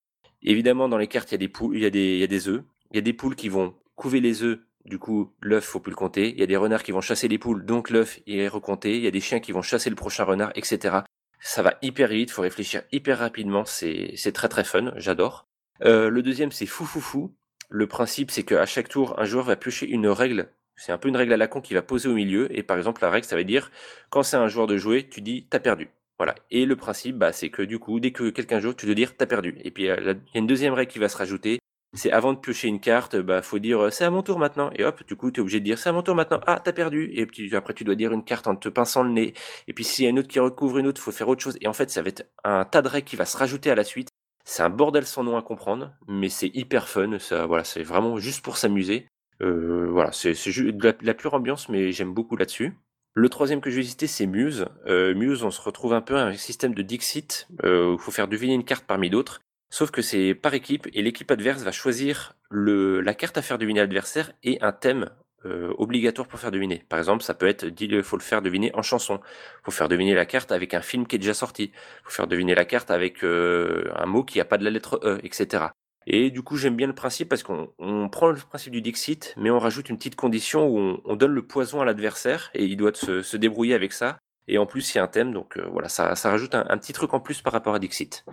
Évidemment, 0.43 0.89
dans 0.89 0.99
les 0.99 1.07
cartes, 1.07 1.31
il 1.31 1.35
y 1.35 1.37
a 1.37 1.39
des 1.39 1.49
poules, 1.49 1.77
il 1.77 1.83
y 1.83 1.87
a 1.87 1.91
des, 1.91 2.15
il 2.15 2.19
y 2.19 2.25
a 2.25 2.29
des 2.29 2.49
œufs. 2.49 2.63
Il 2.91 2.97
y 2.97 2.99
a 2.99 3.03
des 3.03 3.13
poules 3.13 3.37
qui 3.37 3.49
vont 3.49 3.75
couver 3.95 4.21
les 4.21 4.43
œufs. 4.43 4.59
Du 4.85 4.99
coup, 4.99 5.33
l'œuf, 5.41 5.65
faut 5.65 5.81
plus 5.81 5.91
le 5.91 5.97
compter. 5.97 6.31
Il 6.31 6.41
y 6.41 6.43
a 6.43 6.47
des 6.47 6.57
renards 6.57 6.83
qui 6.83 6.93
vont 6.93 7.01
chasser 7.01 7.29
les 7.29 7.39
poules, 7.39 7.65
donc 7.65 7.91
l'œuf 7.91 8.21
est 8.27 8.49
recompté. 8.49 8.97
Il 8.97 9.03
y 9.03 9.07
a 9.07 9.13
des 9.13 9.21
chiens 9.21 9.39
qui 9.39 9.53
vont 9.53 9.63
chasser 9.63 9.91
le 9.91 9.97
prochain 9.97 10.25
renard, 10.25 10.51
etc. 10.57 11.01
Ça 11.45 11.63
va 11.63 11.75
hyper 11.83 12.09
vite, 12.09 12.31
faut 12.31 12.43
réfléchir 12.43 12.83
hyper 12.93 13.19
rapidement. 13.19 13.65
C'est, 13.65 14.13
c'est 14.15 14.31
très 14.31 14.49
très 14.49 14.63
fun. 14.63 14.93
J'adore. 14.97 15.49
Euh, 15.85 16.09
le 16.09 16.23
deuxième, 16.23 16.53
c'est 16.53 16.67
fou 16.67 16.85
fou 16.85 17.01
fou. 17.01 17.35
Le 17.69 17.89
principe, 17.89 18.31
c'est 18.31 18.45
qu'à 18.45 18.65
chaque 18.65 18.89
tour, 18.89 19.19
un 19.19 19.25
joueur 19.25 19.45
va 19.45 19.57
piocher 19.57 19.89
une 19.89 20.07
règle. 20.07 20.51
C'est 20.77 20.93
un 20.93 20.99
peu 20.99 21.09
une 21.09 21.17
règle 21.17 21.33
à 21.33 21.37
la 21.37 21.49
con 21.49 21.61
qu'il 21.61 21.77
va 21.77 21.83
poser 21.83 22.09
au 22.09 22.15
milieu. 22.15 22.57
Et 22.57 22.63
par 22.63 22.77
exemple, 22.77 23.03
la 23.03 23.11
règle, 23.11 23.27
ça 23.27 23.35
veut 23.35 23.45
dire, 23.45 23.73
quand 24.09 24.23
c'est 24.23 24.37
un 24.37 24.47
joueur 24.47 24.69
de 24.69 24.77
jouer, 24.77 25.09
tu 25.09 25.21
dis, 25.21 25.49
t'as 25.51 25.59
perdu. 25.59 25.89
Voilà. 26.17 26.37
Et 26.53 26.65
le 26.65 26.77
principe, 26.77 27.17
bah, 27.19 27.33
c'est 27.33 27.51
que 27.51 27.63
du 27.63 27.81
coup, 27.81 27.99
dès 27.99 28.13
que 28.13 28.31
quelqu'un 28.31 28.61
joue, 28.61 28.73
tu 28.73 28.87
dois 28.87 28.95
dire 28.95 29.17
t'as 29.17 29.27
perdu. 29.27 29.59
Et 29.65 29.73
puis 29.73 29.85
il 29.85 29.87
y 29.87 29.91
a 29.91 30.15
une 30.37 30.47
deuxième 30.47 30.75
règle 30.75 30.93
qui 30.93 31.01
va 31.01 31.09
se 31.09 31.17
rajouter. 31.17 31.59
C'est 31.95 32.11
avant 32.11 32.33
de 32.33 32.39
piocher 32.39 32.69
une 32.69 32.81
carte, 32.81 33.17
bah 33.17 33.43
faut 33.43 33.59
dire 33.59 33.93
c'est 33.93 34.05
à 34.05 34.11
mon 34.11 34.23
tour 34.23 34.39
maintenant. 34.39 34.71
Et 34.77 34.85
hop, 34.85 35.07
du 35.07 35.15
coup, 35.15 35.31
tu 35.31 35.41
es 35.41 35.43
obligé 35.43 35.61
de 35.61 35.65
dire 35.65 35.79
c'est 35.79 35.91
à 35.91 35.93
mon 35.93 36.03
tour 36.03 36.15
maintenant. 36.15 36.41
Ah, 36.47 36.59
t'as 36.63 36.73
perdu. 36.73 37.11
Et 37.13 37.27
puis 37.27 37.55
après, 37.55 37.75
tu 37.75 37.85
dois 37.85 37.95
dire 37.95 38.13
une 38.13 38.25
carte 38.25 38.47
en 38.47 38.57
te 38.57 38.69
pinçant 38.71 39.03
le 39.03 39.11
nez. 39.11 39.35
Et 39.69 39.75
puis 39.75 39.85
s'il 39.85 40.05
y 40.05 40.07
a 40.07 40.11
une 40.11 40.19
autre 40.19 40.29
qui 40.29 40.41
recouvre 40.41 40.79
une 40.79 40.87
autre, 40.87 41.01
faut 41.01 41.13
faire 41.13 41.29
autre 41.29 41.43
chose. 41.43 41.59
Et 41.61 41.69
en 41.69 41.75
fait, 41.75 41.91
ça 41.91 42.01
va 42.01 42.09
être 42.09 42.31
un 42.45 42.65
tas 42.65 42.81
de 42.81 42.89
règles 42.89 43.07
qui 43.07 43.17
va 43.17 43.27
se 43.27 43.37
rajouter 43.37 43.71
à 43.71 43.75
la 43.75 43.85
suite. 43.85 44.09
C'est 44.45 44.63
un 44.63 44.71
bordel 44.71 45.07
sans 45.07 45.23
nom 45.23 45.37
à 45.37 45.43
comprendre, 45.43 45.93
mais 46.09 46.29
c'est 46.29 46.51
hyper 46.55 46.89
fun. 46.89 47.19
Ça, 47.19 47.47
voilà, 47.47 47.65
c'est 47.65 47.83
vraiment 47.83 48.19
juste 48.19 48.43
pour 48.43 48.57
s'amuser. 48.57 49.07
Euh, 49.43 49.89
voilà, 49.91 50.13
c'est 50.13 50.33
de 50.33 50.97
la, 51.03 51.15
pure 51.15 51.35
ambiance, 51.35 51.69
mais 51.69 51.93
j'aime 51.93 52.15
beaucoup 52.15 52.37
là-dessus. 52.37 52.75
Le 53.15 53.29
troisième 53.29 53.61
que 53.61 53.71
je 53.71 53.77
vais 53.77 53.83
citer, 53.83 54.07
c'est 54.07 54.27
Muse. 54.27 54.67
Euh, 54.87 55.15
Muse, 55.15 55.43
on 55.43 55.51
se 55.51 55.61
retrouve 55.61 55.93
un 55.93 56.01
peu 56.01 56.17
à 56.17 56.25
un 56.25 56.35
système 56.35 56.75
de 56.75 56.83
Dixit, 56.83 57.49
euh, 57.65 57.91
où 57.91 57.93
il 57.95 57.99
faut 57.99 58.11
faire 58.11 58.29
deviner 58.29 58.55
une 58.55 58.65
carte 58.65 58.87
parmi 58.87 59.11
d'autres. 59.11 59.43
Sauf 59.73 59.91
que 59.91 60.03
c'est 60.03 60.35
par 60.35 60.53
équipe, 60.53 60.87
et 60.93 61.01
l'équipe 61.01 61.31
adverse 61.31 61.63
va 61.63 61.73
choisir 61.73 62.37
le, 62.51 63.01
la 63.01 63.15
carte 63.15 63.39
à 63.39 63.43
faire 63.43 63.57
deviner 63.57 63.81
à 63.81 63.85
l'adversaire 63.85 64.33
et 64.43 64.61
un 64.61 64.71
thème 64.71 65.09
euh, 65.47 65.73
obligatoire 65.79 66.29
pour 66.29 66.39
faire 66.39 66.51
deviner. 66.51 66.85
Par 66.91 66.99
exemple, 66.99 67.23
ça 67.23 67.33
peut 67.33 67.47
être, 67.47 67.65
il 67.81 68.03
faut 68.03 68.19
le 68.19 68.23
faire 68.23 68.43
deviner 68.43 68.71
en 68.75 68.83
chanson. 68.83 69.19
faut 69.63 69.71
faire 69.71 69.89
deviner 69.89 70.15
la 70.15 70.27
carte 70.27 70.53
avec 70.53 70.75
un 70.75 70.83
film 70.83 71.07
qui 71.07 71.17
est 71.17 71.19
déjà 71.19 71.33
sorti. 71.33 71.73
faut 72.05 72.11
faire 72.11 72.27
deviner 72.27 72.55
la 72.55 72.67
carte 72.67 72.91
avec 72.91 73.25
euh, 73.25 73.91
un 73.97 74.05
mot 74.05 74.25
qui 74.25 74.37
n'a 74.37 74.45
pas 74.45 74.59
de 74.59 74.65
la 74.65 74.69
lettre 74.69 75.01
E, 75.05 75.21
etc. 75.23 75.69
Et 76.07 76.31
du 76.31 76.43
coup, 76.43 76.59
j'aime 76.59 76.77
bien 76.77 76.87
le 76.87 76.95
principe 76.95 77.31
parce 77.31 77.43
qu'on 77.43 77.73
on 77.79 78.11
prend 78.11 78.29
le 78.29 78.37
principe 78.37 78.75
du 78.75 78.83
Dixit, 78.83 79.33
mais 79.39 79.49
on 79.49 79.59
rajoute 79.59 79.89
une 79.89 79.97
petite 79.97 80.17
condition 80.17 80.67
où 80.69 80.79
on, 80.79 81.01
on 81.07 81.17
donne 81.17 81.33
le 81.33 81.47
poison 81.47 81.81
à 81.81 81.87
l'adversaire 81.87 82.51
et 82.53 82.67
il 82.67 82.77
doit 82.77 82.93
se, 82.93 83.23
se, 83.23 83.39
débrouiller 83.39 83.73
avec 83.73 83.95
ça. 83.95 84.19
Et 84.49 84.59
en 84.59 84.67
plus, 84.67 84.95
il 84.95 84.99
y 84.99 85.01
a 85.01 85.05
un 85.05 85.09
thème, 85.09 85.33
donc 85.33 85.57
euh, 85.57 85.67
voilà, 85.73 85.89
ça, 85.89 86.15
ça 86.15 86.31
rajoute 86.31 86.55
un, 86.55 86.77
petit 86.77 86.93
truc 86.93 87.15
en 87.15 87.21
plus 87.21 87.41
par 87.41 87.55
rapport 87.55 87.75
à 87.75 87.79
Dixit. 87.79 88.27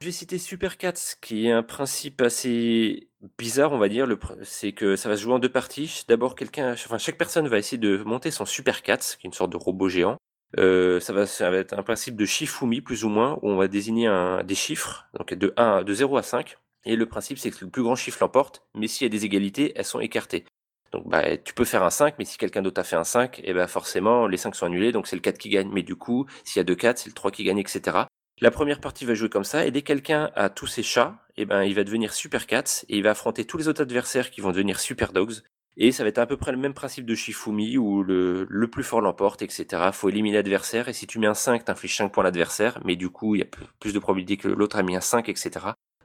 Je 0.00 0.06
vais 0.06 0.12
citer 0.12 0.38
Super 0.38 0.78
Cats, 0.78 1.16
qui 1.20 1.46
est 1.46 1.52
un 1.52 1.62
principe 1.62 2.22
assez 2.22 3.10
bizarre, 3.36 3.72
on 3.72 3.78
va 3.78 3.90
dire. 3.90 4.08
C'est 4.44 4.72
que 4.72 4.96
ça 4.96 5.10
va 5.10 5.16
se 5.18 5.22
jouer 5.22 5.34
en 5.34 5.38
deux 5.38 5.52
parties. 5.52 6.04
D'abord, 6.08 6.34
quelqu'un, 6.34 6.74
chaque 6.74 7.18
personne 7.18 7.46
va 7.48 7.58
essayer 7.58 7.76
de 7.76 7.98
monter 7.98 8.30
son 8.30 8.46
Super 8.46 8.82
Cats, 8.82 8.96
qui 8.96 9.26
est 9.26 9.28
une 9.28 9.34
sorte 9.34 9.52
de 9.52 9.58
robot 9.58 9.90
géant. 9.90 10.16
Euh, 10.58 11.00
ça, 11.00 11.12
va, 11.12 11.56
être 11.58 11.78
un 11.78 11.82
principe 11.82 12.16
de 12.16 12.24
Shifumi, 12.24 12.80
plus 12.80 13.04
ou 13.04 13.10
moins, 13.10 13.38
où 13.42 13.50
on 13.50 13.56
va 13.56 13.68
désigner 13.68 14.10
des 14.42 14.54
chiffres, 14.54 15.04
donc 15.18 15.34
de 15.34 15.52
1, 15.58 15.82
de 15.82 15.92
0 15.92 16.16
à 16.16 16.22
5. 16.22 16.56
Et 16.86 16.96
le 16.96 17.04
principe, 17.04 17.36
c'est 17.36 17.50
que 17.50 17.62
le 17.62 17.70
plus 17.70 17.82
grand 17.82 17.94
chiffre 17.94 18.18
l'emporte, 18.22 18.62
mais 18.74 18.88
s'il 18.88 19.04
y 19.04 19.06
a 19.06 19.10
des 19.10 19.26
égalités, 19.26 19.74
elles 19.76 19.84
sont 19.84 20.00
écartées. 20.00 20.46
Donc 20.92 21.06
bah, 21.08 21.36
tu 21.36 21.52
peux 21.52 21.66
faire 21.66 21.82
un 21.82 21.90
5, 21.90 22.14
mais 22.18 22.24
si 22.24 22.38
quelqu'un 22.38 22.62
d'autre 22.62 22.80
a 22.80 22.84
fait 22.84 22.96
un 22.96 23.04
5, 23.04 23.40
et 23.40 23.42
eh 23.50 23.52
ben 23.52 23.66
forcément 23.66 24.26
les 24.26 24.38
5 24.38 24.54
sont 24.54 24.64
annulés, 24.64 24.92
donc 24.92 25.06
c'est 25.06 25.14
le 25.14 25.22
4 25.22 25.36
qui 25.36 25.50
gagne. 25.50 25.68
Mais 25.70 25.82
du 25.82 25.94
coup, 25.94 26.26
s'il 26.42 26.58
y 26.58 26.60
a 26.60 26.64
deux 26.64 26.74
4, 26.74 26.98
c'est 26.98 27.10
le 27.10 27.14
3 27.14 27.30
qui 27.30 27.44
gagne, 27.44 27.58
etc. 27.58 28.06
La 28.42 28.50
première 28.50 28.80
partie 28.80 29.04
va 29.04 29.14
jouer 29.14 29.28
comme 29.28 29.44
ça, 29.44 29.66
et 29.66 29.70
dès 29.70 29.82
que 29.82 29.88
quelqu'un 29.88 30.30
a 30.34 30.48
tous 30.48 30.66
ses 30.66 30.82
chats, 30.82 31.18
et 31.36 31.42
eh 31.42 31.44
ben 31.44 31.62
il 31.62 31.74
va 31.74 31.84
devenir 31.84 32.14
Super 32.14 32.46
Cats, 32.46 32.84
et 32.88 32.96
il 32.96 33.02
va 33.02 33.10
affronter 33.10 33.44
tous 33.44 33.58
les 33.58 33.68
autres 33.68 33.82
adversaires 33.82 34.30
qui 34.30 34.40
vont 34.40 34.50
devenir 34.50 34.80
Super 34.80 35.12
Dogs. 35.12 35.42
Et 35.76 35.92
ça 35.92 36.02
va 36.02 36.08
être 36.08 36.18
à 36.18 36.26
peu 36.26 36.36
près 36.36 36.50
le 36.50 36.58
même 36.58 36.72
principe 36.72 37.04
de 37.04 37.14
Shifumi, 37.14 37.76
où 37.76 38.02
le, 38.02 38.46
plus 38.72 38.82
fort 38.82 39.02
l'emporte, 39.02 39.42
etc. 39.42 39.90
Faut 39.92 40.08
éliminer 40.08 40.36
l'adversaire, 40.36 40.88
et 40.88 40.94
si 40.94 41.06
tu 41.06 41.18
mets 41.18 41.26
un 41.26 41.34
5, 41.34 41.66
t'infliges 41.66 41.96
5 41.96 42.08
points 42.10 42.24
à 42.24 42.26
l'adversaire, 42.26 42.80
mais 42.84 42.96
du 42.96 43.10
coup, 43.10 43.34
il 43.34 43.40
y 43.40 43.42
a 43.42 43.46
plus 43.78 43.92
de 43.92 43.98
probabilité 43.98 44.38
que 44.38 44.48
l'autre 44.48 44.76
a 44.76 44.82
mis 44.82 44.96
un 44.96 45.00
5, 45.00 45.28
etc. 45.28 45.50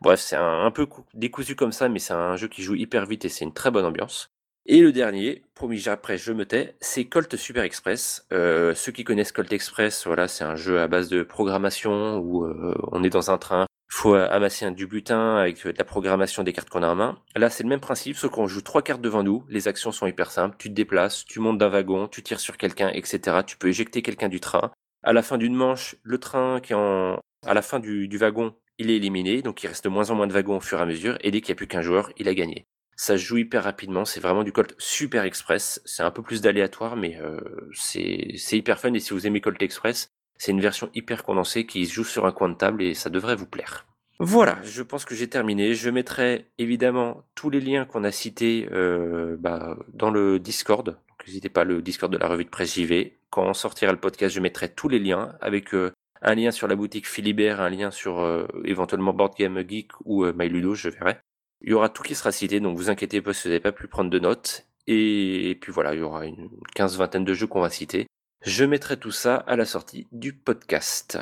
Bref, 0.01 0.19
c'est 0.19 0.35
un, 0.35 0.71
peu 0.71 0.87
décousu 1.13 1.55
comme 1.55 1.71
ça, 1.71 1.87
mais 1.87 1.99
c'est 1.99 2.13
un 2.13 2.35
jeu 2.35 2.49
qui 2.49 2.63
joue 2.63 2.75
hyper 2.75 3.05
vite 3.05 3.23
et 3.23 3.29
c'est 3.29 3.45
une 3.45 3.53
très 3.53 3.71
bonne 3.71 3.85
ambiance. 3.85 4.34
Et 4.67 4.81
le 4.81 4.91
dernier, 4.91 5.43
promis 5.53 5.87
après 5.87 6.17
je 6.17 6.33
me 6.33 6.45
tais, 6.45 6.75
c'est 6.79 7.05
Colt 7.05 7.35
Super 7.35 7.63
Express. 7.63 8.25
Euh, 8.33 8.73
ceux 8.73 8.91
qui 8.91 9.03
connaissent 9.03 9.31
Colt 9.31 9.53
Express, 9.53 10.07
voilà, 10.07 10.27
c'est 10.27 10.43
un 10.43 10.55
jeu 10.55 10.79
à 10.79 10.87
base 10.87 11.07
de 11.07 11.21
programmation 11.21 12.17
où 12.17 12.45
euh, 12.45 12.73
on 12.91 13.03
est 13.03 13.11
dans 13.11 13.29
un 13.29 13.37
train, 13.37 13.67
faut 13.95 14.15
amasser 14.15 14.65
un 14.65 14.71
du 14.71 14.87
butin 14.87 15.37
avec 15.37 15.63
la 15.63 15.83
programmation 15.83 16.43
des 16.43 16.51
cartes 16.51 16.69
qu'on 16.69 16.83
a 16.83 16.89
en 16.89 16.95
main. 16.95 17.19
Là, 17.35 17.49
c'est 17.49 17.63
le 17.63 17.69
même 17.69 17.79
principe, 17.79 18.17
sauf 18.17 18.31
qu'on 18.31 18.47
joue 18.47 18.61
trois 18.61 18.81
cartes 18.81 19.01
devant 19.01 19.23
nous. 19.23 19.45
Les 19.49 19.67
actions 19.67 19.91
sont 19.91 20.07
hyper 20.07 20.31
simples. 20.31 20.55
Tu 20.57 20.69
te 20.69 20.73
déplaces, 20.73 21.25
tu 21.25 21.39
montes 21.39 21.57
d'un 21.57 21.69
wagon, 21.69 22.07
tu 22.07 22.23
tires 22.23 22.39
sur 22.39 22.57
quelqu'un, 22.57 22.89
etc. 22.89 23.37
Tu 23.45 23.57
peux 23.57 23.69
éjecter 23.69 24.01
quelqu'un 24.01 24.29
du 24.29 24.39
train. 24.39 24.71
À 25.03 25.13
la 25.13 25.21
fin 25.21 25.37
d'une 25.37 25.55
manche, 25.55 25.95
le 26.03 26.17
train 26.17 26.59
qui 26.59 26.73
est 26.73 26.75
en, 26.75 27.19
à 27.45 27.53
la 27.53 27.61
fin 27.61 27.79
du, 27.79 28.07
du 28.07 28.17
wagon, 28.17 28.55
il 28.79 28.89
est 28.89 28.97
éliminé, 28.97 29.41
donc 29.41 29.63
il 29.63 29.67
reste 29.67 29.83
de 29.85 29.89
moins 29.89 30.09
en 30.09 30.15
moins 30.15 30.27
de 30.27 30.33
wagons 30.33 30.57
au 30.57 30.61
fur 30.61 30.79
et 30.79 30.81
à 30.81 30.85
mesure, 30.85 31.17
et 31.21 31.31
dès 31.31 31.39
qu'il 31.39 31.53
n'y 31.53 31.55
a 31.55 31.59
plus 31.59 31.67
qu'un 31.67 31.81
joueur, 31.81 32.11
il 32.17 32.27
a 32.27 32.33
gagné. 32.33 32.65
Ça 32.95 33.17
joue 33.17 33.37
hyper 33.37 33.63
rapidement, 33.63 34.05
c'est 34.05 34.19
vraiment 34.19 34.43
du 34.43 34.51
Colt 34.51 34.73
super 34.77 35.23
express, 35.23 35.81
c'est 35.85 36.03
un 36.03 36.11
peu 36.11 36.21
plus 36.21 36.41
d'aléatoire, 36.41 36.95
mais 36.95 37.17
euh, 37.21 37.39
c'est 37.73 38.37
hyper 38.53 38.79
fun, 38.79 38.93
et 38.93 38.99
si 38.99 39.13
vous 39.13 39.27
aimez 39.27 39.41
Colt 39.41 39.61
Express, 39.61 40.09
c'est 40.37 40.51
une 40.51 40.61
version 40.61 40.89
hyper 40.93 41.23
condensée 41.23 41.65
qui 41.65 41.85
se 41.85 41.93
joue 41.93 42.05
sur 42.05 42.25
un 42.25 42.31
coin 42.31 42.49
de 42.49 42.55
table, 42.55 42.81
et 42.81 42.93
ça 42.93 43.09
devrait 43.09 43.35
vous 43.35 43.47
plaire. 43.47 43.85
Voilà, 44.19 44.59
je 44.63 44.81
pense 44.81 45.03
que 45.03 45.13
j'ai 45.13 45.27
terminé. 45.27 45.73
Je 45.73 45.89
mettrai 45.89 46.45
évidemment 46.57 47.25
tous 47.35 47.49
les 47.49 47.59
liens 47.59 47.83
qu'on 47.83 48.05
a 48.05 48.11
cités 48.11 48.69
euh, 48.71 49.35
bah, 49.37 49.77
dans 49.93 50.09
le 50.09 50.39
Discord. 50.39 50.97
N'hésitez 51.27 51.49
pas, 51.49 51.65
le 51.65 51.81
Discord 51.81 52.11
de 52.11 52.17
la 52.17 52.27
revue 52.27 52.45
de 52.45 52.49
presse 52.49 52.75
JV. 52.75 53.17
Quand 53.29 53.43
on 53.43 53.53
sortira 53.53 53.91
le 53.91 53.99
podcast, 53.99 54.33
je 54.33 54.39
mettrai 54.39 54.69
tous 54.69 54.87
les 54.87 54.99
liens 54.99 55.33
avec 55.41 55.73
euh, 55.73 55.91
un 56.21 56.35
lien 56.35 56.51
sur 56.51 56.67
la 56.67 56.75
boutique 56.75 57.07
Philibert, 57.07 57.59
un 57.59 57.69
lien 57.69 57.91
sur 57.91 58.19
euh, 58.19 58.47
éventuellement 58.63 59.13
Board 59.13 59.33
Game 59.37 59.61
Geek 59.67 59.91
ou 60.05 60.23
euh, 60.23 60.33
MyLudo, 60.33 60.75
je 60.75 60.89
verrai. 60.89 61.19
Il 61.61 61.71
y 61.71 61.73
aura 61.73 61.89
tout 61.89 62.03
qui 62.03 62.15
sera 62.15 62.31
cité, 62.31 62.59
donc 62.59 62.77
vous 62.77 62.89
inquiétez 62.89 63.21
pas 63.21 63.33
si 63.33 63.43
vous 63.43 63.49
n'avez 63.49 63.59
pas 63.59 63.71
pu 63.71 63.87
prendre 63.87 64.09
de 64.09 64.19
notes. 64.19 64.65
Et, 64.87 65.57
puis 65.61 65.71
voilà, 65.71 65.93
il 65.93 65.99
y 65.99 66.03
aura 66.03 66.25
une 66.25 66.49
quinze 66.75 66.97
vingtaine 66.97 67.25
de 67.25 67.33
jeux 67.33 67.47
qu'on 67.47 67.61
va 67.61 67.69
citer. 67.69 68.07
Je 68.43 68.65
mettrai 68.65 68.97
tout 68.97 69.11
ça 69.11 69.37
à 69.47 69.55
la 69.55 69.65
sortie 69.65 70.07
du 70.11 70.33
podcast. 70.33 71.17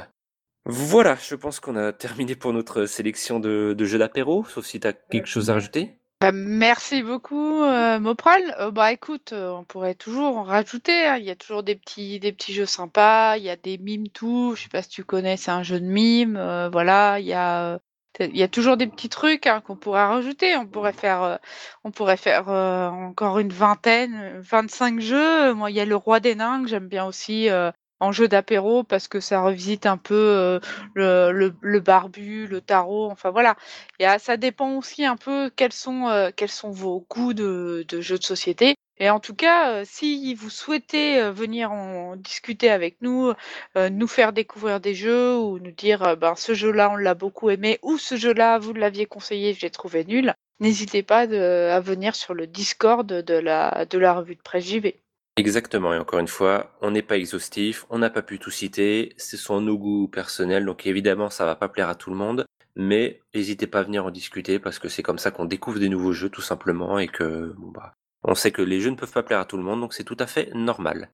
Voilà, 0.66 1.16
je 1.16 1.36
pense 1.36 1.60
qu'on 1.60 1.76
a 1.76 1.94
terminé 1.94 2.36
pour 2.36 2.54
notre 2.54 2.86
sélection 2.86 3.40
de, 3.40 3.76
jeux 3.80 4.00
d'apéro, 4.00 4.46
sauf 4.46 4.66
si 4.66 4.80
tu 4.80 4.88
as 4.88 4.94
quelque 4.94 5.28
chose 5.28 5.50
à 5.50 5.54
rajouter. 5.54 5.98
Bah, 6.22 6.32
merci 6.32 7.04
beaucoup, 7.04 7.64
euh, 7.64 8.00
Mopral. 8.00 8.56
Euh, 8.60 8.72
bah 8.72 8.94
écoute, 8.94 9.34
euh, 9.34 9.52
on 9.52 9.66
pourrait 9.66 9.96
toujours 9.96 10.38
en 10.38 10.44
rajouter. 10.44 11.06
Hein. 11.06 11.18
Il 11.18 11.26
y 11.26 11.30
a 11.30 11.36
toujours 11.36 11.64
des 11.64 11.76
petits, 11.76 12.20
des 12.22 12.32
petits 12.32 12.54
jeux 12.54 12.66
sympas. 12.66 13.36
Il 13.38 13.44
y 13.44 13.50
a 13.50 13.58
des 13.58 13.78
mimes 13.78 14.08
tout. 14.08 14.56
Je 14.56 14.64
sais 14.64 14.70
pas 14.70 14.82
si 14.82 14.90
tu 14.90 15.04
connais, 15.04 15.36
c'est 15.36 15.52
un 15.52 15.64
jeu 15.64 15.82
de 15.82 15.86
mimes. 15.86 16.40
voilà, 16.72 17.20
il 17.20 17.26
y 17.26 17.34
a, 17.34 17.80
il 18.20 18.38
y 18.38 18.44
a 18.44 18.48
toujours 18.48 18.78
des 18.78 18.88
petits 18.88 19.10
trucs 19.10 19.48
hein, 19.48 19.62
qu'on 19.62 19.76
pourrait 19.76 20.06
rajouter. 20.06 20.56
On 20.58 20.68
pourrait 20.68 20.94
faire, 20.94 21.24
euh, 21.24 21.38
on 21.84 21.92
pourrait 21.92 22.18
faire 22.18 22.50
euh, 22.50 22.90
encore 22.90 23.40
une 23.40 23.52
vingtaine, 23.52 24.40
25 24.42 25.00
jeux. 25.00 25.54
Moi, 25.54 25.72
il 25.72 25.76
y 25.78 25.80
a 25.80 25.86
le 25.86 25.96
Roi 25.96 26.20
des 26.20 26.36
Nains 26.36 26.64
que 26.64 26.70
j'aime 26.70 26.88
bien 26.88 27.06
aussi. 27.06 27.50
euh, 27.50 27.72
en 28.00 28.12
jeu 28.12 28.28
d'apéro 28.28 28.84
parce 28.84 29.08
que 29.08 29.22
ça 29.22 29.42
revisite 29.42 29.86
un 29.86 29.96
peu 29.98 30.14
euh, 30.16 30.60
le, 30.94 31.32
le, 31.32 31.56
le, 31.62 31.80
barbu, 31.80 32.48
le 32.48 32.60
tarot, 32.60 33.10
enfin 33.10 33.32
voilà. 33.32 33.56
Et 34.00 34.06
ah, 34.06 34.20
ça 34.20 34.36
dépend 34.36 34.76
aussi 34.78 35.06
un 35.06 35.16
peu 35.16 35.50
quels 35.56 35.72
sont, 35.72 36.08
euh, 36.10 36.30
quels 36.36 36.52
sont 36.52 36.72
vos 36.72 37.06
goûts 37.10 37.34
de, 37.34 37.86
de, 37.88 38.02
jeux 38.02 38.18
de 38.18 38.24
société. 38.24 38.76
Et 39.00 39.10
en 39.10 39.20
tout 39.20 39.34
cas, 39.34 39.72
euh, 39.72 39.84
si 39.86 40.36
vous 40.36 40.52
souhaitez 40.52 41.20
euh, 41.20 41.32
venir 41.32 41.72
en 41.72 42.16
discuter 42.16 42.70
avec 42.70 42.98
nous, 43.02 43.34
euh, 43.76 43.90
nous 43.90 44.08
faire 44.08 44.34
découvrir 44.34 44.80
des 44.80 44.94
jeux 44.94 45.36
ou 45.36 45.58
nous 45.60 45.72
dire 45.72 46.16
ben, 46.18 46.36
ce 46.36 46.54
jeu-là 46.54 46.92
on 46.92 46.96
l'a 46.96 47.16
beaucoup 47.16 47.50
aimé 47.50 47.80
ou 47.82 47.98
ce 47.98 48.16
jeu-là 48.16 48.60
vous 48.60 48.74
l'aviez 48.74 49.08
conseillé, 49.08 49.54
je 49.54 49.62
l'ai 49.62 49.72
trouvé 49.72 50.06
nul, 50.06 50.34
n'hésitez 50.60 51.02
pas 51.02 51.22
à 51.22 51.80
venir 51.80 52.16
sur 52.16 52.36
le 52.36 52.46
Discord 52.46 53.08
de 53.08 53.34
la, 53.34 54.14
revue 54.14 54.36
de 54.36 54.42
presse 54.42 54.66
JV. 54.66 55.00
Exactement, 55.38 55.94
et 55.96 55.98
encore 55.98 56.20
une 56.20 56.28
fois, 56.28 56.72
on 56.82 56.92
n'est 56.92 57.02
pas 57.02 57.18
exhaustif, 57.18 57.86
on 57.90 57.98
n'a 57.98 58.12
pas 58.12 58.22
pu 58.22 58.38
tout 58.38 58.52
citer, 58.52 59.16
ce 59.18 59.36
sont 59.36 59.60
nos 59.62 59.78
goûts 59.80 60.08
personnels, 60.08 60.66
donc 60.66 60.86
évidemment 60.86 61.32
ça 61.32 61.46
va 61.46 61.56
pas 61.56 61.70
plaire 61.70 61.90
à 61.90 61.96
tout 61.96 62.12
le 62.12 62.16
monde, 62.16 62.46
mais 62.76 63.20
n'hésitez 63.34 63.66
pas 63.66 63.80
à 63.80 63.84
venir 63.84 64.06
en 64.06 64.12
discuter 64.12 64.60
parce 64.60 64.78
que 64.78 64.90
c'est 64.90 65.02
comme 65.02 65.18
ça 65.18 65.32
qu'on 65.32 65.46
découvre 65.46 65.80
des 65.80 65.90
nouveaux 65.90 66.14
jeux 66.14 66.30
tout 66.30 66.42
simplement 66.42 67.00
et 67.00 67.08
que 67.08 67.56
bah 67.58 67.96
on 68.24 68.36
sait 68.36 68.52
que 68.52 68.62
les 68.62 68.80
jeux 68.80 68.92
ne 68.92 68.96
peuvent 68.96 69.12
pas 69.12 69.24
plaire 69.24 69.40
à 69.40 69.46
tout 69.46 69.58
le 69.58 69.64
monde 69.64 69.82
donc 69.82 69.94
c'est 69.94 70.04
tout 70.04 70.18
à 70.20 70.28
fait 70.28 70.54
normal. 70.54 71.10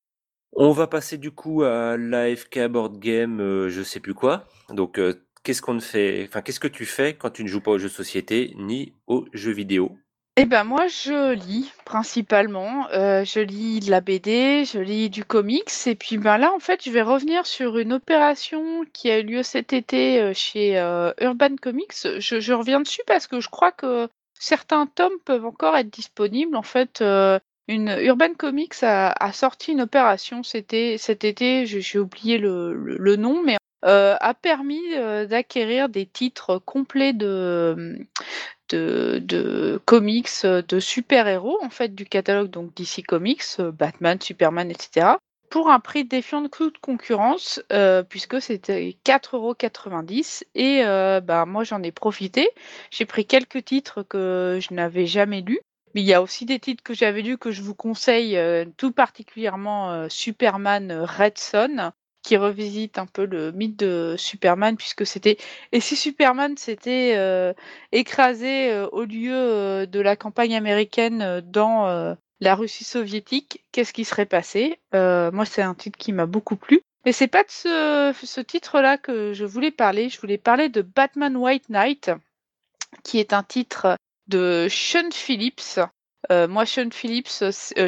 On 0.53 0.71
va 0.71 0.87
passer 0.87 1.17
du 1.17 1.31
coup 1.31 1.63
à 1.63 1.95
l'AFK 1.95 2.67
board 2.67 2.99
game, 2.99 3.39
euh, 3.39 3.69
je 3.69 3.83
sais 3.83 3.99
plus 3.99 4.13
quoi. 4.13 4.45
Donc 4.69 4.97
euh, 4.97 5.13
qu'est-ce 5.43 5.61
qu'on 5.61 5.79
fait 5.79 6.25
Enfin 6.27 6.41
qu'est-ce 6.41 6.59
que 6.59 6.67
tu 6.67 6.85
fais 6.85 7.15
quand 7.15 7.29
tu 7.29 7.43
ne 7.43 7.47
joues 7.47 7.61
pas 7.61 7.71
aux 7.71 7.77
jeux 7.77 7.89
de 7.89 7.93
société 7.93 8.53
ni 8.57 8.93
aux 9.07 9.25
jeux 9.31 9.51
vidéo? 9.53 9.97
Eh 10.37 10.45
ben 10.45 10.63
moi 10.63 10.87
je 10.87 11.33
lis 11.33 11.71
principalement, 11.85 12.89
euh, 12.91 13.25
je 13.25 13.41
lis 13.41 13.81
de 13.81 13.91
la 13.91 13.99
BD, 13.99 14.63
je 14.65 14.79
lis 14.79 15.09
du 15.09 15.25
comics 15.25 15.69
et 15.85 15.95
puis 15.95 16.17
ben 16.17 16.37
là 16.37 16.51
en 16.53 16.59
fait 16.59 16.83
je 16.83 16.91
vais 16.91 17.01
revenir 17.01 17.45
sur 17.45 17.77
une 17.77 17.93
opération 17.93 18.85
qui 18.93 19.11
a 19.11 19.19
eu 19.19 19.23
lieu 19.23 19.43
cet 19.43 19.73
été 19.73 20.33
chez 20.33 20.77
Urban 21.21 21.55
Comics. 21.61 22.19
Je 22.19 22.53
reviens 22.53 22.79
dessus 22.79 23.03
parce 23.05 23.27
que 23.27 23.41
je 23.41 23.49
crois 23.49 23.73
que 23.73 24.07
certains 24.39 24.87
tomes 24.87 25.19
peuvent 25.25 25.45
encore 25.45 25.77
être 25.77 25.89
disponibles. 25.89 26.55
En 26.55 26.63
fait, 26.63 27.03
une 27.67 27.95
Urban 28.01 28.33
Comics 28.35 28.81
a, 28.81 29.31
sorti 29.31 29.73
une 29.73 29.81
opération 29.81 30.41
c'était 30.41 30.97
cet 30.97 31.23
été, 31.23 31.67
j'ai 31.67 31.99
oublié 31.99 32.39
le, 32.39 33.15
nom, 33.15 33.43
mais 33.43 33.57
a 33.83 34.33
permis 34.33 34.81
d'acquérir 35.27 35.89
des 35.89 36.07
titres 36.07 36.57
complets 36.57 37.13
de 37.13 37.99
de, 38.69 39.81
comics 39.85 40.29
euh, 40.45 40.61
de 40.61 40.79
super-héros 40.79 41.57
en 41.61 41.69
fait 41.69 41.95
du 41.95 42.05
catalogue 42.05 42.49
donc 42.49 42.73
DC 42.75 43.05
Comics, 43.05 43.43
euh, 43.59 43.71
Batman, 43.71 44.19
Superman, 44.21 44.69
etc. 44.71 45.07
pour 45.49 45.69
un 45.69 45.79
prix 45.79 46.05
défiant 46.05 46.41
de 46.41 46.47
toute 46.47 46.79
concurrence 46.79 47.61
euh, 47.71 48.03
puisque 48.03 48.41
c'était 48.41 48.97
4,90€ 49.05 50.43
et 50.55 50.83
bah, 51.21 51.45
moi 51.45 51.63
j'en 51.63 51.83
ai 51.83 51.91
profité. 51.91 52.49
J'ai 52.91 53.05
pris 53.05 53.25
quelques 53.25 53.65
titres 53.65 54.03
que 54.03 54.59
je 54.61 54.73
n'avais 54.73 55.05
jamais 55.05 55.41
lus. 55.41 55.59
Mais 55.95 56.01
il 56.01 56.07
y 56.07 56.13
a 56.13 56.21
aussi 56.21 56.45
des 56.45 56.59
titres 56.59 56.83
que 56.83 56.93
j'avais 56.93 57.23
lus 57.23 57.39
que 57.39 57.49
je 57.49 57.63
vous 57.63 57.73
conseille, 57.73 58.39
tout 58.77 58.91
particulièrement 58.91 60.07
Superman 60.07 60.91
Red 60.91 61.39
Son, 61.39 61.91
qui 62.23 62.37
revisite 62.37 62.97
un 62.97 63.05
peu 63.05 63.25
le 63.25 63.51
mythe 63.51 63.77
de 63.79 64.15
Superman, 64.17 64.75
puisque 64.77 65.05
c'était. 65.05 65.37
Et 65.71 65.79
si 65.79 65.95
Superman 65.95 66.57
s'était 66.57 67.13
euh, 67.17 67.53
écrasé 67.91 68.71
euh, 68.71 68.87
au 68.91 69.03
lieu 69.03 69.33
euh, 69.33 69.85
de 69.85 69.99
la 69.99 70.15
campagne 70.15 70.55
américaine 70.55 71.41
dans 71.41 72.15
la 72.39 72.55
Russie 72.55 72.83
soviétique, 72.83 73.65
qu'est-ce 73.71 73.93
qui 73.93 74.05
serait 74.05 74.25
passé? 74.25 74.79
Moi, 74.93 75.45
c'est 75.45 75.61
un 75.61 75.75
titre 75.75 75.97
qui 75.97 76.13
m'a 76.13 76.25
beaucoup 76.25 76.55
plu. 76.55 76.81
Mais 77.05 77.13
c'est 77.13 77.27
pas 77.27 77.43
de 77.43 77.49
ce, 77.49 78.41
titre-là 78.41 78.97
que 78.97 79.33
je 79.33 79.45
voulais 79.45 79.71
parler. 79.71 80.09
Je 80.09 80.19
voulais 80.19 80.37
parler 80.37 80.69
de 80.69 80.81
Batman 80.81 81.35
White 81.35 81.69
Knight, 81.69 82.11
qui 83.03 83.19
est 83.19 83.33
un 83.33 83.43
titre 83.43 83.97
de 84.27 84.67
Sean 84.69 85.09
Phillips. 85.11 85.79
moi, 86.29 86.65
Sean 86.65 86.91
Phillips, 86.91 87.29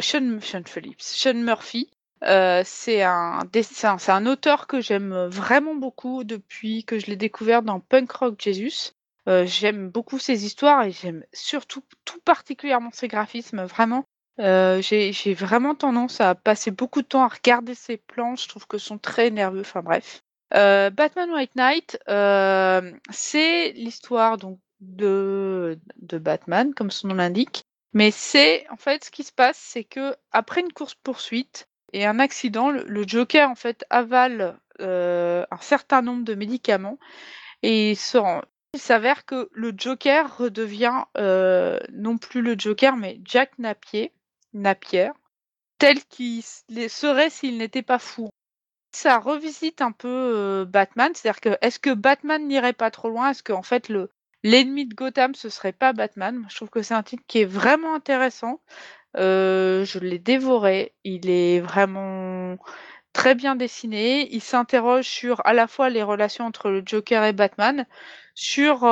Sean 0.00 0.64
Phillips, 0.64 1.02
Sean 1.02 1.34
Murphy, 1.34 1.88
euh, 2.24 2.62
c'est 2.64 3.02
un, 3.02 3.40
dessin, 3.52 3.98
c'est 3.98 4.12
un 4.12 4.26
auteur 4.26 4.66
que 4.66 4.80
j'aime 4.80 5.26
vraiment 5.26 5.74
beaucoup 5.74 6.22
depuis 6.22 6.84
que 6.84 6.98
je 6.98 7.06
l'ai 7.06 7.16
découvert 7.16 7.62
dans 7.62 7.80
Punk 7.80 8.12
Rock 8.12 8.40
Jesus. 8.40 8.92
Euh, 9.28 9.44
j'aime 9.46 9.88
beaucoup 9.88 10.18
ses 10.18 10.44
histoires 10.44 10.84
et 10.84 10.92
j'aime 10.92 11.24
surtout 11.32 11.82
tout 12.04 12.20
particulièrement 12.24 12.90
ses 12.92 13.08
graphismes. 13.08 13.64
Vraiment, 13.64 14.04
euh, 14.40 14.80
j'ai, 14.82 15.34
vraiment 15.34 15.74
tendance 15.74 16.20
à 16.20 16.34
passer 16.34 16.70
beaucoup 16.70 17.02
de 17.02 17.06
temps 17.06 17.22
à 17.22 17.28
regarder 17.28 17.74
ses 17.74 17.96
planches. 17.96 18.44
Je 18.44 18.48
trouve 18.48 18.66
que 18.66 18.78
sont 18.78 18.98
très 18.98 19.30
nerveux. 19.30 19.60
Enfin 19.60 19.82
bref. 19.82 20.22
Batman 20.50 21.30
White 21.30 21.56
Knight, 21.56 21.98
c'est 23.10 23.72
l'histoire 23.72 24.36
donc 24.36 24.58
de, 24.82 25.78
Batman, 25.96 26.74
comme 26.74 26.90
son 26.90 27.08
nom 27.08 27.14
l'indique. 27.14 27.64
Mais 27.94 28.10
c'est 28.10 28.66
en 28.70 28.76
fait 28.76 29.04
ce 29.04 29.10
qui 29.10 29.22
se 29.22 29.32
passe, 29.32 29.58
c'est 29.58 29.84
que 29.84 30.16
après 30.32 30.60
une 30.62 30.72
course 30.72 30.94
poursuite, 30.94 31.68
et 31.92 32.06
un 32.06 32.18
accident, 32.18 32.70
le, 32.70 33.06
Joker 33.06 33.50
en 33.50 33.54
fait 33.54 33.84
avale 33.90 34.58
euh, 34.80 35.44
un 35.50 35.58
certain 35.58 36.00
nombre 36.00 36.24
de 36.24 36.34
médicaments 36.34 36.98
et 37.62 37.90
il 37.92 38.80
s'avère 38.80 39.26
que 39.26 39.50
le 39.52 39.72
Joker 39.76 40.38
redevient 40.38 41.04
euh, 41.18 41.78
non 41.92 42.16
plus 42.16 42.40
le 42.40 42.54
Joker 42.58 42.96
mais 42.96 43.20
Jack 43.24 43.58
Napier, 43.58 44.12
Napier, 44.54 45.10
tel 45.78 46.02
qu'il 46.04 46.42
serait 46.42 47.30
s'il 47.30 47.58
n'était 47.58 47.82
pas 47.82 47.98
fou. 47.98 48.28
Ça 48.94 49.18
revisite 49.18 49.80
un 49.80 49.92
peu 49.92 50.66
Batman, 50.68 51.12
c'est-à-dire 51.14 51.40
que 51.40 51.56
est-ce 51.62 51.78
que 51.78 51.94
Batman 51.94 52.46
n'irait 52.46 52.74
pas 52.74 52.90
trop 52.90 53.08
loin? 53.08 53.30
Est-ce 53.30 53.42
que 53.42 53.52
en 53.52 53.62
fait 53.62 53.88
le 53.88 54.10
l'ennemi 54.42 54.86
de 54.86 54.94
Gotham 54.94 55.34
ce 55.34 55.48
serait 55.48 55.72
pas 55.72 55.92
Batman? 55.92 56.44
Je 56.50 56.56
trouve 56.56 56.70
que 56.70 56.82
c'est 56.82 56.94
un 56.94 57.02
titre 57.02 57.22
qui 57.26 57.40
est 57.40 57.46
vraiment 57.46 57.94
intéressant. 57.94 58.60
Je 59.14 59.98
l'ai 59.98 60.18
dévoré. 60.18 60.94
Il 61.04 61.30
est 61.30 61.60
vraiment 61.60 62.56
très 63.14 63.34
bien 63.34 63.56
dessiné. 63.56 64.28
Il 64.34 64.42
s'interroge 64.42 65.06
sur 65.06 65.40
à 65.46 65.54
la 65.54 65.66
fois 65.66 65.88
les 65.88 66.02
relations 66.02 66.44
entre 66.44 66.70
le 66.70 66.82
Joker 66.84 67.24
et 67.24 67.32
Batman, 67.32 67.86
sur 68.34 68.84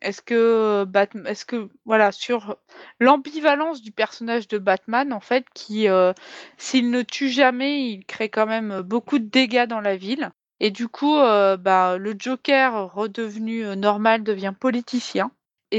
est-ce 0.00 0.22
que 0.22 0.86
est-ce 1.26 1.44
que 1.44 1.68
voilà, 1.84 2.12
sur 2.12 2.56
l'ambivalence 3.00 3.82
du 3.82 3.92
personnage 3.92 4.48
de 4.48 4.58
Batman 4.58 5.12
en 5.12 5.20
fait, 5.20 5.46
qui 5.54 5.86
s'il 6.56 6.90
ne 6.90 7.02
tue 7.02 7.28
jamais, 7.28 7.82
il 7.90 8.04
crée 8.04 8.28
quand 8.28 8.46
même 8.46 8.80
beaucoup 8.82 9.18
de 9.18 9.28
dégâts 9.28 9.66
dans 9.66 9.80
la 9.80 9.96
ville. 9.96 10.30
Et 10.60 10.70
du 10.70 10.88
coup, 10.88 11.16
bah, 11.16 11.96
le 11.98 12.14
Joker 12.18 12.92
redevenu 12.92 13.64
normal 13.76 14.24
devient 14.24 14.54
politicien. 14.58 15.30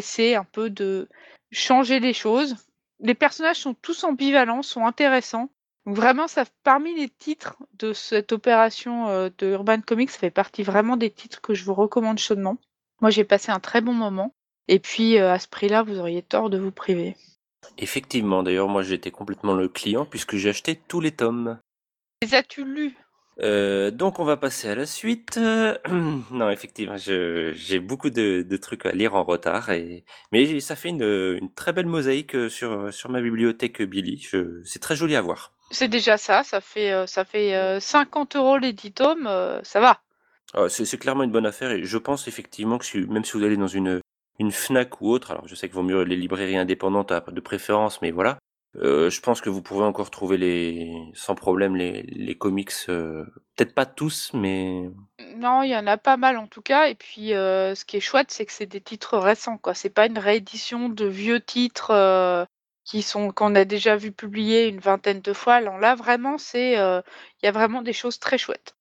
C'est 0.02 0.36
un 0.36 0.46
peu 0.46 0.70
de 0.70 1.10
changer 1.52 2.00
les 2.00 2.14
choses 2.14 2.56
les 3.00 3.16
personnages 3.16 3.58
sont 3.58 3.74
tous 3.74 4.04
ambivalents, 4.04 4.62
sont 4.62 4.86
intéressants. 4.86 5.50
Vraiment, 5.86 6.28
ça, 6.28 6.44
parmi 6.64 6.94
les 6.94 7.10
titres 7.10 7.58
de 7.74 7.94
cette 7.94 8.32
opération 8.32 9.30
de 9.38 9.48
Urban 9.48 9.82
Comics, 9.82 10.12
ça 10.12 10.20
fait 10.20 10.32
partie 10.32 10.64
vraiment 10.64 10.98
des 10.98 11.10
titres 11.10 11.42
que 11.42 11.54
je 11.54 11.64
vous 11.64 11.74
recommande 11.74 12.20
chaudement. 12.20 12.58
Moi, 13.02 13.12
j'ai 13.12 13.24
passé 13.24 13.52
un 13.52 13.60
très 13.60 13.82
bon 13.82 13.94
moment. 13.94 14.34
Et 14.68 14.80
puis, 14.80 15.18
euh, 15.18 15.34
à 15.34 15.40
ce 15.40 15.48
prix-là, 15.48 15.84
vous 15.84 16.00
auriez 16.00 16.22
tort 16.22 16.50
de 16.50 16.58
vous 16.60 16.72
priver. 16.72 17.16
Effectivement, 17.78 18.44
d'ailleurs, 18.44 18.68
moi, 18.68 18.84
j'étais 18.84 19.12
complètement 19.12 19.54
le 19.54 19.68
client 19.68 20.06
puisque 20.06 20.36
j'ai 20.36 20.50
acheté 20.50 20.80
tous 20.88 21.02
les 21.02 21.12
tomes. 21.12 21.60
Les 22.22 22.36
as-tu 22.36 22.64
lus? 22.66 22.96
Euh, 23.42 23.90
donc 23.90 24.20
on 24.20 24.26
va 24.26 24.36
passer 24.36 24.68
à 24.68 24.76
la 24.76 24.86
suite. 24.86 25.38
non, 26.32 26.50
effectivement, 26.50 26.98
j'ai 26.98 27.80
beaucoup 27.80 28.10
de, 28.10 28.58
trucs 28.58 28.86
à 28.86 28.92
lire 28.92 29.16
en 29.16 29.24
retard, 29.24 29.70
et, 29.70 30.04
mais 30.34 30.60
ça 30.60 30.76
fait 30.76 30.90
une, 30.90 31.50
très 31.56 31.72
belle 31.72 31.86
mosaïque 31.86 32.36
euh, 32.36 32.50
sur, 32.50 32.94
sur 32.94 33.10
ma 33.10 33.22
bibliothèque 33.22 33.82
Billy. 33.82 34.28
C'est 34.66 34.80
très 34.80 34.98
joli 34.98 35.16
à 35.16 35.22
voir. 35.22 35.54
C'est 35.72 35.88
déjà 35.88 36.18
ça, 36.18 36.44
ça 36.44 36.60
fait, 36.60 37.08
ça 37.08 37.24
fait 37.24 37.80
50 37.80 38.36
euros 38.36 38.58
les 38.58 38.74
10 38.74 38.92
tomes, 38.92 39.30
ça 39.64 39.80
va. 39.80 40.02
Ah, 40.54 40.68
c'est 40.68 40.98
clairement 40.98 41.24
une 41.24 41.32
bonne 41.32 41.46
affaire, 41.46 41.72
et 41.72 41.84
je 41.84 41.98
pense 41.98 42.28
effectivement 42.28 42.78
que 42.80 43.06
même 43.06 43.24
si 43.24 43.38
vous 43.38 43.44
allez 43.44 43.58
dans 43.58 43.68
une, 43.68 44.02
une 44.40 44.52
FNAC 44.52 45.02
ou 45.02 45.10
autre, 45.10 45.32
alors 45.32 45.48
je 45.48 45.54
sais 45.54 45.68
qu'il 45.68 45.76
vaut 45.76 45.84
mieux 45.84 46.02
les 46.04 46.16
librairies 46.16 46.58
indépendantes 46.58 47.12
de 47.12 47.40
préférence, 47.40 48.02
mais 48.02 48.10
voilà, 48.10 48.40
euh, 48.78 49.10
je 49.10 49.22
pense 49.22 49.42
que 49.42 49.50
vous 49.50 49.62
pouvez 49.62 49.84
encore 49.84 50.10
trouver 50.10 50.38
les 50.38 50.92
sans 51.14 51.36
problème 51.36 51.76
les, 51.76 52.04
les 52.04 52.38
comics, 52.38 52.72
euh, 52.90 53.26
peut-être 53.56 53.76
pas 53.76 53.86
tous, 53.86 54.32
mais 54.34 54.90
Non, 55.36 55.62
il 55.62 55.70
y 55.70 55.76
en 55.76 55.86
a 55.86 55.98
pas 55.98 56.18
mal 56.18 56.38
en 56.38 56.48
tout 56.48 56.62
cas 56.62 56.88
et 56.88 56.96
puis, 56.96 57.34
euh, 57.34 57.76
ce 57.76 57.86
qui 57.86 57.98
est 57.98 58.02
chouette, 58.02 58.32
c'est 58.32 58.46
que 58.46 58.52
c'est 58.52 58.66
des 58.66 58.82
titres 58.82 59.18
récents, 59.20 59.58
quoi. 59.58 59.76
C'est 59.76 59.90
pas 59.90 60.08
une 60.08 60.20
réédition 60.20 60.90
de 60.90 61.06
vieux 61.06 61.42
titres, 61.42 62.48
qui 62.86 63.04
sont 63.04 63.32
qu'on 63.32 63.54
a 63.54 63.66
déjà 63.66 63.96
vu 63.98 64.12
publier 64.12 64.68
une 64.68 64.80
vingtaine 64.80 65.22
de 65.22 65.34
fois. 65.34 65.62
là, 65.62 65.94
vraiment, 65.94 66.40
c'est, 66.40 66.74
il 66.74 67.44
y 67.44 67.48
a 67.48 67.52
vraiment 67.52 67.84
des 67.84 67.94
choses 67.94 68.18
très 68.20 68.40
chouettes. 68.40 68.76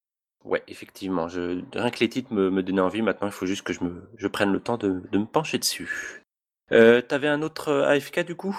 Ouais, 0.49 0.63
effectivement, 0.67 1.29
je 1.29 1.63
rien 1.75 1.91
que 1.91 2.01
les 2.01 2.09
titres 2.09 2.33
me 2.33 2.51
me 2.51 2.63
donnaient 2.63 2.81
envie. 2.81 3.03
Maintenant, 3.03 3.29
il 3.29 3.33
faut 3.33 3.47
juste 3.47 3.63
que 3.63 3.73
je 3.73 3.85
me 3.85 4.09
je 4.17 4.27
prenne 4.27 4.51
le 4.51 4.61
temps 4.61 4.79
de 4.79 5.03
de 5.13 5.19
me 5.19 5.27
pencher 5.27 5.59
dessus. 5.59 6.23
Euh, 6.73 7.03
tu 7.07 7.15
un 7.15 7.43
autre, 7.43 7.73
AFK 7.73 8.21
du 8.21 8.35
coup? 8.35 8.57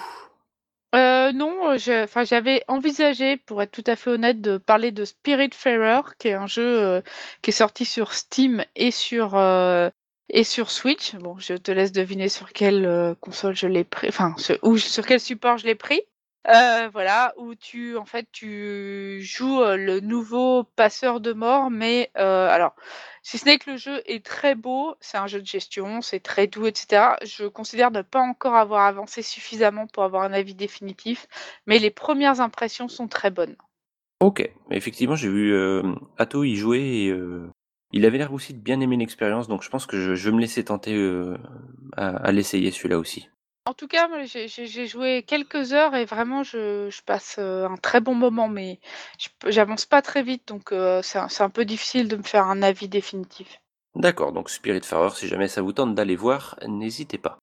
Euh, 0.94 1.30
non, 1.32 1.76
j'avais 1.76 2.64
envisagé, 2.66 3.36
pour 3.36 3.62
être 3.62 3.70
tout 3.70 3.84
à 3.86 3.94
fait 3.94 4.10
honnête, 4.10 4.40
de 4.40 4.58
parler 4.58 4.90
de 4.90 5.04
Spiritfarer, 5.04 6.02
qui 6.18 6.28
est 6.28 6.34
un 6.34 6.48
jeu, 6.48 6.80
euh, 6.80 7.00
qui 7.42 7.50
est 7.50 7.52
sorti 7.52 7.84
sur 7.84 8.12
Steam 8.12 8.64
et 8.74 8.90
sur, 8.90 9.36
euh, 9.36 9.88
et 10.28 10.42
sur 10.42 10.70
Switch. 10.70 11.14
Bon, 11.16 11.38
je 11.38 11.54
te 11.54 11.70
laisse 11.70 11.92
deviner 11.92 12.28
sur 12.28 12.52
quelle, 12.52 13.16
console 13.20 13.54
je 13.54 13.68
l'ai 13.68 13.84
pris 13.84 14.08
enfin, 14.08 14.34
ou 14.62 14.78
sur 14.78 15.06
quel 15.06 15.20
support 15.20 15.58
je 15.58 15.66
l'ai 15.66 15.76
pris. 15.76 16.02
Voilà, 16.44 17.32
où 17.36 17.54
tu 17.54 17.96
en 17.96 18.04
fait, 18.04 18.26
tu 18.32 19.20
joues, 19.22 19.60
le 19.62 20.00
nouveau 20.00 20.64
passeur 20.64 21.20
de 21.20 21.32
mort, 21.32 21.70
mais 21.70 22.10
alors 22.14 22.74
si 23.22 23.38
ce 23.38 23.44
n'est 23.44 23.58
que 23.58 23.70
le 23.70 23.76
jeu 23.76 24.00
est 24.06 24.24
très 24.24 24.54
beau, 24.54 24.94
c'est 25.00 25.18
un 25.18 25.26
jeu 25.26 25.40
de 25.40 25.46
gestion, 25.46 26.00
c'est 26.00 26.20
très 26.20 26.46
doux, 26.46 26.66
etc. 26.66 27.16
Je 27.22 27.46
considère 27.46 27.90
ne 27.90 28.02
pas 28.02 28.20
encore 28.20 28.54
avoir 28.54 28.86
avancé 28.86 29.22
suffisamment 29.22 29.86
pour 29.86 30.04
avoir 30.04 30.22
un 30.22 30.32
avis 30.32 30.54
définitif, 30.54 31.26
mais 31.66 31.78
les 31.78 31.90
premières 31.90 32.40
impressions 32.40 32.88
sont 32.88 33.08
très 33.08 33.30
bonnes. 33.30 33.56
Ok, 34.20 34.50
effectivement, 34.70 35.16
j'ai 35.16 35.28
vu 35.28 35.52
euh, 35.52 35.82
Atto 36.18 36.44
y 36.44 36.56
jouer 36.56 36.80
et 36.80 37.10
euh, 37.10 37.50
Il 37.92 38.04
avait 38.06 38.18
l'air 38.18 38.32
aussi 38.32 38.54
de 38.54 38.58
bien 38.58 38.80
aimer 38.80 38.96
l'expérience, 38.96 39.48
donc 39.48 39.62
je 39.62 39.68
pense 39.68 39.86
que 39.86 40.14
je, 40.14 40.28
vais 40.28 40.34
me 40.34 40.40
laisser 40.40 40.64
tenter 40.64 40.94
euh, 40.94 41.36
à 41.96 42.32
l'essayer 42.32 42.70
celui-là 42.70 42.98
aussi. 42.98 43.28
En 43.66 43.74
tout 43.74 43.88
cas, 43.88 44.08
j'ai 44.24 44.86
joué 44.86 45.22
quelques 45.22 45.72
heures 45.72 45.94
et 45.94 46.04
vraiment 46.04 46.42
je 46.42 47.02
passe, 47.02 47.36
heu, 47.38 47.64
un 47.66 47.76
très 47.76 48.00
bon 48.00 48.14
moment, 48.14 48.48
mais 48.48 48.80
j'avance 49.46 49.86
pas 49.86 50.02
très 50.02 50.22
vite 50.22 50.48
donc 50.48 50.72
heu, 50.72 51.00
c'est 51.02 51.42
un 51.42 51.50
peu 51.50 51.64
difficile 51.64 52.08
de 52.08 52.16
me 52.16 52.22
faire 52.22 52.46
un 52.46 52.62
avis 52.62 52.88
définitif. 52.88 53.60
D'accord, 53.94 54.32
donc 54.32 54.50
Spiritfarer, 54.50 55.10
si 55.14 55.28
jamais 55.28 55.48
ça 55.48 55.62
vous 55.62 55.72
tente 55.72 55.94
d'aller 55.94 56.16
voir, 56.16 56.58
n'hésitez 56.66 57.18
pas. 57.18 57.38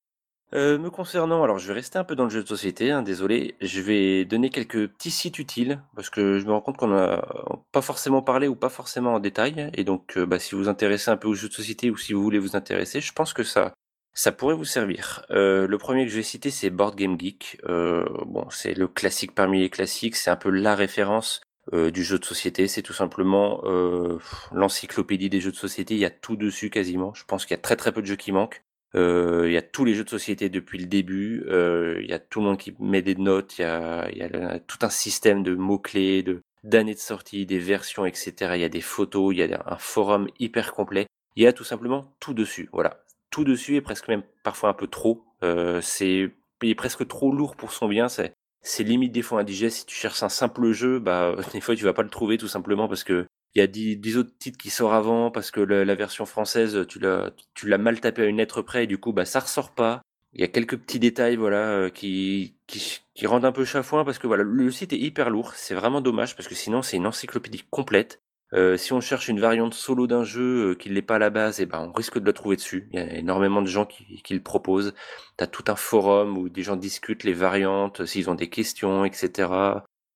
Euh, 0.53 0.77
me 0.77 0.89
concernant, 0.89 1.43
alors 1.43 1.59
je 1.59 1.67
vais 1.67 1.73
rester 1.73 1.99
un 1.99 2.05
peu 2.05 2.15
dans 2.15 2.23
le 2.23 2.29
jeu 2.29 2.41
de 2.41 2.47
société, 2.47 2.89
hein, 2.89 3.01
désolé, 3.01 3.55
je 3.59 3.81
vais 3.81 4.23
donner 4.23 4.49
quelques 4.49 4.87
petits 4.87 5.11
sites 5.11 5.39
utiles, 5.39 5.81
parce 5.93 6.09
que 6.09 6.39
je 6.39 6.45
me 6.45 6.53
rends 6.53 6.61
compte 6.61 6.77
qu'on 6.77 6.97
a 6.97 7.61
pas 7.73 7.81
forcément 7.81 8.21
parlé 8.21 8.47
ou 8.47 8.55
pas 8.55 8.69
forcément 8.69 9.13
en 9.15 9.19
détail, 9.19 9.69
et 9.73 9.83
donc 9.83 10.17
euh, 10.17 10.25
bah, 10.25 10.39
si 10.39 10.55
vous 10.55 10.63
vous 10.63 10.69
intéressez 10.69 11.11
un 11.11 11.17
peu 11.17 11.27
aux 11.27 11.33
jeux 11.33 11.49
de 11.49 11.53
société 11.53 11.91
ou 11.91 11.97
si 11.97 12.13
vous 12.13 12.23
voulez 12.23 12.39
vous 12.39 12.55
intéresser, 12.55 13.01
je 13.01 13.11
pense 13.11 13.33
que 13.33 13.43
ça, 13.43 13.73
ça 14.17 14.31
pourrait 14.31 14.55
vous 14.55 14.65
servir. 14.65 15.23
Euh, 15.29 15.67
le 15.67 15.77
premier 15.77 16.03
que 16.05 16.11
je 16.11 16.17
vais 16.17 16.23
citer, 16.23 16.49
c'est 16.49 16.71
Board 16.71 16.95
Game 16.95 17.19
Geek. 17.19 17.59
Euh, 17.69 18.03
bon, 18.25 18.49
c'est 18.49 18.73
le 18.73 18.87
classique 18.87 19.35
parmi 19.35 19.59
les 19.59 19.69
classiques, 19.69 20.15
c'est 20.15 20.31
un 20.31 20.35
peu 20.35 20.49
la 20.49 20.73
référence 20.73 21.41
euh, 21.73 21.91
du 21.91 22.03
jeu 22.03 22.17
de 22.17 22.25
société. 22.25 22.67
C'est 22.67 22.81
tout 22.81 22.93
simplement 22.93 23.61
euh, 23.65 24.17
l'encyclopédie 24.51 25.29
des 25.29 25.39
jeux 25.39 25.51
de 25.51 25.55
société. 25.55 25.93
Il 25.93 25.99
y 25.99 26.05
a 26.05 26.09
tout 26.09 26.35
dessus 26.35 26.71
quasiment. 26.71 27.13
Je 27.13 27.25
pense 27.25 27.45
qu'il 27.45 27.53
y 27.53 27.59
a 27.59 27.61
très 27.61 27.75
très 27.75 27.91
peu 27.91 28.01
de 28.01 28.07
jeux 28.07 28.15
qui 28.15 28.31
manquent. 28.31 28.63
Euh, 28.95 29.43
il 29.45 29.53
y 29.53 29.57
a 29.57 29.61
tous 29.61 29.85
les 29.85 29.93
jeux 29.93 30.03
de 30.03 30.09
société 30.09 30.49
depuis 30.49 30.79
le 30.79 30.87
début. 30.87 31.43
Euh, 31.47 31.99
il 32.01 32.09
y 32.09 32.13
a 32.13 32.19
tout 32.19 32.39
le 32.39 32.47
monde 32.47 32.57
qui 32.57 32.73
met 32.79 33.03
des 33.03 33.15
notes. 33.15 33.59
Il 33.59 33.61
y 33.61 33.65
a, 33.65 34.09
il 34.11 34.17
y 34.17 34.23
a 34.23 34.59
tout 34.59 34.79
un 34.81 34.89
système 34.89 35.43
de 35.43 35.53
mots-clés, 35.53 36.23
de 36.23 36.41
d'années 36.63 36.95
de 36.95 36.99
sortie, 36.99 37.45
des 37.45 37.59
versions, 37.59 38.07
etc. 38.07 38.33
Il 38.55 38.61
y 38.61 38.63
a 38.63 38.69
des 38.69 38.81
photos. 38.81 39.35
Il 39.35 39.37
y 39.37 39.43
a 39.43 39.63
un 39.67 39.77
forum 39.77 40.27
hyper 40.39 40.73
complet. 40.73 41.05
Il 41.35 41.43
y 41.43 41.47
a 41.47 41.53
tout 41.53 41.63
simplement 41.63 42.15
tout 42.19 42.33
dessus. 42.33 42.67
Voilà, 42.73 43.03
dessus 43.43 43.75
et 43.75 43.81
presque 43.81 44.07
même 44.07 44.23
parfois 44.43 44.69
un 44.69 44.73
peu 44.73 44.87
trop. 44.87 45.23
Euh, 45.43 45.81
c'est 45.81 46.31
il 46.63 46.69
est 46.69 46.75
presque 46.75 47.07
trop 47.07 47.31
lourd 47.31 47.55
pour 47.55 47.71
son 47.71 47.87
bien. 47.87 48.09
C'est 48.09 48.33
c'est 48.61 48.83
limite 48.83 49.11
des 49.11 49.21
fois 49.21 49.41
indigeste. 49.41 49.77
Si 49.77 49.85
tu 49.85 49.95
cherches 49.95 50.23
un 50.23 50.29
simple 50.29 50.71
jeu, 50.71 50.99
bah 50.99 51.35
des 51.53 51.61
fois 51.61 51.75
tu 51.75 51.83
vas 51.83 51.93
pas 51.93 52.03
le 52.03 52.09
trouver 52.09 52.37
tout 52.37 52.47
simplement 52.47 52.87
parce 52.87 53.03
que 53.03 53.25
il 53.55 53.59
y 53.59 53.61
a 53.61 53.67
dix, 53.67 53.97
dix 53.97 54.17
autres 54.17 54.37
titres 54.37 54.57
qui 54.57 54.69
sortent 54.69 54.93
avant 54.93 55.31
parce 55.31 55.51
que 55.51 55.61
la, 55.61 55.85
la 55.85 55.95
version 55.95 56.25
française 56.25 56.85
tu 56.87 56.99
l'as 56.99 57.31
tu 57.53 57.67
l'as 57.67 57.77
mal 57.77 57.99
tapé 57.99 58.23
à 58.23 58.25
une 58.25 58.37
lettre 58.37 58.61
près 58.61 58.83
et 58.83 58.87
du 58.87 58.97
coup 58.97 59.13
bah 59.13 59.25
ça 59.25 59.39
ressort 59.39 59.73
pas. 59.73 60.01
Il 60.33 60.41
y 60.41 60.43
a 60.43 60.47
quelques 60.47 60.77
petits 60.77 60.99
détails 60.99 61.37
voilà 61.37 61.69
euh, 61.69 61.89
qui, 61.89 62.57
qui 62.67 62.99
qui 63.15 63.27
rendent 63.27 63.45
un 63.45 63.51
peu 63.51 63.65
chafouin 63.65 64.03
parce 64.05 64.19
que 64.19 64.27
voilà 64.27 64.43
le 64.43 64.71
site 64.71 64.93
est 64.93 64.99
hyper 64.99 65.29
lourd. 65.29 65.53
C'est 65.55 65.73
vraiment 65.73 66.01
dommage 66.01 66.35
parce 66.35 66.47
que 66.47 66.55
sinon 66.55 66.81
c'est 66.81 66.97
une 66.97 67.07
encyclopédie 67.07 67.63
complète. 67.69 68.21
Euh, 68.53 68.77
si 68.77 68.93
on 68.93 69.01
cherche 69.01 69.27
une 69.27 69.39
variante 69.39 69.73
solo 69.73 70.07
d'un 70.07 70.23
jeu 70.23 70.71
euh, 70.71 70.75
qui 70.75 70.89
ne 70.89 70.93
l'est 70.93 71.01
pas 71.01 71.15
à 71.15 71.19
la 71.19 71.29
base, 71.29 71.59
et 71.59 71.65
ben 71.65 71.89
on 71.89 71.91
risque 71.91 72.17
de 72.17 72.25
la 72.25 72.33
trouver 72.33 72.55
dessus. 72.55 72.87
Il 72.91 72.99
y 72.99 73.03
a 73.03 73.13
énormément 73.15 73.61
de 73.61 73.67
gens 73.67 73.85
qui, 73.85 74.21
qui 74.23 74.33
le 74.33 74.41
proposent. 74.41 74.93
T'as 75.35 75.47
tout 75.47 75.65
un 75.67 75.75
forum 75.75 76.37
où 76.37 76.47
des 76.47 76.63
gens 76.63 76.77
discutent 76.77 77.25
les 77.25 77.33
variantes, 77.33 78.05
s'ils 78.05 78.29
ont 78.29 78.35
des 78.35 78.49
questions, 78.49 79.03
etc. 79.03 79.49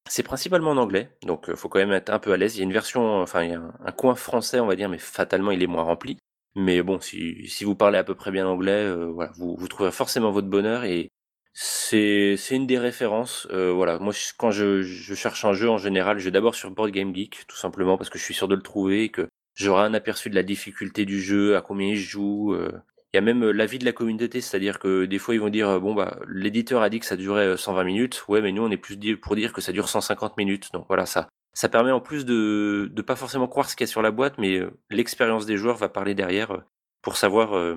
C'est 0.10 0.24
principalement 0.24 0.72
en 0.72 0.78
anglais, 0.78 1.10
donc 1.24 1.50
euh, 1.50 1.56
faut 1.56 1.70
quand 1.70 1.80
même 1.80 1.92
être 1.92 2.10
un 2.10 2.20
peu 2.20 2.32
à 2.32 2.38
l'aise. 2.38 2.56
Il 2.56 2.60
y 2.60 2.62
a 2.62 2.66
une 2.66 2.74
version, 2.74 3.22
enfin 3.22 3.44
il 3.44 3.52
y 3.52 3.54
a 3.54 3.62
un, 3.86 3.92
coin 3.92 4.16
français, 4.16 4.60
on 4.60 4.68
va 4.68 4.76
dire, 4.76 4.90
mais 4.90 4.98
fatalement 4.98 5.52
il 5.52 5.62
est 5.62 5.68
moins 5.68 5.84
rempli. 5.84 6.18
Mais 6.56 6.82
bon, 6.82 7.00
si, 7.00 7.48
si 7.48 7.64
vous 7.64 7.76
parlez 7.76 7.98
à 7.98 8.04
peu 8.04 8.16
près 8.16 8.32
bien 8.32 8.48
anglais, 8.48 8.72
euh, 8.86 9.12
voilà, 9.12 9.32
vous, 9.36 9.56
vous 9.58 9.68
trouverez 9.68 9.92
forcément 9.92 10.32
votre 10.32 10.48
bonheur 10.50 10.84
et 10.84 11.10
c'est 11.54 12.56
une 12.56 12.68
des 12.68 12.78
références. 12.80 13.48
Euh, 13.52 13.72
voilà, 13.72 14.00
moi 14.00 14.14
je- 14.14 14.32
quand 14.38 14.52
je, 14.52 14.82
je 14.82 15.14
cherche 15.16 15.44
un 15.46 15.54
jeu 15.54 15.70
en 15.70 15.78
général, 15.78 16.20
je 16.20 16.26
vais 16.26 16.32
d'abord 16.32 16.56
sur 16.56 16.72
Board 16.72 16.92
Game 16.92 17.14
Geek, 17.14 17.46
tout 17.48 17.58
simplement 17.58 17.98
parce 17.98 18.10
que 18.10 18.18
je 18.18 18.24
suis 18.24 18.34
sûr 18.34 18.48
de 18.48 18.56
le 18.56 18.62
trouver 18.62 19.04
et 19.04 19.10
que 19.10 19.28
j'aurai 19.56 19.84
un 19.84 19.94
aperçu 19.94 20.30
de 20.30 20.36
la 20.36 20.44
difficulté 20.44 21.06
du 21.06 21.22
jeu, 21.22 21.56
à 21.58 21.62
combien 21.62 21.88
il 21.90 21.98
joue. 21.98 22.54
euh. 22.54 22.72
Il 23.14 23.18
y 23.18 23.20
a 23.20 23.22
même 23.22 23.44
euh, 23.44 23.52
l'avis 23.52 23.78
de 23.80 23.84
la 23.86 23.92
communauté, 23.92 24.40
c'est-à-dire 24.40 24.80
que 24.80 25.04
des 25.06 25.20
fois 25.20 25.34
ils 25.36 25.42
vont 25.42 25.50
dire 25.50 25.68
euh, 25.70 25.80
bon 25.80 25.94
bah 25.94 26.18
l'éditeur 26.30 26.82
a 26.82 26.90
dit 26.90 27.02
que 27.02 27.06
ça 27.06 27.18
durait 27.18 27.46
euh, 27.48 27.58
120 27.58 27.84
minutes, 27.84 28.24
ouais 28.30 28.42
mais 28.42 28.54
nous 28.54 28.64
on 28.64 28.72
est 28.72 28.78
plus 28.78 28.98
pour 29.18 29.36
dire 29.36 29.52
que 29.52 29.60
ça 29.60 29.74
dure 29.74 29.90
150 29.90 30.38
minutes. 30.38 30.70
Donc 30.74 30.86
voilà 30.88 31.06
ça. 31.06 31.28
Ça 31.54 31.68
permet 31.68 31.92
en 31.92 32.00
plus 32.00 32.24
de 32.26 32.90
de 32.90 33.02
pas 33.02 33.18
forcément 33.18 33.50
croire 33.50 33.70
ce 33.70 33.76
qu'il 33.76 33.84
y 33.86 33.90
a 33.90 33.92
sur 33.92 34.02
la 34.02 34.12
boîte, 34.12 34.38
mais 34.38 34.58
euh, 34.58 34.72
l'expérience 34.90 35.46
des 35.46 35.58
joueurs 35.58 35.76
va 35.76 35.90
parler 35.90 36.16
derrière 36.16 36.52
euh, 36.52 36.62
pour 37.02 37.18
savoir 37.18 37.58
euh, 37.58 37.76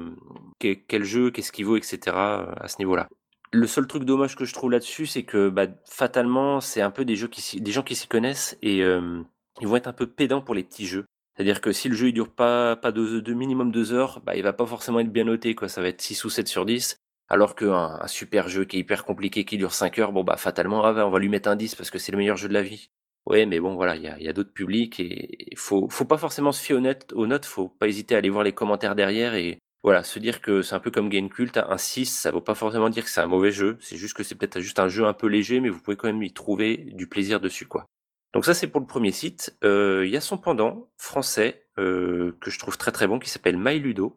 que- 0.60 0.74
quel 0.74 1.02
jeu, 1.02 1.32
qu'est-ce 1.32 1.50
qu'il 1.50 1.66
vaut, 1.66 1.76
etc. 1.76 1.98
euh, 2.16 2.52
à 2.60 2.68
ce 2.68 2.76
niveau-là. 2.78 3.08
Le 3.54 3.68
seul 3.68 3.86
truc 3.86 4.02
dommage 4.02 4.34
que 4.34 4.44
je 4.44 4.52
trouve 4.52 4.72
là-dessus, 4.72 5.06
c'est 5.06 5.22
que 5.22 5.48
bah, 5.48 5.68
fatalement, 5.84 6.60
c'est 6.60 6.80
un 6.80 6.90
peu 6.90 7.04
des 7.04 7.14
jeux 7.14 7.28
qui 7.28 7.60
des 7.60 7.70
gens 7.70 7.84
qui 7.84 7.94
s'y 7.94 8.08
connaissent 8.08 8.58
et 8.62 8.82
euh, 8.82 9.22
ils 9.60 9.68
vont 9.68 9.76
être 9.76 9.86
un 9.86 9.92
peu 9.92 10.08
pédants 10.08 10.40
pour 10.40 10.56
les 10.56 10.64
petits 10.64 10.86
jeux. 10.86 11.04
C'est-à-dire 11.36 11.60
que 11.60 11.70
si 11.70 11.88
le 11.88 11.94
jeu 11.94 12.08
il 12.08 12.12
dure 12.12 12.34
pas 12.34 12.74
pas 12.74 12.90
de, 12.90 13.20
de 13.20 13.32
minimum 13.32 13.70
deux 13.70 13.92
heures, 13.92 14.20
bah 14.22 14.34
il 14.34 14.42
va 14.42 14.52
pas 14.52 14.66
forcément 14.66 14.98
être 14.98 15.12
bien 15.12 15.22
noté 15.22 15.54
quoi. 15.54 15.68
Ça 15.68 15.80
va 15.80 15.88
être 15.88 16.02
6 16.02 16.24
ou 16.24 16.30
7 16.30 16.48
sur 16.48 16.66
10. 16.66 16.96
Alors 17.28 17.54
qu'un 17.54 18.00
un 18.00 18.06
super 18.08 18.48
jeu 18.48 18.64
qui 18.64 18.76
est 18.76 18.80
hyper 18.80 19.04
compliqué, 19.04 19.44
qui 19.44 19.56
dure 19.56 19.72
5 19.72 20.00
heures, 20.00 20.12
bon 20.12 20.24
bah 20.24 20.36
fatalement 20.36 20.84
ah, 20.84 20.92
bah, 20.92 21.06
on 21.06 21.10
va 21.10 21.20
lui 21.20 21.28
mettre 21.28 21.48
un 21.48 21.54
10 21.56 21.76
parce 21.76 21.90
que 21.92 21.98
c'est 22.00 22.10
le 22.10 22.18
meilleur 22.18 22.36
jeu 22.36 22.48
de 22.48 22.54
la 22.54 22.62
vie. 22.62 22.90
Ouais, 23.26 23.46
mais 23.46 23.60
bon 23.60 23.76
voilà, 23.76 23.94
il 23.94 24.02
y 24.02 24.08
a, 24.08 24.18
y 24.20 24.28
a 24.28 24.32
d'autres 24.32 24.52
publics 24.52 24.98
et 24.98 25.48
il 25.52 25.58
faut 25.58 25.88
faut 25.88 26.04
pas 26.06 26.18
forcément 26.18 26.50
se 26.50 26.60
fier 26.60 26.74
aux 26.74 26.80
notes, 26.80 27.12
aux 27.14 27.28
notes, 27.28 27.46
faut 27.46 27.68
pas 27.68 27.86
hésiter 27.86 28.16
à 28.16 28.18
aller 28.18 28.30
voir 28.30 28.42
les 28.44 28.52
commentaires 28.52 28.96
derrière 28.96 29.34
et 29.34 29.58
voilà, 29.84 30.02
se 30.02 30.18
dire 30.18 30.40
que 30.40 30.62
c'est 30.62 30.74
un 30.74 30.80
peu 30.80 30.90
comme 30.90 31.10
Gamecult, 31.10 31.58
un 31.58 31.76
6, 31.76 32.06
ça 32.06 32.30
veut 32.30 32.40
pas 32.40 32.54
forcément 32.54 32.88
dire 32.88 33.04
que 33.04 33.10
c'est 33.10 33.20
un 33.20 33.26
mauvais 33.26 33.52
jeu, 33.52 33.76
c'est 33.80 33.98
juste 33.98 34.16
que 34.16 34.22
c'est 34.22 34.34
peut-être 34.34 34.58
juste 34.60 34.78
un 34.78 34.88
jeu 34.88 35.04
un 35.04 35.12
peu 35.12 35.26
léger, 35.26 35.60
mais 35.60 35.68
vous 35.68 35.78
pouvez 35.78 35.98
quand 35.98 36.08
même 36.08 36.22
y 36.22 36.32
trouver 36.32 36.78
du 36.94 37.06
plaisir 37.06 37.38
dessus, 37.38 37.66
quoi. 37.66 37.84
Donc 38.32 38.46
ça, 38.46 38.54
c'est 38.54 38.66
pour 38.66 38.80
le 38.80 38.86
premier 38.86 39.12
site. 39.12 39.56
Euh, 39.62 40.04
Il 40.06 40.10
y 40.10 40.16
a 40.16 40.22
son 40.22 40.38
pendant 40.38 40.88
français, 40.96 41.66
euh, 41.78 42.34
que 42.40 42.50
je 42.50 42.58
trouve 42.58 42.78
très 42.78 42.92
très 42.92 43.06
bon, 43.06 43.18
qui 43.18 43.28
s'appelle 43.28 43.58
MyLudo. 43.58 44.16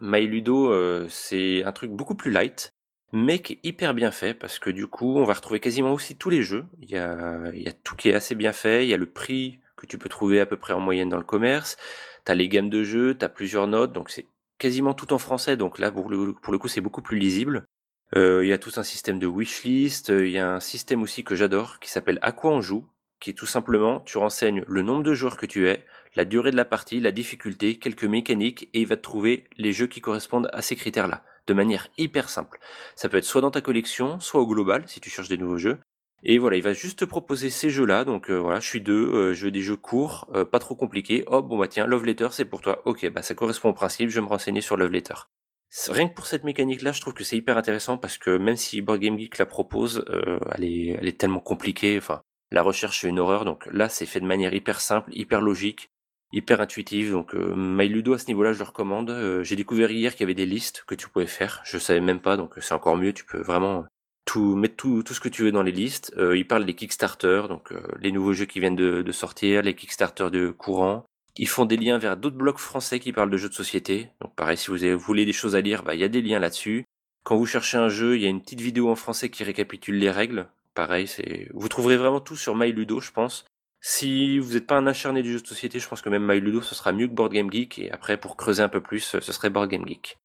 MyLudo, 0.00 0.70
euh, 0.72 1.08
c'est 1.10 1.64
un 1.64 1.72
truc 1.72 1.90
beaucoup 1.90 2.14
plus 2.14 2.30
light, 2.30 2.72
mais 3.12 3.40
qui 3.40 3.54
est 3.54 3.60
hyper 3.64 3.94
bien 3.94 4.12
fait, 4.12 4.34
parce 4.34 4.60
que 4.60 4.70
du 4.70 4.86
coup, 4.86 5.18
on 5.18 5.24
va 5.24 5.34
retrouver 5.34 5.58
quasiment 5.58 5.94
aussi 5.94 6.16
tous 6.16 6.30
les 6.30 6.44
jeux. 6.44 6.64
Il 6.80 6.90
y 6.90 6.96
a, 6.96 7.50
y 7.54 7.66
a 7.68 7.72
tout 7.72 7.96
qui 7.96 8.08
est 8.08 8.14
assez 8.14 8.36
bien 8.36 8.52
fait, 8.52 8.84
il 8.86 8.88
y 8.88 8.94
a 8.94 8.96
le 8.96 9.10
prix 9.10 9.58
que 9.76 9.86
tu 9.86 9.98
peux 9.98 10.08
trouver 10.08 10.38
à 10.38 10.46
peu 10.46 10.56
près 10.56 10.74
en 10.74 10.80
moyenne 10.80 11.08
dans 11.08 11.18
le 11.18 11.24
commerce, 11.24 11.76
t'as 12.24 12.34
les 12.34 12.48
gammes 12.48 12.70
de 12.70 12.84
jeux, 12.84 13.16
t'as 13.18 13.28
plusieurs 13.28 13.66
notes, 13.66 13.92
donc 13.92 14.10
c'est 14.10 14.26
quasiment 14.58 14.94
tout 14.94 15.12
en 15.12 15.18
français, 15.18 15.56
donc 15.56 15.78
là 15.78 15.90
pour 15.90 16.10
le, 16.10 16.32
coup 16.32 16.68
c'est 16.68 16.80
beaucoup 16.80 17.02
plus 17.02 17.18
lisible. 17.18 17.66
Euh, 18.16 18.44
il 18.44 18.48
y 18.48 18.52
a 18.52 18.58
tout 18.58 18.72
un 18.76 18.82
système 18.82 19.18
de 19.18 19.26
wishlist, 19.26 20.10
euh, 20.10 20.26
il 20.26 20.32
y 20.32 20.38
a 20.38 20.50
un 20.50 20.60
système 20.60 21.02
aussi 21.02 21.24
que 21.24 21.34
j'adore 21.34 21.78
qui 21.78 21.90
s'appelle 21.90 22.18
À 22.22 22.32
quoi 22.32 22.52
on 22.52 22.60
joue, 22.60 22.86
qui 23.20 23.30
est 23.30 23.34
tout 23.34 23.46
simplement 23.46 24.00
tu 24.00 24.18
renseignes 24.18 24.64
le 24.66 24.82
nombre 24.82 25.02
de 25.02 25.14
joueurs 25.14 25.36
que 25.36 25.46
tu 25.46 25.68
es, 25.68 25.84
la 26.14 26.24
durée 26.24 26.50
de 26.50 26.56
la 26.56 26.64
partie, 26.64 27.00
la 27.00 27.12
difficulté, 27.12 27.78
quelques 27.78 28.04
mécaniques 28.04 28.70
et 28.72 28.80
il 28.80 28.86
va 28.86 28.96
te 28.96 29.02
trouver 29.02 29.44
les 29.56 29.72
jeux 29.72 29.86
qui 29.86 30.00
correspondent 30.00 30.48
à 30.52 30.62
ces 30.62 30.76
critères-là, 30.76 31.22
de 31.46 31.54
manière 31.54 31.88
hyper 31.98 32.30
simple. 32.30 32.58
Ça 32.96 33.08
peut 33.08 33.18
être 33.18 33.24
soit 33.24 33.42
dans 33.42 33.50
ta 33.50 33.60
collection, 33.60 34.18
soit 34.20 34.40
au 34.40 34.46
global 34.46 34.84
si 34.86 35.00
tu 35.00 35.10
cherches 35.10 35.28
des 35.28 35.38
nouveaux 35.38 35.58
jeux. 35.58 35.78
Et 36.24 36.38
voilà, 36.38 36.56
il 36.56 36.62
va 36.62 36.72
juste 36.72 37.00
te 37.00 37.04
proposer 37.04 37.50
ces 37.50 37.70
jeux-là. 37.70 38.04
Donc 38.04 38.30
euh, 38.30 38.36
voilà, 38.36 38.60
je 38.60 38.68
suis 38.68 38.80
deux, 38.80 39.08
euh, 39.12 39.34
je 39.34 39.44
veux 39.46 39.50
des 39.50 39.62
jeux 39.62 39.76
courts, 39.76 40.28
euh, 40.34 40.44
pas 40.44 40.58
trop 40.58 40.74
compliqués. 40.74 41.24
Oh 41.28 41.42
bon 41.42 41.58
bah 41.58 41.68
tiens, 41.68 41.86
Love 41.86 42.04
Letter 42.04 42.28
c'est 42.32 42.44
pour 42.44 42.60
toi. 42.60 42.82
Ok, 42.86 43.08
bah 43.10 43.22
ça 43.22 43.34
correspond 43.34 43.70
au 43.70 43.74
principe, 43.74 44.10
je 44.10 44.16
vais 44.16 44.26
me 44.26 44.30
renseigner 44.30 44.60
sur 44.60 44.76
Love 44.76 44.90
Letter. 44.90 45.14
Rien 45.88 46.08
que 46.08 46.14
pour 46.14 46.26
cette 46.26 46.44
mécanique-là, 46.44 46.92
je 46.92 47.00
trouve 47.00 47.12
que 47.12 47.24
c'est 47.24 47.36
hyper 47.36 47.58
intéressant 47.58 47.98
parce 47.98 48.16
que 48.18 48.36
même 48.36 48.56
si 48.56 48.80
Board 48.80 49.00
Game 49.00 49.18
Geek 49.18 49.38
la 49.38 49.46
propose, 49.46 50.04
euh, 50.08 50.38
elle, 50.54 50.64
est, 50.64 50.96
elle 50.98 51.06
est 51.06 51.20
tellement 51.20 51.40
compliquée. 51.40 51.98
Enfin, 51.98 52.22
la 52.50 52.62
recherche 52.62 53.02
c'est 53.02 53.08
une 53.08 53.18
horreur. 53.18 53.44
Donc 53.44 53.66
là, 53.66 53.88
c'est 53.88 54.06
fait 54.06 54.20
de 54.20 54.26
manière 54.26 54.54
hyper 54.54 54.80
simple, 54.80 55.10
hyper 55.14 55.40
logique, 55.42 55.90
hyper 56.32 56.60
intuitive. 56.60 57.12
Donc 57.12 57.34
euh, 57.34 57.54
MyLudo 57.54 58.14
à 58.14 58.18
ce 58.18 58.26
niveau-là, 58.28 58.54
je 58.54 58.58
le 58.58 58.64
recommande. 58.64 59.42
J'ai 59.42 59.56
découvert 59.56 59.90
hier 59.90 60.12
qu'il 60.12 60.22
y 60.22 60.24
avait 60.24 60.34
des 60.34 60.46
listes 60.46 60.84
que 60.86 60.94
tu 60.94 61.08
pouvais 61.10 61.26
faire. 61.26 61.60
Je 61.64 61.78
savais 61.78 62.00
même 62.00 62.20
pas, 62.20 62.36
donc 62.38 62.54
c'est 62.60 62.74
encore 62.74 62.96
mieux. 62.96 63.12
Tu 63.12 63.24
peux 63.24 63.42
vraiment 63.42 63.84
tout 64.28 64.56
mettre 64.56 64.76
tout, 64.76 65.02
tout 65.02 65.14
ce 65.14 65.20
que 65.20 65.30
tu 65.30 65.42
veux 65.42 65.52
dans 65.52 65.62
les 65.62 65.72
listes. 65.72 66.12
Euh, 66.18 66.36
il 66.36 66.46
parle 66.46 66.66
des 66.66 66.74
Kickstarter, 66.74 67.44
donc 67.48 67.72
euh, 67.72 67.80
les 67.98 68.12
nouveaux 68.12 68.34
jeux 68.34 68.44
qui 68.44 68.60
viennent 68.60 68.76
de, 68.76 69.10
sortir, 69.10 69.62
les 69.62 69.74
Kickstarter 69.74 70.28
de 70.30 70.50
courant. 70.50 71.06
Ils 71.36 71.48
font 71.48 71.64
des 71.64 71.78
liens 71.78 71.96
vers 71.96 72.18
d'autres 72.18 72.36
blogs 72.36 72.58
français 72.58 73.00
qui 73.00 73.14
parlent 73.14 73.30
de 73.30 73.38
jeux 73.38 73.48
de 73.48 73.54
société. 73.54 74.10
Donc 74.20 74.34
pareil, 74.36 74.58
si 74.58 74.70
vous 74.70 74.98
voulez 74.98 75.24
des 75.24 75.32
choses 75.32 75.56
à 75.56 75.62
lire, 75.62 75.82
bah, 75.82 75.94
il 75.94 76.00
y 76.02 76.04
a 76.04 76.08
des 76.08 76.20
liens 76.20 76.40
là-dessus. 76.40 76.84
Quand 77.24 77.38
vous 77.38 77.46
cherchez 77.46 77.78
un 77.78 77.88
jeu, 77.88 78.16
il 78.16 78.22
y 78.22 78.26
a 78.26 78.28
une 78.28 78.42
petite 78.42 78.60
vidéo 78.60 78.90
en 78.90 78.96
français 78.96 79.30
qui 79.30 79.44
récapitule 79.44 79.98
les 79.98 80.10
règles. 80.10 80.48
Pareil, 80.74 81.06
c'est 81.06 81.48
vous 81.54 81.68
trouverez 81.68 81.96
vraiment 81.96 82.20
tout 82.20 82.36
sur 82.36 82.54
MyLudo, 82.54 83.00
je 83.00 83.12
pense. 83.12 83.46
Si 83.80 84.38
vous 84.40 84.52
n'êtes 84.52 84.66
pas 84.66 84.76
un 84.76 84.86
acharné 84.86 85.22
du 85.22 85.32
jeu 85.32 85.40
de 85.40 85.46
société, 85.46 85.78
je 85.78 85.88
pense 85.88 86.02
que 86.02 86.10
même 86.10 86.26
MyLudo, 86.26 86.60
ce 86.60 86.74
sera 86.74 86.92
mieux 86.92 87.08
que 87.08 87.14
Board 87.14 87.32
Game 87.32 87.50
Geek. 87.50 87.78
Et 87.78 87.90
après, 87.92 88.18
pour 88.18 88.36
creuser 88.36 88.62
un 88.62 88.68
peu 88.68 88.82
plus, 88.82 89.00
ce 89.00 89.32
serait 89.32 89.48
Board 89.48 89.70
Game 89.70 89.86
Geek. 89.88 90.18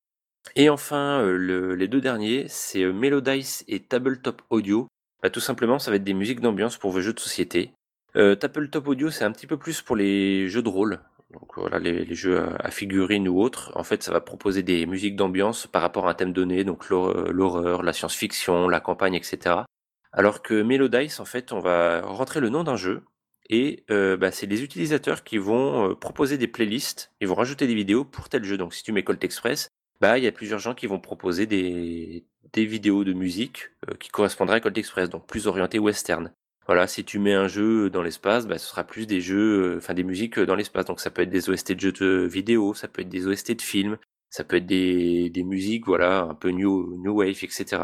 Et 0.55 0.69
enfin, 0.69 1.21
euh, 1.21 1.37
le- 1.37 1.75
les 1.75 1.87
deux 1.87 2.01
derniers, 2.01 2.45
c'est 2.47 2.83
euh, 2.83 2.93
Melodice 2.93 3.63
et 3.67 3.79
Tabletop 3.81 4.41
Audio. 4.49 4.87
Bah, 5.21 5.29
tout 5.29 5.39
simplement, 5.39 5.79
ça 5.79 5.89
va 5.91 5.97
être 5.97 6.03
des 6.03 6.13
musiques 6.13 6.41
d'ambiance 6.41 6.77
pour 6.77 6.91
vos 6.91 7.01
jeux 7.01 7.13
de 7.13 7.19
société. 7.19 7.73
Euh, 8.15 8.35
Tabletop 8.35 8.87
Audio, 8.87 9.09
c'est 9.09 9.23
un 9.25 9.31
petit 9.31 9.47
peu 9.47 9.57
plus 9.57 9.81
pour 9.81 9.95
les 9.95 10.47
jeux 10.49 10.61
de 10.61 10.69
rôle. 10.69 10.99
Donc 11.31 11.57
voilà, 11.57 11.79
les, 11.79 12.13
jeux 12.13 12.43
à, 12.59 12.69
figurines 12.69 13.27
ou 13.27 13.41
autres. 13.41 13.71
En 13.75 13.83
fait, 13.83 14.03
ça 14.03 14.11
va 14.11 14.21
proposer 14.21 14.61
des 14.61 14.85
musiques 14.85 15.15
d'ambiance 15.15 15.65
par 15.65 15.81
rapport 15.81 16.07
à 16.07 16.11
un 16.11 16.13
thème 16.13 16.33
donné, 16.33 16.63
donc 16.63 16.89
l'hor- 16.89 17.31
l'horreur, 17.31 17.81
la 17.81 17.93
science-fiction, 17.93 18.69
la 18.69 18.79
campagne, 18.79 19.15
etc. 19.15 19.65
Alors 20.11 20.43
que 20.43 20.61
Melodice, 20.61 21.19
en 21.19 21.25
fait, 21.25 21.51
on 21.51 21.59
va 21.59 22.01
rentrer 22.01 22.39
le 22.39 22.49
nom 22.49 22.63
d'un 22.63 22.75
jeu 22.75 23.01
et 23.49 23.83
euh, 23.89 24.15
bah, 24.15 24.31
c'est 24.31 24.45
les 24.45 24.61
utilisateurs 24.63 25.23
qui 25.23 25.39
vont 25.39 25.95
proposer 25.95 26.37
des 26.37 26.47
playlists, 26.47 27.11
ils 27.19 27.27
vont 27.27 27.33
rajouter 27.35 27.65
des 27.65 27.73
vidéos 27.75 28.05
pour 28.05 28.29
tel 28.29 28.43
jeu. 28.43 28.57
Donc 28.57 28.75
si 28.75 28.83
tu 28.83 28.91
mets 28.91 29.03
Colt 29.03 29.23
Express, 29.23 29.69
bah 30.01 30.17
il 30.17 30.23
y 30.23 30.27
a 30.27 30.31
plusieurs 30.31 30.59
gens 30.59 30.73
qui 30.73 30.87
vont 30.87 30.99
proposer 30.99 31.45
des, 31.45 32.25
vidéos 32.55 33.03
de 33.03 33.13
musique 33.13 33.69
euh, 33.89 33.95
qui 33.99 34.09
correspondraient 34.09 34.57
à 34.57 34.59
Colt 34.59 34.77
Express, 34.77 35.09
donc 35.09 35.27
plus 35.27 35.47
orienté 35.47 35.79
western. 35.79 36.31
Voilà, 36.65 36.87
si 36.87 37.03
tu 37.03 37.19
mets 37.19 37.33
un 37.33 37.47
jeu 37.47 37.89
dans 37.89 38.01
l'espace, 38.01 38.47
bah, 38.47 38.57
ce 38.57 38.67
sera 38.67 38.85
plus 38.85 39.05
des 39.05 39.19
jeux, 39.21 39.75
enfin 39.77 39.93
des 39.93 40.03
musiques 40.03 40.39
dans 40.39 40.55
l'espace. 40.55 40.85
Donc 40.85 40.99
ça 41.01 41.09
peut 41.09 41.21
être 41.21 41.29
des 41.29 41.49
OST 41.49 41.73
de 41.73 41.79
jeux 41.79 41.91
de 41.91 42.27
vidéo, 42.31 42.73
ça 42.73 42.87
peut 42.87 43.01
être 43.01 43.09
des 43.09 43.27
OST 43.27 43.53
de 43.57 43.61
films, 43.61 43.97
ça 44.29 44.43
peut 44.43 44.57
être 44.57 44.65
des, 44.65 45.43
musiques, 45.45 45.85
voilà, 45.85 46.21
un 46.21 46.35
peu 46.35 46.49
new, 46.49 46.97
wave, 47.05 47.43
etc. 47.43 47.81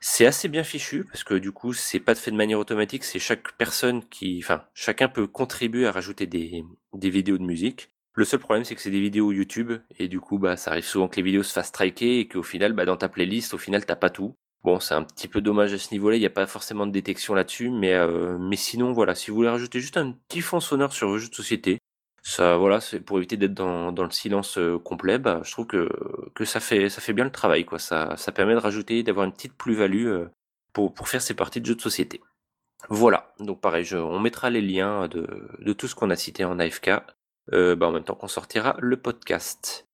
C'est 0.00 0.26
assez 0.26 0.48
bien 0.48 0.64
fichu 0.64 1.04
parce 1.04 1.24
que 1.24 1.34
du 1.34 1.52
coup, 1.52 1.72
c'est 1.72 2.00
pas 2.00 2.14
fait 2.14 2.30
de 2.30 2.36
manière 2.36 2.58
automatique, 2.58 3.04
c'est 3.04 3.18
chaque 3.18 3.52
personne 3.58 4.02
qui, 4.08 4.40
enfin, 4.42 4.64
chacun 4.74 5.08
peut 5.08 5.26
contribuer 5.26 5.86
à 5.86 5.92
rajouter 5.92 6.26
des 6.26 6.64
vidéos 7.10 7.38
de 7.38 7.44
musique. 7.44 7.90
Le 8.14 8.24
seul 8.24 8.40
problème, 8.40 8.64
c'est 8.64 8.74
que 8.74 8.80
c'est 8.80 8.90
des 8.90 9.00
vidéos 9.00 9.32
YouTube 9.32 9.72
et 9.98 10.08
du 10.08 10.20
coup, 10.20 10.38
bah, 10.38 10.56
ça 10.56 10.72
arrive 10.72 10.84
souvent 10.84 11.08
que 11.08 11.16
les 11.16 11.22
vidéos 11.22 11.42
se 11.42 11.52
fassent 11.52 11.68
striker 11.68 12.20
et 12.20 12.28
qu'au 12.28 12.42
final, 12.42 12.72
bah, 12.72 12.84
dans 12.84 12.96
ta 12.96 13.08
playlist, 13.08 13.54
au 13.54 13.58
final, 13.58 13.86
t'as 13.86 13.96
pas 13.96 14.10
tout. 14.10 14.34
Bon, 14.62 14.78
c'est 14.78 14.94
un 14.94 15.04
petit 15.04 15.28
peu 15.28 15.40
dommage 15.40 15.72
à 15.72 15.78
ce 15.78 15.92
niveau-là, 15.92 16.16
il 16.16 16.20
n'y 16.20 16.26
a 16.26 16.30
pas 16.30 16.46
forcément 16.46 16.86
de 16.86 16.92
détection 16.92 17.34
là-dessus, 17.34 17.70
mais, 17.70 17.94
euh, 17.94 18.36
mais 18.38 18.56
sinon, 18.56 18.92
voilà, 18.92 19.14
si 19.14 19.30
vous 19.30 19.36
voulez 19.36 19.48
rajouter 19.48 19.80
juste 19.80 19.96
un 19.96 20.12
petit 20.12 20.42
fond 20.42 20.60
sonore 20.60 20.92
sur 20.92 21.08
vos 21.08 21.18
jeux 21.18 21.30
de 21.30 21.34
société, 21.34 21.78
ça, 22.22 22.56
voilà, 22.56 22.80
c'est 22.80 23.00
pour 23.00 23.16
éviter 23.16 23.36
d'être 23.38 23.54
dans, 23.54 23.92
dans 23.92 24.04
le 24.04 24.10
silence 24.10 24.58
euh, 24.58 24.78
complet. 24.78 25.18
Bah, 25.18 25.40
je 25.44 25.52
trouve 25.52 25.66
que, 25.66 25.88
que 26.34 26.44
ça 26.44 26.60
fait 26.60 26.90
ça 26.90 27.00
fait 27.00 27.14
bien 27.14 27.24
le 27.24 27.32
travail, 27.32 27.64
quoi. 27.64 27.78
Ça, 27.78 28.14
ça 28.16 28.32
permet 28.32 28.52
de 28.54 28.58
rajouter, 28.58 29.02
d'avoir 29.02 29.24
une 29.24 29.32
petite 29.32 29.54
plus-value 29.54 30.06
euh, 30.06 30.26
pour, 30.72 30.92
pour 30.92 31.08
faire 31.08 31.22
ces 31.22 31.34
parties 31.34 31.60
de 31.60 31.66
jeux 31.66 31.76
de 31.76 31.80
société. 31.80 32.20
Voilà. 32.90 33.32
Donc 33.40 33.60
pareil, 33.60 33.84
je, 33.84 33.96
on 33.96 34.20
mettra 34.20 34.50
les 34.50 34.60
liens 34.62 35.08
de, 35.08 35.26
de 35.58 35.72
tout 35.72 35.88
ce 35.88 35.94
qu'on 35.94 36.10
a 36.10 36.16
cité 36.16 36.44
en 36.44 36.58
AFK, 36.58 36.90
euh, 37.52 37.76
bah, 37.76 37.88
en 37.88 37.92
même 37.92 38.04
temps 38.04 38.14
qu'on 38.14 38.28
sortira 38.28 38.76
le 38.78 38.96
podcast. 38.96 39.86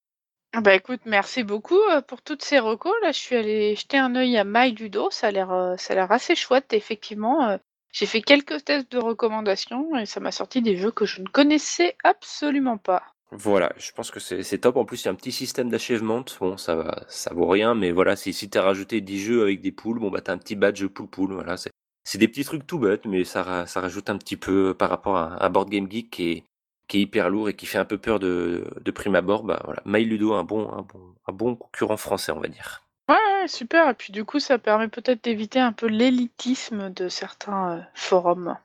Ah 0.53 0.61
Bah 0.61 0.73
écoute, 0.75 1.01
merci 1.05 1.43
beaucoup 1.43 1.79
euh, 1.91 2.01
pour 2.01 2.21
toutes 2.21 2.41
ces 2.43 2.59
recos. 2.59 2.93
Là, 3.01 3.11
je 3.11 3.19
suis 3.19 3.35
allée 3.35 3.75
jeter 3.75 3.97
un 3.97 4.15
œil 4.15 4.37
à 4.37 4.43
My 4.43 4.71
Ludo. 4.71 5.09
Ça 5.11 5.27
a 5.27 5.31
l'air, 5.31 5.51
euh, 5.51 5.75
ça 5.77 5.93
a 5.93 5.95
l'air 5.95 6.11
assez 6.11 6.35
chouette, 6.35 6.73
effectivement. 6.73 7.57
J'ai 7.91 8.05
fait 8.05 8.21
quelques 8.21 8.63
tests 8.65 8.91
de 8.91 8.97
recommandations 8.99 9.95
et 9.97 10.05
ça 10.05 10.19
m'a 10.19 10.31
sorti 10.31 10.61
des 10.61 10.77
jeux 10.77 10.91
que 10.91 11.05
je 11.05 11.21
ne 11.21 11.27
connaissais 11.27 11.95
absolument 12.03 12.77
pas. 12.77 13.03
Voilà, 13.31 13.73
je 13.77 13.91
pense 13.91 14.09
que 14.09 14.19
c'est 14.21 14.41
c'est 14.43 14.59
top. 14.59 14.77
En 14.77 14.85
plus, 14.85 15.01
il 15.01 15.05
y 15.05 15.07
a 15.09 15.11
un 15.11 15.15
petit 15.15 15.33
système 15.33 15.69
d'achèvement. 15.69 16.23
Bon, 16.39 16.55
ça 16.57 16.75
va, 16.75 17.03
ça 17.09 17.33
vaut 17.33 17.47
rien, 17.47 17.75
mais 17.75 17.91
voilà, 17.91 18.15
si, 18.15 18.31
si 18.33 18.49
t'as 18.49 18.61
rajouté 18.61 19.01
10 19.01 19.19
jeux 19.19 19.41
avec 19.41 19.59
des 19.61 19.71
poules, 19.73 19.99
bon 19.99 20.09
bah 20.09 20.21
t'as 20.21 20.33
un 20.33 20.37
petit 20.37 20.55
badge 20.55 20.85
poule 20.87 21.07
poule. 21.09 21.33
Voilà, 21.33 21.57
c'est 21.57 21.71
c'est 22.05 22.17
des 22.19 22.29
petits 22.29 22.45
trucs 22.45 22.65
tout 22.65 22.79
bêtes, 22.79 23.05
mais 23.05 23.25
ça, 23.25 23.43
ra- 23.43 23.67
ça 23.67 23.81
rajoute 23.81 24.09
un 24.09 24.17
petit 24.17 24.37
peu 24.37 24.73
par 24.73 24.89
rapport 24.89 25.17
à 25.17 25.45
un 25.45 25.49
board 25.49 25.69
game 25.69 25.91
geek 25.91 26.17
est, 26.21 26.45
qui 26.87 26.97
est 26.97 27.01
hyper 27.01 27.29
lourd 27.29 27.49
et 27.49 27.53
qui 27.53 27.65
fait 27.65 27.77
un 27.77 27.85
peu 27.85 27.97
peur 27.97 28.19
de, 28.19 28.65
de 28.83 28.91
prime 28.91 29.15
abord. 29.15 29.43
Bah 29.43 29.61
voilà, 29.65 29.81
My 29.85 30.03
Ludo, 30.05 30.33
un 30.33 30.43
bon, 30.43 30.69
un 30.71 30.81
bon, 30.83 30.99
un 31.27 31.33
bon 31.33 31.55
concurrent 31.55 31.97
français, 31.97 32.31
on 32.31 32.39
va 32.39 32.47
dire. 32.47 32.83
Ouais, 33.09 33.15
ouais, 33.15 33.47
super. 33.47 33.89
Et 33.89 33.93
puis 33.93 34.11
du 34.11 34.25
coup, 34.25 34.39
ça 34.39 34.57
permet 34.57 34.87
peut-être 34.87 35.23
d'éviter 35.23 35.59
un 35.59 35.71
peu 35.71 35.87
l'élitisme 35.87 36.89
de 36.93 37.07
certains 37.09 37.71
euh, 37.77 37.81
forums. 37.93 38.55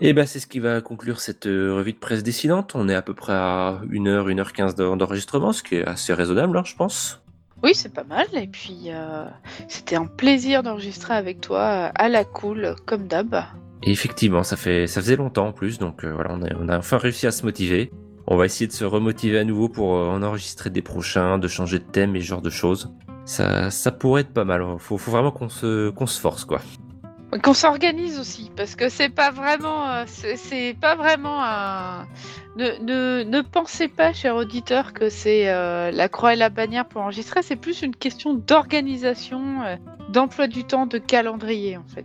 Et 0.00 0.14
bah 0.14 0.24
c'est 0.26 0.40
ce 0.40 0.46
qui 0.46 0.58
va 0.58 0.80
conclure 0.80 1.20
cette 1.20 1.46
euh, 1.46 1.74
revue 1.74 1.92
de 1.92 1.98
presse 1.98 2.22
décidante. 2.22 2.74
On 2.74 2.88
est 2.88 2.94
à 2.94 3.02
peu 3.02 3.12
près 3.14 3.34
à 3.34 3.80
1h, 3.90 4.26
1h15 4.34 4.74
d'en- 4.74 4.96
d'enregistrement, 4.96 5.52
ce 5.52 5.62
qui 5.62 5.76
est 5.76 5.84
assez 5.86 6.14
raisonnable, 6.14 6.56
hein, 6.56 6.62
je 6.64 6.74
pense. 6.74 7.20
Oui, 7.62 7.74
c'est 7.74 7.92
pas 7.94 8.02
mal. 8.04 8.26
Et 8.32 8.46
puis, 8.48 8.86
euh, 8.88 9.26
c'était 9.68 9.94
un 9.96 10.06
plaisir 10.06 10.62
d'enregistrer 10.62 11.14
avec 11.14 11.40
toi 11.40 11.92
à 11.94 12.08
la 12.08 12.24
cool, 12.24 12.74
comme 12.86 13.06
d'hab. 13.06 13.44
Effectivement, 13.84 14.44
ça 14.44 14.56
fait 14.56 14.86
ça 14.86 15.00
faisait 15.00 15.16
longtemps 15.16 15.48
en 15.48 15.52
plus, 15.52 15.78
donc 15.78 16.04
euh, 16.04 16.12
voilà, 16.12 16.36
on 16.60 16.68
a, 16.68 16.78
enfin 16.78 16.98
réussi 16.98 17.26
à 17.26 17.32
se 17.32 17.44
motiver. 17.44 17.90
On 18.28 18.36
va 18.36 18.44
essayer 18.44 18.68
de 18.68 18.72
se 18.72 18.84
remotiver 18.84 19.38
à 19.40 19.44
nouveau 19.44 19.68
pour 19.68 19.96
euh, 19.96 20.08
en 20.08 20.22
enregistrer 20.22 20.70
des 20.70 20.82
prochains, 20.82 21.38
de 21.38 21.48
changer 21.48 21.80
de 21.80 21.84
thème 21.84 22.14
et 22.14 22.20
ce 22.20 22.26
genre 22.26 22.42
de 22.42 22.50
choses. 22.50 22.92
Ça, 23.24 23.70
ça 23.70 23.90
pourrait 23.90 24.20
être 24.20 24.32
pas 24.32 24.44
mal. 24.44 24.64
Faut, 24.78 24.98
faut 24.98 25.10
vraiment 25.10 25.32
qu'on 25.32 25.48
se, 25.48 25.92
se 26.06 26.20
force, 26.20 26.44
quoi. 26.44 26.60
Qu'on 27.42 27.54
s'organise 27.54 28.20
aussi, 28.20 28.52
parce 28.56 28.76
que 28.76 28.88
c'est 28.88 29.08
pas 29.08 29.30
vraiment, 29.30 29.88
euh, 29.88 30.04
c'est 30.06 30.76
pas 30.80 30.94
vraiment 30.94 31.42
un. 31.42 32.06
Ne, 32.56 32.78
ne, 32.82 33.24
ne 33.24 33.40
pensez 33.40 33.88
pas, 33.88 34.12
cher 34.12 34.36
auditeur, 34.36 34.92
que 34.92 35.08
c'est 35.08 35.46
la 35.46 36.08
croix 36.08 36.34
et 36.34 36.36
la 36.36 36.50
bannière 36.50 36.86
pour 36.86 37.00
enregistrer. 37.00 37.42
C'est 37.42 37.56
plus 37.56 37.82
une 37.82 37.96
question 37.96 38.34
d'organisation, 38.34 39.42
d'emploi 40.10 40.46
du 40.46 40.64
temps, 40.64 40.86
de 40.86 40.98
calendrier, 40.98 41.78
en 41.78 41.84
fait. 41.86 42.04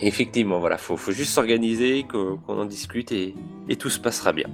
Effectivement, 0.00 0.58
voilà, 0.58 0.78
faut, 0.78 0.96
faut 0.96 1.12
juste 1.12 1.32
s'organiser, 1.32 2.04
qu'on 2.04 2.40
en 2.46 2.64
discute 2.64 3.12
et, 3.12 3.34
et 3.68 3.76
tout 3.76 3.90
se 3.90 3.98
passera 3.98 4.32
bien. 4.32 4.48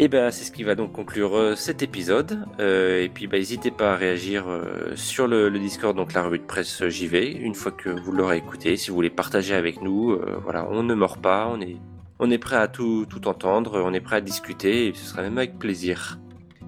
Et 0.00 0.06
ben, 0.06 0.30
c'est 0.30 0.44
ce 0.44 0.52
qui 0.52 0.62
va 0.62 0.76
donc 0.76 0.92
conclure 0.92 1.36
euh, 1.36 1.56
cet 1.56 1.82
épisode. 1.82 2.46
Euh, 2.60 3.02
et 3.02 3.08
puis, 3.08 3.26
bah, 3.26 3.36
n'hésitez 3.36 3.72
pas 3.72 3.94
à 3.94 3.96
réagir 3.96 4.44
euh, 4.46 4.94
sur 4.94 5.26
le, 5.26 5.50
Discord, 5.58 5.96
donc 5.96 6.12
la 6.12 6.22
revue 6.22 6.38
de 6.38 6.44
presse 6.44 6.82
vais, 6.82 7.32
une 7.32 7.56
fois 7.56 7.72
que 7.72 7.88
vous 7.88 8.12
l'aurez 8.12 8.36
écouté. 8.36 8.76
Si 8.76 8.90
vous 8.90 8.94
voulez 8.94 9.10
partager 9.10 9.56
avec 9.56 9.82
nous, 9.82 10.16
voilà, 10.44 10.68
on 10.70 10.84
ne 10.84 10.94
mord 10.94 11.18
pas, 11.18 11.48
on 11.50 11.60
est, 11.60 11.76
on 12.20 12.30
est 12.30 12.38
prêt 12.38 12.56
à 12.56 12.68
tout, 12.68 13.06
tout 13.10 13.26
entendre, 13.26 13.82
on 13.84 13.92
est 13.92 14.00
prêt 14.00 14.16
à 14.16 14.20
discuter, 14.20 14.86
et 14.86 14.94
ce 14.94 15.04
sera 15.04 15.22
même 15.22 15.36
avec 15.36 15.58
plaisir. 15.58 16.20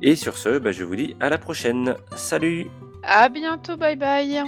Et 0.02 0.16
sur 0.16 0.36
ce, 0.36 0.58
bah, 0.58 0.72
je 0.72 0.82
vous 0.82 0.96
dis 0.96 1.14
à 1.20 1.28
la 1.28 1.38
prochaine. 1.38 1.94
Salut 2.16 2.66
À 3.04 3.28
bientôt, 3.28 3.76
bye 3.76 3.94
bye. 3.94 4.42